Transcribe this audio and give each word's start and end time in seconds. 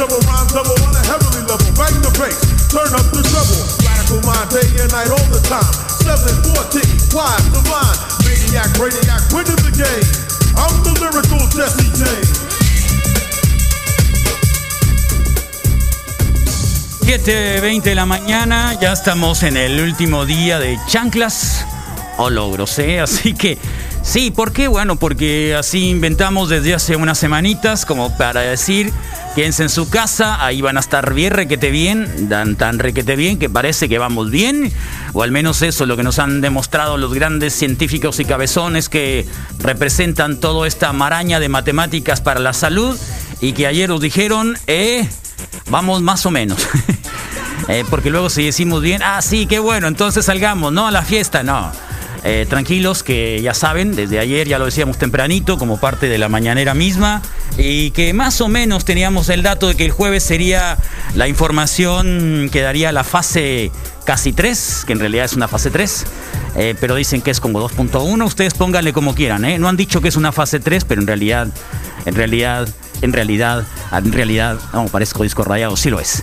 Singing 0.00 0.16
like 0.16 0.16
a 0.16 0.24
shovel, 0.24 0.32
rhyme 0.32 0.48
double 0.48 0.80
on 0.88 0.96
a 0.96 1.04
heavenly 1.04 1.44
level. 1.44 1.68
Bang 1.76 2.00
the 2.00 2.08
bass, 2.16 2.40
turn 2.72 2.88
up 2.96 3.04
the 3.12 3.20
treble. 3.20 3.60
Radical 3.84 4.20
mind 4.24 4.48
day 4.48 4.64
and 4.80 4.90
night 4.92 5.12
all 5.12 5.28
the 5.28 5.40
time. 5.44 5.60
714, 6.00 6.80
wise, 7.12 7.44
divine, 7.52 8.00
maniac, 8.24 8.72
radiac, 8.80 9.20
winning 9.28 9.60
the 9.60 9.72
game. 9.76 10.08
I'm 10.56 10.72
the 10.84 10.96
lyrical 11.04 11.44
Jesse 11.52 11.84
James. 12.00 12.40
7.20 17.04 17.82
de 17.82 17.94
la 17.94 18.06
mañana, 18.06 18.78
ya 18.80 18.92
estamos 18.92 19.42
en 19.42 19.58
el 19.58 19.80
último 19.80 20.24
día 20.24 20.58
de 20.58 20.78
chanclas 20.86 21.66
o 22.16 22.30
logros, 22.30 22.78
¿eh? 22.78 23.00
Así 23.02 23.34
que 23.34 23.58
sí, 24.02 24.30
¿por 24.30 24.52
qué? 24.52 24.66
Bueno, 24.68 24.96
porque 24.96 25.54
así 25.54 25.90
inventamos 25.90 26.48
desde 26.48 26.72
hace 26.74 26.96
unas 26.96 27.18
semanitas 27.18 27.84
como 27.84 28.16
para 28.16 28.40
decir, 28.40 28.92
quédense 29.34 29.62
en 29.62 29.68
su 29.68 29.88
casa, 29.88 30.44
ahí 30.44 30.60
van 30.60 30.76
a 30.76 30.80
estar 30.80 31.14
bien 31.14 31.32
requete 31.32 31.70
bien, 31.70 32.28
dan 32.28 32.56
tan 32.56 32.78
requete 32.78 33.16
bien 33.16 33.38
que 33.38 33.48
parece 33.48 33.88
que 33.88 33.98
vamos 33.98 34.30
bien, 34.30 34.72
o 35.12 35.22
al 35.22 35.30
menos 35.30 35.62
eso 35.62 35.84
es 35.84 35.88
lo 35.88 35.96
que 35.96 36.02
nos 36.02 36.18
han 36.18 36.40
demostrado 36.40 36.96
los 36.96 37.14
grandes 37.14 37.54
científicos 37.54 38.20
y 38.20 38.24
cabezones 38.24 38.88
que 38.88 39.26
representan 39.58 40.40
toda 40.40 40.66
esta 40.66 40.92
maraña 40.92 41.40
de 41.40 41.48
matemáticas 41.48 42.20
para 42.20 42.40
la 42.40 42.52
salud 42.52 42.98
y 43.40 43.52
que 43.52 43.66
ayer 43.66 43.88
nos 43.88 44.00
dijeron, 44.00 44.56
eh, 44.66 45.08
vamos 45.68 46.02
más 46.02 46.26
o 46.26 46.30
menos. 46.30 46.58
Eh, 47.68 47.84
porque 47.88 48.10
luego 48.10 48.30
si 48.30 48.46
decimos 48.46 48.82
bien, 48.82 49.00
ah, 49.04 49.22
sí, 49.22 49.46
qué 49.46 49.60
bueno, 49.60 49.86
entonces 49.86 50.24
salgamos, 50.24 50.72
no 50.72 50.88
a 50.88 50.90
la 50.90 51.02
fiesta, 51.02 51.44
no. 51.44 51.70
Eh, 52.22 52.46
tranquilos, 52.48 53.02
que 53.02 53.40
ya 53.40 53.54
saben, 53.54 53.96
desde 53.96 54.18
ayer 54.18 54.46
ya 54.46 54.58
lo 54.58 54.66
decíamos 54.66 54.98
tempranito, 54.98 55.56
como 55.56 55.80
parte 55.80 56.06
de 56.06 56.18
la 56.18 56.28
mañanera 56.28 56.74
misma, 56.74 57.22
y 57.56 57.92
que 57.92 58.12
más 58.12 58.42
o 58.42 58.48
menos 58.48 58.84
teníamos 58.84 59.30
el 59.30 59.42
dato 59.42 59.68
de 59.68 59.74
que 59.74 59.86
el 59.86 59.90
jueves 59.90 60.22
sería 60.22 60.76
la 61.14 61.28
información 61.28 62.50
que 62.52 62.60
daría 62.60 62.92
la 62.92 63.04
fase 63.04 63.72
casi 64.04 64.34
3, 64.34 64.84
que 64.86 64.92
en 64.92 64.98
realidad 64.98 65.24
es 65.24 65.32
una 65.32 65.48
fase 65.48 65.70
3, 65.70 66.04
eh, 66.56 66.74
pero 66.78 66.94
dicen 66.94 67.22
que 67.22 67.30
es 67.30 67.40
como 67.40 67.58
2.1, 67.66 68.22
ustedes 68.26 68.52
pónganle 68.52 68.92
como 68.92 69.14
quieran, 69.14 69.46
¿eh? 69.46 69.58
No 69.58 69.68
han 69.68 69.78
dicho 69.78 70.02
que 70.02 70.08
es 70.08 70.16
una 70.16 70.32
fase 70.32 70.60
3, 70.60 70.84
pero 70.84 71.00
en 71.00 71.06
realidad, 71.06 71.48
en 72.04 72.14
realidad, 72.14 72.68
en 73.00 73.14
realidad, 73.14 73.64
en 73.92 74.12
realidad, 74.12 74.58
no, 74.74 74.84
parezco 74.88 75.22
disco 75.22 75.42
rayado, 75.42 75.74
sí 75.74 75.88
lo 75.88 76.00
es. 76.00 76.22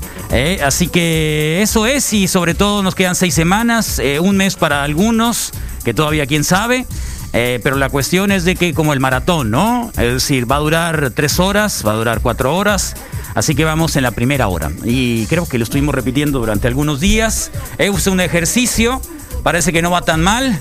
Así 0.64 0.90
que 0.90 1.62
eso 1.64 1.88
es, 1.88 2.14
y 2.14 2.28
sobre 2.28 2.54
todo 2.54 2.84
nos 2.84 2.94
quedan 2.94 3.16
seis 3.16 3.34
semanas, 3.34 4.00
un 4.22 4.38
mes 4.38 4.56
para 4.56 4.84
algunos, 4.84 5.54
que 5.88 5.94
todavía 5.94 6.26
quién 6.26 6.44
sabe. 6.44 6.86
Eh, 7.32 7.62
pero 7.64 7.78
la 7.78 7.88
cuestión 7.88 8.30
es 8.34 8.44
de 8.44 8.58
que 8.58 8.74
como 8.74 8.92
el 8.92 9.00
maratón, 9.00 9.52
¿no? 9.52 9.90
Es 9.96 10.16
decir, 10.16 10.52
va 10.52 10.58
a 10.58 10.60
durar 10.60 11.12
tres 11.16 11.40
horas, 11.40 11.82
va 11.88 11.94
a 11.94 11.96
durar 11.96 12.20
cuatro 12.20 12.54
horas, 12.58 12.94
así 13.36 13.56
que 13.56 13.64
vamos 13.64 13.96
en 13.96 14.04
la 14.04 14.12
primera 14.12 14.50
hora. 14.50 14.70
Y 14.84 15.28
creo 15.28 15.48
que 15.48 15.58
lo 15.58 15.64
estuvimos 15.64 15.96
repitiendo 15.96 16.40
durante 16.40 16.68
algunos 16.68 17.00
días. 17.00 17.52
Es 17.78 18.06
un 18.06 18.20
ejercicio, 18.20 19.02
parece 19.44 19.72
que 19.72 19.82
no 19.82 19.90
va 19.90 20.02
tan 20.02 20.22
mal. 20.22 20.60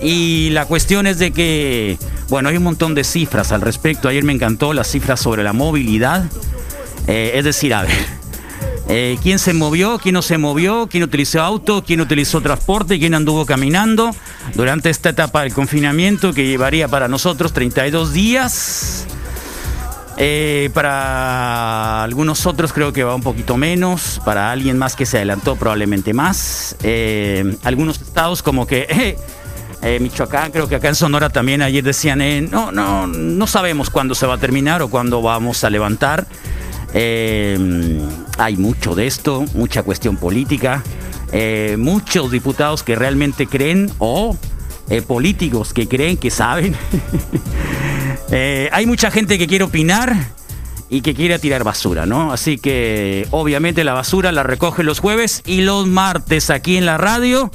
Y 0.00 0.48
la 0.52 0.64
cuestión 0.64 1.06
es 1.06 1.18
de 1.18 1.32
que, 1.32 1.98
bueno, 2.30 2.48
hay 2.48 2.56
un 2.56 2.62
montón 2.62 2.94
de 2.94 3.04
cifras 3.04 3.52
al 3.52 3.60
respecto. 3.60 4.08
Ayer 4.08 4.24
me 4.24 4.32
encantó 4.32 4.72
las 4.72 4.90
cifras 4.90 5.20
sobre 5.20 5.42
la 5.42 5.52
movilidad. 5.52 6.24
Eh, 7.08 7.32
es 7.34 7.44
decir, 7.44 7.74
a 7.74 7.82
ver, 7.82 7.90
eh, 8.88 9.18
quién 9.22 9.38
se 9.38 9.52
movió, 9.52 9.98
quién 9.98 10.14
no 10.14 10.22
se 10.22 10.38
movió, 10.38 10.88
quién 10.90 11.02
utilizó 11.04 11.40
auto, 11.40 11.84
quién 11.84 12.00
utilizó 12.00 12.40
transporte, 12.40 12.98
quién 12.98 13.14
anduvo 13.14 13.46
caminando 13.46 14.14
durante 14.54 14.90
esta 14.90 15.10
etapa 15.10 15.42
del 15.42 15.54
confinamiento 15.54 16.32
que 16.32 16.46
llevaría 16.46 16.88
para 16.88 17.08
nosotros 17.08 17.52
32 17.52 18.12
días. 18.12 19.06
Eh, 20.18 20.68
para 20.74 22.02
algunos 22.02 22.44
otros 22.44 22.72
creo 22.72 22.92
que 22.92 23.02
va 23.02 23.14
un 23.14 23.22
poquito 23.22 23.56
menos, 23.56 24.20
para 24.24 24.52
alguien 24.52 24.76
más 24.76 24.94
que 24.94 25.06
se 25.06 25.16
adelantó 25.16 25.56
probablemente 25.56 26.12
más. 26.12 26.76
Eh, 26.82 27.56
algunos 27.62 28.00
estados 28.00 28.42
como 28.42 28.66
que... 28.66 29.16
Michoacán, 30.00 30.52
creo 30.52 30.68
que 30.68 30.76
acá 30.76 30.86
en 30.86 30.94
Sonora 30.94 31.28
también 31.28 31.60
ayer 31.60 31.82
decían, 31.82 32.20
no, 32.52 32.70
no, 32.70 33.08
no 33.08 33.46
sabemos 33.48 33.90
cuándo 33.90 34.14
se 34.14 34.28
va 34.28 34.34
a 34.34 34.38
terminar 34.38 34.80
o 34.80 34.88
cuándo 34.88 35.20
vamos 35.22 35.64
a 35.64 35.70
levantar. 35.70 36.24
Eh, 36.94 38.00
hay 38.38 38.56
mucho 38.56 38.94
de 38.94 39.06
esto, 39.06 39.44
mucha 39.54 39.82
cuestión 39.82 40.16
política, 40.16 40.82
eh, 41.32 41.76
muchos 41.78 42.30
diputados 42.30 42.82
que 42.82 42.94
realmente 42.94 43.46
creen 43.46 43.90
o 43.98 44.36
eh, 44.90 45.00
políticos 45.00 45.72
que 45.72 45.88
creen 45.88 46.16
que 46.16 46.30
saben. 46.30 46.76
Eh, 48.34 48.70
hay 48.72 48.86
mucha 48.86 49.10
gente 49.10 49.36
que 49.36 49.46
quiere 49.46 49.64
opinar 49.64 50.16
y 50.88 51.02
que 51.02 51.14
quiere 51.14 51.38
tirar 51.38 51.64
basura, 51.64 52.06
¿no? 52.06 52.32
Así 52.32 52.56
que 52.56 53.26
obviamente 53.30 53.84
la 53.84 53.92
basura 53.92 54.32
la 54.32 54.42
recoge 54.42 54.82
los 54.82 55.00
jueves 55.00 55.42
y 55.44 55.60
los 55.60 55.86
martes 55.86 56.48
aquí 56.48 56.78
en 56.78 56.86
la 56.86 56.96
radio 56.96 57.50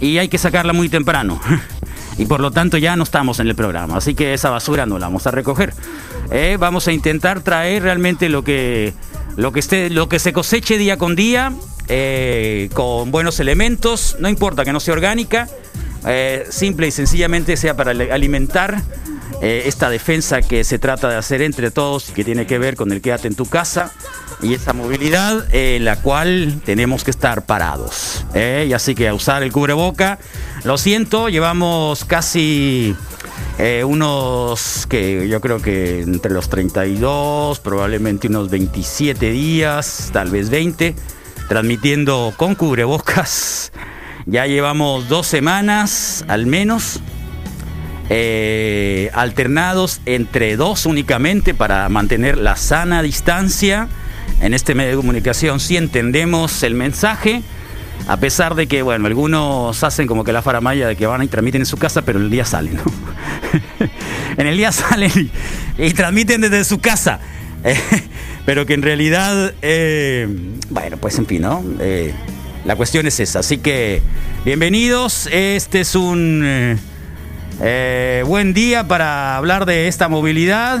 y 0.00 0.16
hay 0.16 0.28
que 0.28 0.38
sacarla 0.38 0.72
muy 0.72 0.88
temprano. 0.88 1.38
Y 2.18 2.26
por 2.26 2.40
lo 2.40 2.50
tanto 2.50 2.78
ya 2.78 2.96
no 2.96 3.02
estamos 3.02 3.40
en 3.40 3.48
el 3.48 3.54
programa, 3.54 3.96
así 3.96 4.14
que 4.14 4.34
esa 4.34 4.50
basura 4.50 4.86
no 4.86 4.98
la 4.98 5.06
vamos 5.06 5.26
a 5.26 5.30
recoger. 5.30 5.74
Eh, 6.30 6.56
vamos 6.58 6.88
a 6.88 6.92
intentar 6.92 7.40
traer 7.40 7.82
realmente 7.82 8.28
lo 8.28 8.42
que, 8.42 8.94
lo 9.36 9.52
que, 9.52 9.60
esté, 9.60 9.90
lo 9.90 10.08
que 10.08 10.18
se 10.18 10.32
coseche 10.32 10.78
día 10.78 10.96
con 10.96 11.14
día, 11.14 11.52
eh, 11.88 12.70
con 12.72 13.10
buenos 13.10 13.38
elementos, 13.38 14.16
no 14.18 14.28
importa 14.28 14.64
que 14.64 14.72
no 14.72 14.80
sea 14.80 14.94
orgánica, 14.94 15.48
eh, 16.06 16.46
simple 16.50 16.86
y 16.86 16.90
sencillamente 16.90 17.56
sea 17.56 17.76
para 17.76 17.90
alimentar 17.90 18.82
eh, 19.42 19.64
esta 19.66 19.90
defensa 19.90 20.40
que 20.40 20.64
se 20.64 20.78
trata 20.78 21.08
de 21.08 21.16
hacer 21.16 21.42
entre 21.42 21.70
todos 21.70 22.08
y 22.08 22.12
que 22.12 22.24
tiene 22.24 22.46
que 22.46 22.58
ver 22.58 22.76
con 22.76 22.90
el 22.92 23.00
quédate 23.00 23.28
en 23.28 23.34
tu 23.34 23.46
casa 23.46 23.92
y 24.42 24.54
esa 24.54 24.72
movilidad 24.72 25.54
en 25.54 25.84
la 25.84 25.96
cual 26.00 26.60
tenemos 26.64 27.04
que 27.04 27.10
estar 27.10 27.46
parados. 27.46 28.24
¿eh? 28.34 28.66
Y 28.68 28.72
así 28.72 28.94
que 28.94 29.08
a 29.08 29.14
usar 29.14 29.42
el 29.42 29.52
cubreboca. 29.52 30.18
Lo 30.64 30.78
siento, 30.78 31.28
llevamos 31.28 32.04
casi 32.04 32.94
eh, 33.58 33.84
unos 33.84 34.86
que 34.88 35.28
yo 35.28 35.40
creo 35.40 35.60
que 35.60 36.00
entre 36.00 36.32
los 36.32 36.48
32, 36.48 37.60
probablemente 37.60 38.28
unos 38.28 38.50
27 38.50 39.30
días, 39.30 40.10
tal 40.12 40.30
vez 40.30 40.50
20, 40.50 40.94
transmitiendo 41.48 42.34
con 42.36 42.54
cubrebocas. 42.54 43.72
Ya 44.26 44.46
llevamos 44.46 45.08
dos 45.08 45.26
semanas 45.26 46.24
al 46.26 46.46
menos 46.46 47.00
eh, 48.08 49.10
alternados 49.14 50.00
entre 50.06 50.56
dos 50.56 50.86
únicamente 50.86 51.54
para 51.54 51.88
mantener 51.88 52.38
la 52.38 52.56
sana 52.56 53.02
distancia. 53.02 53.88
En 54.40 54.54
este 54.54 54.74
medio 54.74 54.90
de 54.90 54.96
comunicación 54.96 55.60
sí 55.60 55.76
entendemos 55.76 56.62
el 56.62 56.74
mensaje, 56.74 57.42
a 58.06 58.18
pesar 58.18 58.54
de 58.54 58.66
que, 58.66 58.82
bueno, 58.82 59.06
algunos 59.06 59.82
hacen 59.82 60.06
como 60.06 60.24
que 60.24 60.32
la 60.32 60.42
faramaya 60.42 60.86
de 60.86 60.96
que 60.96 61.06
van 61.06 61.22
y 61.22 61.28
transmiten 61.28 61.62
en 61.62 61.66
su 61.66 61.78
casa, 61.78 62.02
pero 62.02 62.18
el 62.18 62.30
día 62.30 62.44
salen, 62.44 62.76
¿no? 62.76 62.84
en 64.36 64.46
el 64.46 64.56
día 64.56 64.72
salen 64.72 65.30
y, 65.78 65.90
transmiten 65.90 66.42
desde 66.42 66.64
su 66.64 66.78
casa. 66.78 67.20
Pero 68.44 68.64
que 68.64 68.74
en 68.74 68.82
realidad, 68.82 69.54
eh, 69.60 70.28
bueno, 70.70 70.98
pues 70.98 71.18
en 71.18 71.26
fin, 71.26 71.42
¿no? 71.42 71.64
Eh, 71.80 72.14
la 72.64 72.76
cuestión 72.76 73.08
es 73.08 73.18
esa. 73.18 73.40
Así 73.40 73.58
que, 73.58 74.02
bienvenidos. 74.44 75.28
Este 75.32 75.80
es 75.80 75.96
un... 75.96 76.78
eh, 77.60 78.22
buen 78.26 78.52
día 78.54 78.86
para 78.86 79.36
hablar 79.36 79.66
de 79.66 79.88
esta 79.88 80.08
movilidad 80.08 80.80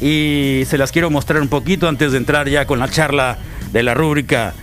y 0.00 0.62
se 0.68 0.78
las 0.78 0.92
quiero 0.92 1.10
mostrar 1.10 1.40
un 1.42 1.48
poquito 1.48 1.88
antes 1.88 2.12
de 2.12 2.18
entrar 2.18 2.48
ya 2.48 2.66
con 2.66 2.78
la 2.78 2.88
charla 2.88 3.38
de 3.72 3.82
la 3.82 3.94
rúbrica 3.94 4.54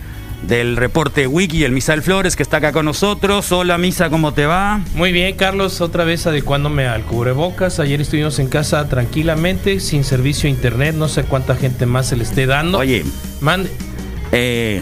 del 0.42 0.76
reporte 0.78 1.26
Wiki, 1.26 1.64
el 1.64 1.72
Misael 1.72 2.00
Flores 2.02 2.34
que 2.34 2.42
está 2.42 2.58
acá 2.58 2.72
con 2.72 2.86
nosotros. 2.86 3.52
Hola 3.52 3.76
Misa, 3.76 4.08
¿cómo 4.08 4.32
te 4.32 4.46
va? 4.46 4.80
Muy 4.94 5.12
bien, 5.12 5.36
Carlos, 5.36 5.82
otra 5.82 6.04
vez 6.04 6.26
adecuándome 6.26 6.86
al 6.86 7.02
cubrebocas. 7.02 7.78
Ayer 7.78 8.00
estuvimos 8.00 8.38
en 8.38 8.48
casa 8.48 8.88
tranquilamente, 8.88 9.80
sin 9.80 10.02
servicio 10.02 10.48
a 10.48 10.50
internet. 10.50 10.94
No 10.94 11.08
sé 11.08 11.24
cuánta 11.24 11.56
gente 11.56 11.84
más 11.84 12.06
se 12.08 12.16
le 12.16 12.24
esté 12.24 12.46
dando. 12.46 12.78
Oye, 12.78 13.04
Mande. 13.40 13.70
eh, 14.32 14.80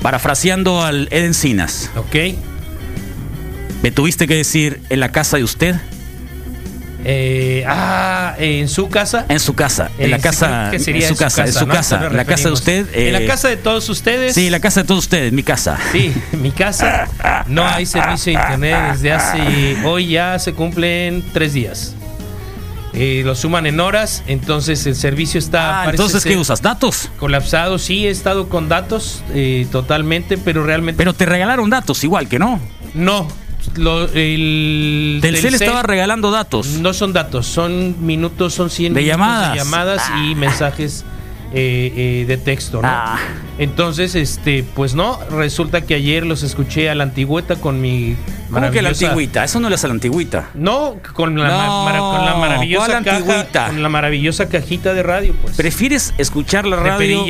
parafraseando 0.00 0.82
al 0.82 1.08
Ed 1.10 1.24
Encinas, 1.24 1.90
Ok. 1.96 2.16
¿Me 3.82 3.90
tuviste 3.90 4.26
que 4.26 4.36
decir 4.36 4.80
en 4.90 5.00
la 5.00 5.10
casa 5.10 5.36
de 5.36 5.44
usted? 5.44 5.76
Eh, 7.02 7.64
ah, 7.66 8.34
en 8.38 8.68
su 8.68 8.88
casa. 8.90 9.24
En 9.28 9.40
su 9.40 9.54
casa, 9.54 9.90
en 9.98 10.06
Eh, 10.06 10.08
la 10.08 10.16
sí, 10.18 10.22
casa, 10.22 10.68
que 10.70 10.78
sería 10.78 11.08
en 11.08 11.14
su 11.14 11.16
casa, 11.18 11.46
en 11.46 11.52
su 11.52 11.66
¿no? 11.66 11.72
casa, 11.72 12.10
la 12.10 12.24
casa 12.26 12.48
de 12.48 12.52
usted. 12.52 12.86
en 12.94 13.12
la 13.14 13.20
eh, 13.22 13.26
casa 13.26 13.48
de 13.48 13.56
todos 13.56 13.88
ustedes. 13.88 14.34
Sí, 14.34 14.50
la 14.50 14.60
casa 14.60 14.82
de 14.82 14.86
todos 14.86 15.04
ustedes, 15.04 15.32
mi 15.32 15.42
casa. 15.42 15.78
Sí, 15.92 16.12
mi 16.32 16.50
casa. 16.50 17.08
No 17.46 17.66
hay 17.66 17.86
servicio 17.86 18.32
de 18.34 18.40
internet 18.40 18.92
desde 18.92 19.12
hace. 19.12 19.76
Hoy 19.86 20.08
ya 20.08 20.38
se 20.38 20.52
cumplen 20.52 21.24
tres 21.32 21.54
días. 21.54 21.94
Eh, 22.92 23.22
lo 23.24 23.36
suman 23.36 23.66
en 23.66 23.78
horas, 23.78 24.24
entonces 24.26 24.84
el 24.86 24.96
servicio 24.96 25.38
está. 25.38 25.82
Ah, 25.84 25.90
entonces, 25.90 26.24
¿qué 26.24 26.36
usas? 26.36 26.60
¿Datos? 26.60 27.08
Colapsado, 27.18 27.78
sí, 27.78 28.06
he 28.06 28.10
estado 28.10 28.48
con 28.48 28.68
datos 28.68 29.22
eh, 29.32 29.66
totalmente, 29.70 30.36
pero 30.36 30.64
realmente. 30.64 30.98
Pero 30.98 31.14
te 31.14 31.24
regalaron 31.24 31.70
datos 31.70 32.02
igual 32.04 32.28
que 32.28 32.38
no. 32.40 32.60
no. 32.92 33.28
Lo, 33.76 34.04
el, 34.04 35.18
Telcel 35.22 35.42
Telcel 35.50 35.54
estaba 35.54 35.82
regalando 35.82 36.30
datos. 36.30 36.66
No 36.80 36.92
son 36.92 37.12
datos, 37.12 37.46
son 37.46 38.04
minutos, 38.04 38.54
son 38.54 38.70
100 38.70 38.94
De 38.94 39.04
llamadas. 39.04 39.52
de 39.52 39.58
llamadas 39.58 40.10
y 40.24 40.34
mensajes 40.34 41.04
eh, 41.52 41.92
eh, 41.96 42.24
de 42.26 42.36
texto, 42.36 42.80
¿no? 42.82 42.88
Ah. 42.88 43.18
Entonces, 43.58 44.14
este, 44.14 44.64
pues 44.74 44.94
no, 44.94 45.18
resulta 45.30 45.82
que 45.82 45.94
ayer 45.94 46.24
los 46.24 46.42
escuché 46.42 46.88
a 46.90 46.94
la 46.94 47.02
antigüeta 47.04 47.56
con 47.56 47.80
mi 47.80 48.16
¿Cómo 48.50 48.70
que 48.70 48.82
la 48.82 48.88
antigüita? 48.90 49.44
Eso 49.44 49.60
no 49.60 49.68
es 49.68 49.82
la 49.82 49.90
antigüita. 49.90 50.50
No, 50.54 50.96
con 51.14 51.38
la, 51.38 51.48
ma- 51.48 51.66
No, 51.66 51.84
mara- 51.84 51.98
con 51.98 52.24
la 52.24 52.34
maravillosa 52.36 52.86
¿cuál 52.86 53.04
caja, 53.04 53.16
antigüita? 53.18 53.66
con 53.68 53.82
la 53.82 53.88
maravillosa 53.88 54.48
cajita 54.48 54.94
de 54.94 55.02
radio, 55.02 55.34
pues. 55.42 55.56
¿Prefieres 55.56 56.14
escuchar 56.18 56.66
la 56.66 56.76
radio? 56.76 57.24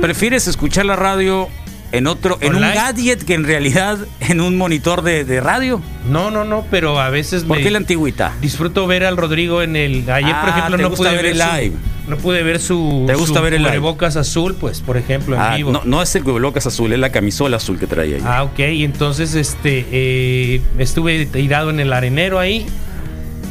¿Prefieres 0.00 0.46
escuchar 0.48 0.86
la 0.86 0.96
radio 0.96 1.48
en 1.92 2.06
otro, 2.06 2.38
en 2.40 2.54
un 2.54 2.62
gadget 2.62 3.24
que 3.24 3.34
en 3.34 3.44
realidad 3.44 3.98
en 4.20 4.40
un 4.40 4.56
monitor 4.56 5.02
de, 5.02 5.24
de 5.24 5.40
radio? 5.40 5.80
No, 6.10 6.30
no, 6.30 6.44
no, 6.44 6.64
pero 6.70 7.00
a 7.00 7.10
veces 7.10 7.44
¿Por 7.44 7.56
me 7.58 7.62
qué 7.62 7.70
la 7.70 7.78
antigüita? 7.78 8.32
disfruto 8.40 8.86
ver 8.86 9.04
al 9.04 9.16
Rodrigo 9.16 9.62
en 9.62 9.76
el 9.76 10.08
ayer, 10.10 10.34
por 10.40 10.48
Ah, 10.48 10.54
ejemplo, 10.56 10.76
te 10.76 10.82
no 10.82 10.90
gusta 10.90 11.04
pude 11.10 11.16
ver 11.16 11.22
ver, 11.22 11.32
el 11.32 11.40
su, 11.40 11.56
live. 11.56 11.72
no 12.08 12.16
pude 12.18 12.42
ver 12.42 12.60
su 12.60 13.04
Te 13.06 13.14
gusta 13.14 13.38
su 13.38 13.42
ver 13.44 13.54
el 13.54 13.62
live. 13.62 13.70
cubrebocas 13.70 14.16
azul, 14.16 14.54
pues, 14.54 14.80
por 14.80 14.96
ejemplo, 14.96 15.36
en 15.36 15.40
Ah, 15.42 15.56
vivo. 15.56 15.72
no, 15.72 15.82
no 15.84 16.02
es 16.02 16.14
el 16.16 16.24
cubrebocas 16.24 16.66
azul, 16.66 16.92
es 16.92 16.98
la 16.98 17.10
camisola 17.10 17.56
azul 17.58 17.78
que 17.78 17.86
traía 17.86 18.16
ahí. 18.16 18.22
Ah, 18.24 18.42
ok. 18.44 18.58
Y 18.58 18.84
entonces 18.84 19.34
este 19.34 19.86
eh, 19.90 20.60
estuve 20.78 21.26
tirado 21.26 21.70
en 21.70 21.80
el 21.80 21.92
arenero 21.92 22.38
ahí 22.38 22.66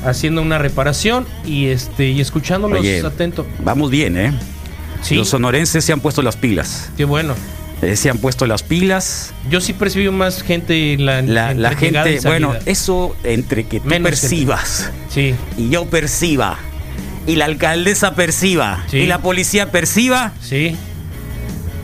haciendo 0.05 0.41
una 0.41 0.57
reparación 0.59 1.25
y 1.45 1.67
este 1.67 2.09
y 2.09 2.21
escuchándolos 2.21 2.79
Oye, 2.81 2.99
atento. 3.05 3.45
Vamos 3.63 3.89
bien, 3.89 4.17
¿eh? 4.17 4.31
Sí, 5.01 5.15
Los 5.15 5.29
sonorenses 5.29 5.83
se 5.85 5.93
han 5.93 5.99
puesto 5.99 6.21
las 6.21 6.35
pilas. 6.35 6.89
qué 6.97 7.05
bueno. 7.05 7.35
Eh, 7.81 7.95
se 7.97 8.09
han 8.09 8.17
puesto 8.19 8.45
las 8.47 8.63
pilas. 8.63 9.33
Yo 9.49 9.59
sí 9.61 9.73
percibí 9.73 10.09
más 10.09 10.41
gente 10.43 10.93
en 10.93 11.05
la 11.05 11.21
La, 11.21 11.53
la 11.53 11.75
gente, 11.75 12.19
bueno, 12.23 12.53
eso 12.65 13.15
entre 13.23 13.65
que 13.65 13.79
tú 13.81 13.87
Menos 13.89 14.09
percibas 14.11 14.91
sí, 15.09 15.35
y 15.57 15.69
yo 15.69 15.85
perciba 15.85 16.57
y 17.27 17.35
la 17.35 17.45
alcaldesa 17.45 18.15
perciba 18.15 18.83
Sí. 18.87 18.99
y 18.99 19.05
la 19.07 19.19
policía 19.19 19.71
perciba, 19.71 20.31
sí, 20.41 20.75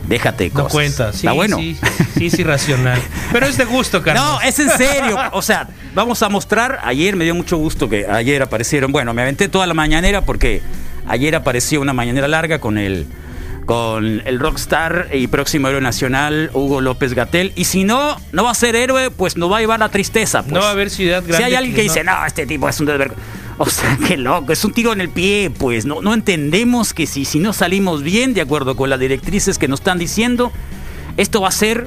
déjate 0.08 0.48
no 0.48 0.54
cosas. 0.54 0.72
cuenta. 0.72 1.12
Sí, 1.12 1.18
Está 1.18 1.32
bueno. 1.32 1.58
sí, 1.58 1.76
sí, 2.18 2.30
sí, 2.30 2.42
racional. 2.42 3.00
Pero 3.32 3.46
es 3.46 3.56
de 3.56 3.64
gusto, 3.64 4.02
Carlos. 4.04 4.24
No, 4.24 4.40
es 4.40 4.58
en 4.58 4.70
serio. 4.70 5.18
O 5.32 5.42
sea, 5.42 5.68
vamos 5.94 6.22
a 6.22 6.28
mostrar. 6.28 6.80
Ayer 6.84 7.16
me 7.16 7.24
dio 7.24 7.34
mucho 7.34 7.56
gusto 7.56 7.88
que 7.88 8.06
ayer 8.06 8.42
aparecieron. 8.42 8.92
Bueno, 8.92 9.12
me 9.14 9.22
aventé 9.22 9.48
toda 9.48 9.66
la 9.66 9.74
mañanera 9.74 10.22
porque 10.24 10.62
ayer 11.06 11.34
apareció 11.34 11.80
una 11.80 11.92
mañanera 11.92 12.28
larga 12.28 12.58
con 12.60 12.78
el 12.78 13.06
con 13.64 14.22
el 14.26 14.38
rockstar 14.38 15.08
y 15.12 15.26
próximo 15.26 15.68
héroe 15.68 15.80
nacional 15.80 16.50
Hugo 16.52 16.80
López 16.80 17.14
Gatel. 17.14 17.52
Y 17.54 17.64
si 17.64 17.84
no, 17.84 18.16
no 18.32 18.44
va 18.44 18.50
a 18.50 18.54
ser 18.54 18.76
héroe, 18.76 19.10
pues 19.10 19.36
nos 19.36 19.50
va 19.50 19.58
a 19.58 19.60
llevar 19.60 19.80
la 19.80 19.88
tristeza. 19.88 20.42
pues. 20.42 20.52
No 20.52 20.60
va 20.60 20.68
a 20.68 20.72
haber 20.72 20.90
ciudad 20.90 21.22
grande. 21.22 21.36
Si 21.36 21.42
hay 21.42 21.54
alguien 21.54 21.74
que 21.74 21.82
dice, 21.82 22.04
no, 22.04 22.24
este 22.26 22.46
tipo 22.46 22.68
es 22.68 22.78
un 22.80 22.86
desvergo. 22.86 23.14
O 23.58 23.66
sea, 23.66 23.96
qué 24.06 24.16
loco, 24.16 24.52
es 24.52 24.64
un 24.64 24.72
tiro 24.72 24.92
en 24.92 25.00
el 25.00 25.08
pie, 25.08 25.50
pues 25.56 25.84
no, 25.84 26.02
no 26.02 26.14
entendemos 26.14 26.94
que 26.94 27.06
si, 27.06 27.24
si 27.24 27.38
no 27.38 27.52
salimos 27.52 28.02
bien, 28.02 28.34
de 28.34 28.40
acuerdo 28.40 28.76
con 28.76 28.90
las 28.90 28.98
directrices 28.98 29.58
que 29.58 29.68
nos 29.68 29.80
están 29.80 29.98
diciendo, 29.98 30.52
esto 31.16 31.40
va 31.40 31.48
a 31.48 31.52
ser, 31.52 31.86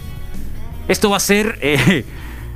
esto 0.88 1.10
va 1.10 1.18
a 1.18 1.22
ser 1.22 1.58
eh, 1.62 2.06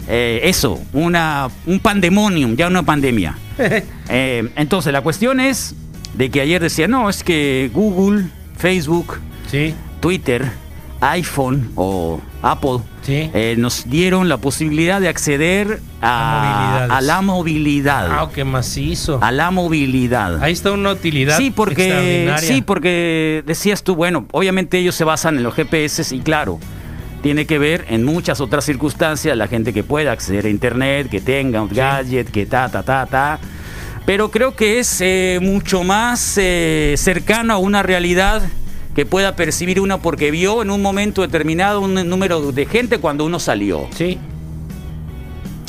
eh, 0.07 0.41
eso, 0.43 0.79
una, 0.93 1.49
un 1.65 1.79
pandemonium, 1.79 2.55
ya 2.55 2.67
una 2.67 2.83
pandemia. 2.83 3.37
Eh, 4.11 4.49
entonces, 4.55 4.91
la 4.91 5.01
cuestión 5.01 5.39
es 5.39 5.75
de 6.15 6.31
que 6.31 6.41
ayer 6.41 6.59
decía, 6.59 6.87
no, 6.87 7.11
es 7.11 7.23
que 7.23 7.69
Google, 7.71 8.25
Facebook, 8.59 9.19
Sí, 9.49 9.73
Twitter, 9.99 10.45
iPhone 11.01 11.71
o 11.75 12.19
Apple 12.43 12.79
Sí. 13.01 13.31
eh, 13.33 13.55
nos 13.57 13.89
dieron 13.89 14.29
la 14.29 14.37
posibilidad 14.37 15.01
de 15.01 15.07
acceder 15.07 15.79
A 16.01 16.11
a, 16.11 16.43
movilidades. 16.83 16.91
a 16.91 17.01
la 17.01 17.21
movilidad. 17.21 18.07
ah, 18.11 18.29
qué 18.35 18.43
macizo. 18.43 19.19
A 19.23 19.31
la 19.31 19.49
movilidad. 19.49 20.43
Ahí 20.43 20.53
está 20.53 20.71
una 20.71 20.91
utilidad 20.91 21.37
Sí, 21.37 21.49
porque 21.51 21.87
extraordinaria. 21.87 22.37
sí, 22.55 22.61
porque 22.61 23.43
decías 23.47 23.81
tú, 23.83 23.95
bueno, 23.95 24.25
obviamente 24.31 24.77
ellos 24.77 24.93
se 24.95 25.03
basan 25.05 25.37
en 25.37 25.43
los 25.43 25.55
GPS 25.55 26.13
y 26.15 26.19
claro, 26.19 26.59
tiene 27.23 27.45
que 27.45 27.57
ver 27.57 27.85
en 27.89 28.03
muchas 28.05 28.39
otras 28.41 28.63
circunstancias 28.65 29.35
la 29.35 29.47
gente 29.47 29.73
que 29.73 29.83
pueda 29.83 30.11
acceder 30.11 30.45
a 30.45 30.49
internet, 30.49 31.09
que 31.09 31.19
tenga 31.21 31.61
un 31.61 31.69
gadget, 31.69 32.29
que 32.29 32.45
ta 32.45 32.69
ta 32.69 32.83
ta 32.83 33.05
ta. 33.07 33.39
Pero 34.09 34.31
creo 34.31 34.55
que 34.55 34.79
es 34.79 35.01
eh, 35.01 35.37
mucho 35.39 35.83
más 35.83 36.33
eh, 36.37 36.95
cercano 36.97 37.53
a 37.53 37.57
una 37.59 37.83
realidad 37.83 38.41
que 38.95 39.05
pueda 39.05 39.35
percibir 39.35 39.79
uno 39.79 40.01
porque 40.01 40.31
vio 40.31 40.63
en 40.63 40.71
un 40.71 40.81
momento 40.81 41.21
determinado 41.21 41.79
un 41.79 41.93
número 42.09 42.51
de 42.51 42.65
gente 42.65 42.97
cuando 42.97 43.23
uno 43.23 43.37
salió. 43.37 43.87
Sí, 43.95 44.17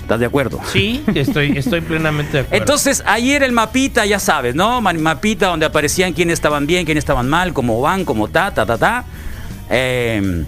¿Estás 0.00 0.20
de 0.20 0.25
acuerdo? 0.25 0.58
sí, 0.72 1.02
estoy, 1.14 1.52
estoy 1.54 1.82
plenamente 1.82 2.32
de 2.32 2.38
acuerdo. 2.44 2.62
Entonces, 2.62 3.02
ayer 3.04 3.42
el 3.42 3.52
mapita, 3.52 4.06
ya 4.06 4.19
sabes, 4.19 4.54
¿no? 4.54 4.81
Ma- 4.81 4.94
Mapita 4.94 5.48
donde 5.48 5.66
aparecían 5.66 6.14
quiénes 6.14 6.32
estaban 6.32 6.66
bien, 6.66 6.86
quiénes 6.86 7.02
estaban 7.02 7.28
mal, 7.28 7.52
cómo 7.52 7.82
van, 7.82 8.06
cómo 8.06 8.28
ta, 8.28 8.54
ta, 8.54 8.64
ta, 8.64 8.78
ta. 8.78 9.04
Eh, 9.69 10.46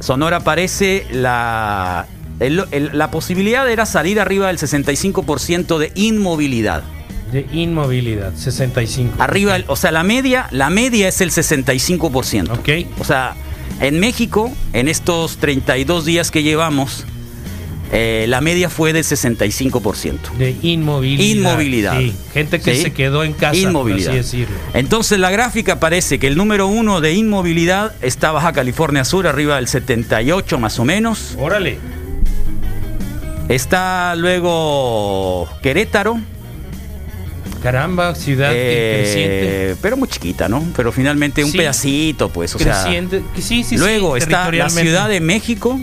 Sonora 0.00 0.38
aparece 0.38 1.06
la, 1.12 2.06
el- 2.40 2.64
el- 2.72 2.90
la 2.98 3.12
posibilidad 3.12 3.70
era 3.70 3.86
salir 3.86 4.18
arriba 4.18 4.48
del 4.48 4.58
65% 4.58 5.78
de 5.78 5.92
inmovilidad. 5.94 6.82
De 7.32 7.46
inmovilidad, 7.52 8.32
65. 8.36 9.14
Arriba, 9.18 9.56
el- 9.56 9.64
o 9.68 9.76
sea, 9.76 9.90
la 9.90 10.02
media, 10.04 10.46
la 10.50 10.70
media 10.70 11.08
es 11.08 11.20
el 11.20 11.30
65%. 11.30 12.52
Ok. 12.52 12.68
O 13.00 13.04
sea, 13.04 13.34
en 13.80 13.98
México, 14.00 14.50
en 14.72 14.88
estos 14.88 15.36
32 15.38 16.04
días 16.04 16.30
que 16.30 16.42
llevamos, 16.42 17.04
eh, 17.92 18.26
la 18.28 18.40
media 18.40 18.68
fue 18.70 18.92
del 18.92 19.04
65%. 19.04 20.30
De 20.38 20.56
inmovilidad. 20.62 21.24
Inmovilidad. 21.52 21.98
Sí, 21.98 22.14
gente 22.32 22.60
que 22.60 22.74
¿Sí? 22.76 22.82
se 22.82 22.92
quedó 22.92 23.22
en 23.24 23.32
casa, 23.32 23.56
Inmovilidad. 23.56 24.10
por 24.12 24.20
así 24.20 24.38
decirlo. 24.38 24.56
Entonces 24.74 25.18
la 25.18 25.30
gráfica 25.30 25.78
parece 25.80 26.18
que 26.18 26.26
el 26.26 26.36
número 26.36 26.66
uno 26.68 27.00
de 27.00 27.14
inmovilidad 27.14 27.92
está 28.02 28.32
Baja 28.32 28.52
California 28.52 29.04
Sur, 29.04 29.26
arriba 29.26 29.56
del 29.56 29.68
78 29.68 30.58
más 30.58 30.78
o 30.78 30.84
menos. 30.84 31.36
Órale. 31.38 31.78
Está 33.48 34.14
luego 34.16 35.48
Querétaro, 35.62 36.18
Caramba, 37.62 38.14
ciudad 38.14 38.52
eh, 38.54 39.00
creciente. 39.02 39.76
pero 39.82 39.96
muy 39.96 40.08
chiquita, 40.08 40.48
¿no? 40.48 40.64
Pero 40.76 40.92
finalmente 40.92 41.42
un 41.44 41.50
Sí. 41.50 41.58
pedacito, 41.58 42.28
pues, 42.28 42.54
o 42.54 42.58
creciente. 42.58 43.22
sí, 43.36 43.42
sí, 43.42 43.64
sí, 43.64 43.76
luego 43.78 44.16
está 44.16 44.50
la. 44.50 44.68
Ciudad 44.70 45.08
de 45.08 45.20
México, 45.20 45.78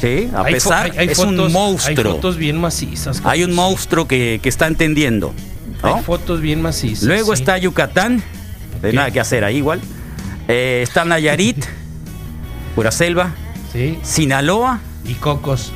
sí, 0.00 0.28
a 0.34 0.42
Hay 0.44 0.54
pesar, 0.54 0.90
hay- 0.92 0.98
hay 0.98 1.08
es 1.08 1.18
fotos- 1.18 1.46
un 1.46 1.52
monstruo. 1.52 2.12
Hay 2.12 2.16
fotos 2.16 2.36
bien 2.36 2.58
macizas. 2.60 3.20
Hay 3.24 3.44
un 3.44 3.54
monstruo 3.54 4.06
que, 4.08 4.40
que 4.42 4.48
está 4.48 4.66
entendiendo. 4.66 5.34
¿no? 5.82 5.96
Hay 5.96 6.02
fotos 6.02 6.40
bien 6.40 6.60
macizas. 6.62 7.04
Luego 7.04 7.32
está 7.32 7.56
Yucatán, 7.58 8.22
de 8.82 8.88
Ok. 8.88 8.94
nada 8.94 9.10
que 9.10 9.20
hacer 9.20 9.44
ahí 9.44 9.56
igual. 9.58 9.80
Eh, 10.48 10.80
está 10.82 11.04
Nayarit, 11.04 11.64
pura 12.74 12.90
selva. 12.90 13.34
Sí. 13.72 13.98
Sinaloa, 14.02 14.80
Y 15.04 15.14
cocos. 15.14 15.72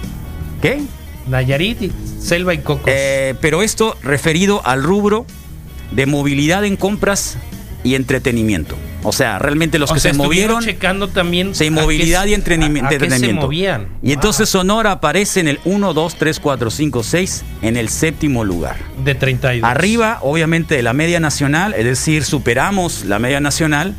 ¿qué? 0.61 0.81
Nayarit, 1.28 1.90
selva 2.21 2.54
y 2.54 2.59
cocos. 2.59 2.85
Eh, 2.87 3.35
pero 3.40 3.62
esto 3.62 3.97
referido 4.02 4.61
al 4.66 4.83
rubro 4.83 5.26
de 5.93 6.07
movilidad 6.07 6.64
en 6.64 6.76
compras 6.76 7.37
y 7.83 7.95
entretenimiento. 7.95 8.76
O 9.07 9.12
sea, 9.12 9.38
realmente 9.38 9.78
los 9.78 9.90
O 9.90 9.95
que 9.95 10.00
sea, 10.00 10.12
se 10.12 10.16
movieron, 10.16 10.62
checando 10.64 11.09
también. 11.09 11.54
sí, 11.54 11.69
movilidad 11.69 12.25
qué- 12.25 12.31
y 12.31 12.35
entretenimi- 12.35 12.83
a- 12.83 12.87
a 12.87 12.88
qué 12.88 12.99
se 12.99 13.04
entretenimiento. 13.04 13.43
movían. 13.43 13.88
Y 14.02 14.12
entonces. 14.12 14.49
Sonora 14.49 14.93
aparece 14.93 15.40
en 15.40 15.49
el 15.49 15.61
1, 15.66 15.93
2, 15.93 16.14
3, 16.16 16.40
4, 16.40 16.71
5, 16.71 17.02
6, 17.02 17.45
en 17.61 17.76
el 17.76 17.90
séptimo 17.90 18.45
lugar. 18.45 18.76
De 19.04 19.14
32. 19.14 19.71
Arriba, 19.71 20.19
obviamente, 20.23 20.75
de 20.76 20.83
la 20.83 20.95
media 20.95 21.21
nacional, 21.21 21.75
es 21.76 21.85
decir, 21.85 22.25
superamos 22.25 23.04
la 23.04 23.19
media 23.19 23.40
nacional, 23.40 23.95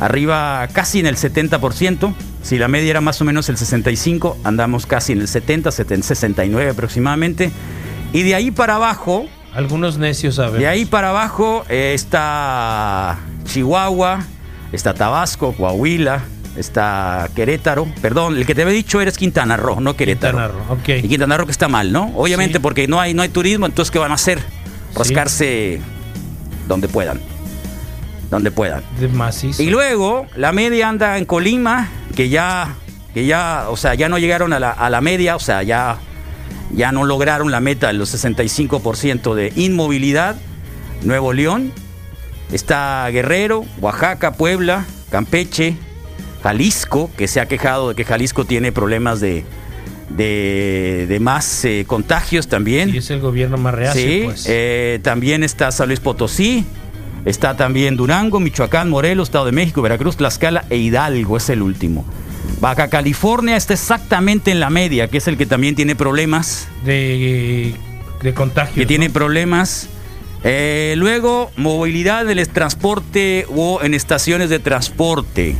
arriba 0.00 0.66
casi 0.72 0.98
en 1.00 1.06
el 1.06 1.16
70%, 1.16 2.14
si 2.42 2.58
la 2.58 2.68
media 2.68 2.90
era 2.90 3.00
más 3.00 3.20
o 3.20 3.24
menos 3.24 3.48
el 3.48 3.56
65, 3.56 4.36
andamos 4.44 4.86
casi 4.86 5.12
en 5.12 5.20
el 5.20 5.28
70, 5.28 5.70
70, 5.70 6.06
69 6.06 6.70
aproximadamente, 6.70 7.50
y 8.12 8.22
de 8.22 8.34
ahí 8.34 8.50
para 8.50 8.76
abajo, 8.76 9.26
Algunos 9.54 9.98
necios 9.98 10.36
ver. 10.36 10.52
de 10.52 10.66
ahí 10.66 10.84
para 10.84 11.10
abajo 11.10 11.64
eh, 11.68 11.92
está 11.94 13.18
Chihuahua, 13.44 14.24
está 14.72 14.94
Tabasco, 14.94 15.52
Coahuila, 15.52 16.22
está 16.56 17.28
Querétaro, 17.34 17.86
perdón, 18.02 18.36
el 18.36 18.46
que 18.46 18.54
te 18.54 18.62
había 18.62 18.74
dicho 18.74 19.00
eres 19.00 19.16
Quintana 19.16 19.56
Roo, 19.56 19.80
no 19.80 19.96
Querétaro. 19.96 20.38
Quintana 20.38 20.52
Roo, 20.52 20.74
ok. 20.74 20.88
Y 21.04 21.08
Quintana 21.08 21.36
Roo 21.36 21.46
que 21.46 21.52
está 21.52 21.68
mal, 21.68 21.92
¿no? 21.92 22.12
Obviamente 22.16 22.54
Sí. 22.54 22.58
porque 22.60 22.86
no 22.88 23.00
hay, 23.00 23.14
no 23.14 23.22
hay 23.22 23.28
turismo, 23.28 23.66
entonces 23.66 23.90
¿qué 23.90 23.98
van 23.98 24.10
a 24.12 24.14
hacer? 24.14 24.40
rascarse 24.96 25.80
donde 26.68 26.86
puedan. 26.88 27.20
Donde 28.34 28.50
puedan. 28.50 28.82
De 28.98 29.06
macizo. 29.08 29.62
Y 29.62 29.70
luego 29.70 30.26
la 30.36 30.50
media 30.52 30.88
anda 30.88 31.18
en 31.18 31.24
Colima, 31.24 31.88
que 32.16 32.28
ya, 32.28 32.74
que 33.14 33.26
ya, 33.26 33.66
o 33.68 33.76
sea, 33.76 33.94
ya 33.94 34.08
no 34.08 34.18
llegaron 34.18 34.52
a 34.52 34.58
la, 34.58 34.70
a 34.70 34.90
la 34.90 35.00
media, 35.00 35.36
o 35.36 35.40
sea, 35.40 35.62
ya, 35.62 35.98
ya 36.72 36.90
no 36.90 37.04
lograron 37.04 37.50
la 37.52 37.60
meta 37.60 37.86
de 37.88 37.92
los 37.92 38.12
65% 38.12 39.34
de 39.34 39.52
inmovilidad. 39.54 40.34
Nuevo 41.02 41.32
León, 41.32 41.72
está 42.52 43.08
Guerrero, 43.10 43.64
Oaxaca, 43.80 44.32
Puebla, 44.32 44.84
Campeche, 45.10 45.76
Jalisco, 46.42 47.10
que 47.16 47.28
se 47.28 47.40
ha 47.40 47.46
quejado 47.46 47.90
de 47.90 47.94
que 47.94 48.04
Jalisco 48.04 48.44
tiene 48.46 48.72
problemas 48.72 49.20
de, 49.20 49.44
de, 50.10 51.06
de 51.08 51.20
más 51.20 51.64
eh, 51.64 51.84
contagios 51.86 52.48
también. 52.48 52.92
Y 52.92 52.98
es 52.98 53.10
el 53.10 53.20
gobierno 53.20 53.56
más 53.58 53.74
reacio, 53.74 54.00
Sí, 54.02 54.22
pues. 54.24 54.46
eh, 54.48 54.98
también 55.02 55.44
está 55.44 55.70
San 55.72 55.88
Luis 55.88 56.00
Potosí, 56.00 56.64
está 57.24 57.56
también 57.56 57.96
Durango, 57.96 58.40
Michoacán, 58.40 58.90
Morelos, 58.90 59.28
Estado 59.28 59.46
de 59.46 59.52
México, 59.52 59.82
Veracruz, 59.82 60.16
Tlaxcala 60.16 60.64
e 60.70 60.76
Hidalgo 60.76 61.36
es 61.36 61.48
el 61.48 61.62
último. 61.62 62.04
Baja 62.60 62.88
California 62.88 63.56
está 63.56 63.74
exactamente 63.74 64.50
en 64.50 64.60
la 64.60 64.70
media, 64.70 65.08
que 65.08 65.18
es 65.18 65.28
el 65.28 65.36
que 65.36 65.46
también 65.46 65.74
tiene 65.74 65.96
problemas, 65.96 66.68
de, 66.84 67.74
de 68.22 68.34
contagio. 68.34 68.74
que 68.74 68.86
tiene 68.86 69.10
problemas. 69.10 69.88
Eh, 70.44 70.94
luego, 70.98 71.50
movilidad 71.56 72.30
en 72.30 72.38
el 72.38 72.48
transporte 72.48 73.46
o 73.54 73.80
en 73.82 73.94
estaciones 73.94 74.50
de 74.50 74.58
transporte. 74.58 75.56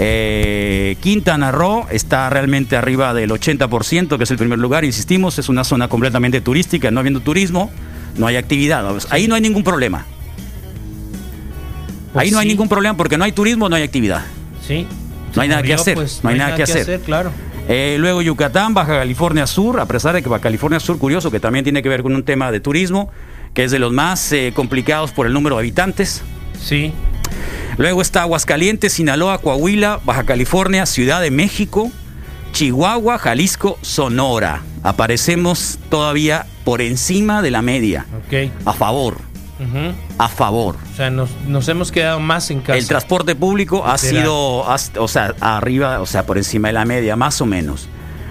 Eh, 0.00 0.96
Quintana 1.00 1.50
Roo 1.50 1.86
está 1.90 2.30
realmente 2.30 2.76
arriba 2.76 3.14
del 3.14 3.30
80%, 3.30 4.16
que 4.16 4.24
es 4.24 4.30
el 4.30 4.36
primer 4.36 4.58
lugar. 4.58 4.84
Insistimos, 4.84 5.38
es 5.38 5.48
una 5.48 5.64
zona 5.64 5.88
completamente 5.88 6.40
turística, 6.40 6.90
no 6.90 7.00
habiendo 7.00 7.20
turismo, 7.20 7.70
no 8.16 8.26
hay 8.26 8.36
actividad. 8.36 8.84
Ahí 9.10 9.26
no 9.26 9.34
hay 9.34 9.40
ningún 9.40 9.64
problema. 9.64 10.06
Pues 12.12 12.24
Ahí 12.24 12.30
no 12.30 12.38
hay 12.38 12.48
ningún 12.48 12.68
problema 12.68 12.96
porque 12.96 13.18
no 13.18 13.24
hay 13.24 13.32
turismo, 13.32 13.68
no 13.68 13.76
hay 13.76 13.82
actividad. 13.82 14.24
Sí. 14.66 14.86
No 15.34 15.42
hay 15.42 15.48
nada 15.48 15.62
que 15.62 15.74
hacer, 15.74 15.94
pues, 15.94 16.20
no 16.22 16.30
hay 16.30 16.38
nada 16.38 16.56
que 16.56 16.62
hacer. 16.62 17.00
claro. 17.00 17.30
Eh, 17.68 17.96
luego 17.98 18.22
Yucatán, 18.22 18.72
Baja 18.72 18.98
California 18.98 19.46
Sur, 19.46 19.78
a 19.78 19.84
pesar 19.86 20.14
de 20.14 20.22
que 20.22 20.28
Baja 20.30 20.40
California 20.40 20.80
Sur, 20.80 20.98
curioso, 20.98 21.30
que 21.30 21.38
también 21.38 21.64
tiene 21.64 21.82
que 21.82 21.90
ver 21.90 22.02
con 22.02 22.14
un 22.14 22.22
tema 22.22 22.50
de 22.50 22.60
turismo, 22.60 23.10
que 23.52 23.64
es 23.64 23.70
de 23.70 23.78
los 23.78 23.92
más 23.92 24.32
eh, 24.32 24.52
complicados 24.54 25.12
por 25.12 25.26
el 25.26 25.34
número 25.34 25.56
de 25.56 25.60
habitantes. 25.60 26.22
Sí. 26.58 26.92
Luego 27.76 28.00
está 28.00 28.22
Aguascalientes, 28.22 28.94
Sinaloa, 28.94 29.38
Coahuila, 29.38 30.00
Baja 30.04 30.24
California, 30.24 30.86
Ciudad 30.86 31.20
de 31.20 31.30
México, 31.30 31.92
Chihuahua, 32.52 33.18
Jalisco, 33.18 33.78
Sonora. 33.82 34.62
Aparecemos 34.82 35.78
todavía 35.90 36.46
por 36.64 36.80
encima 36.80 37.42
de 37.42 37.50
la 37.50 37.60
media. 37.60 38.06
Ok. 38.26 38.50
A 38.64 38.72
favor, 38.72 39.18
A 40.18 40.28
favor. 40.28 40.76
O 40.92 40.96
sea, 40.96 41.10
nos, 41.10 41.30
nos 41.46 41.68
hemos 41.68 41.90
quedado 41.90 42.20
más 42.20 42.50
en 42.50 42.60
casa. 42.60 42.78
El 42.78 42.86
transporte 42.86 43.34
público 43.34 43.86
ha 43.86 43.98
sido, 43.98 44.64
o 44.64 45.08
sea, 45.08 45.34
arriba, 45.40 46.00
o 46.00 46.06
sea, 46.06 46.26
por 46.26 46.38
encima 46.38 46.68
de 46.68 46.74
la 46.74 46.84
media, 46.84 47.16
más 47.16 47.40
o 47.40 47.46
menos. 47.46 47.88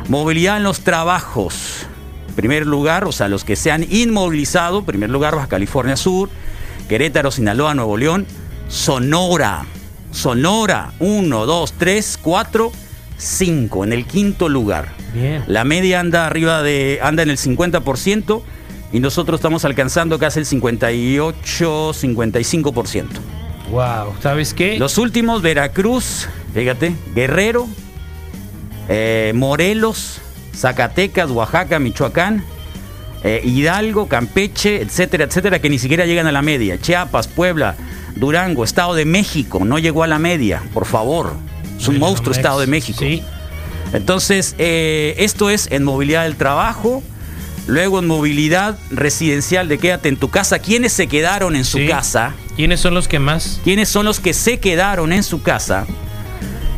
Movilidad 0.08 0.58
en 0.58 0.64
los 0.64 0.82
trabajos. 0.82 1.86
Primer 2.36 2.66
lugar, 2.66 3.06
o 3.06 3.12
sea, 3.12 3.28
los 3.28 3.44
que 3.44 3.56
se 3.56 3.72
han 3.72 3.84
inmovilizado. 3.90 4.84
Primer 4.84 5.10
lugar, 5.10 5.36
Baja 5.36 5.48
California 5.48 5.98
Sur, 5.98 6.30
Querétaro, 6.88 7.32
Sinaloa, 7.32 7.74
Nuevo 7.74 7.98
León, 7.98 8.26
Sonora. 8.70 9.66
Sonora, 10.12 10.94
1, 11.00 11.46
2, 11.46 11.74
3, 11.74 12.20
4, 12.22 12.72
5. 13.18 13.84
En 13.84 13.94
el 13.94 14.06
quinto 14.06 14.50
lugar. 14.50 14.94
Bien. 15.14 15.44
La 15.48 15.64
media 15.64 16.00
anda 16.00 16.26
arriba 16.26 16.64
de, 16.64 17.00
anda 17.02 17.24
en 17.24 17.30
el 17.30 17.38
50% 17.38 18.42
y 18.92 19.00
nosotros 19.00 19.40
estamos 19.40 19.66
alcanzando 19.66 20.18
casi 20.20 20.40
el 20.40 20.46
58, 20.46 21.94
55%. 21.94 23.06
Wow. 23.72 24.14
¿Sabes 24.22 24.54
qué? 24.54 24.80
Los 24.80 24.98
últimos, 24.98 25.42
Veracruz, 25.42 26.28
fíjate, 26.54 26.96
Guerrero, 27.14 27.68
eh, 28.88 29.34
Morelos, 29.36 30.22
Zacatecas, 30.56 31.30
Oaxaca, 31.30 31.80
Michoacán, 31.80 32.44
eh, 33.24 33.42
Hidalgo, 33.44 34.08
Campeche, 34.08 34.82
etcétera, 34.82 35.26
etcétera, 35.26 35.60
que 35.60 35.70
ni 35.70 35.80
siquiera 35.80 36.06
llegan 36.06 36.28
a 36.28 36.32
la 36.32 36.42
media. 36.42 36.80
Chiapas, 36.80 37.28
Puebla, 37.28 37.76
Durango, 38.16 38.64
Estado 38.64 38.96
de 38.96 39.06
México, 39.06 39.66
no 39.66 39.80
llegó 39.80 40.04
a 40.04 40.08
la 40.08 40.20
media, 40.20 40.64
por 40.74 40.86
favor. 40.86 41.34
Es 41.78 41.88
un 41.88 42.00
monstruo. 42.00 42.34
Estado 42.34 42.60
de 42.60 42.68
México. 42.68 43.00
Sí. 43.00 43.22
Entonces, 43.94 44.56
eh, 44.58 45.16
esto 45.20 45.50
es 45.50 45.68
en 45.72 45.84
movilidad 45.84 46.24
del 46.24 46.36
trabajo. 46.36 47.04
Luego 47.68 48.00
en 48.00 48.08
movilidad 48.08 48.78
residencial 48.92 49.68
de 49.68 49.78
quédate 49.78 50.10
en 50.10 50.18
tu 50.18 50.30
casa. 50.30 50.60
¿Quiénes 50.60 50.94
se 50.94 51.08
quedaron 51.08 51.56
en 51.56 51.66
su 51.66 51.80
Sí. 51.80 51.88
casa? 51.88 52.34
¿Quiénes 52.56 52.80
son 52.80 52.94
los 52.94 53.08
que 53.08 53.20
más? 53.20 53.60
¿Quiénes 53.64 53.90
son 53.90 54.06
los 54.06 54.20
que 54.22 54.34
se 54.34 54.60
quedaron 54.60 55.12
en 55.12 55.22
su 55.24 55.42
casa? 55.44 55.86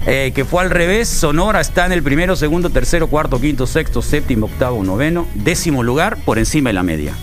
Eh, 0.08 0.32
que 0.34 0.46
fue 0.46 0.64
al 0.64 0.72
revés. 0.72 1.08
Sonora 1.08 1.62
está 1.62 1.86
en 1.86 1.92
el 1.92 2.02
primero, 2.02 2.36
segundo, 2.36 2.70
tercero, 2.72 3.08
cuarto, 3.08 3.40
quinto, 3.40 3.68
sexto, 3.68 4.02
séptimo, 4.02 4.48
octavo, 4.48 4.84
noveno, 4.84 5.28
décimo 5.36 5.84
lugar 5.84 6.18
por 6.26 6.40
encima 6.40 6.70
de 6.70 6.74
la 6.74 6.84
media. 6.84 7.14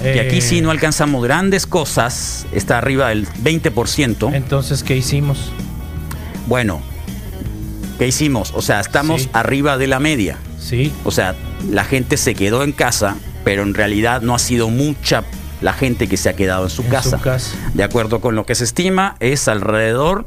Que 0.00 0.20
aquí 0.20 0.38
Eh, 0.38 0.40
sí 0.40 0.60
no 0.62 0.70
alcanzamos 0.70 1.22
grandes 1.22 1.66
cosas. 1.66 2.46
Está 2.52 2.78
arriba 2.78 3.10
del 3.10 3.26
20%. 3.42 4.30
Entonces, 4.34 4.82
¿qué 4.82 4.96
hicimos? 4.96 5.52
Bueno, 6.46 6.80
¿qué 7.98 8.08
hicimos? 8.08 8.52
O 8.54 8.62
sea, 8.62 8.80
estamos 8.80 9.22
Sí. 9.24 9.28
arriba 9.32 9.76
de 9.76 9.86
la 9.86 10.00
media. 10.00 10.38
Sí. 10.58 10.90
O 11.04 11.10
sea, 11.10 11.34
la 11.70 11.84
gente 11.84 12.16
se 12.16 12.34
quedó 12.34 12.62
en 12.64 12.72
casa, 12.72 13.16
pero 13.44 13.62
en 13.62 13.74
realidad 13.74 14.22
no 14.22 14.34
ha 14.34 14.38
sido 14.38 14.68
mucha 14.68 15.24
la 15.60 15.72
gente 15.72 16.08
que 16.08 16.16
se 16.16 16.28
ha 16.28 16.32
quedado 16.34 16.64
en 16.64 16.70
su, 16.70 16.82
En 16.82 16.88
casa. 16.88 17.18
su 17.18 17.22
casa. 17.22 17.56
De 17.74 17.84
acuerdo 17.84 18.20
con 18.20 18.34
lo 18.34 18.44
que 18.46 18.54
se 18.54 18.64
estima, 18.64 19.16
es 19.20 19.46
alrededor, 19.48 20.26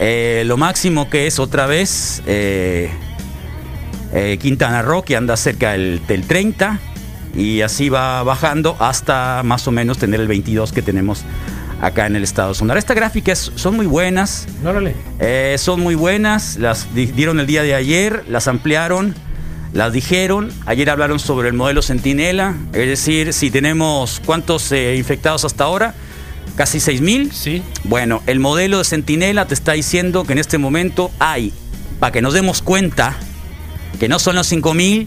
eh, 0.00 0.42
lo 0.46 0.56
máximo 0.58 1.08
que 1.08 1.26
es 1.26 1.38
otra 1.38 1.66
vez 1.66 2.22
eh, 2.26 2.90
eh, 4.12 4.38
Quintana 4.40 4.82
Roo, 4.82 5.02
que 5.02 5.16
anda 5.16 5.36
cerca 5.36 5.72
del, 5.72 6.00
del 6.06 6.26
30, 6.26 6.78
y 7.34 7.60
así 7.62 7.88
va 7.88 8.22
bajando 8.22 8.76
hasta 8.78 9.42
más 9.44 9.66
o 9.68 9.70
menos 9.72 9.98
tener 9.98 10.20
el 10.20 10.28
22 10.28 10.72
que 10.72 10.82
tenemos 10.82 11.24
acá 11.82 12.06
en 12.06 12.16
el 12.16 12.24
estado 12.24 12.50
de 12.50 12.54
Sonora. 12.54 12.78
Estas 12.78 12.96
gráficas 12.96 13.52
son 13.54 13.76
muy 13.76 13.86
buenas, 13.86 14.46
eh, 15.20 15.56
son 15.58 15.80
muy 15.80 15.94
buenas, 15.94 16.56
las 16.56 16.94
di- 16.94 17.06
dieron 17.06 17.38
el 17.40 17.46
día 17.46 17.62
de 17.62 17.74
ayer, 17.74 18.24
las 18.28 18.48
ampliaron, 18.48 19.14
las 19.72 19.92
dijeron, 19.92 20.52
ayer 20.64 20.88
hablaron 20.88 21.18
sobre 21.18 21.48
el 21.48 21.54
modelo 21.54 21.82
Centinela, 21.82 22.54
es 22.72 22.88
decir, 22.88 23.32
si 23.32 23.50
tenemos 23.50 24.22
cuántos 24.24 24.72
eh, 24.72 24.96
infectados 24.96 25.44
hasta 25.44 25.64
ahora, 25.64 25.94
casi 26.56 26.78
6.000. 26.78 27.30
Sí. 27.32 27.62
Bueno, 27.84 28.22
el 28.26 28.40
modelo 28.40 28.78
de 28.78 28.84
Centinela 28.84 29.46
te 29.46 29.54
está 29.54 29.72
diciendo 29.72 30.24
que 30.24 30.32
en 30.32 30.38
este 30.38 30.58
momento 30.58 31.10
hay, 31.18 31.52
para 32.00 32.12
que 32.12 32.22
nos 32.22 32.32
demos 32.32 32.62
cuenta, 32.62 33.16
que 34.00 34.08
no 34.08 34.18
son 34.18 34.36
los 34.36 34.50
5.000 34.50 35.06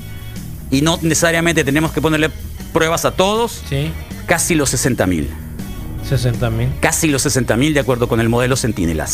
y 0.71 0.81
no 0.81 0.99
necesariamente 1.01 1.63
tenemos 1.63 1.91
que 1.91 2.01
ponerle 2.01 2.29
pruebas 2.73 3.05
a 3.05 3.11
todos, 3.11 3.63
sí. 3.67 3.91
casi 4.27 4.55
los 4.55 4.73
60.000. 4.73 5.48
60.000. 6.07 6.79
Casi 6.79 7.07
los 7.07 7.25
60.000 7.25 7.73
de 7.73 7.79
acuerdo 7.79 8.07
con 8.07 8.19
el 8.19 8.29
modelo 8.29 8.55
Centinela. 8.55 9.07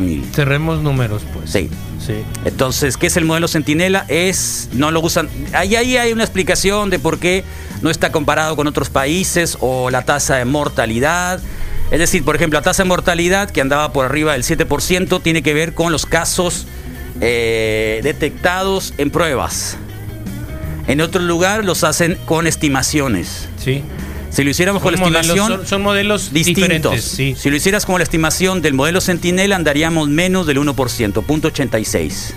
mil 0.00 0.24
Cerremos 0.32 0.82
números, 0.82 1.22
pues. 1.32 1.50
Sí. 1.50 1.70
sí. 2.04 2.14
Entonces, 2.44 2.96
¿qué 2.96 3.06
es 3.06 3.16
el 3.16 3.24
modelo 3.24 3.48
Centinela? 3.48 4.04
Es, 4.08 4.68
no 4.72 4.90
lo 4.90 5.00
usan. 5.00 5.28
Ahí, 5.52 5.76
ahí 5.76 5.96
hay 5.96 6.12
una 6.12 6.24
explicación 6.24 6.90
de 6.90 6.98
por 6.98 7.18
qué 7.18 7.44
no 7.82 7.90
está 7.90 8.12
comparado 8.12 8.56
con 8.56 8.66
otros 8.66 8.90
países 8.90 9.56
o 9.60 9.90
la 9.90 10.02
tasa 10.02 10.36
de 10.36 10.44
mortalidad. 10.44 11.40
Es 11.90 11.98
decir, 11.98 12.24
por 12.24 12.34
ejemplo, 12.36 12.58
la 12.58 12.64
tasa 12.64 12.82
de 12.82 12.88
mortalidad 12.88 13.50
que 13.50 13.60
andaba 13.60 13.92
por 13.92 14.06
arriba 14.06 14.32
del 14.32 14.42
7% 14.42 15.22
tiene 15.22 15.42
que 15.42 15.54
ver 15.54 15.74
con 15.74 15.92
los 15.92 16.06
casos 16.06 16.66
eh, 17.20 18.00
detectados 18.02 18.94
en 18.98 19.10
pruebas. 19.10 19.76
En 20.86 21.00
otro 21.00 21.22
lugar 21.22 21.64
los 21.64 21.84
hacen 21.84 22.18
con 22.26 22.46
estimaciones. 22.46 23.48
Sí. 23.56 23.82
Si 24.34 24.42
lo 24.42 24.50
hiciéramos 24.50 24.82
con 24.82 24.92
la 24.92 24.98
modelos, 24.98 25.26
estimación, 25.26 25.58
son, 25.58 25.66
son 25.66 25.82
modelos 25.82 26.32
distintos. 26.32 26.62
diferentes. 26.62 27.04
Sí. 27.04 27.34
Si 27.38 27.50
lo 27.50 27.56
hicieras 27.56 27.86
como 27.86 27.98
la 27.98 28.04
estimación 28.04 28.62
del 28.62 28.74
modelo 28.74 29.00
Centinela, 29.00 29.56
andaríamos 29.56 30.08
menos 30.08 30.46
del 30.46 30.58
1%, 30.58 31.22
punto 31.24 31.48
86. 31.48 32.34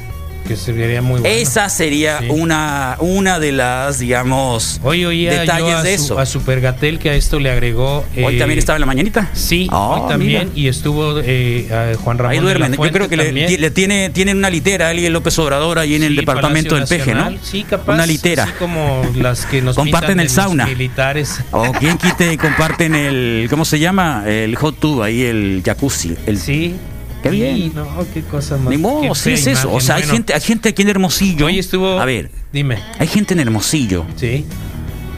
Que 0.48 0.56
sería 0.56 1.02
muy 1.02 1.20
bueno. 1.22 1.36
Esa 1.36 1.70
sería 1.70 2.20
Sí. 2.20 2.28
una, 2.30 2.96
una 3.00 3.40
de 3.40 3.52
las, 3.52 4.00
digamos, 4.00 4.80
Hoy 4.84 5.06
oía 5.06 5.34
yo 5.34 5.40
detalles 5.42 5.76
a, 5.76 5.84
de 5.84 5.98
su- 5.98 6.04
eso. 6.06 6.20
a 6.20 6.26
Supergatel 6.26 7.00
que 7.00 7.10
a 7.10 7.16
esto 7.16 7.40
le 7.40 7.52
agregó. 7.52 8.06
Hoy 8.24 8.36
eh, 8.36 8.40
también 8.40 8.58
estaba 8.60 8.78
en 8.78 8.82
la 8.82 8.86
mañanita. 8.86 9.30
Sí, 9.34 9.68
Ah, 9.72 9.90
hoy 9.90 10.10
también. 10.10 10.50
mira. 10.50 10.52
Y 10.56 10.68
estuvo 10.68 11.20
eh, 11.24 11.96
Juan 12.04 12.18
Ramón. 12.18 12.32
Ahí 12.32 12.40
duermen. 12.40 12.72
Yo 12.74 12.92
creo 12.92 13.10
que 13.10 13.18
le, 13.18 13.72
tiene, 13.72 14.10
tienen 14.12 14.38
una 14.38 14.50
litera 14.50 14.90
alguien 14.90 15.14
López 15.14 15.38
Obrador 15.40 15.80
ahí 15.80 15.96
en 15.96 16.04
el 16.04 16.16
departamento 16.16 16.76
del 16.76 16.86
Peje, 16.88 17.14
¿no? 17.14 17.32
Sí, 17.42 17.64
capaz. 17.64 17.94
Una 17.94 18.06
litera. 18.06 18.44
Así 18.44 18.54
como 18.60 19.02
las 19.16 19.46
que 19.46 19.62
nos 19.62 19.76
Comparten 19.76 20.20
el 20.20 20.30
sauna. 20.30 20.66
militares. 20.66 21.42
O 21.52 21.72
quien 21.74 21.98
quite 21.98 22.34
y 22.34 22.38
comparten 22.38 22.96
el, 22.96 23.48
¿cómo 23.50 23.66
se 23.66 23.80
llama? 23.80 24.24
El 24.28 24.56
hot 24.56 24.80
tub, 24.80 25.02
ahí 25.04 25.24
el 25.24 25.62
jacuzzi. 25.66 26.16
El, 26.26 26.38
Sí. 26.40 26.76
Qué 27.24 27.30
bien. 27.30 27.56
Sí, 27.56 27.72
no, 27.74 27.88
qué 28.14 28.22
cosa 28.22 28.58
más. 28.58 28.70
Ni 28.70 28.78
modo, 28.78 29.14
sí 29.16 29.32
es 29.32 29.48
eso. 29.48 29.72
O 29.72 29.80
sea, 29.82 29.96
hay 29.96 30.02
Bueno, 30.04 30.14
gente, 30.14 30.34
hay 30.34 30.42
gente 30.42 30.70
aquí 30.70 30.82
en 30.84 30.90
Hermosillo. 30.90 31.46
Hoy 31.48 31.60
estuvo. 31.60 32.00
A 32.00 32.06
ver, 32.06 32.32
Dime. 32.54 32.78
hay 33.00 33.08
gente 33.08 33.34
en 33.34 33.40
Hermosillo 33.40 34.06
Sí. 34.16 34.46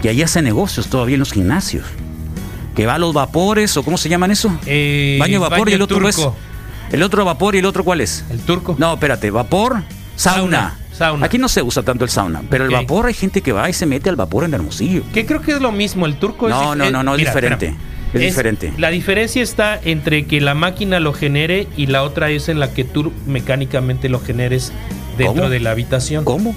que 0.01 0.09
ahí 0.09 0.21
hace 0.21 0.41
negocios 0.41 0.87
todavía 0.87 1.15
en 1.15 1.19
los 1.19 1.31
gimnasios. 1.31 1.85
Que 2.75 2.85
va 2.85 2.95
a 2.95 2.97
los 2.99 3.13
vapores, 3.13 3.75
o 3.77 3.83
¿cómo 3.83 3.97
se 3.97 4.07
llaman 4.07 4.31
eso? 4.31 4.57
Eh, 4.65 5.17
baño 5.19 5.33
de 5.41 5.49
vapor 5.49 5.69
y 5.69 5.73
el 5.73 5.81
otro 5.81 6.07
es. 6.07 6.15
turco. 6.15 6.35
El 6.91 7.03
otro 7.03 7.25
vapor 7.25 7.55
y 7.55 7.59
el 7.59 7.65
otro 7.65 7.83
cuál 7.83 8.01
es? 8.01 8.23
El 8.29 8.39
turco. 8.39 8.75
No, 8.79 8.93
espérate, 8.93 9.29
vapor, 9.29 9.83
sauna. 10.15 10.75
Sauna, 10.75 10.77
sauna. 10.97 11.25
Aquí 11.25 11.37
no 11.37 11.49
se 11.49 11.61
usa 11.61 11.83
tanto 11.83 12.05
el 12.05 12.09
sauna, 12.09 12.41
pero 12.49 12.63
el 12.65 12.71
vapor 12.71 13.07
hay 13.07 13.13
gente 13.13 13.41
que 13.41 13.51
va 13.51 13.69
y 13.69 13.73
se 13.73 13.85
mete 13.85 14.09
al 14.09 14.15
vapor 14.15 14.45
en 14.45 14.53
Hermosillo. 14.53 15.03
Que 15.13 15.25
creo 15.25 15.41
que 15.41 15.51
es 15.51 15.61
lo 15.61 15.71
mismo. 15.73 16.05
El 16.05 16.15
turco 16.17 16.47
es. 16.47 16.55
No, 16.55 16.73
no, 16.75 16.89
no, 16.89 17.03
no, 17.03 17.13
es 17.15 17.19
diferente. 17.19 17.65
espérame. 17.67 17.98
Es 18.13 18.21
diferente. 18.21 18.73
La 18.77 18.89
diferencia 18.89 19.41
está 19.43 19.79
entre 19.83 20.25
que 20.25 20.41
la 20.41 20.55
máquina 20.55 20.99
lo 20.99 21.13
genere 21.13 21.67
y 21.77 21.85
la 21.87 22.03
otra 22.03 22.29
es 22.31 22.49
en 22.49 22.59
la 22.59 22.73
que 22.73 22.83
tú 22.83 23.11
mecánicamente 23.27 24.09
lo 24.09 24.19
generes 24.19 24.71
dentro 25.17 25.35
¿Cómo? 25.43 25.49
de 25.49 25.59
la 25.59 25.71
habitación. 25.71 26.23
¿Cómo? 26.25 26.55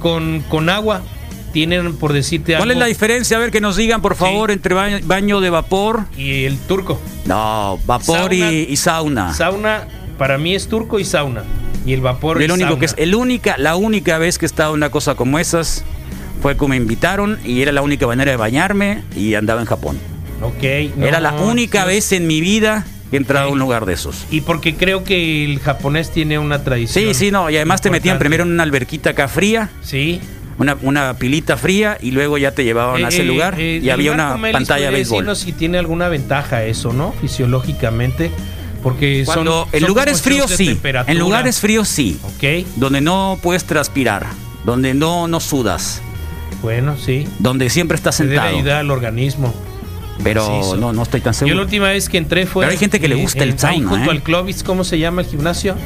Con, 0.00 0.40
con 0.48 0.68
agua. 0.68 1.02
Tienen, 1.52 1.96
por 1.96 2.12
decirte 2.12 2.52
¿Cuál 2.52 2.62
algo. 2.64 2.72
es 2.72 2.78
la 2.80 2.86
diferencia? 2.86 3.38
A 3.38 3.40
ver 3.40 3.50
que 3.50 3.62
nos 3.62 3.76
digan, 3.76 4.02
por 4.02 4.14
favor, 4.14 4.50
entre 4.50 4.74
baño, 4.74 4.98
baño 5.04 5.40
de 5.40 5.48
vapor. 5.48 6.04
Y 6.16 6.44
el 6.44 6.58
turco. 6.58 7.00
No, 7.24 7.78
vapor 7.86 8.34
y- 8.34 8.38
Sauna. 8.40 8.52
y, 8.52 8.76
sauna. 8.76 9.34
Sauna, 9.34 9.88
para 10.18 10.36
mí 10.36 10.54
es 10.54 10.68
turco 10.68 10.98
y 11.00 11.04
sauna. 11.06 11.44
Y 11.86 11.94
el 11.94 12.02
vapor 12.02 12.40
Y 12.42 12.44
el 12.44 12.50
es 12.50 12.54
único 12.54 12.68
sauna. 12.70 12.80
que 12.80 12.86
es, 12.86 12.94
el 12.98 13.14
única, 13.14 13.56
la 13.56 13.76
única 13.76 14.18
vez 14.18 14.36
que 14.38 14.44
he 14.44 14.48
estado 14.48 14.72
en 14.72 14.78
una 14.80 14.90
cosa 14.90 15.14
como 15.14 15.38
esas 15.38 15.82
fue 16.42 16.58
que 16.58 16.66
me 16.68 16.76
invitaron 16.76 17.38
y 17.42 17.62
era 17.62 17.72
la 17.72 17.80
única 17.80 18.06
manera 18.06 18.30
de 18.32 18.36
bañarme 18.36 19.02
y 19.16 19.32
andaba 19.34 19.60
en 19.62 19.66
Japón. 19.66 19.98
Ok. 20.42 20.62
no, 20.96 21.06
era 21.06 21.20
la 21.20 21.32
única 21.32 21.84
vez 21.84 22.12
en 22.12 22.26
mi 22.26 22.40
vida 22.40 22.84
que 23.10 23.16
he 23.16 23.18
entrado 23.18 23.48
a 23.48 23.52
un 23.52 23.58
lugar 23.58 23.86
de 23.86 23.92
esos. 23.94 24.26
Y 24.30 24.40
porque 24.42 24.74
creo 24.74 25.04
que 25.04 25.44
el 25.44 25.60
japonés 25.60 26.10
tiene 26.10 26.38
una 26.38 26.62
tradición. 26.64 27.04
Sí, 27.04 27.14
sí, 27.14 27.30
no, 27.30 27.48
y 27.50 27.56
además 27.56 27.80
te 27.80 27.90
metían 27.90 28.18
primero 28.18 28.42
en 28.44 28.50
una 28.50 28.62
alberquita 28.64 29.10
acá 29.10 29.28
fría, 29.28 29.70
Sí. 29.82 30.20
una, 30.58 30.76
una 30.82 31.14
pilita 31.14 31.56
fría 31.56 31.98
y 32.00 32.10
luego 32.10 32.36
ya 32.38 32.50
te 32.52 32.64
llevaban 32.64 33.04
a 33.04 33.08
ese 33.08 33.22
Eh, 33.22 33.24
lugar 33.24 33.54
eh, 33.58 33.80
y 33.82 33.90
había 33.90 34.12
una 34.12 34.36
Melis 34.36 34.52
pantalla 34.54 34.86
de 34.86 34.92
béisbol. 34.92 35.36
si 35.36 35.52
tiene 35.52 35.78
alguna 35.78 36.08
ventaja 36.08 36.64
eso, 36.64 36.92
¿no? 36.92 37.12
Fisiológicamente. 37.20 38.30
Porque 38.82 39.22
Cuando 39.24 39.62
son. 39.64 39.68
en 39.72 39.80
son 39.80 39.88
lugares 39.88 40.22
fríos 40.22 40.50
sí, 40.50 40.78
en 41.06 41.18
lugares 41.18 41.58
fríos 41.60 41.88
sí, 41.88 42.18
Ok. 42.22 42.66
donde 42.76 43.00
no 43.00 43.38
puedes 43.42 43.64
transpirar, 43.64 44.26
donde 44.64 44.94
no, 44.94 45.26
no 45.26 45.40
sudas, 45.40 46.00
Bueno, 46.62 46.96
sí. 46.96 47.26
donde 47.40 47.68
siempre 47.70 47.96
estás 47.96 48.14
Se 48.16 48.24
debe 48.24 48.36
sentado. 48.36 48.56
ayudar 48.56 48.76
al 48.78 48.90
organismo. 48.92 49.52
Pero 50.24 50.76
no, 50.76 50.92
no 50.92 51.02
estoy 51.02 51.20
tan 51.20 51.32
Yo 51.32 51.38
seguro. 51.40 51.56
la 51.56 51.62
última 51.62 51.88
vez 51.88 52.08
que 52.08 52.18
entré 52.18 52.46
fue. 52.46 52.64
Pero 52.64 52.72
hay 52.72 52.78
gente 52.78 52.98
que 53.00 53.08
le 53.08 53.14
gusta 53.16 53.44
el 53.44 53.58
sauna, 53.58 53.88
Junto 53.88 54.10
¿eh? 54.10 54.14
al 54.14 54.22
Clovis, 54.22 54.62
¿cómo 54.62 54.82
se 54.84 54.98
llama 54.98 55.22
el 55.22 55.28
gimnasio? 55.28 55.76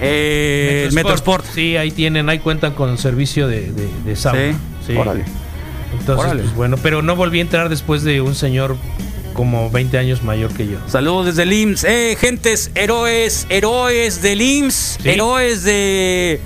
Eh, 0.00 0.84
el 0.88 0.94
Metrosport. 0.94 1.44
Sí, 1.54 1.76
ahí 1.76 1.90
tienen, 1.90 2.28
ahí 2.28 2.38
cuentan 2.38 2.72
con 2.72 2.96
servicio 2.98 3.48
de, 3.48 3.70
de, 3.72 3.88
de 4.04 4.16
sauna. 4.16 4.52
Sí, 4.86 4.92
Sí. 4.92 4.96
órale. 4.96 5.24
Entonces, 5.98 6.24
Órale. 6.24 6.42
pues 6.42 6.54
bueno, 6.54 6.76
pero 6.82 7.02
no 7.02 7.16
volví 7.16 7.38
a 7.38 7.42
entrar 7.42 7.68
después 7.68 8.02
de 8.02 8.20
un 8.20 8.34
señor 8.34 8.76
como 9.34 9.70
20 9.70 9.98
años 9.98 10.22
mayor 10.22 10.52
que 10.52 10.66
yo. 10.66 10.78
Saludos 10.86 11.26
desde 11.26 11.42
el 11.42 11.52
IMSS. 11.52 11.84
Eh, 11.84 12.16
gentes, 12.18 12.70
héroes, 12.74 13.46
héroes 13.50 14.22
del 14.22 14.40
IMSS, 14.40 14.98
Sí. 15.02 15.08
héroes 15.10 15.64
de 15.64 16.40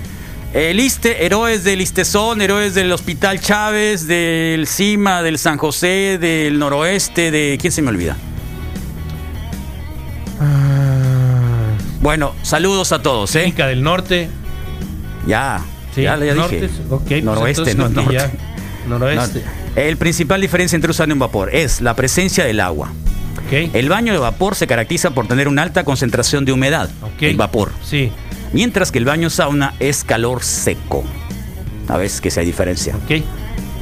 el 0.55 0.79
ISTE, 0.79 1.25
héroes 1.25 1.63
del 1.65 1.81
ISTESON, 1.81 2.41
héroes 2.41 2.73
del 2.73 2.89
Hospital 2.91 3.41
Chávez, 3.41 4.07
del 4.07 4.65
CIMA, 4.67 5.21
del 5.21 5.37
San 5.37 5.57
José, 5.57 6.17
del 6.19 6.57
Noroeste, 6.57 7.29
de... 7.29 7.57
¿Quién 7.59 7.73
se 7.73 7.81
me 7.81 7.89
olvida? 7.89 8.15
Bueno, 12.01 12.33
saludos 12.43 12.91
a 12.91 13.01
todos, 13.01 13.35
¿eh? 13.35 13.53
Del 13.55 13.81
Norte. 13.83 14.29
Ya, 15.27 15.61
Sí, 15.93 16.03
ya, 16.03 16.17
ya 16.17 16.35
norte, 16.35 16.61
dije. 16.67 16.73
ok, 16.89 17.03
pues 17.07 17.23
Noroeste, 17.23 17.71
entonces 17.71 17.75
no 17.95 18.01
norte. 18.03 18.13
ya- 18.13 18.31
Noroeste. 18.87 19.39
No, 19.75 19.81
El 19.81 19.97
principal 19.97 20.39
diferencia 20.41 20.75
entre 20.75 20.91
usar 20.91 21.11
un 21.11 21.17
vapor 21.19 21.53
es 21.55 21.79
la 21.81 21.95
presencia 21.95 22.43
del 22.45 22.59
agua. 22.59 22.91
Ok. 23.45 23.71
El 23.73 23.89
baño 23.89 24.11
de 24.13 24.19
vapor 24.19 24.55
se 24.55 24.67
caracteriza 24.67 25.11
por 25.11 25.27
tener 25.27 25.47
una 25.47 25.63
alta 25.63 25.83
concentración 25.83 26.43
de 26.45 26.51
humedad, 26.51 26.89
ok. 27.01 27.21
el 27.23 27.37
vapor. 27.37 27.71
Sí, 27.83 28.11
Mientras 28.53 28.91
que 28.91 28.99
el 28.99 29.05
baño 29.05 29.29
sauna 29.29 29.73
es 29.79 30.03
calor 30.03 30.43
seco. 30.43 31.03
A 31.87 31.97
veces 31.97 32.21
que 32.21 32.31
sí 32.31 32.39
hay 32.39 32.45
diferencia. 32.45 32.95
ok. 32.95 33.23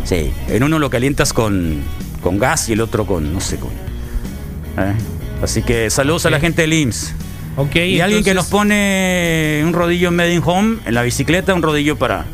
Sí, 0.04 0.34
en 0.50 0.64
uno 0.64 0.80
lo 0.80 0.90
calientas 0.90 1.32
con, 1.32 1.82
con 2.22 2.38
gas 2.38 2.68
y 2.70 2.74
el 2.74 2.82
otro 2.82 3.06
con, 3.06 3.34
no 3.34 3.40
sé, 3.40 3.58
con... 3.58 3.70
¿eh? 3.72 4.94
Así 5.42 5.62
que 5.64 5.90
saludos 5.90 6.26
a 6.26 6.30
la 6.30 6.40
gente 6.40 6.62
del 6.64 6.74
IMSS. 6.74 7.14
Ok. 7.56 7.76
Y 7.78 8.02
alguien 8.02 8.24
que 8.24 8.34
nos 8.34 8.48
pone 8.48 9.62
un 9.66 9.72
rodillo 9.74 10.10
en 10.10 10.16
Made 10.16 10.34
in 10.34 10.42
Home 10.44 10.78
en 10.86 10.94
la 10.94 11.04
bicicleta, 11.04 11.54
un 11.54 11.62
rodillo 11.62 11.98
para... 11.98 12.26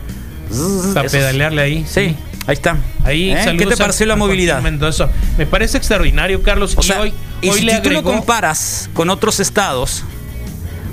Para 0.94 1.06
Esos- 1.06 1.12
pedalearle 1.12 1.62
ahí. 1.62 1.86
Sí, 1.88 2.16
ahí 2.48 2.54
está. 2.54 2.78
Ahí, 3.04 3.32
¿Eh? 3.32 3.56
¿Qué 3.58 3.66
te 3.68 3.78
pareció 3.78 4.06
la 4.08 4.16
movilidad? 4.16 4.62
Mendoza. 4.64 5.10
Me 5.38 5.46
parece 5.46 5.78
extraordinario, 5.78 6.42
Carlos. 6.42 6.74
O 6.76 6.82
y 6.82 6.84
sea, 6.84 7.02
hoy, 7.02 7.14
y 7.42 7.50
hoy 7.50 7.60
si, 7.60 7.66
le 7.66 7.76
si 7.76 7.82
tú 7.84 7.90
lo 7.92 8.00
agregó. 8.00 8.16
comparas 8.18 8.90
con 8.94 9.12
otros 9.12 9.40
estados, 9.40 10.04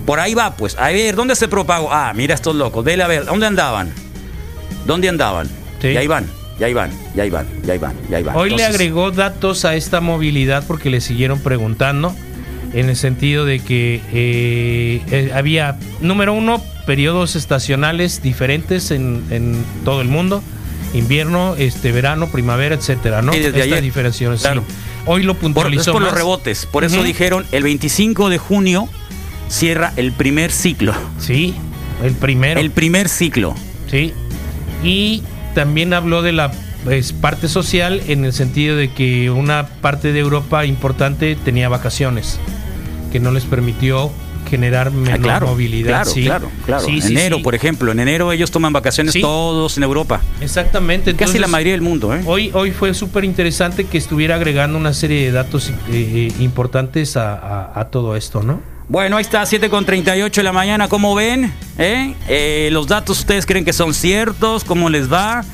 por 0.07 0.21
ahí 0.21 0.35
va, 0.35 0.57
pues. 0.57 0.79
A 0.79 0.89
ver, 0.89 1.15
¿dónde 1.17 1.35
se 1.37 1.49
propagó? 1.49 1.89
Ah, 1.93 2.13
mira 2.15 2.35
estos 2.35 2.55
locos. 2.55 2.85
Vele 2.85 3.03
a 3.03 3.07
ver, 3.09 3.25
¿dónde 3.27 3.47
andaban? 3.47 3.93
¿Dónde 4.87 5.09
andaban? 5.09 5.49
Sí. 5.83 5.89
Y 5.89 5.97
ahí 5.97 6.07
van, 6.07 6.27
y 6.59 6.65
ahí 6.65 6.73
van, 6.73 6.91
y 7.15 7.21
ahí 7.21 7.29
van, 7.29 7.47
y 7.67 7.71
ahí 7.71 7.79
van, 7.79 7.95
y 8.11 8.15
ahí 8.15 8.23
van. 8.23 8.37
Hoy 8.37 8.51
le 8.51 8.65
agregó 8.65 9.11
datos 9.11 9.65
a 9.65 9.75
esta 9.75 10.01
movilidad 10.01 10.65
porque 10.67 10.89
le 10.91 11.01
siguieron 11.01 11.41
preguntando 11.41 12.15
en 12.73 12.89
el 12.89 12.97
sentido 12.97 13.45
de 13.45 13.59
que 13.61 14.01
eh, 14.13 15.03
eh, 15.11 15.33
había, 15.35 15.77
número 16.01 16.33
uno, 16.33 16.63
periodos 16.87 17.35
estacionales 17.37 18.23
diferentes 18.23 18.91
en, 18.91 19.25
en 19.31 19.65
todo 19.85 20.01
el 20.01 20.09
mundo. 20.09 20.43
Invierno, 20.95 21.57
este 21.59 21.91
verano, 21.93 22.29
primavera, 22.29 22.75
etcétera, 22.75 23.21
¿no? 23.23 23.33
Sí, 23.33 23.39
desde 23.39 23.51
Estas 23.51 23.65
ayer. 23.65 23.83
diferenciaciones. 23.83 24.41
Claro. 24.41 24.63
sí. 24.67 24.75
Hoy 25.07 25.23
lo 25.23 25.35
Por, 25.35 25.43
puntualizó 25.43 25.91
es 25.91 25.95
por 25.95 26.03
los 26.03 26.13
rebotes. 26.13 26.67
Por 26.67 26.85
eso 26.85 27.03
dijeron, 27.03 27.47
el 27.53 27.63
25 27.63 28.29
de 28.29 28.39
junio 28.39 28.89
cierra 29.49 29.93
el 29.97 30.13
primer 30.13 30.51
ciclo. 30.53 30.93
Sí, 31.19 31.55
el 32.03 32.13
primero. 32.13 32.61
El 32.61 32.71
primer 32.71 33.09
ciclo. 33.09 33.55
Sí. 33.91 34.13
Y 34.83 35.23
también 35.55 35.93
habló 35.95 36.23
de 36.23 36.33
la 36.33 36.53
pues, 36.85 37.13
parte 37.13 37.49
social 37.49 38.01
en 38.09 38.25
el 38.25 38.33
sentido 38.33 38.77
de 38.77 38.93
que 38.93 39.31
una 39.31 39.67
parte 39.81 40.13
de 40.13 40.21
Europa 40.21 40.65
importante 40.67 41.37
tenía 41.37 41.69
vacaciones, 41.69 42.39
que 43.13 43.21
no 43.21 43.31
les 43.33 43.45
permitió 43.45 44.11
generar 44.49 44.93
menor 44.93 45.15
Ah, 45.15 45.19
claro, 45.23 45.47
movilidad. 45.49 45.89
claro, 46.05 46.11
sí. 46.11 46.23
claro, 46.25 46.51
claro. 46.67 46.85
Sí, 46.87 47.01
sí, 47.01 47.15
enero, 47.15 47.43
por 47.43 47.57
ejemplo. 47.57 47.91
En 47.91 47.99
enero 47.99 48.31
ellos 48.31 48.53
toman 48.53 48.73
vacaciones 48.73 49.13
todos 49.21 49.77
en 49.77 49.83
Europa. 49.83 50.21
Exactamente. 50.41 51.17
Casi 51.17 51.39
la 51.41 51.49
mayoría 51.49 51.73
del 51.73 51.83
mundo, 51.83 52.15
¿eh? 52.15 52.23
Hoy, 52.27 52.51
hoy 52.55 52.71
fue 52.71 52.95
súper 52.95 53.25
interesante 53.25 53.87
que 53.87 53.99
estuviera 53.99 54.37
agregando 54.37 54.79
una 54.79 54.93
serie 54.95 55.25
de 55.25 55.33
datos 55.33 55.71
eh, 55.71 55.73
eh, 55.91 56.33
importantes 56.39 57.17
a, 57.17 57.35
a- 57.35 57.81
a 57.81 57.85
todo 57.87 58.15
esto, 58.15 58.43
¿no? 58.45 58.61
Bueno, 58.89 59.17
ahí 59.17 59.23
está, 59.23 59.45
7 59.45 59.69
con 59.69 59.85
38 59.85 60.41
de 60.41 60.45
la 60.45 60.53
mañana. 60.53 60.89
¿Cómo 60.89 61.17
ven? 61.17 61.53
¿Eh? 61.77 62.15
Eh, 62.29 62.69
los 62.71 62.87
datos 62.87 63.19
ustedes 63.19 63.45
creen 63.45 63.65
que 63.65 63.73
son 63.73 63.93
ciertos? 63.95 64.63
¿Cómo 64.63 64.91
les 64.91 65.13
va? 65.13 65.45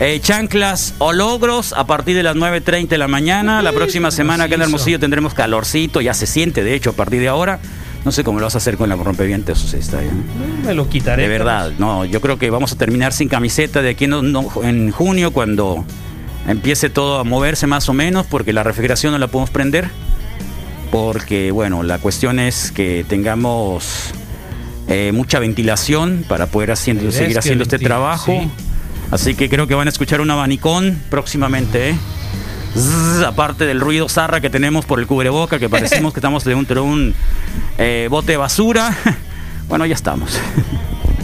Eh, 0.00 0.18
chanclas 0.20 0.94
o 0.98 1.12
logros 1.12 1.74
a 1.74 1.86
partir 1.86 2.16
de 2.16 2.24
las 2.24 2.34
9.30 2.34 2.88
de 2.88 2.98
la 2.98 3.06
mañana. 3.06 3.62
La 3.62 3.70
próxima 3.70 4.10
semana 4.10 4.44
acá 4.44 4.56
en. 4.56 4.62
Hermosillo 4.62 4.98
tendremos 4.98 5.32
calorcito. 5.32 6.00
Ya 6.00 6.12
se 6.12 6.26
siente, 6.26 6.64
de 6.64 6.74
hecho, 6.74 6.90
a 6.90 6.92
parr 6.94 7.10
de 7.10 7.28
ahora. 7.28 7.60
No 8.04 8.10
sé 8.10 8.24
cómo 8.24 8.40
lo 8.40 8.46
vas 8.46 8.56
a 8.56 8.58
hacer 8.58 8.76
con 8.76 8.88
la 8.88 8.96
rompevientos. 8.96 9.74
está 9.74 10.00
bien. 10.00 10.24
Me 10.64 10.74
lo 10.74 10.88
quitaré. 10.88 11.22
De 11.22 11.28
verdad, 11.28 11.70
no, 11.78 12.04
yo 12.04 12.20
creo 12.20 12.36
que 12.36 12.50
vamos 12.50 12.72
a 12.72 12.78
terminar 12.78 13.12
sin 13.12 13.28
camiseta 13.28 13.80
de 13.80 13.90
aquí 13.90 14.06
en 14.06 14.90
junio 14.90 15.30
cuando 15.30 15.84
empiece 16.48 16.90
todo 16.90 17.20
a 17.20 17.24
moverse 17.24 17.68
más 17.68 17.88
o 17.88 17.92
menos, 17.92 18.26
porque 18.26 18.52
la 18.52 18.64
refrigeración 18.64 19.12
no 19.12 19.18
la 19.20 19.28
podemos 19.28 19.50
prender. 19.50 19.88
Porque, 20.92 21.50
bueno, 21.50 21.82
la 21.82 21.98
cuestión 21.98 22.38
es 22.38 22.70
que 22.70 23.04
tengamos 23.08 24.12
eh, 24.86 25.10
mucha 25.12 25.40
ventilación 25.40 26.24
para 26.28 26.46
poder 26.46 26.70
haciendo, 26.70 27.10
seguir 27.10 27.38
haciendo 27.38 27.64
este 27.64 27.80
trabajo. 27.80 28.30
sí. 28.30 28.50
Así 29.10 29.34
que 29.34 29.50
creo 29.50 29.66
que 29.66 29.74
van 29.74 29.88
a 29.88 29.90
escuchar 29.90 30.22
un 30.22 30.30
abanicón 30.30 30.98
próximamente, 31.10 31.90
¿eh? 31.90 31.94
Zzz, 32.74 33.24
aparte 33.26 33.66
del 33.66 33.78
ruido 33.78 34.08
zarra 34.08 34.40
que 34.40 34.48
tenemos 34.48 34.86
por 34.86 35.00
el 35.00 35.06
cubreboca, 35.06 35.58
que 35.58 35.68
parecemos 35.68 36.14
que 36.14 36.20
estamos 36.20 36.44
dentro 36.44 36.82
de 36.82 36.88
un 36.88 37.14
eh, 37.76 38.08
bote 38.10 38.32
de 38.32 38.38
basura. 38.38 38.96
Bueno, 39.68 39.86
ya 39.86 39.94
estamos. 39.94 40.38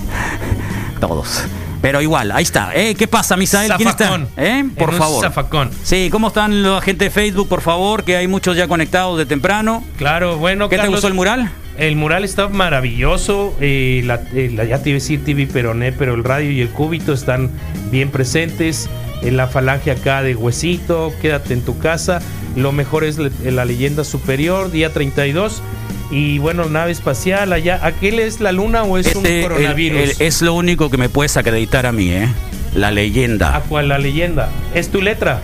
Todos. 1.00 1.42
Pero 1.80 2.00
igual, 2.02 2.32
ahí 2.32 2.42
está. 2.42 2.74
¿Eh? 2.74 2.94
¿Qué 2.96 3.06
pasa, 3.06 3.36
Misael? 3.36 3.72
¿Quién 3.76 3.88
está? 3.88 4.18
¿Eh? 4.36 4.64
Por 4.76 4.90
En 4.90 4.96
favor. 4.96 5.22
zafacón. 5.24 5.70
Sí, 5.84 6.08
¿cómo 6.10 6.28
están 6.28 6.62
la 6.62 6.80
gente 6.80 7.04
de 7.04 7.10
Facebook, 7.10 7.48
por 7.48 7.60
favor? 7.60 8.02
Que 8.04 8.16
hay 8.16 8.26
muchos 8.26 8.56
ya 8.56 8.66
conectados 8.66 9.16
de 9.16 9.26
temprano. 9.26 9.84
Claro, 9.96 10.38
bueno, 10.38 10.68
¿Qué 10.68 10.74
te 10.76 10.80
Carlos, 10.82 10.96
gustó 10.96 11.08
el 11.08 11.14
mural? 11.14 11.50
El 11.76 11.94
mural 11.94 12.24
está 12.24 12.48
maravilloso. 12.48 13.54
eh, 13.60 14.02
la, 14.04 14.20
eh, 14.34 14.50
la- 14.52 14.64
ya 14.64 14.82
te 14.82 14.90
iba 14.90 14.96
a 14.96 15.00
decir 15.00 15.24
TV 15.24 15.46
Peroné, 15.46 15.92
pero 15.92 16.14
el 16.14 16.24
radio 16.24 16.50
y 16.50 16.60
el 16.60 16.70
cúbito 16.70 17.12
están 17.12 17.50
bien 17.92 18.10
presentes. 18.10 18.88
En 19.22 19.36
la 19.36 19.46
falange 19.46 19.90
acá 19.92 20.22
de 20.22 20.34
Huesito, 20.34 21.12
quédate 21.22 21.54
en 21.54 21.62
tu 21.62 21.78
casa. 21.78 22.20
Lo 22.56 22.72
mejor 22.72 23.04
es 23.04 23.18
le- 23.18 23.30
la 23.52 23.64
leyenda 23.64 24.02
superior, 24.02 24.70
día 24.72 24.92
32. 24.92 25.62
Y 26.10 26.38
bueno, 26.38 26.64
nave 26.66 26.90
espacial 26.92 27.52
allá. 27.52 27.80
¿Aquel 27.82 28.18
es 28.18 28.40
la 28.40 28.50
luna 28.52 28.82
o 28.84 28.96
es 28.98 29.06
Este, 29.08 29.18
un 29.18 29.26
el- 29.26 29.42
coronavirus? 29.42 30.00
el- 30.20 30.26
es 30.26 30.40
lo 30.42 30.54
único 30.54 30.90
que 30.90 30.96
me 30.96 31.08
puedes 31.08 31.36
acreditar 31.36 31.84
a 31.86 31.92
mí, 31.92 32.10
¿eh? 32.10 32.28
La 32.74 32.90
leyenda. 32.90 33.56
Aqua 33.56 33.82
la 33.82 33.98
leyenda. 33.98 34.48
¿Es 34.74 34.88
tu 34.90 35.02
letra? 35.02 35.42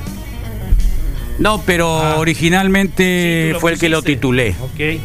No, 1.39 1.61
pero 1.67 2.01
Ah. 2.03 2.17
originalmente 2.19 3.51
Sí, 3.53 3.59
fue 3.61 3.73
el 3.73 3.79
que 3.79 3.89
lo 3.89 4.03
titulé. 4.03 4.55
Ok. 4.63 5.01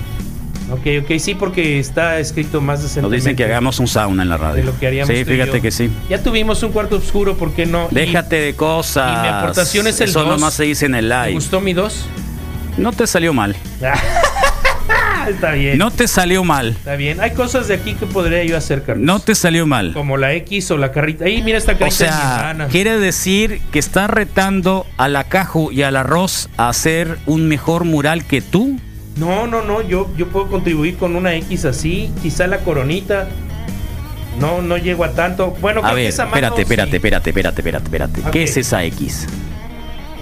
Ok, 0.71 0.85
ok, 1.03 1.17
sí, 1.17 1.33
porque 1.33 1.79
está 1.79 2.19
escrito 2.19 2.61
más 2.61 2.75
Nos 2.79 2.89
decentemente. 2.89 3.15
dicen 3.17 3.35
que 3.35 3.43
hagamos 3.43 3.79
un 3.79 3.87
sauna 3.87 4.21
en 4.21 4.29
la 4.29 4.37
radio. 4.37 4.57
de 4.57 4.63
lo 4.65 4.77
que 4.79 4.85
haríamos 4.85 5.07
sí, 5.13 5.21
y 5.21 5.25
fíjate 5.25 5.61
que 5.61 5.71
sí. 5.71 5.89
Ya 6.09 6.21
tuvimos 6.21 6.61
un 6.61 6.71
cuarto 6.71 6.97
oscuro, 6.97 7.35
¿por 7.35 7.53
qué 7.53 7.65
no? 7.65 7.87
Y- 7.91 7.95
Déjate 7.95 8.35
de 8.35 8.53
cosas. 8.55 9.17
y 9.17 9.21
mi 9.23 9.27
aportación 9.29 9.87
es 9.87 9.99
el 9.99 10.09
Eso 10.09 10.19
dos. 10.19 10.29
nomás 10.29 10.53
se 10.53 10.65
dice 10.65 10.85
en 10.85 10.93
el 10.93 11.09
¿Te 11.09 11.15
live. 11.15 11.31
gustó 11.33 11.59
mi 11.59 11.73
2? 11.73 12.05
No 12.77 12.91
te 12.93 13.07
salió 13.07 13.33
mal. 13.33 13.55
está 15.35 15.51
bien. 15.51 15.77
No 15.77 15.91
te 15.91 16.07
salió 16.07 16.43
mal. 16.43 16.69
Está 16.69 16.95
bien. 16.95 17.19
Hay 17.21 17.31
cosas 17.31 17.67
de 17.67 17.75
aquí 17.75 17.93
que 17.93 18.05
podría 18.05 18.43
yo 18.43 18.57
hacer, 18.57 18.83
Carlos. 18.83 19.05
No 19.05 19.19
te 19.19 19.35
salió 19.35 19.65
mal. 19.65 19.93
Como 19.93 20.17
la 20.17 20.33
X 20.33 20.71
o 20.71 20.77
la 20.77 20.91
carrita. 20.91 21.25
Ahí, 21.25 21.41
mira 21.41 21.57
esta 21.57 21.73
O 21.73 21.75
de 21.75 21.91
sea, 21.91 22.67
quiere 22.71 22.99
decir 22.99 23.61
que 23.71 23.79
estás 23.79 24.09
retando 24.09 24.85
a 24.97 25.07
la 25.07 25.25
Caju 25.25 25.71
y 25.71 25.83
al 25.83 25.95
arroz 25.95 26.49
a 26.57 26.69
hacer 26.69 27.17
un 27.25 27.47
mejor 27.47 27.83
mural 27.83 28.25
que 28.25 28.41
tú. 28.41 28.79
No, 29.17 29.47
no, 29.47 29.61
no. 29.63 29.81
Yo, 29.81 30.09
yo 30.17 30.27
puedo 30.27 30.47
contribuir 30.47 30.97
con 30.97 31.15
una 31.15 31.35
X 31.35 31.65
así. 31.65 32.11
Quizá 32.21 32.47
la 32.47 32.59
coronita. 32.59 33.27
No, 34.39 34.61
no 34.61 34.77
llego 34.77 35.03
a 35.03 35.11
tanto. 35.11 35.51
Bueno, 35.59 35.81
A 35.83 35.93
ver, 35.93 36.07
esa 36.07 36.23
mano 36.25 36.35
espérate, 36.35 36.61
espérate, 36.61 36.91
sí. 36.91 36.95
espérate, 36.97 37.29
espérate, 37.29 37.61
espérate, 37.61 37.85
espérate. 37.85 38.21
Ok. 38.21 38.29
¿Qué 38.31 38.43
es 38.43 38.57
esa 38.57 38.83
X? 38.85 39.27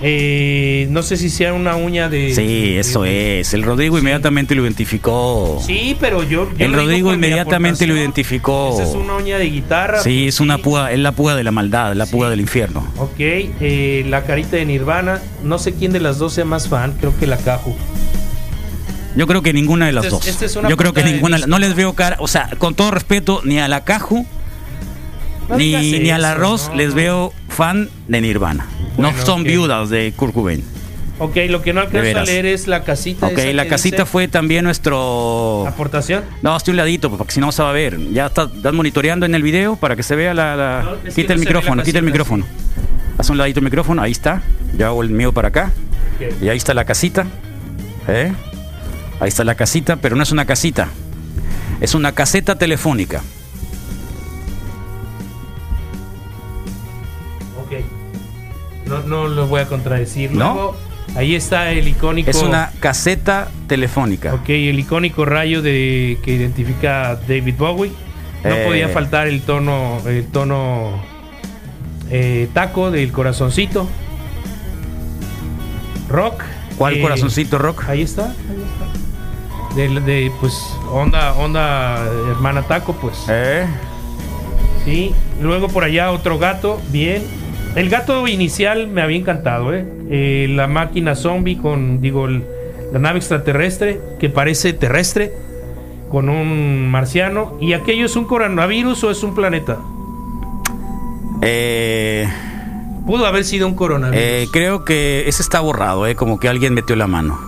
Eh, 0.03 0.85
no 0.91 1.01
sé 1.01 1.17
si 1.17 1.29
sea 1.31 1.53
una 1.53 1.75
uña 1.75 2.07
de. 2.07 2.33
Sí, 2.35 2.45
de- 2.45 2.79
eso 2.79 3.01
de- 3.01 3.39
es. 3.39 3.53
El 3.55 3.63
Rodrigo 3.63 3.97
inmediatamente 3.97 4.53
lo 4.53 4.61
identificó. 4.63 5.59
Sí, 5.65 5.97
pero 5.99 6.21
yo. 6.21 6.49
yo 6.55 6.65
El 6.65 6.73
Rodrigo 6.73 7.11
inmediatamente 7.13 7.87
lo 7.87 7.95
identificó. 7.97 8.73
Esa 8.73 8.83
es 8.83 8.95
una 8.95 9.15
uña 9.15 9.39
de 9.39 9.45
guitarra. 9.49 10.01
Sí, 10.03 10.27
es 10.27 10.39
una 10.39 10.59
púa, 10.59 10.91
es 10.91 10.99
la 10.99 11.13
púa 11.13 11.35
de 11.35 11.43
la 11.43 11.51
maldad, 11.51 11.93
la 11.95 12.05
Sí. 12.05 12.11
púa 12.11 12.29
del 12.29 12.41
infierno. 12.41 12.85
Ok, 12.97 13.15
eh, 13.19 14.05
la 14.07 14.23
carita 14.23 14.55
de 14.57 14.65
Nirvana. 14.65 15.19
No 15.43 15.57
sé 15.57 15.73
quién 15.73 15.91
de 15.91 15.99
las 15.99 16.19
dos 16.19 16.33
sea 16.33 16.45
más 16.45 16.67
fan. 16.69 16.93
Creo 16.99 17.17
que 17.17 17.25
la 17.25 17.37
Caju. 17.37 17.75
Yo 19.15 19.25
creo 19.25 19.41
que 19.41 19.51
ninguna 19.51 19.87
de 19.87 19.93
las 19.93 20.05
Esta 20.05 20.15
es- 20.17 20.21
dos. 20.25 20.27
esta 20.29 20.45
es 20.45 20.55
una 20.57 20.69
Yo 20.69 20.77
creo 20.77 20.93
que 20.93 21.01
de 21.01 21.13
ninguna. 21.13 21.37
disco. 21.37 21.49
No 21.49 21.57
les 21.57 21.73
veo 21.75 21.93
cara. 21.93 22.17
O 22.19 22.27
sea, 22.27 22.51
con 22.59 22.75
todo 22.75 22.91
respeto, 22.91 23.41
ni 23.43 23.57
a 23.57 23.67
la 23.67 23.83
Caju 23.83 24.27
No 25.49 25.57
ni, 25.57 25.71
ni 25.99 26.09
al 26.11 26.23
arroz 26.23 26.69
no, 26.69 26.75
les 26.75 26.89
no. 26.89 26.95
veo 26.95 27.33
fan 27.49 27.89
de 28.07 28.21
Nirvana. 28.21 28.65
Bueno, 28.95 29.15
no 29.17 29.25
son 29.25 29.43
viudas 29.43 29.89
de 29.89 30.13
Kurt 30.15 30.33
Cobain. 30.33 30.63
Ok, 31.19 31.35
lo 31.49 31.63
que 31.63 31.73
no 31.73 31.81
alcanzo 31.81 32.19
a 32.19 32.23
leer 32.23 32.45
es 32.45 32.67
la 32.67 32.83
casita. 32.83 33.25
Ok, 33.27 33.39
la 33.53 33.67
casita 33.67 33.97
dice 34.03 34.05
fue 34.05 34.27
también 34.27 34.63
nuestro. 34.65 35.65
Aportación. 35.67 36.23
No, 36.43 36.55
estoy 36.55 36.71
a 36.71 36.73
un 36.73 36.77
ladito, 36.77 37.09
porque 37.09 37.33
si 37.33 37.39
no 37.39 37.51
se 37.51 37.63
va 37.63 37.71
a 37.71 37.73
ver. 37.73 37.97
Ya 38.11 38.27
está- 38.27 38.43
estás 38.55 38.73
monitoreando 38.73 39.25
en 39.25 39.33
el 39.33 39.41
video 39.41 39.75
para 39.77 39.95
que 39.95 40.03
se 40.03 40.15
vea 40.15 40.33
la. 40.35 40.83
No, 40.85 41.11
quita 41.11 41.29
no 41.29 41.33
el 41.33 41.39
micrófono, 41.39 41.83
quita 41.83 41.97
el 41.99 42.05
micrófono. 42.05 42.45
Haz 43.17 43.29
un 43.31 43.37
ladito 43.39 43.59
el 43.59 43.63
micrófono, 43.65 44.01
ahí 44.03 44.11
está. 44.11 44.43
Yo 44.77 44.85
hago 44.85 45.01
el 45.01 45.09
mío 45.09 45.31
para 45.33 45.47
acá. 45.47 45.71
Y 46.41 46.49
ahí 46.49 46.57
está 46.57 46.75
la 46.75 46.85
casita. 46.85 47.25
¿eh? 48.07 48.31
Ahí 49.19 49.27
está 49.29 49.43
la 49.43 49.55
casita, 49.55 49.95
pero 49.95 50.15
no 50.15 50.21
es 50.21 50.31
una 50.31 50.45
casita. 50.45 50.89
Es 51.81 51.95
una 51.95 52.11
caseta 52.11 52.55
telefónica. 52.59 53.23
No, 58.87 58.99
no 59.03 59.27
lo 59.27 59.47
voy 59.47 59.61
a 59.61 59.65
contradecir. 59.67 60.31
¿No? 60.31 60.53
Luego, 60.53 60.75
ahí 61.15 61.35
está 61.35 61.71
el 61.71 61.87
icónico. 61.87 62.29
Es 62.29 62.41
una 62.41 62.71
caseta 62.79 63.49
telefónica. 63.67 64.33
Ok, 64.33 64.49
el 64.49 64.79
icónico 64.79 65.25
rayo 65.25 65.61
de 65.61 66.17
que 66.23 66.33
identifica 66.33 67.09
a 67.11 67.15
David 67.15 67.55
Bowie. 67.57 67.91
No 68.43 68.49
Eh. 68.55 68.63
podía 68.65 68.89
faltar 68.89 69.27
el 69.27 69.41
tono, 69.41 69.97
el 70.05 70.25
tono 70.27 70.91
eh, 72.09 72.47
taco 72.53 72.91
del 72.91 73.11
corazoncito. 73.11 73.87
Rock. 76.09 76.43
¿Cuál 76.77 76.97
eh, 76.97 77.01
corazoncito 77.01 77.57
rock? 77.57 77.85
Ahí 77.89 78.01
está, 78.03 78.25
ahí 78.25 78.63
está. 78.63 79.75
De, 79.75 79.99
de, 80.01 80.31
pues 80.39 80.53
onda, 80.91 81.33
onda 81.33 81.97
hermana 82.29 82.61
taco, 82.63 82.93
pues. 82.93 83.25
¿Eh? 83.27 83.65
Sí. 84.85 85.13
Luego 85.41 85.67
por 85.67 85.83
allá 85.83 86.11
otro 86.11 86.37
gato, 86.39 86.81
bien. 86.89 87.23
El 87.77 87.89
gato 87.89 88.27
inicial 88.27 88.87
me 88.87 89.01
había 89.01 89.17
encantado, 89.17 89.73
¿eh? 89.73 89.85
Eh, 90.09 90.47
la 90.49 90.67
máquina 90.67 91.15
zombie 91.15 91.57
con, 91.57 92.01
digo, 92.01 92.25
el- 92.25 92.43
la 92.91 92.99
nave 92.99 93.19
extraterrestre 93.19 93.99
que 94.19 94.29
parece 94.29 94.73
terrestre 94.73 95.31
con 96.09 96.27
un 96.29 96.89
marciano. 96.89 97.55
¿Y 97.61 97.73
aquello 97.73 98.05
es 98.05 98.15
un 98.15 98.25
coronavirus 98.25 99.03
o 99.03 99.11
es 99.11 99.21
un 99.23 99.35
planeta? 99.35 99.77
Eh, 101.41 102.27
Pudo 103.05 103.25
haber 103.25 103.43
sido 103.45 103.67
un 103.67 103.75
coronavirus. 103.75 104.19
eh, 104.21 104.47
creo 104.51 104.83
que 104.83 105.27
ese 105.27 105.41
está 105.41 105.59
borrado, 105.59 106.07
¿eh? 106.07 106.15
como 106.15 106.39
que 106.39 106.49
alguien 106.49 106.73
metió 106.73 106.95
la 106.95 107.07
mano. 107.07 107.39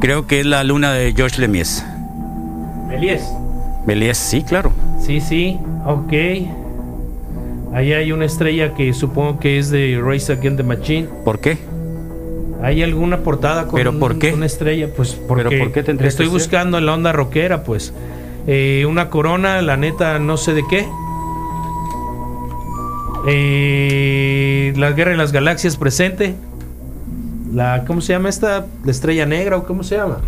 Creo 0.00 0.26
que 0.26 0.40
es 0.40 0.46
la 0.46 0.64
luna 0.64 0.92
de 0.92 1.12
George 1.14 1.40
Lemies. 1.40 1.84
Elías. 2.90 3.32
Méliès, 3.86 4.16
sí, 4.18 4.42
claro. 4.42 4.72
Sí, 5.00 5.20
sí, 5.20 5.58
ok. 5.86 6.12
Ahí 7.74 7.92
hay 7.92 8.12
una 8.12 8.24
estrella 8.24 8.72
que 8.74 8.94
supongo 8.94 9.40
que 9.40 9.58
es 9.58 9.68
de 9.70 10.00
Race 10.00 10.32
Against 10.32 10.58
the 10.58 10.62
Machine. 10.62 11.08
¿Por 11.24 11.40
qué? 11.40 11.58
¿Hay 12.62 12.82
alguna 12.84 13.18
portada 13.18 13.66
con 13.66 13.74
¿Pero 13.74 13.98
por 13.98 14.18
qué? 14.18 14.32
una 14.32 14.46
estrella? 14.46 14.88
Pues 14.96 15.14
porque 15.14 15.44
¿Pero 15.48 15.64
por 15.64 15.72
qué 15.72 16.06
estoy 16.06 16.26
que 16.26 16.32
buscando 16.32 16.78
en 16.78 16.86
la 16.86 16.94
onda 16.94 17.12
rockera, 17.12 17.64
pues. 17.64 17.92
Eh, 18.46 18.86
una 18.88 19.10
corona, 19.10 19.60
la 19.60 19.76
neta, 19.76 20.20
no 20.20 20.36
sé 20.36 20.54
de 20.54 20.62
qué. 20.70 20.86
Eh, 23.26 24.72
la 24.76 24.92
guerra 24.92 25.10
de 25.10 25.16
las 25.16 25.32
galaxias 25.32 25.76
presente. 25.76 26.36
La, 27.52 27.84
¿Cómo 27.86 28.00
se 28.00 28.12
llama 28.12 28.28
esta? 28.28 28.66
¿La 28.84 28.90
estrella 28.92 29.26
negra 29.26 29.56
o 29.56 29.66
cómo 29.66 29.82
se 29.82 29.96
llama? 29.96 30.18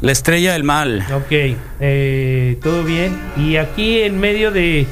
La 0.00 0.12
estrella 0.12 0.52
del 0.52 0.64
mal. 0.64 1.04
Ok, 1.12 1.56
eh, 1.80 2.58
todo 2.62 2.84
bien. 2.84 3.18
Y 3.36 3.56
aquí 3.56 4.00
en 4.00 4.20
medio 4.20 4.52
de. 4.52 4.86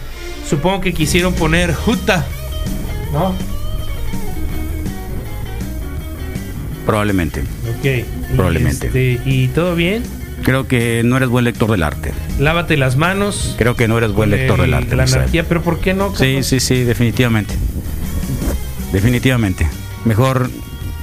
Supongo 0.50 0.80
que 0.80 0.92
quisieron 0.92 1.32
poner 1.32 1.72
Juta. 1.72 2.26
¿No? 3.12 3.32
Probablemente. 6.84 7.40
Ok. 7.42 8.34
Probablemente. 8.34 8.86
este, 8.88 9.20
¿Y 9.24 9.48
todo 9.48 9.74
bien? 9.76 10.02
Creo 10.42 10.66
que 10.66 11.02
no 11.04 11.16
eres 11.18 11.28
buen 11.28 11.44
lector 11.44 11.70
del 11.70 11.82
arte. 11.82 12.12
Lávate 12.38 12.76
las 12.76 12.96
manos. 12.96 13.54
Creo 13.58 13.76
que 13.76 13.86
no 13.86 13.98
eres 13.98 14.12
buen 14.12 14.30
lector 14.30 14.58
el- 14.58 14.66
del 14.66 14.74
arte. 14.74 14.96
La 14.96 15.04
Misael. 15.04 15.22
anarquía, 15.22 15.44
pero 15.46 15.62
¿por 15.62 15.78
qué 15.80 15.94
no? 15.94 16.14
Sí, 16.16 16.42
sí, 16.42 16.58
sí, 16.60 16.82
definitivamente. 16.82 17.54
Definitivamente. 18.92 19.68
Mejor 20.04 20.50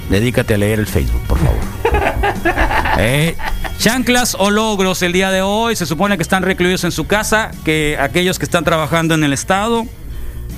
dedícate 0.10 0.56
a 0.56 0.58
leer 0.58 0.80
el 0.80 0.88
Facebook, 0.88 1.22
por 1.28 1.38
favor. 1.38 1.58
Eh, 3.00 3.36
chanclas 3.78 4.36
o 4.40 4.50
logros 4.50 5.02
el 5.02 5.14
día 5.14 5.32
de 5.32 5.42
hoy. 5.42 5.76
Se 5.76 5.86
supone 5.86 6.18
que 6.18 6.24
están 6.24 6.44
recluidos 6.44 6.84
en 6.84 6.92
su 6.92 7.08
casa, 7.08 7.52
que 7.64 7.98
aquellos 8.00 8.40
que 8.40 8.46
están 8.46 8.64
trabajando 8.64 9.16
en 9.16 9.24
el 9.24 9.34
Estado, 9.34 9.86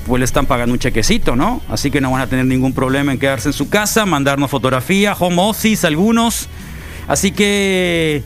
pues 0.07 0.19
le 0.19 0.25
están 0.25 0.45
pagando 0.45 0.73
un 0.73 0.79
chequecito, 0.79 1.35
¿no? 1.35 1.61
Así 1.69 1.91
que 1.91 2.01
no 2.01 2.11
van 2.11 2.21
a 2.21 2.27
tener 2.27 2.45
ningún 2.45 2.73
problema 2.73 3.11
en 3.11 3.19
quedarse 3.19 3.49
en 3.49 3.53
su 3.53 3.69
casa, 3.69 4.05
mandarnos 4.05 4.49
fotografía, 4.49 5.13
home 5.13 5.37
office, 5.39 5.85
algunos. 5.85 6.47
Así 7.07 7.31
que 7.31 8.23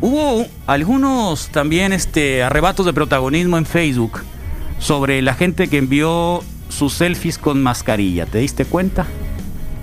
hubo 0.00 0.46
algunos 0.66 1.48
también 1.48 1.92
este, 1.92 2.42
arrebatos 2.42 2.86
de 2.86 2.92
protagonismo 2.92 3.58
en 3.58 3.66
Facebook 3.66 4.22
sobre 4.78 5.20
la 5.22 5.34
gente 5.34 5.68
que 5.68 5.78
envió 5.78 6.42
sus 6.68 6.94
selfies 6.94 7.38
con 7.38 7.62
mascarilla. 7.62 8.26
¿Te 8.26 8.38
diste 8.38 8.64
cuenta? 8.64 9.06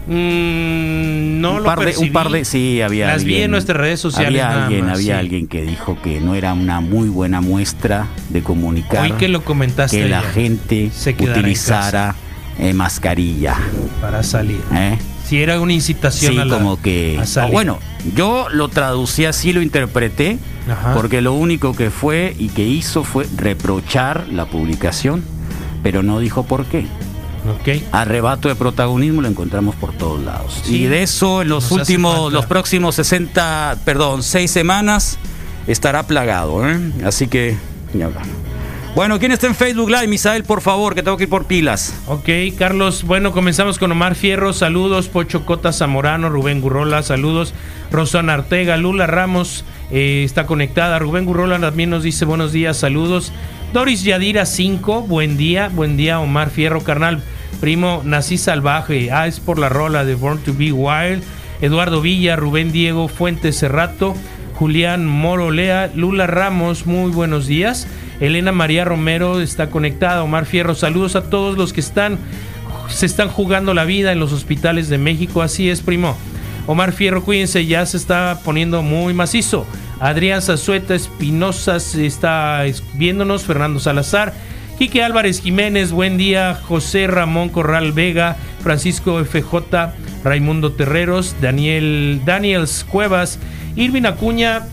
Mm, 0.08 1.42
no 1.42 1.52
un 1.56 1.58
lo 1.58 1.64
par 1.64 1.80
de, 1.86 1.98
un 1.98 2.12
par 2.12 2.30
de, 2.30 2.46
sí, 2.46 2.82
había 2.82 3.08
Las 3.08 3.24
vi 3.24 3.32
alguien. 3.34 3.44
en 3.46 3.52
nuestras 3.52 3.78
redes 3.78 4.00
sociales 4.00 4.42
Había 4.42 4.64
alguien, 4.66 4.86
más, 4.86 4.96
había 4.96 5.16
sí. 5.16 5.20
alguien 5.20 5.48
que 5.48 5.62
dijo 5.64 5.98
que 6.02 6.20
no 6.22 6.34
era 6.36 6.54
una 6.54 6.80
muy 6.80 7.10
buena 7.10 7.42
muestra 7.42 8.08
de 8.30 8.42
comunicar 8.42 9.04
Hoy 9.04 9.12
que 9.14 9.28
lo 9.28 9.44
comentaste 9.44 10.02
que 10.04 10.08
la 10.10 10.22
gente 10.22 10.92
se 10.94 11.12
utilizara 11.12 12.16
eh, 12.60 12.74
mascarilla. 12.74 13.56
para 14.02 14.24
salir. 14.24 14.62
¿eh? 14.74 14.98
Si 15.26 15.42
era 15.42 15.60
una 15.60 15.74
incitación 15.74 16.34
Sí, 16.34 16.40
a 16.40 16.46
la- 16.46 16.58
como 16.58 16.82
que. 16.82 17.18
a 17.22 17.26
salir. 17.26 17.52
Bueno, 17.54 17.80
yo 18.16 18.48
lo 18.50 18.70
traducí 18.70 19.26
así, 19.26 19.52
lo 19.52 19.62
interpreté, 19.62 20.38
Ajá. 20.72 20.94
porque 20.94 21.22
lo 21.22 21.34
único 21.34 21.76
que 21.76 21.90
fue 21.90 22.34
y 22.40 22.48
que 22.48 22.64
hizo 22.64 23.04
fue 23.04 23.28
reprochar 23.36 24.26
la 24.32 24.46
publicación, 24.46 25.22
pero 25.84 26.02
no 26.02 26.20
dijo 26.20 26.44
por 26.44 26.66
qué. 26.66 26.86
Ok. 27.50 27.84
Arrebato 27.92 28.50
de 28.50 28.56
protagonismo 28.56 29.22
lo 29.22 29.28
encontramos 29.28 29.76
por 29.76 29.94
todos 29.94 30.22
lados. 30.24 30.62
Sí, 30.64 30.84
y 30.84 30.86
de 30.86 31.04
eso 31.04 31.42
en 31.42 31.50
los 31.50 31.72
nos 31.72 31.80
últimos, 31.80 32.34
los 32.34 32.46
próximos 32.46 32.96
60, 32.96 33.80
perdón, 33.86 34.24
6 34.24 34.50
semanas 34.50 35.18
estará 35.68 36.04
plagado. 36.04 36.68
¿eh? 36.70 36.80
Así 37.06 37.28
que, 37.28 37.58
ni 37.94 38.04
hablar. 38.04 38.26
Bueno, 38.96 39.20
¿quién 39.20 39.32
está 39.32 39.46
en 39.46 39.54
Facebook 39.54 39.92
Live? 39.92 40.08
Misael, 40.08 40.44
por 40.44 40.62
favor, 40.62 40.96
que 40.96 41.04
tengo 41.04 41.18
que 41.18 41.26
ir 41.26 41.30
por 41.30 41.46
pilas. 41.46 41.94
Ok, 42.08 42.30
Carlos. 42.58 43.04
Bueno, 43.04 43.32
comenzamos 43.32 43.78
con 43.78 43.92
Omar 43.92 44.16
Fierro. 44.16 44.54
Saludos. 44.54 45.08
Pocho 45.08 45.46
Cota 45.46 45.72
Zamorano. 45.72 46.30
Rubén 46.30 46.62
Gurrola. 46.62 47.04
Saludos. 47.04 47.54
Rosana 47.92 48.34
Artega. 48.34 48.76
Lula 48.76 49.06
Ramos 49.06 49.66
eh, 49.92 50.24
está 50.26 50.48
conectada. 50.48 50.98
Rubén 50.98 51.26
Gurrola 51.26 51.60
también 51.60 51.92
nos 51.92 52.02
dice 52.02 52.26
buenos 52.26 52.52
días. 52.52 52.78
Saludos. 52.78 53.32
Doris 53.74 54.04
Yadira 54.04 54.46
5, 54.46 55.04
buen 55.04 55.36
día, 55.38 55.70
buen 55.70 55.98
día 55.98 56.20
Omar 56.20 56.50
Fierro, 56.50 56.82
carnal. 56.82 57.22
Primo, 57.60 58.02
nací 58.06 58.38
salvaje, 58.38 59.12
ah, 59.12 59.28
es 59.28 59.40
por 59.40 59.58
la 59.58 59.70
rola 59.70 60.06
de 60.06 60.16
Born 60.16 60.40
to 60.40 60.54
Be 60.54 60.72
Wild. 60.72 61.24
Eduardo 61.62 62.02
Villa, 62.02 62.36
Rubén 62.36 62.72
Diego 62.72 63.08
Fuentes 63.08 63.58
Cerrato, 63.58 64.14
Julián 64.56 65.06
Moro 65.06 65.52
Lea, 65.52 65.92
Lula 65.96 66.28
Ramos, 66.28 66.86
muy 66.86 67.12
buenos 67.12 67.48
días. 67.48 67.88
Elena 68.20 68.52
María 68.52 68.86
Romero 68.86 69.40
está 69.40 69.70
conectada, 69.70 70.24
Omar 70.24 70.46
Fierro, 70.46 70.76
saludos 70.76 71.16
a 71.16 71.30
todos 71.30 71.58
los 71.58 71.74
que 71.74 71.80
están, 71.80 72.18
se 72.90 73.06
están 73.06 73.30
jugando 73.30 73.74
la 73.74 73.86
vida 73.86 74.12
en 74.12 74.20
los 74.20 74.34
hospitales 74.34 74.90
de 74.90 74.98
México, 74.98 75.42
así 75.42 75.70
es, 75.70 75.82
primo. 75.82 76.16
Omar 76.68 76.92
Fierro, 76.92 77.24
cuídense, 77.24 77.66
ya 77.66 77.86
se 77.86 77.98
está 77.98 78.40
poniendo 78.44 78.82
muy 78.82 79.14
macizo. 79.14 79.66
Adrián 80.00 80.42
Zazueta 80.42 80.94
Espinosa 80.96 81.78
está 81.78 82.64
viéndonos, 82.94 83.44
Fernando 83.44 83.80
Salazar, 83.80 84.34
Quique 84.78 85.02
Álvarez 85.02 85.42
Jiménez, 85.42 85.92
buen 85.92 86.18
día, 86.18 86.54
José 86.54 87.08
Ramón 87.08 87.50
Corral 87.50 87.94
Vega, 87.94 88.38
Francisco 88.62 89.24
FJ, 89.26 89.94
Raimundo 90.24 90.74
Terreros, 90.74 91.36
Daniel 91.42 92.22
Daniels 92.26 92.86
Cuevas, 92.88 93.40
Irvin 93.76 94.06
Acuña, 94.06 94.68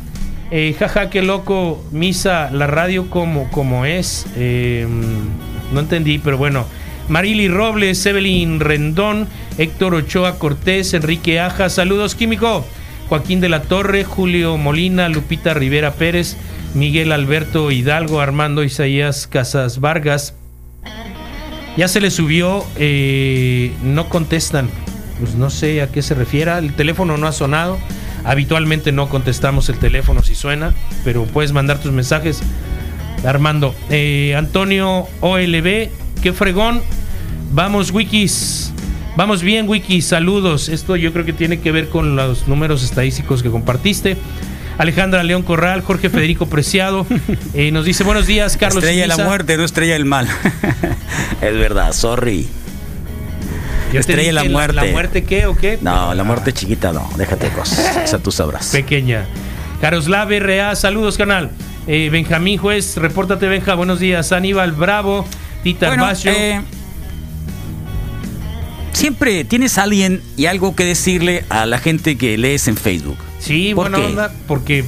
eh, 0.50 0.76
jaja, 0.78 1.08
qué 1.08 1.22
loco, 1.22 1.82
misa, 1.90 2.50
la 2.50 2.66
radio 2.66 3.08
como, 3.08 3.50
como 3.50 3.86
es. 3.86 4.26
Eh, 4.36 4.86
no 5.72 5.80
entendí, 5.80 6.18
pero 6.18 6.36
bueno. 6.36 6.66
Marily 7.08 7.48
Robles, 7.48 8.04
Evelyn 8.04 8.60
Rendón, 8.60 9.26
Héctor 9.56 9.94
Ochoa 9.94 10.38
Cortés, 10.38 10.92
Enrique 10.92 11.40
Aja, 11.40 11.70
saludos 11.70 12.14
químico. 12.14 12.64
Joaquín 13.08 13.40
de 13.40 13.48
la 13.48 13.62
Torre, 13.62 14.04
Julio 14.04 14.56
Molina, 14.56 15.08
Lupita 15.08 15.54
Rivera 15.54 15.92
Pérez, 15.92 16.36
Miguel 16.74 17.12
Alberto 17.12 17.70
Hidalgo, 17.70 18.20
Armando 18.20 18.64
Isaías 18.64 19.26
Casas 19.28 19.80
Vargas. 19.80 20.34
Ya 21.76 21.88
se 21.88 22.00
le 22.00 22.10
subió, 22.10 22.64
eh, 22.76 23.72
no 23.82 24.08
contestan. 24.08 24.68
Pues 25.20 25.36
no 25.36 25.50
sé 25.50 25.82
a 25.82 25.88
qué 25.88 26.02
se 26.02 26.14
refiera. 26.14 26.58
El 26.58 26.74
teléfono 26.74 27.16
no 27.16 27.26
ha 27.28 27.32
sonado. 27.32 27.78
Habitualmente 28.24 28.90
no 28.90 29.08
contestamos 29.08 29.68
el 29.68 29.78
teléfono 29.78 30.22
si 30.22 30.34
suena, 30.34 30.74
pero 31.04 31.24
puedes 31.24 31.52
mandar 31.52 31.78
tus 31.78 31.92
mensajes. 31.92 32.42
Armando, 33.24 33.74
eh, 33.90 34.34
Antonio 34.36 35.06
OLB, 35.20 35.90
qué 36.22 36.32
fregón. 36.32 36.82
Vamos, 37.52 37.92
Wikis. 37.92 38.72
Vamos 39.16 39.42
bien, 39.42 39.68
Wiki, 39.68 40.02
saludos. 40.02 40.68
Esto 40.68 40.96
yo 40.96 41.12
creo 41.12 41.24
que 41.24 41.32
tiene 41.32 41.60
que 41.60 41.70
ver 41.70 41.88
con 41.88 42.16
los 42.16 42.48
números 42.48 42.82
estadísticos 42.82 43.44
que 43.44 43.50
compartiste. 43.50 44.16
Alejandra 44.78 45.22
León 45.22 45.42
Corral, 45.42 45.82
Jorge 45.82 46.10
Federico 46.10 46.46
Preciado, 46.46 47.06
eh, 47.54 47.70
nos 47.70 47.84
dice 47.84 48.04
buenos 48.04 48.26
días, 48.26 48.56
Carlos. 48.56 48.82
Estrella 48.82 49.02
de 49.02 49.08
la 49.08 49.18
muerte, 49.18 49.56
no 49.56 49.64
estrella 49.64 49.92
del 49.94 50.04
mal. 50.04 50.28
es 51.40 51.54
verdad, 51.54 51.92
sorry. 51.92 52.48
estrella 53.92 54.32
la 54.32 54.44
muerte. 54.44 54.74
La, 54.74 54.84
muerte 54.84 55.24
qué 55.24 55.46
o 55.46 55.56
qué? 55.56 55.78
No, 55.80 56.14
la 56.14 56.24
muerte 56.24 56.52
chiquita 56.52 56.92
no, 56.92 57.08
déjate 57.16 57.48
cosas. 57.50 57.96
Esa 58.04 58.18
tú 58.18 58.32
sabrás. 58.32 58.68
Pequeña. 58.68 59.26
Caroslav 59.80 60.32
R.A., 60.32 60.74
saludos, 60.74 61.16
canal. 61.16 61.50
Eh, 61.86 62.08
Benjamín 62.10 62.58
Juez, 62.58 62.96
repórtate, 62.96 63.46
Benja, 63.46 63.74
buenos 63.74 64.00
días. 64.00 64.32
Aníbal 64.32 64.72
Bravo, 64.72 65.26
Tita 65.62 65.88
bueno, 65.88 66.10
eh, 66.24 66.60
siempre 68.92 69.44
tienes 69.44 69.76
alguien 69.76 70.22
y 70.36 70.46
algo 70.46 70.74
que 70.74 70.84
decirle 70.84 71.44
a 71.50 71.66
la 71.66 71.78
gente 71.78 72.16
que 72.16 72.38
lees 72.38 72.68
en 72.68 72.76
Facebook. 72.76 73.18
Sí, 73.44 73.74
buena 73.74 73.98
onda, 73.98 74.32
porque 74.48 74.84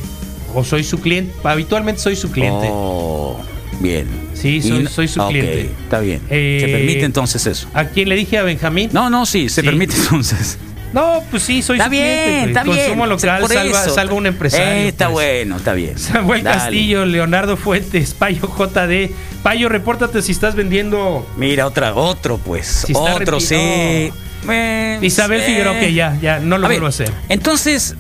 o 0.55 0.65
soy 0.65 0.83
su 0.83 1.01
cliente, 1.01 1.35
habitualmente 1.45 2.01
soy 2.01 2.17
su 2.17 2.31
cliente. 2.31 2.69
Oh, 2.71 3.39
bien. 3.81 4.09
Sí, 4.35 4.63
soy, 4.63 5.09
su 5.09 5.27
cliente. 5.27 5.71
Está 5.83 6.01
bien. 6.01 6.21
se 6.29 6.65
eh, 6.65 6.69
permite 6.73 7.05
entonces 7.05 7.47
eso. 7.47 7.69
¿A 7.75 7.85
quién 7.87 8.09
le 8.09 8.17
dije 8.17 8.39
a 8.39 8.43
Benjamín? 8.43 8.91
No, 8.93 9.11
no, 9.11 9.27
sí, 9.27 9.49
se 9.49 9.63
permite 9.63 9.95
entonces. 9.97 10.59
No, 10.93 11.23
pues 11.31 11.43
sí, 11.43 11.61
soy 11.61 11.77
está 11.77 11.91
bien, 11.91 12.05
cliente. 12.05 12.49
Está 12.49 12.63
bien, 12.63 12.77
Consumo 12.77 13.07
local 13.07 13.47
salva, 13.49 13.85
salva, 13.89 14.15
un 14.15 14.27
empresario. 14.27 14.67
Eh, 14.67 14.89
está 14.89 15.11
pues. 15.11 15.27
bueno, 15.27 15.57
está 15.57 15.75
bien. 15.75 15.99
Samuel 15.99 16.43
Castillo, 16.43 17.05
Leonardo 17.05 17.57
Fuentes, 17.59 18.15
Payo 18.15 18.49
JD. 18.49 19.11
Payo, 19.43 19.69
repórtate 19.69 20.23
si 20.23 20.33
estás 20.33 20.55
vendiendo. 20.55 21.27
Mira, 21.37 21.67
otra, 21.67 21.95
otro, 21.95 22.39
pues. 22.39 22.87
otro, 22.95 23.41
sí. 23.41 24.11
Isabel 25.03 25.43
Figueroa, 25.43 25.79
que 25.79 25.93
ya, 25.93 26.17
ya, 26.21 26.39
no 26.39 26.57
lo 26.57 26.67
vuelvo 26.67 26.87
a 26.87 26.91
hacer. 26.91 27.13
Entonces, 27.29 27.97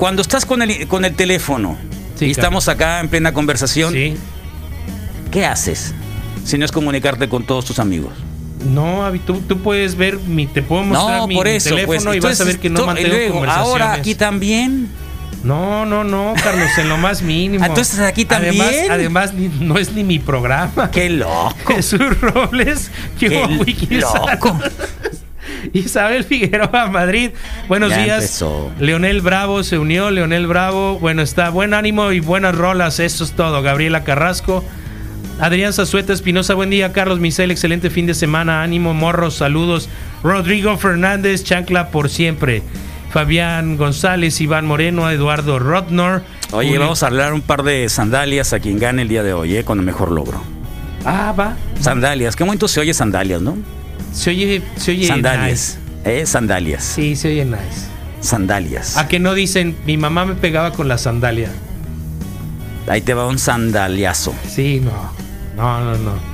cuando 0.00 0.22
estás 0.22 0.46
con 0.46 0.62
el, 0.62 0.88
con 0.88 1.04
el 1.04 1.14
teléfono 1.14 1.76
y 2.18 2.30
estamos 2.30 2.68
acá 2.68 3.00
en 3.00 3.08
plena 3.08 3.34
conversación, 3.34 3.94
¿qué 5.30 5.44
haces 5.44 5.94
si 6.42 6.56
no 6.56 6.64
es 6.64 6.72
comunicarte 6.72 7.28
con 7.28 7.44
todos 7.44 7.66
tus 7.66 7.78
amigos? 7.78 8.14
No, 8.64 9.12
tú, 9.26 9.42
tú 9.46 9.58
puedes 9.58 9.96
ver, 9.96 10.18
mi, 10.18 10.46
te 10.46 10.62
puedo 10.62 10.84
mostrar 10.84 11.28
mi, 11.28 11.36
teléfono 11.36 11.86
pues, 11.86 12.16
y 12.16 12.20
vas 12.20 12.40
a 12.40 12.44
ver 12.44 12.58
que 12.58 12.70
no 12.70 12.86
mantengo 12.86 13.10
conversaciones. 13.34 13.56
Ahora 13.56 13.92
aquí 13.92 14.14
también. 14.14 14.88
No, 15.44 15.84
no, 15.84 16.02
no, 16.02 16.32
Carlos, 16.42 16.68
en 16.78 16.88
lo 16.88 16.96
más 16.96 17.20
mínimo. 17.22 17.64
Entonces 17.64 18.00
aquí 18.00 18.24
también. 18.24 18.90
Además, 18.90 19.34
no 19.34 19.76
es 19.76 19.92
ni 19.92 20.02
mi 20.02 20.18
programa. 20.18 20.90
Qué 20.90 21.10
loco. 21.10 21.54
Jesús 21.74 22.20
Robles, 22.20 22.90
qué 23.18 23.28
loco. 24.00 24.58
Isabel 25.72 26.24
Figueroa, 26.24 26.86
Madrid. 26.86 27.30
Buenos 27.68 27.94
días. 27.96 28.44
Leonel 28.78 29.20
Bravo 29.20 29.62
se 29.62 29.78
unió. 29.78 30.10
Leonel 30.10 30.46
Bravo, 30.46 30.98
bueno, 30.98 31.22
está 31.22 31.50
buen 31.50 31.74
ánimo 31.74 32.12
y 32.12 32.20
buenas 32.20 32.54
rolas. 32.54 33.00
Eso 33.00 33.24
es 33.24 33.32
todo. 33.32 33.62
Gabriela 33.62 34.04
Carrasco. 34.04 34.64
Adrián 35.40 35.72
Zazueta 35.72 36.12
Espinosa, 36.12 36.54
buen 36.54 36.70
día. 36.70 36.92
Carlos 36.92 37.18
Misel, 37.18 37.50
excelente 37.50 37.88
fin 37.88 38.06
de 38.06 38.14
semana. 38.14 38.62
Ánimo, 38.62 38.92
morros, 38.92 39.34
saludos. 39.34 39.88
Rodrigo 40.22 40.76
Fernández, 40.76 41.44
chancla 41.44 41.88
por 41.88 42.10
siempre. 42.10 42.62
Fabián 43.10 43.76
González, 43.76 44.40
Iván 44.40 44.66
Moreno, 44.66 45.10
Eduardo 45.10 45.58
Rodnor. 45.58 46.22
Oye, 46.52 46.78
vamos 46.78 47.02
a 47.02 47.06
hablar 47.06 47.32
un 47.32 47.40
par 47.40 47.62
de 47.62 47.88
sandalias 47.88 48.52
a 48.52 48.60
quien 48.60 48.78
gane 48.78 49.02
el 49.02 49.08
día 49.08 49.22
de 49.22 49.32
hoy, 49.32 49.56
¿eh? 49.56 49.64
con 49.64 49.78
el 49.78 49.84
mejor 49.84 50.10
logro. 50.10 50.42
Ah, 51.04 51.34
va. 51.36 51.56
Sandalias. 51.80 52.36
Qué 52.36 52.44
momento 52.44 52.68
se 52.68 52.80
oye 52.80 52.92
sandalias, 52.92 53.40
¿no? 53.40 53.56
Se 54.12 54.30
oye, 54.30 54.62
se 54.76 54.92
oye 54.92 55.06
Sandalias. 55.06 55.78
¿Eh? 56.04 56.24
Sandalias. 56.26 56.84
Sí, 56.84 57.16
se 57.16 57.28
oye 57.28 57.44
nice. 57.44 57.88
Sandalias. 58.20 58.96
A 58.96 59.08
que 59.08 59.18
no 59.18 59.34
dicen, 59.34 59.76
mi 59.86 59.96
mamá 59.96 60.24
me 60.24 60.34
pegaba 60.34 60.72
con 60.72 60.88
la 60.88 60.98
sandalia. 60.98 61.50
Ahí 62.88 63.00
te 63.00 63.14
va 63.14 63.26
un 63.26 63.38
sandaliazo. 63.38 64.34
Sí, 64.48 64.80
no. 64.80 65.12
No, 65.56 65.80
no, 65.80 65.98
no. 65.98 66.30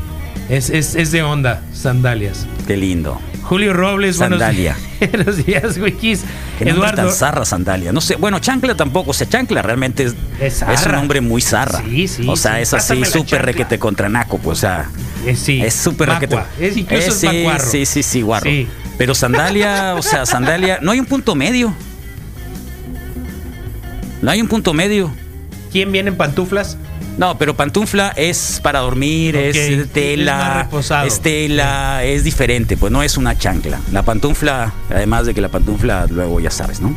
Es, 0.48 0.70
es, 0.70 1.10
de 1.10 1.22
onda, 1.22 1.62
sandalias. 1.72 2.46
Qué 2.66 2.76
lindo. 2.76 3.20
Julio 3.42 3.72
Robles, 3.72 4.16
Sandalia. 4.16 4.76
buenos 5.12 5.44
días, 5.44 5.78
Wikis. 5.78 6.24
Que 6.58 6.70
Eduardo. 6.70 6.96
tan 6.96 7.12
zarra 7.12 7.44
sandalia. 7.44 7.92
No 7.92 8.00
sé, 8.00 8.16
bueno, 8.16 8.40
chancla 8.40 8.74
tampoco. 8.74 9.10
O 9.10 9.14
sea, 9.14 9.28
chancla 9.28 9.62
realmente 9.62 10.04
es, 10.04 10.16
es, 10.40 10.86
un 10.86 10.94
hombre 10.96 11.20
muy 11.20 11.40
zarra. 11.40 11.80
Sí, 11.82 12.08
sí. 12.08 12.26
O 12.28 12.36
sea, 12.36 12.60
es 12.60 12.74
así, 12.74 13.04
súper 13.04 13.44
requete 13.44 13.78
contra 13.78 14.08
naco, 14.08 14.38
pues, 14.38 14.58
o 14.58 14.60
sea. 14.60 14.88
Es, 15.26 15.38
sí. 15.40 15.60
Es 15.62 15.74
súper 15.74 16.08
requete. 16.08 16.38
Es 16.60 16.76
incluso 16.76 17.08
es, 17.08 17.14
sí, 17.16 17.46
sí, 17.58 17.86
sí, 17.86 18.02
sí, 18.02 18.22
guarro. 18.22 18.50
Pero 18.96 19.14
sandalia, 19.14 19.94
o 19.96 20.02
sea, 20.02 20.24
sandalia. 20.24 20.78
No 20.80 20.92
hay 20.92 21.00
un 21.00 21.06
punto 21.06 21.34
medio. 21.34 21.74
No 24.22 24.30
hay 24.30 24.40
un 24.40 24.48
punto 24.48 24.72
medio. 24.72 25.12
¿Quién 25.72 25.92
viene 25.92 26.10
en 26.10 26.16
pantuflas? 26.16 26.78
No, 27.18 27.38
pero 27.38 27.56
pantufla 27.56 28.12
es 28.14 28.60
para 28.62 28.80
dormir, 28.80 29.36
es 29.36 29.90
tela, 29.90 30.68
es, 31.06 31.20
tela, 31.20 32.04
es 32.04 32.24
diferente, 32.24 32.76
pues 32.76 32.92
no 32.92 33.02
es 33.02 33.16
una 33.16 33.36
chancla. 33.38 33.80
La 33.90 34.02
pantufla, 34.02 34.74
además 34.90 35.24
de 35.24 35.32
que 35.32 35.40
la 35.40 35.48
pantufla 35.48 36.06
luego 36.10 36.40
ya 36.40 36.50
sabes, 36.50 36.80
¿no? 36.80 36.94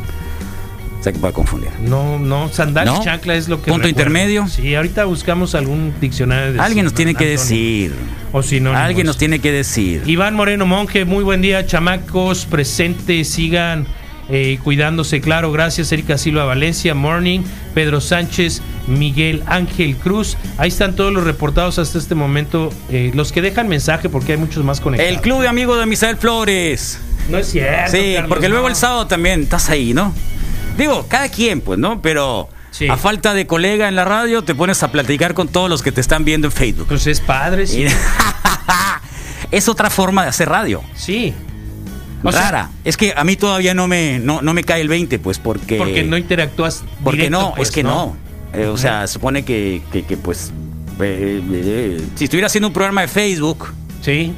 O 1.00 1.02
sea 1.02 1.12
que 1.14 1.18
puede 1.18 1.32
confundir. 1.32 1.70
No, 1.80 2.18
no, 2.18 2.50
sandalia 2.52 2.94
y 2.94 3.02
chancla 3.02 3.34
es 3.34 3.48
lo 3.48 3.62
que. 3.62 3.70
Punto 3.70 3.88
intermedio. 3.88 4.46
Sí, 4.48 4.74
ahorita 4.74 5.06
buscamos 5.06 5.54
algún 5.54 5.94
diccionario. 5.98 6.52
De 6.52 6.60
Alguien 6.60 6.84
nos 6.84 6.92
tiene 6.92 7.14
que 7.14 7.24
decir. 7.24 7.94
O 8.32 8.42
si 8.42 8.60
no. 8.60 8.76
Alguien 8.76 9.06
nos 9.06 9.16
tiene 9.16 9.38
que 9.38 9.50
decir. 9.50 10.02
Iván 10.04 10.34
Moreno 10.34 10.66
Monje, 10.66 11.06
muy 11.06 11.24
buen 11.24 11.40
día, 11.40 11.66
chamacos, 11.66 12.44
presentes, 12.44 13.28
sigan 13.30 13.86
eh, 14.28 14.58
cuidándose, 14.62 15.22
claro. 15.22 15.50
Gracias, 15.50 15.90
Erika 15.90 16.18
Silva 16.18 16.44
Valencia, 16.44 16.94
Morning, 16.94 17.40
Pedro 17.74 18.02
Sánchez, 18.02 18.60
Miguel 18.86 19.42
Ángel 19.46 19.96
Cruz. 19.96 20.36
Ahí 20.58 20.68
están 20.68 20.94
todos 20.94 21.12
los 21.12 21.24
reportados 21.24 21.78
hasta 21.78 21.96
este 21.98 22.14
momento. 22.14 22.70
Eh, 22.90 23.10
los 23.14 23.32
que 23.32 23.40
dejan 23.40 23.68
mensaje, 23.68 24.10
porque 24.10 24.32
hay 24.32 24.38
muchos 24.38 24.64
más 24.64 24.80
conectados. 24.80 25.14
El 25.14 25.22
club 25.22 25.40
de 25.40 25.48
amigos 25.48 25.80
de 25.80 25.86
Misael 25.86 26.16
Flores. 26.18 27.00
No 27.30 27.38
es 27.38 27.46
cierto. 27.48 27.90
Sí, 27.90 28.16
porque 28.28 28.48
luego 28.48 28.68
el 28.68 28.76
sábado 28.76 29.06
también 29.06 29.42
estás 29.42 29.70
ahí, 29.70 29.94
¿no? 29.94 30.14
Digo, 30.76 31.06
cada 31.08 31.28
quien, 31.28 31.60
pues, 31.60 31.78
¿no? 31.78 32.00
Pero. 32.02 32.48
A 32.88 32.96
falta 32.96 33.34
de 33.34 33.46
colega 33.46 33.88
en 33.88 33.96
la 33.96 34.04
radio, 34.04 34.42
te 34.42 34.54
pones 34.54 34.82
a 34.82 34.90
platicar 34.90 35.34
con 35.34 35.48
todos 35.48 35.68
los 35.68 35.82
que 35.82 35.92
te 35.92 36.00
están 36.00 36.24
viendo 36.24 36.46
en 36.46 36.52
Facebook. 36.52 36.86
Pues 36.88 37.06
es 37.06 37.20
padre, 37.20 37.66
sí. 37.66 37.84
es 39.50 39.68
otra 39.68 39.90
forma 39.90 40.22
de 40.22 40.28
hacer 40.30 40.48
radio. 40.48 40.80
Sí 40.94 41.34
rara. 42.22 42.70
es 42.84 42.96
que 42.96 43.14
a 43.16 43.24
mí 43.24 43.36
todavía 43.36 43.74
no 43.74 43.88
me, 43.88 44.18
no, 44.18 44.42
me 44.42 44.64
cae 44.64 44.80
el 44.80 44.88
20, 44.88 45.18
pues 45.18 45.38
porque. 45.38 45.76
Porque 45.76 46.02
no 46.02 46.16
interactúas. 46.16 46.84
Porque 47.02 47.30
no, 47.30 47.54
pues, 47.54 47.68
es 47.68 47.74
que 47.74 47.82
no. 47.82 48.16
Eh, 48.52 48.66
o 48.66 48.76
sea, 48.76 49.06
supone 49.06 49.44
que, 49.44 49.82
que, 49.92 50.16
pues 50.16 50.52
eh, 51.00 51.40
eh, 51.52 52.00
si 52.16 52.24
estuviera 52.24 52.48
haciendo 52.48 52.68
un 52.68 52.74
programa 52.74 53.02
de 53.02 53.08
Facebook, 53.08 53.72
Sí. 54.02 54.32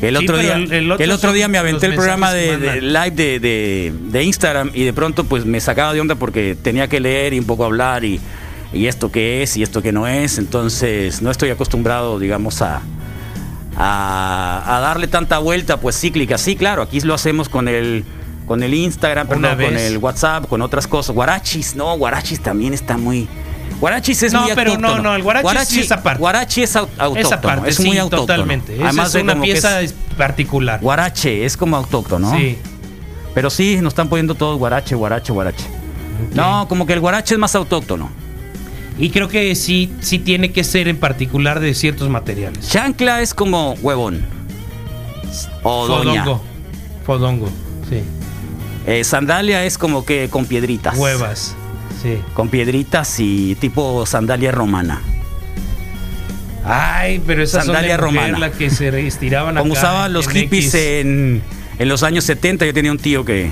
El 0.00 0.16
otro 0.16 0.36
día, 0.38 0.54
el- 0.54 0.72
el 1.02 1.10
otro 1.12 1.30
el 1.30 1.36
día 1.36 1.48
me 1.48 1.58
aventé 1.58 1.86
el 1.86 1.94
programa 1.94 2.32
de, 2.32 2.80
live 2.82 3.10
de, 3.10 3.40
de- 3.40 3.92
de 4.10 4.22
Instagram 4.22 4.70
y 4.74 4.84
de 4.84 4.92
pronto 4.92 5.24
pues 5.24 5.44
me 5.44 5.60
sacaba 5.60 5.92
de 5.92 6.00
onda 6.00 6.14
porque 6.14 6.56
tenía 6.60 6.88
que 6.88 7.00
leer 7.00 7.34
y 7.34 7.38
un 7.38 7.44
poco 7.46 7.64
hablar 7.64 8.04
y, 8.04 8.20
y 8.72 8.86
esto 8.86 9.10
qué 9.10 9.42
es 9.42 9.56
y 9.56 9.62
esto 9.62 9.82
que 9.82 9.92
no 9.92 10.06
es. 10.06 10.38
Entonces 10.38 11.20
no 11.22 11.30
estoy 11.30 11.50
acostumbrado, 11.50 12.18
digamos, 12.18 12.62
a, 12.62 12.82
a, 13.76 14.76
a 14.76 14.80
darle 14.80 15.06
tanta 15.08 15.38
vuelta 15.38 15.78
pues 15.80 15.98
cíclica. 15.98 16.38
Sí, 16.38 16.56
claro, 16.56 16.82
aquí 16.82 17.00
lo 17.00 17.14
hacemos 17.14 17.48
con 17.48 17.68
el 17.68 18.04
con 18.46 18.62
el 18.62 18.72
Instagram, 18.72 19.26
perdón, 19.28 19.42
con 19.66 19.76
el 19.78 19.98
WhatsApp, 19.98 20.46
con 20.48 20.62
otras 20.62 20.86
cosas. 20.86 21.14
Guarachis, 21.14 21.76
no, 21.76 21.94
Guarachis 21.98 22.40
también 22.40 22.72
está 22.72 22.96
muy... 22.96 23.28
Guarachis 23.80 24.22
es 24.24 24.32
No, 24.32 24.42
muy 24.42 24.52
pero 24.54 24.76
no, 24.76 24.98
no, 24.98 25.14
el 25.14 25.22
guarachi 25.22 25.64
sí 25.74 25.80
es 25.80 25.92
aparte. 25.92 26.18
Guarachi 26.18 26.62
es 26.62 26.74
au- 26.76 26.88
autóctono, 26.98 27.18
Esa 27.20 27.40
parte, 27.40 27.70
es 27.70 27.78
muy 27.80 27.92
sí, 27.92 27.98
autóctono. 27.98 28.26
totalmente. 28.26 28.74
Esa 28.74 28.84
Además 28.86 29.06
es 29.08 29.12
de 29.12 29.22
una 29.22 29.40
pieza 29.40 29.80
es- 29.82 29.94
particular. 30.16 30.80
Guarache, 30.80 31.44
es 31.44 31.56
como 31.56 31.76
autóctono. 31.76 32.32
Sí. 32.36 32.58
Pero 33.34 33.50
sí, 33.50 33.76
nos 33.80 33.92
están 33.92 34.08
poniendo 34.08 34.34
todos 34.34 34.58
guarache, 34.58 34.94
guarache, 34.96 35.32
guarache. 35.32 35.64
No, 36.34 36.66
como 36.68 36.86
que 36.86 36.92
el 36.94 37.00
guarache 37.00 37.34
es 37.34 37.38
más 37.38 37.54
autóctono. 37.54 38.10
Y 38.98 39.10
creo 39.10 39.28
que 39.28 39.54
sí, 39.54 39.92
sí 40.00 40.18
tiene 40.18 40.50
que 40.50 40.64
ser 40.64 40.88
en 40.88 40.96
particular 40.96 41.60
de 41.60 41.72
ciertos 41.74 42.08
materiales. 42.08 42.68
Chancla 42.68 43.20
es 43.22 43.32
como 43.32 43.74
huevón. 43.74 44.26
O 45.62 45.86
doña. 45.86 46.24
Fodongo. 46.24 46.42
Fodongo, 47.06 47.48
sí. 47.88 48.02
Eh, 48.86 49.04
sandalia 49.04 49.64
es 49.64 49.78
como 49.78 50.04
que 50.04 50.28
con 50.30 50.46
piedritas. 50.46 50.96
Huevas, 50.98 51.54
sí. 52.02 52.18
Con 52.34 52.48
piedritas 52.48 53.18
y 53.20 53.54
tipo 53.56 54.04
sandalia 54.06 54.52
romana. 54.52 55.00
Ay, 56.64 57.22
pero 57.26 57.42
esas 57.42 57.64
Sandalia 57.64 57.96
son 57.96 58.06
de 58.06 58.10
mujer, 58.12 58.30
romana. 58.32 58.46
la 58.48 58.52
que 58.52 58.68
se 58.70 59.06
estiraban 59.06 59.56
Como 59.56 59.72
acá 59.72 59.80
usaban 59.80 60.12
los 60.12 60.26
en 60.26 60.32
hippies 60.32 60.74
en, 60.74 61.42
en 61.78 61.88
los 61.88 62.02
años 62.02 62.24
70, 62.24 62.66
yo 62.66 62.74
tenía 62.74 62.92
un 62.92 62.98
tío 62.98 63.24
que, 63.24 63.50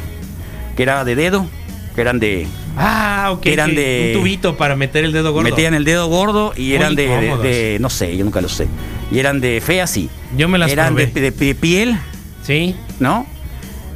que 0.76 0.82
era 0.82 1.04
de 1.04 1.14
dedo, 1.14 1.46
que 1.94 2.00
eran 2.02 2.18
de... 2.18 2.46
Ah, 2.76 3.30
ok. 3.32 3.46
eran 3.46 3.70
que 3.70 3.76
de- 3.76 4.12
Un 4.14 4.20
tubito 4.22 4.56
para 4.58 4.76
meter 4.76 5.04
el 5.04 5.12
dedo 5.12 5.32
gordo. 5.32 5.48
Metían 5.48 5.72
el 5.72 5.84
dedo 5.84 6.08
gordo 6.08 6.52
y 6.56 6.62
Muy 6.64 6.74
eran 6.74 6.94
de, 6.94 7.06
de- 7.06 7.14
incómodos. 7.16 7.42
de- 7.44 7.78
No 7.80 7.88
sé, 7.88 8.14
yo 8.16 8.24
nunca 8.24 8.42
lo 8.42 8.50
sé. 8.50 8.66
Y 9.10 9.18
eran 9.18 9.40
de 9.40 9.62
feas, 9.62 9.88
sí. 9.90 10.10
Yo 10.36 10.46
me 10.48 10.58
las 10.58 10.70
Eran 10.70 10.88
probé. 10.94 11.06
de- 11.06 11.30
de 11.30 11.54
piel, 11.54 11.96
Sí. 12.42 12.76
¿no? 13.00 13.26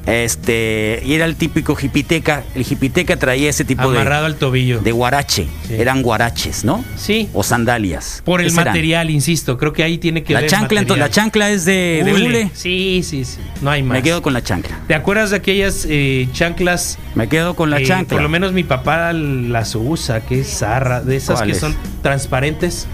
Este, 0.06 1.02
y 1.04 1.14
era 1.14 1.24
el 1.24 1.36
típico 1.36 1.74
jipiteca. 1.76 2.42
El 2.54 2.64
jipiteca 2.64 3.16
traía 3.16 3.50
ese 3.50 3.64
tipo 3.64 3.82
Amarrado 3.82 4.22
de, 4.22 4.26
al 4.26 4.36
tobillo. 4.36 4.80
de 4.80 4.92
guarache. 4.92 5.46
Sí. 5.68 5.74
Eran 5.74 6.02
guaraches, 6.02 6.64
¿no? 6.64 6.84
Sí. 6.96 7.28
O 7.32 7.42
sandalias. 7.42 8.22
Por 8.24 8.40
el 8.40 8.50
material, 8.52 9.10
insisto. 9.10 9.58
Creo 9.58 9.72
que 9.72 9.82
ahí 9.82 9.98
tiene 9.98 10.22
que 10.22 10.32
La 10.34 10.40
ver. 10.40 10.50
chancla, 10.50 10.80
entonces, 10.80 11.00
la 11.00 11.10
chancla 11.10 11.50
es 11.50 11.64
de, 11.64 12.02
de 12.04 12.12
Hule. 12.12 12.50
Sí, 12.54 13.02
sí, 13.04 13.24
sí. 13.24 13.38
No 13.60 13.70
hay 13.70 13.82
más. 13.82 13.98
Me 13.98 14.02
quedo 14.02 14.22
con 14.22 14.32
la 14.32 14.42
chancla. 14.42 14.80
¿Te 14.88 14.94
acuerdas 14.94 15.30
de 15.30 15.36
aquellas 15.36 15.86
eh, 15.88 16.28
chanclas? 16.32 16.98
Me 17.14 17.28
quedo 17.28 17.54
con 17.54 17.70
la 17.70 17.80
eh, 17.80 17.84
chancla. 17.84 18.16
Por 18.16 18.22
lo 18.22 18.28
menos 18.28 18.52
mi 18.52 18.64
papá 18.64 19.12
las 19.12 19.74
usa, 19.74 20.20
que 20.20 20.40
es 20.40 20.48
zarra, 20.58 21.02
de 21.02 21.16
esas 21.16 21.42
que 21.42 21.54
son 21.54 21.76
transparentes, 22.02 22.86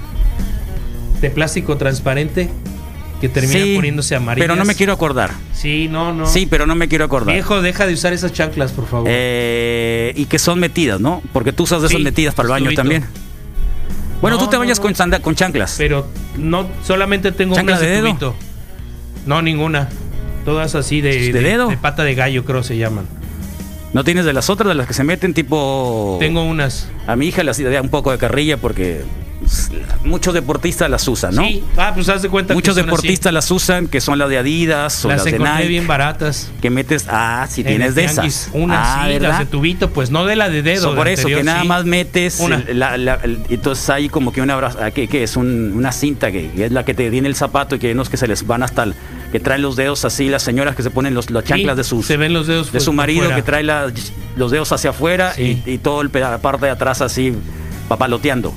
de 1.21 1.31
plástico 1.31 1.77
transparente, 1.77 2.51
que 3.20 3.29
termina 3.29 3.64
Sí, 3.64 3.74
poniéndose 3.76 4.14
amarillas. 4.14 4.44
Pero 4.44 4.57
no 4.57 4.64
me 4.64 4.74
quiero 4.74 4.92
acordar. 4.92 5.31
Sí, 5.55 5.88
no, 5.90 6.12
no. 6.12 6.26
Sí, 6.26 6.46
pero 6.46 6.66
no 6.66 6.74
me 6.74 6.88
quiero 6.88 7.05
acordar. 7.05 7.35
Viejo, 7.35 7.62
deja 7.62 7.87
de 7.87 7.94
usar 7.94 8.12
esas 8.12 8.33
chanclas, 8.33 8.72
por 8.72 8.87
favor. 8.87 9.09
Eh, 9.11 10.12
y 10.16 10.26
que 10.26 10.38
son 10.38 10.59
metidas, 10.61 11.00
¿no? 11.00 11.22
Porque 11.33 11.52
tú 11.52 11.62
usas 11.64 11.81
de 11.83 11.88
esas 11.88 11.98
Sí, 11.98 12.05
metidas 12.05 12.35
para 12.35 12.46
el 12.46 12.50
baño 12.52 12.64
tubito. 12.66 12.81
también. 12.83 13.05
Bueno, 14.20 14.37
No, 14.38 14.44
tú 14.44 14.50
te 14.50 14.57
bañas 14.57 14.79
no. 14.79 14.83
Con, 14.83 14.94
sanda- 14.94 15.20
con 15.20 15.35
chanclas. 15.35 15.74
Pero 15.79 16.07
no, 16.38 16.66
solamente 16.85 17.33
tengo 17.33 17.55
¿Chancla 17.55 17.72
unas 17.74 17.81
de, 17.81 17.87
de 17.88 17.92
dedo? 17.96 18.09
tubito. 18.09 18.35
No, 19.26 19.42
ninguna. 19.42 19.88
Todas 20.44 20.74
así 20.74 21.00
de, 21.00 21.33
¿De 21.33 21.40
dedo? 21.40 21.68
de 21.68 21.76
pata 21.76 22.05
de 22.05 22.14
gallo, 22.14 22.44
creo 22.44 22.62
se 22.62 22.76
llaman. 22.76 23.07
¿No 23.92 24.05
tienes 24.05 24.24
de 24.24 24.33
las 24.33 24.50
otras, 24.50 24.68
de 24.68 24.74
las 24.74 24.87
que 24.87 24.94
se 24.94 25.05
meten 25.05 25.33
tipo... 25.35 26.16
Tengo 26.20 26.44
unas. 26.44 26.88
A 27.07 27.16
mi 27.16 27.26
hija 27.29 27.42
le 27.42 27.50
hacía 27.50 27.81
un 27.81 27.88
poco 27.88 28.12
de 28.12 28.18
carrilla 28.18 28.57
porque 28.59 29.02
muchos 30.05 30.35
deportistas 30.35 30.88
las 30.90 31.07
usan, 31.09 31.35
¿no? 31.35 31.42
Sí. 31.42 31.62
Ah, 31.77 31.92
pues 31.94 32.09
haz 32.09 32.22
de 32.22 32.29
cuenta 32.29 32.55
Muchos 32.55 32.75
que 32.75 32.81
son 32.81 32.87
deportistas 32.87 33.33
las 33.33 33.51
usan, 33.51 33.87
que 33.87 34.01
son 34.01 34.18
las 34.18 34.29
de 34.29 34.38
Adidas 34.38 35.05
o 35.05 35.09
las, 35.09 35.25
Las 35.25 35.33
de 35.33 35.38
Nike. 35.38 35.68
bien 35.68 35.87
baratas. 35.87 36.51
Que 36.61 36.70
metes, 36.70 37.07
ah, 37.09 37.46
si 37.49 37.61
En 37.62 37.66
tienes 37.68 37.94
de 37.94 38.05
esas. 38.05 38.51
Una 38.53 39.05
ah, 39.05 39.09
sí, 39.09 39.18
las 39.20 39.38
de 39.40 39.46
tubito, 39.46 39.90
pues 39.90 40.11
no 40.11 40.25
de 40.25 40.37
la 40.37 40.49
de 40.49 40.62
dedo. 40.62 40.83
So, 40.83 40.90
de 40.90 40.96
por 40.96 41.09
eso, 41.09 41.22
anterior, 41.22 41.40
que 41.40 41.44
nada 41.44 41.62
sí. 41.62 41.68
más 41.68 41.85
metes, 41.85 42.40
Una. 42.40 42.64
la- 42.72 43.20
entonces 43.49 43.88
hay 43.90 44.09
como 44.09 44.33
que 44.33 44.40
una, 44.40 44.57
bra- 44.59 44.92
que, 44.92 45.07
que 45.09 45.22
es 45.22 45.37
un- 45.37 45.72
una 45.75 45.92
cinta 45.92 46.33
que, 46.33 46.51
que 46.51 46.66
es 46.66 46.72
la 46.72 46.85
que 46.85 46.94
te 46.94 47.09
viene 47.11 47.29
el 47.29 47.35
zapato 47.37 47.77
y 47.77 47.79
que 47.79 47.88
hay 47.88 47.92
unos 47.92 48.09
que 48.09 48.16
se 48.16 48.27
les 48.27 48.46
van 48.46 48.62
hasta, 48.62 48.85
el- 48.85 48.94
que 49.33 49.40
traen 49.40 49.62
los 49.62 49.77
dedos 49.77 50.05
así, 50.05 50.29
las 50.29 50.42
señoras 50.42 50.75
que 50.77 50.83
se 50.83 50.90
ponen 50.90 51.14
los, 51.14 51.31
las 51.31 51.44
Sí, 51.44 51.49
chanclas 51.51 51.77
de 51.77 51.85
sus 51.85 52.07
se 52.07 52.16
ven 52.16 52.33
los 52.33 52.46
dedos 52.46 52.72
de 52.72 52.81
su 52.81 52.87
por 52.87 52.94
marido 52.94 53.20
fuera. 53.25 53.37
que 53.37 53.42
trae 53.42 53.62
los 54.37 54.51
dedos 54.51 54.72
hacia 54.72 54.90
afuera 54.90 55.33
Sí. 55.35 55.62
y, 55.66 55.72
y 55.72 55.79
todo 55.79 56.01
el 56.01 56.11
la 56.14 56.38
parte 56.38 56.66
de 56.66 56.72
atrás 56.72 57.01
así 57.03 57.35
papaloteando, 57.88 58.55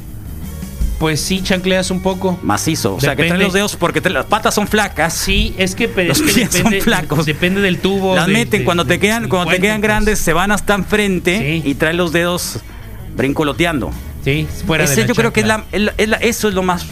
Pues 0.99 1.21
sí, 1.21 1.41
chancleas 1.41 1.91
un 1.91 2.01
poco. 2.01 2.37
macizo. 2.43 2.95
O 2.95 2.99
sea, 2.99 3.11
que 3.15 3.23
Depende. 3.23 3.35
trae 3.37 3.43
los 3.45 3.53
dedos 3.53 3.75
porque 3.77 4.01
las 4.09 4.25
patas 4.25 4.53
son 4.53 4.67
flacas. 4.67 5.13
Sí, 5.13 5.55
es 5.57 5.73
que, 5.73 5.87
Los 6.05 6.21
pies 6.21 6.49
son 6.51 6.73
flacos. 6.81 7.25
depende 7.25 7.61
del 7.61 7.79
tubo. 7.79 8.15
Las 8.15 8.27
de- 8.27 8.33
meten 8.33 8.59
de- 8.59 8.65
cuando 8.65 8.83
te 8.85 8.93
de- 8.93 8.99
quedan, 8.99 9.29
cuando 9.29 9.49
te 9.51 9.59
quedan 9.61 9.79
pues. 9.79 9.87
grandes, 9.87 10.19
se 10.19 10.33
van 10.33 10.51
hasta 10.51 10.75
enfrente 10.75 11.61
Sí. 11.63 11.69
y 11.69 11.75
traen 11.75 11.95
los 11.97 12.11
dedos 12.11 12.59
brincoloteando. 13.15 13.91
Sí, 14.25 14.45
fuera 14.67 14.83
de 14.85 14.91
Ese 14.91 15.01
la 15.01 15.07
yo 15.07 15.15
creo 15.15 15.31
que 15.31 15.39
es 15.39 15.47
chancla. 15.47 15.65
la, 15.71 15.77
es 15.77 15.81
la- 15.83 15.93
es 15.97 16.09
la- 16.09 16.17
eso 16.17 16.49
es 16.49 16.53
lo 16.53 16.63
más 16.63 16.85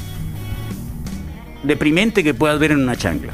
deprimente 1.64 2.24
que 2.24 2.34
puedas 2.34 2.58
ver 2.60 2.72
en 2.72 2.80
una 2.82 2.96
chancla. 2.96 3.34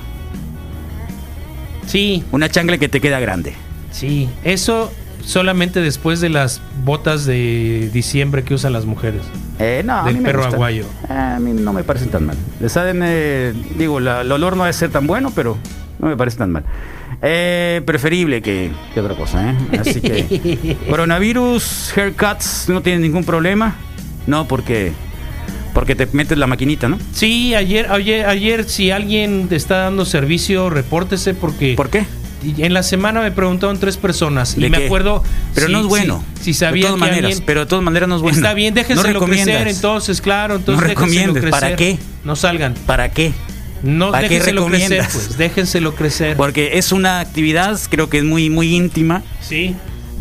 Sí, 1.85 2.23
Una 2.31 2.49
chancla 2.49 2.77
que 2.77 2.89
te 2.89 2.99
queda 2.99 3.19
grande. 3.19 3.53
sí. 3.91 4.29
Eso 4.43 4.91
solamente 5.25 5.79
después 5.81 6.19
de 6.21 6.29
las 6.29 6.61
botas 6.83 7.25
de 7.25 7.89
diciembre 7.93 8.43
que 8.43 8.53
usan 8.53 8.73
las 8.73 8.85
mujeres. 8.85 9.21
Eh, 9.59 9.81
no, 9.85 9.99
a 9.99 10.03
Del 10.05 10.15
mí 10.15 10.19
me 10.21 10.29
perro 10.29 10.45
aguayo. 10.45 10.85
Eh, 11.09 11.13
a 11.13 11.39
mí 11.39 11.51
no 11.53 11.73
me 11.73 11.83
parecen 11.83 12.09
tan 12.09 12.25
mal. 12.25 12.37
Les 12.59 12.71
saben, 12.71 13.01
eh, 13.03 13.53
digo, 13.77 13.99
la- 13.99 14.21
el 14.21 14.31
olor 14.31 14.57
no 14.57 14.63
debe 14.63 14.73
ser 14.73 14.89
tan 14.91 15.07
bueno, 15.07 15.31
pero 15.35 15.57
no 15.99 16.07
me 16.07 16.17
parece 16.17 16.37
tan 16.37 16.51
mal. 16.51 16.63
Eh, 17.21 17.81
preferible 17.85 18.41
que, 18.41 18.71
que 18.93 18.99
otra 18.99 19.15
cosa, 19.15 19.51
¿eh? 19.51 19.55
Así 19.79 20.01
que. 20.01 20.77
coronavirus, 20.89 21.93
haircuts, 21.95 22.65
no 22.67 22.81
tienen 22.81 23.01
ningún 23.01 23.23
problema. 23.23 23.75
No, 24.27 24.47
porque. 24.47 24.91
Porque 25.73 25.95
te 25.95 26.07
metes 26.11 26.37
la 26.37 26.45
maquinita, 26.47 26.87
¿no? 26.87 26.99
Sí, 27.13 27.55
ayer, 27.55 27.87
ayer, 27.91 28.25
ayer 28.27 28.63
si 28.65 28.91
alguien 28.91 29.47
te 29.47 29.55
está 29.55 29.77
dando 29.77 30.05
servicio, 30.05 30.69
repórtese 30.69 31.33
porque 31.33 31.73
¿Por 31.75 31.89
qué? 31.89 32.05
En 32.57 32.73
la 32.73 32.83
semana 32.83 33.21
me 33.21 33.31
preguntaron 33.31 33.79
tres 33.79 33.97
personas 33.97 34.55
y 34.57 34.61
¿De 34.61 34.69
me 34.69 34.77
qué? 34.79 34.85
acuerdo. 34.85 35.23
Pero 35.53 35.67
si- 35.67 35.73
no 35.73 35.79
es 35.81 35.85
bueno. 35.85 36.23
Si, 36.39 36.45
si 36.45 36.53
sabía 36.53 36.83
de 36.85 36.87
todas 36.89 36.95
que 36.95 36.99
maneras, 37.11 37.29
alguien- 37.31 37.43
pero 37.45 37.59
de 37.61 37.65
todas 37.67 37.83
maneras 37.83 38.09
no 38.09 38.15
es 38.17 38.21
bueno. 38.21 38.35
Está 38.37 38.53
bien, 38.53 38.73
No 38.73 38.81
déjenselo 38.81 39.13
recomiendas. 39.13 39.55
crecer, 39.55 39.67
entonces, 39.67 40.21
claro, 40.21 40.55
entonces 40.55 40.81
No 40.81 40.87
recomiendes, 40.87 41.43
¿para 41.45 41.75
crecer. 41.75 41.97
qué? 41.97 41.99
No 42.23 42.35
salgan. 42.35 42.73
¿Para 42.85 43.09
qué? 43.11 43.33
No, 43.83 44.11
¿Para 44.11 44.27
qué 44.27 44.35
déjenselo 44.35 44.65
crecer, 44.67 44.89
recomiendas? 44.89 45.13
pues, 45.13 45.37
déjenselo 45.37 45.95
crecer. 45.95 46.37
Porque 46.37 46.77
es 46.77 46.91
una 46.91 47.19
actividad, 47.19 47.79
creo 47.89 48.09
que 48.09 48.19
es 48.19 48.23
muy, 48.23 48.49
muy 48.49 48.75
íntima. 48.75 49.23
Sí, 49.41 49.75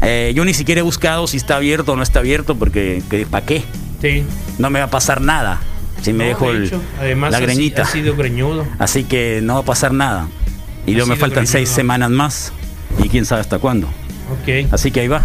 Eh, 0.04 0.32
yo 0.34 0.44
ni 0.44 0.52
siquiera 0.52 0.80
he 0.80 0.82
buscado 0.82 1.28
si 1.28 1.36
está 1.36 1.54
abierto 1.56 1.92
o 1.92 1.96
no 1.96 2.02
está 2.02 2.18
abierto, 2.18 2.56
porque 2.56 3.00
¿para 3.30 3.46
qué? 3.46 3.62
sí. 4.00 4.24
No 4.58 4.68
me 4.68 4.80
va 4.80 4.86
a 4.86 4.90
pasar 4.90 5.20
nada 5.20 5.60
si 6.02 6.12
me 6.12 6.24
No, 6.24 6.28
dejo 6.30 6.52
de 6.52 6.58
el- 6.58 6.72
además 6.98 7.30
la 7.30 7.38
greñita. 7.38 7.82
Ha 7.82 7.86
sido 7.86 8.16
greñudo. 8.16 8.66
Así 8.80 9.04
que 9.04 9.38
no 9.44 9.54
va 9.54 9.60
a 9.60 9.64
pasar 9.64 9.92
nada. 9.92 10.26
Y 10.86 10.92
luego 10.92 11.08
me 11.08 11.16
faltan 11.16 11.46
seis 11.46 11.68
semanas 11.68 12.10
más. 12.10 12.52
Y 13.02 13.08
quién 13.08 13.24
sabe 13.24 13.40
hasta 13.40 13.58
cuándo. 13.58 13.86
Ok. 13.86 14.72
Así 14.72 14.90
que 14.90 15.00
ahí 15.00 15.08
va. 15.08 15.22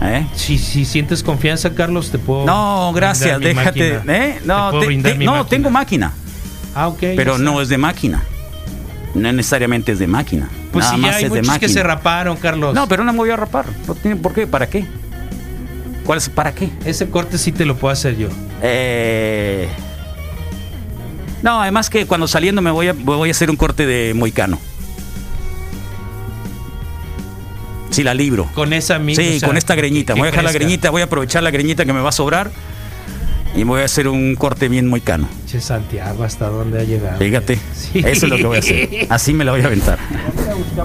¿Eh? 0.00 0.26
Si, 0.34 0.58
si 0.58 0.84
sientes 0.84 1.22
confianza, 1.22 1.74
Carlos, 1.74 2.10
te 2.10 2.18
puedo. 2.18 2.44
No, 2.46 2.92
gracias, 2.94 3.40
déjate. 3.40 4.00
¿eh? 4.06 4.38
No, 4.44 4.70
Te 4.78 4.86
te- 4.86 5.02
te- 5.02 5.14
no 5.18 5.32
máquina. 5.32 5.44
tengo 5.48 5.70
máquina, 5.70 6.12
Ah, 6.74 6.86
ok. 6.88 6.98
pero 7.16 7.36
no 7.38 7.60
es 7.60 7.68
de 7.68 7.78
máquina. 7.78 8.22
No 9.14 9.32
necesariamente 9.32 9.92
es 9.92 9.98
de 9.98 10.06
máquina. 10.06 10.48
Pues 10.72 10.84
Nada 10.84 10.94
si 10.96 11.00
más 11.00 11.10
ya 11.12 11.16
hay 11.16 11.24
es 11.24 11.32
de 11.32 11.58
que 11.58 11.68
se 11.68 11.82
raparon, 11.82 12.36
Carlos. 12.36 12.74
No, 12.74 12.86
pero 12.86 13.02
no 13.04 13.12
me 13.12 13.18
voy 13.18 13.30
a 13.30 13.36
rapar. 13.36 13.64
¿Por 13.86 14.34
qué? 14.34 14.46
¿Para 14.46 14.68
qué? 14.68 14.84
¿Cuál 16.04 16.18
es? 16.18 16.28
¿Para 16.28 16.54
qué? 16.54 16.70
Ese 16.84 17.08
corte 17.10 17.36
sí 17.38 17.50
te 17.50 17.64
lo 17.64 17.76
puedo 17.76 17.92
hacer 17.92 18.16
yo. 18.16 18.28
Eh, 18.62 19.68
No, 21.42 21.60
además 21.60 21.90
que 21.90 22.06
cuando 22.06 22.28
saliendo 22.28 22.62
me 22.62 22.70
voy 22.70 22.88
a, 22.88 22.92
voy 22.92 23.28
a 23.28 23.32
hacer 23.32 23.50
un 23.50 23.56
corte 23.56 23.84
de 23.86 24.12
moicano. 24.14 24.60
Si 27.90 28.02
la 28.02 28.14
libro. 28.14 28.48
Con 28.54 28.72
esa 28.72 28.98
misma. 28.98 29.22
Sí, 29.24 29.36
o 29.36 29.40
sea, 29.40 29.48
con 29.48 29.56
esta 29.56 29.74
greñita. 29.74 30.14
Voy 30.14 30.22
a 30.28 30.30
dejar 30.30 30.44
la 30.44 30.52
greñita, 30.52 30.90
voy 30.90 31.02
a 31.02 31.04
aprovechar 31.06 31.42
la 31.42 31.50
greñita 31.50 31.84
que 31.84 31.92
me 31.92 32.00
va 32.00 32.10
a 32.10 32.12
sobrar 32.12 32.50
y 33.56 33.64
voy 33.64 33.80
a 33.80 33.84
hacer 33.86 34.08
un 34.08 34.34
corte 34.36 34.68
bien 34.68 34.86
moicano. 34.88 35.26
Che, 35.46 35.60
Santiago, 35.60 36.22
¿hasta 36.22 36.48
dónde 36.48 36.80
ha 36.80 36.84
llegado? 36.84 37.18
Fíjate, 37.18 37.58
Sí. 37.74 38.00
eso 38.00 38.26
es 38.26 38.30
lo 38.30 38.36
que 38.36 38.44
voy 38.46 38.56
a 38.56 38.60
hacer. 38.60 38.88
Así 39.08 39.32
me 39.32 39.44
la 39.44 39.52
voy 39.52 39.62
a 39.62 39.66
aventar. 39.66 39.98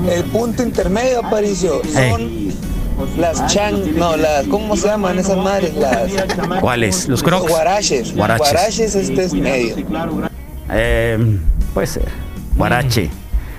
El 0.09 0.23
punto 0.25 0.63
intermedio, 0.63 1.19
Aparicio, 1.25 1.81
Eh. 1.83 2.09
son 2.09 2.53
Las 3.17 3.47
chan, 3.51 3.97
no, 3.97 4.15
las, 4.15 4.45
¿cómo 4.47 4.77
se 4.77 4.87
llaman 4.87 5.17
esas 5.19 5.37
madres? 5.37 5.73
Las 5.75 6.09
¿Cuáles? 6.61 7.07
Los 7.09 7.21
crocs. 7.23 7.49
guaraches. 7.49 8.15
Guaraches. 8.15 8.51
Guaraches, 8.51 8.95
este 8.95 9.23
es 9.25 9.33
medio. 9.33 9.75
Eh, 10.71 11.37
puede 11.73 11.87
ser. 11.87 12.05
Guarache. 12.55 13.09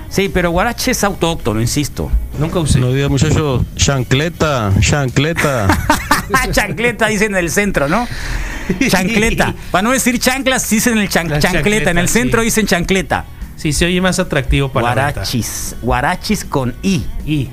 Sí, 0.09 0.31
pero 0.33 0.51
guarache 0.51 0.93
es 0.93 1.03
autóctono, 1.05 1.61
insisto. 1.61 2.11
Nunca 2.39 2.59
usé. 2.59 2.79
Buenos 2.79 2.97
días, 2.97 3.11
muchachos. 3.11 3.63
Chancleta, 3.77 4.73
chancleta. 4.81 5.69
chancleta 6.51 7.07
dicen 7.07 7.33
en 7.33 7.39
el 7.45 7.51
centro, 7.51 7.89
¿no? 7.89 8.07
Chancleta. 8.89 9.55
Para 9.71 9.83
no 9.83 9.91
decir 9.93 10.19
chanclas, 10.19 10.69
dicen 10.69 10.99
el 10.99 11.09
chan- 11.09 11.39
chancleta. 11.39 11.91
En 11.91 11.99
el 11.99 12.09
centro 12.09 12.41
sí. 12.41 12.47
dicen 12.47 12.67
chancleta. 12.67 13.27
Sí, 13.57 13.73
se 13.73 13.87
oye 13.87 14.01
más 14.01 14.19
atractivo 14.19 14.71
para. 14.71 14.87
Guarachis. 14.93 15.77
Guarachis 15.83 16.45
con 16.45 16.75
I, 16.83 17.05
Y. 17.27 17.51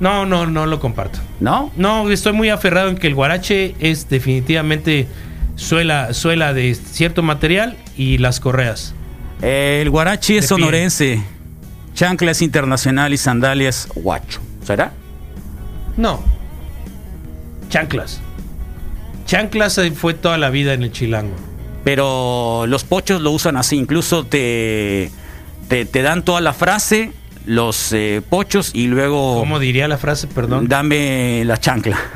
No, 0.00 0.24
no, 0.26 0.46
no 0.46 0.64
lo 0.66 0.78
comparto. 0.78 1.18
¿no? 1.40 1.72
No, 1.76 2.08
estoy 2.10 2.32
muy 2.32 2.48
aferrado 2.50 2.88
en 2.88 2.96
que 2.96 3.08
el 3.08 3.14
guarache 3.14 3.74
es 3.80 4.08
definitivamente 4.08 5.06
suela, 5.56 6.14
suela 6.14 6.54
de 6.54 6.74
cierto 6.74 7.22
material 7.22 7.76
y 7.96 8.18
las 8.18 8.38
correas. 8.40 8.94
El 9.42 9.90
guarachi 9.90 10.38
es 10.38 10.46
sonorense. 10.46 11.22
Chancla 11.98 12.30
es 12.30 12.42
internacional 12.42 13.12
y 13.12 13.16
sandalias 13.16 13.88
guacho. 13.96 14.38
¿Será? 14.64 14.92
No. 15.96 16.20
Chanclas. 17.70 18.20
Chanclas 19.26 19.80
fue 19.96 20.14
toda 20.14 20.38
la 20.38 20.48
vida 20.48 20.74
en 20.74 20.84
el 20.84 20.92
chilango. 20.92 21.34
Pero 21.82 22.66
los 22.68 22.84
pochos 22.84 23.20
lo 23.20 23.32
usan 23.32 23.56
así. 23.56 23.74
Incluso 23.76 24.24
te, 24.24 25.10
te, 25.66 25.86
te 25.86 26.02
dan 26.02 26.22
toda 26.24 26.40
la 26.40 26.52
frase, 26.52 27.10
los 27.46 27.92
eh, 27.92 28.22
pochos, 28.30 28.70
y 28.74 28.86
luego 28.86 29.40
¿Cómo 29.40 29.58
diría 29.58 29.88
la 29.88 29.98
frase? 29.98 30.28
Perdón. 30.28 30.68
dame 30.68 31.42
la 31.44 31.58
chancla. 31.58 31.98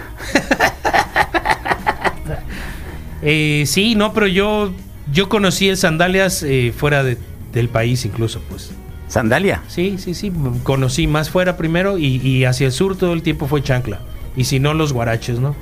Eh, 3.25 3.63
sí, 3.69 3.95
no, 3.95 4.13
pero 4.13 4.27
yo, 4.27 4.73
yo 5.13 5.29
conocí 5.29 5.69
el 5.69 5.77
sandalias 5.77 6.43
eh, 6.43 6.75
fuera 6.77 7.05
de- 7.05 7.17
del 7.53 7.69
país 7.69 8.05
incluso, 8.05 8.41
pues. 8.49 8.73
¿Sandalia? 9.13 9.63
Sí, 9.69 9.97
sí, 9.99 10.15
sí. 10.15 10.33
Conocí 10.63 11.07
más 11.07 11.29
fuera 11.29 11.59
primero 11.59 11.99
y, 11.99 12.17
y 12.27 12.45
hacia 12.47 12.67
el 12.67 12.73
sur 12.73 12.97
todo 12.97 13.13
el 13.13 13.23
tiempo 13.23 13.47
fue 13.47 13.63
chancla. 13.63 14.01
Y 14.37 14.45
si 14.45 14.59
no, 14.59 14.73
los 14.73 14.95
guaraches, 14.95 15.39
¿no? 15.39 15.55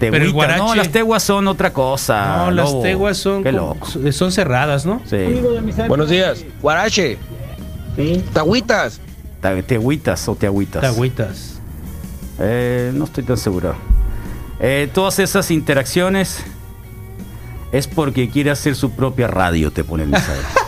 Tehuitas. 0.00 0.26
el 0.26 0.32
guarache- 0.34 0.58
No, 0.58 0.74
las 0.74 0.88
teguas 0.90 1.22
son 1.22 1.46
otra 1.46 1.72
cosa. 1.72 2.38
no, 2.38 2.50
las 2.50 2.70
lobo. 2.72 2.82
teguas 2.82 3.16
son, 3.18 3.44
Qué 3.44 3.52
como- 3.52 3.74
loco. 3.74 4.12
son 4.12 4.32
cerradas, 4.32 4.84
¿no? 4.84 5.00
Sí. 5.08 5.16
Buenos 5.86 6.10
días. 6.10 6.44
Guarache. 6.60 7.18
Tagüitas. 8.32 9.00
Ta- 9.40 9.62
Tehuitas 9.62 10.28
o 10.28 10.34
teagüitas. 10.34 10.82
Tagüitas. 10.82 11.60
Eh, 12.40 12.90
no 12.94 13.04
estoy 13.04 13.22
tan 13.22 13.36
seguro. 13.36 13.76
Eh, 14.58 14.90
todas 14.92 15.18
esas 15.20 15.50
interacciones 15.52 16.42
es 17.70 17.86
porque 17.86 18.28
quiere 18.28 18.50
hacer 18.50 18.74
su 18.74 18.90
propia 18.90 19.28
radio, 19.28 19.70
te 19.70 19.84
pone 19.84 20.02
el 20.02 20.08
mensaje. 20.08 20.40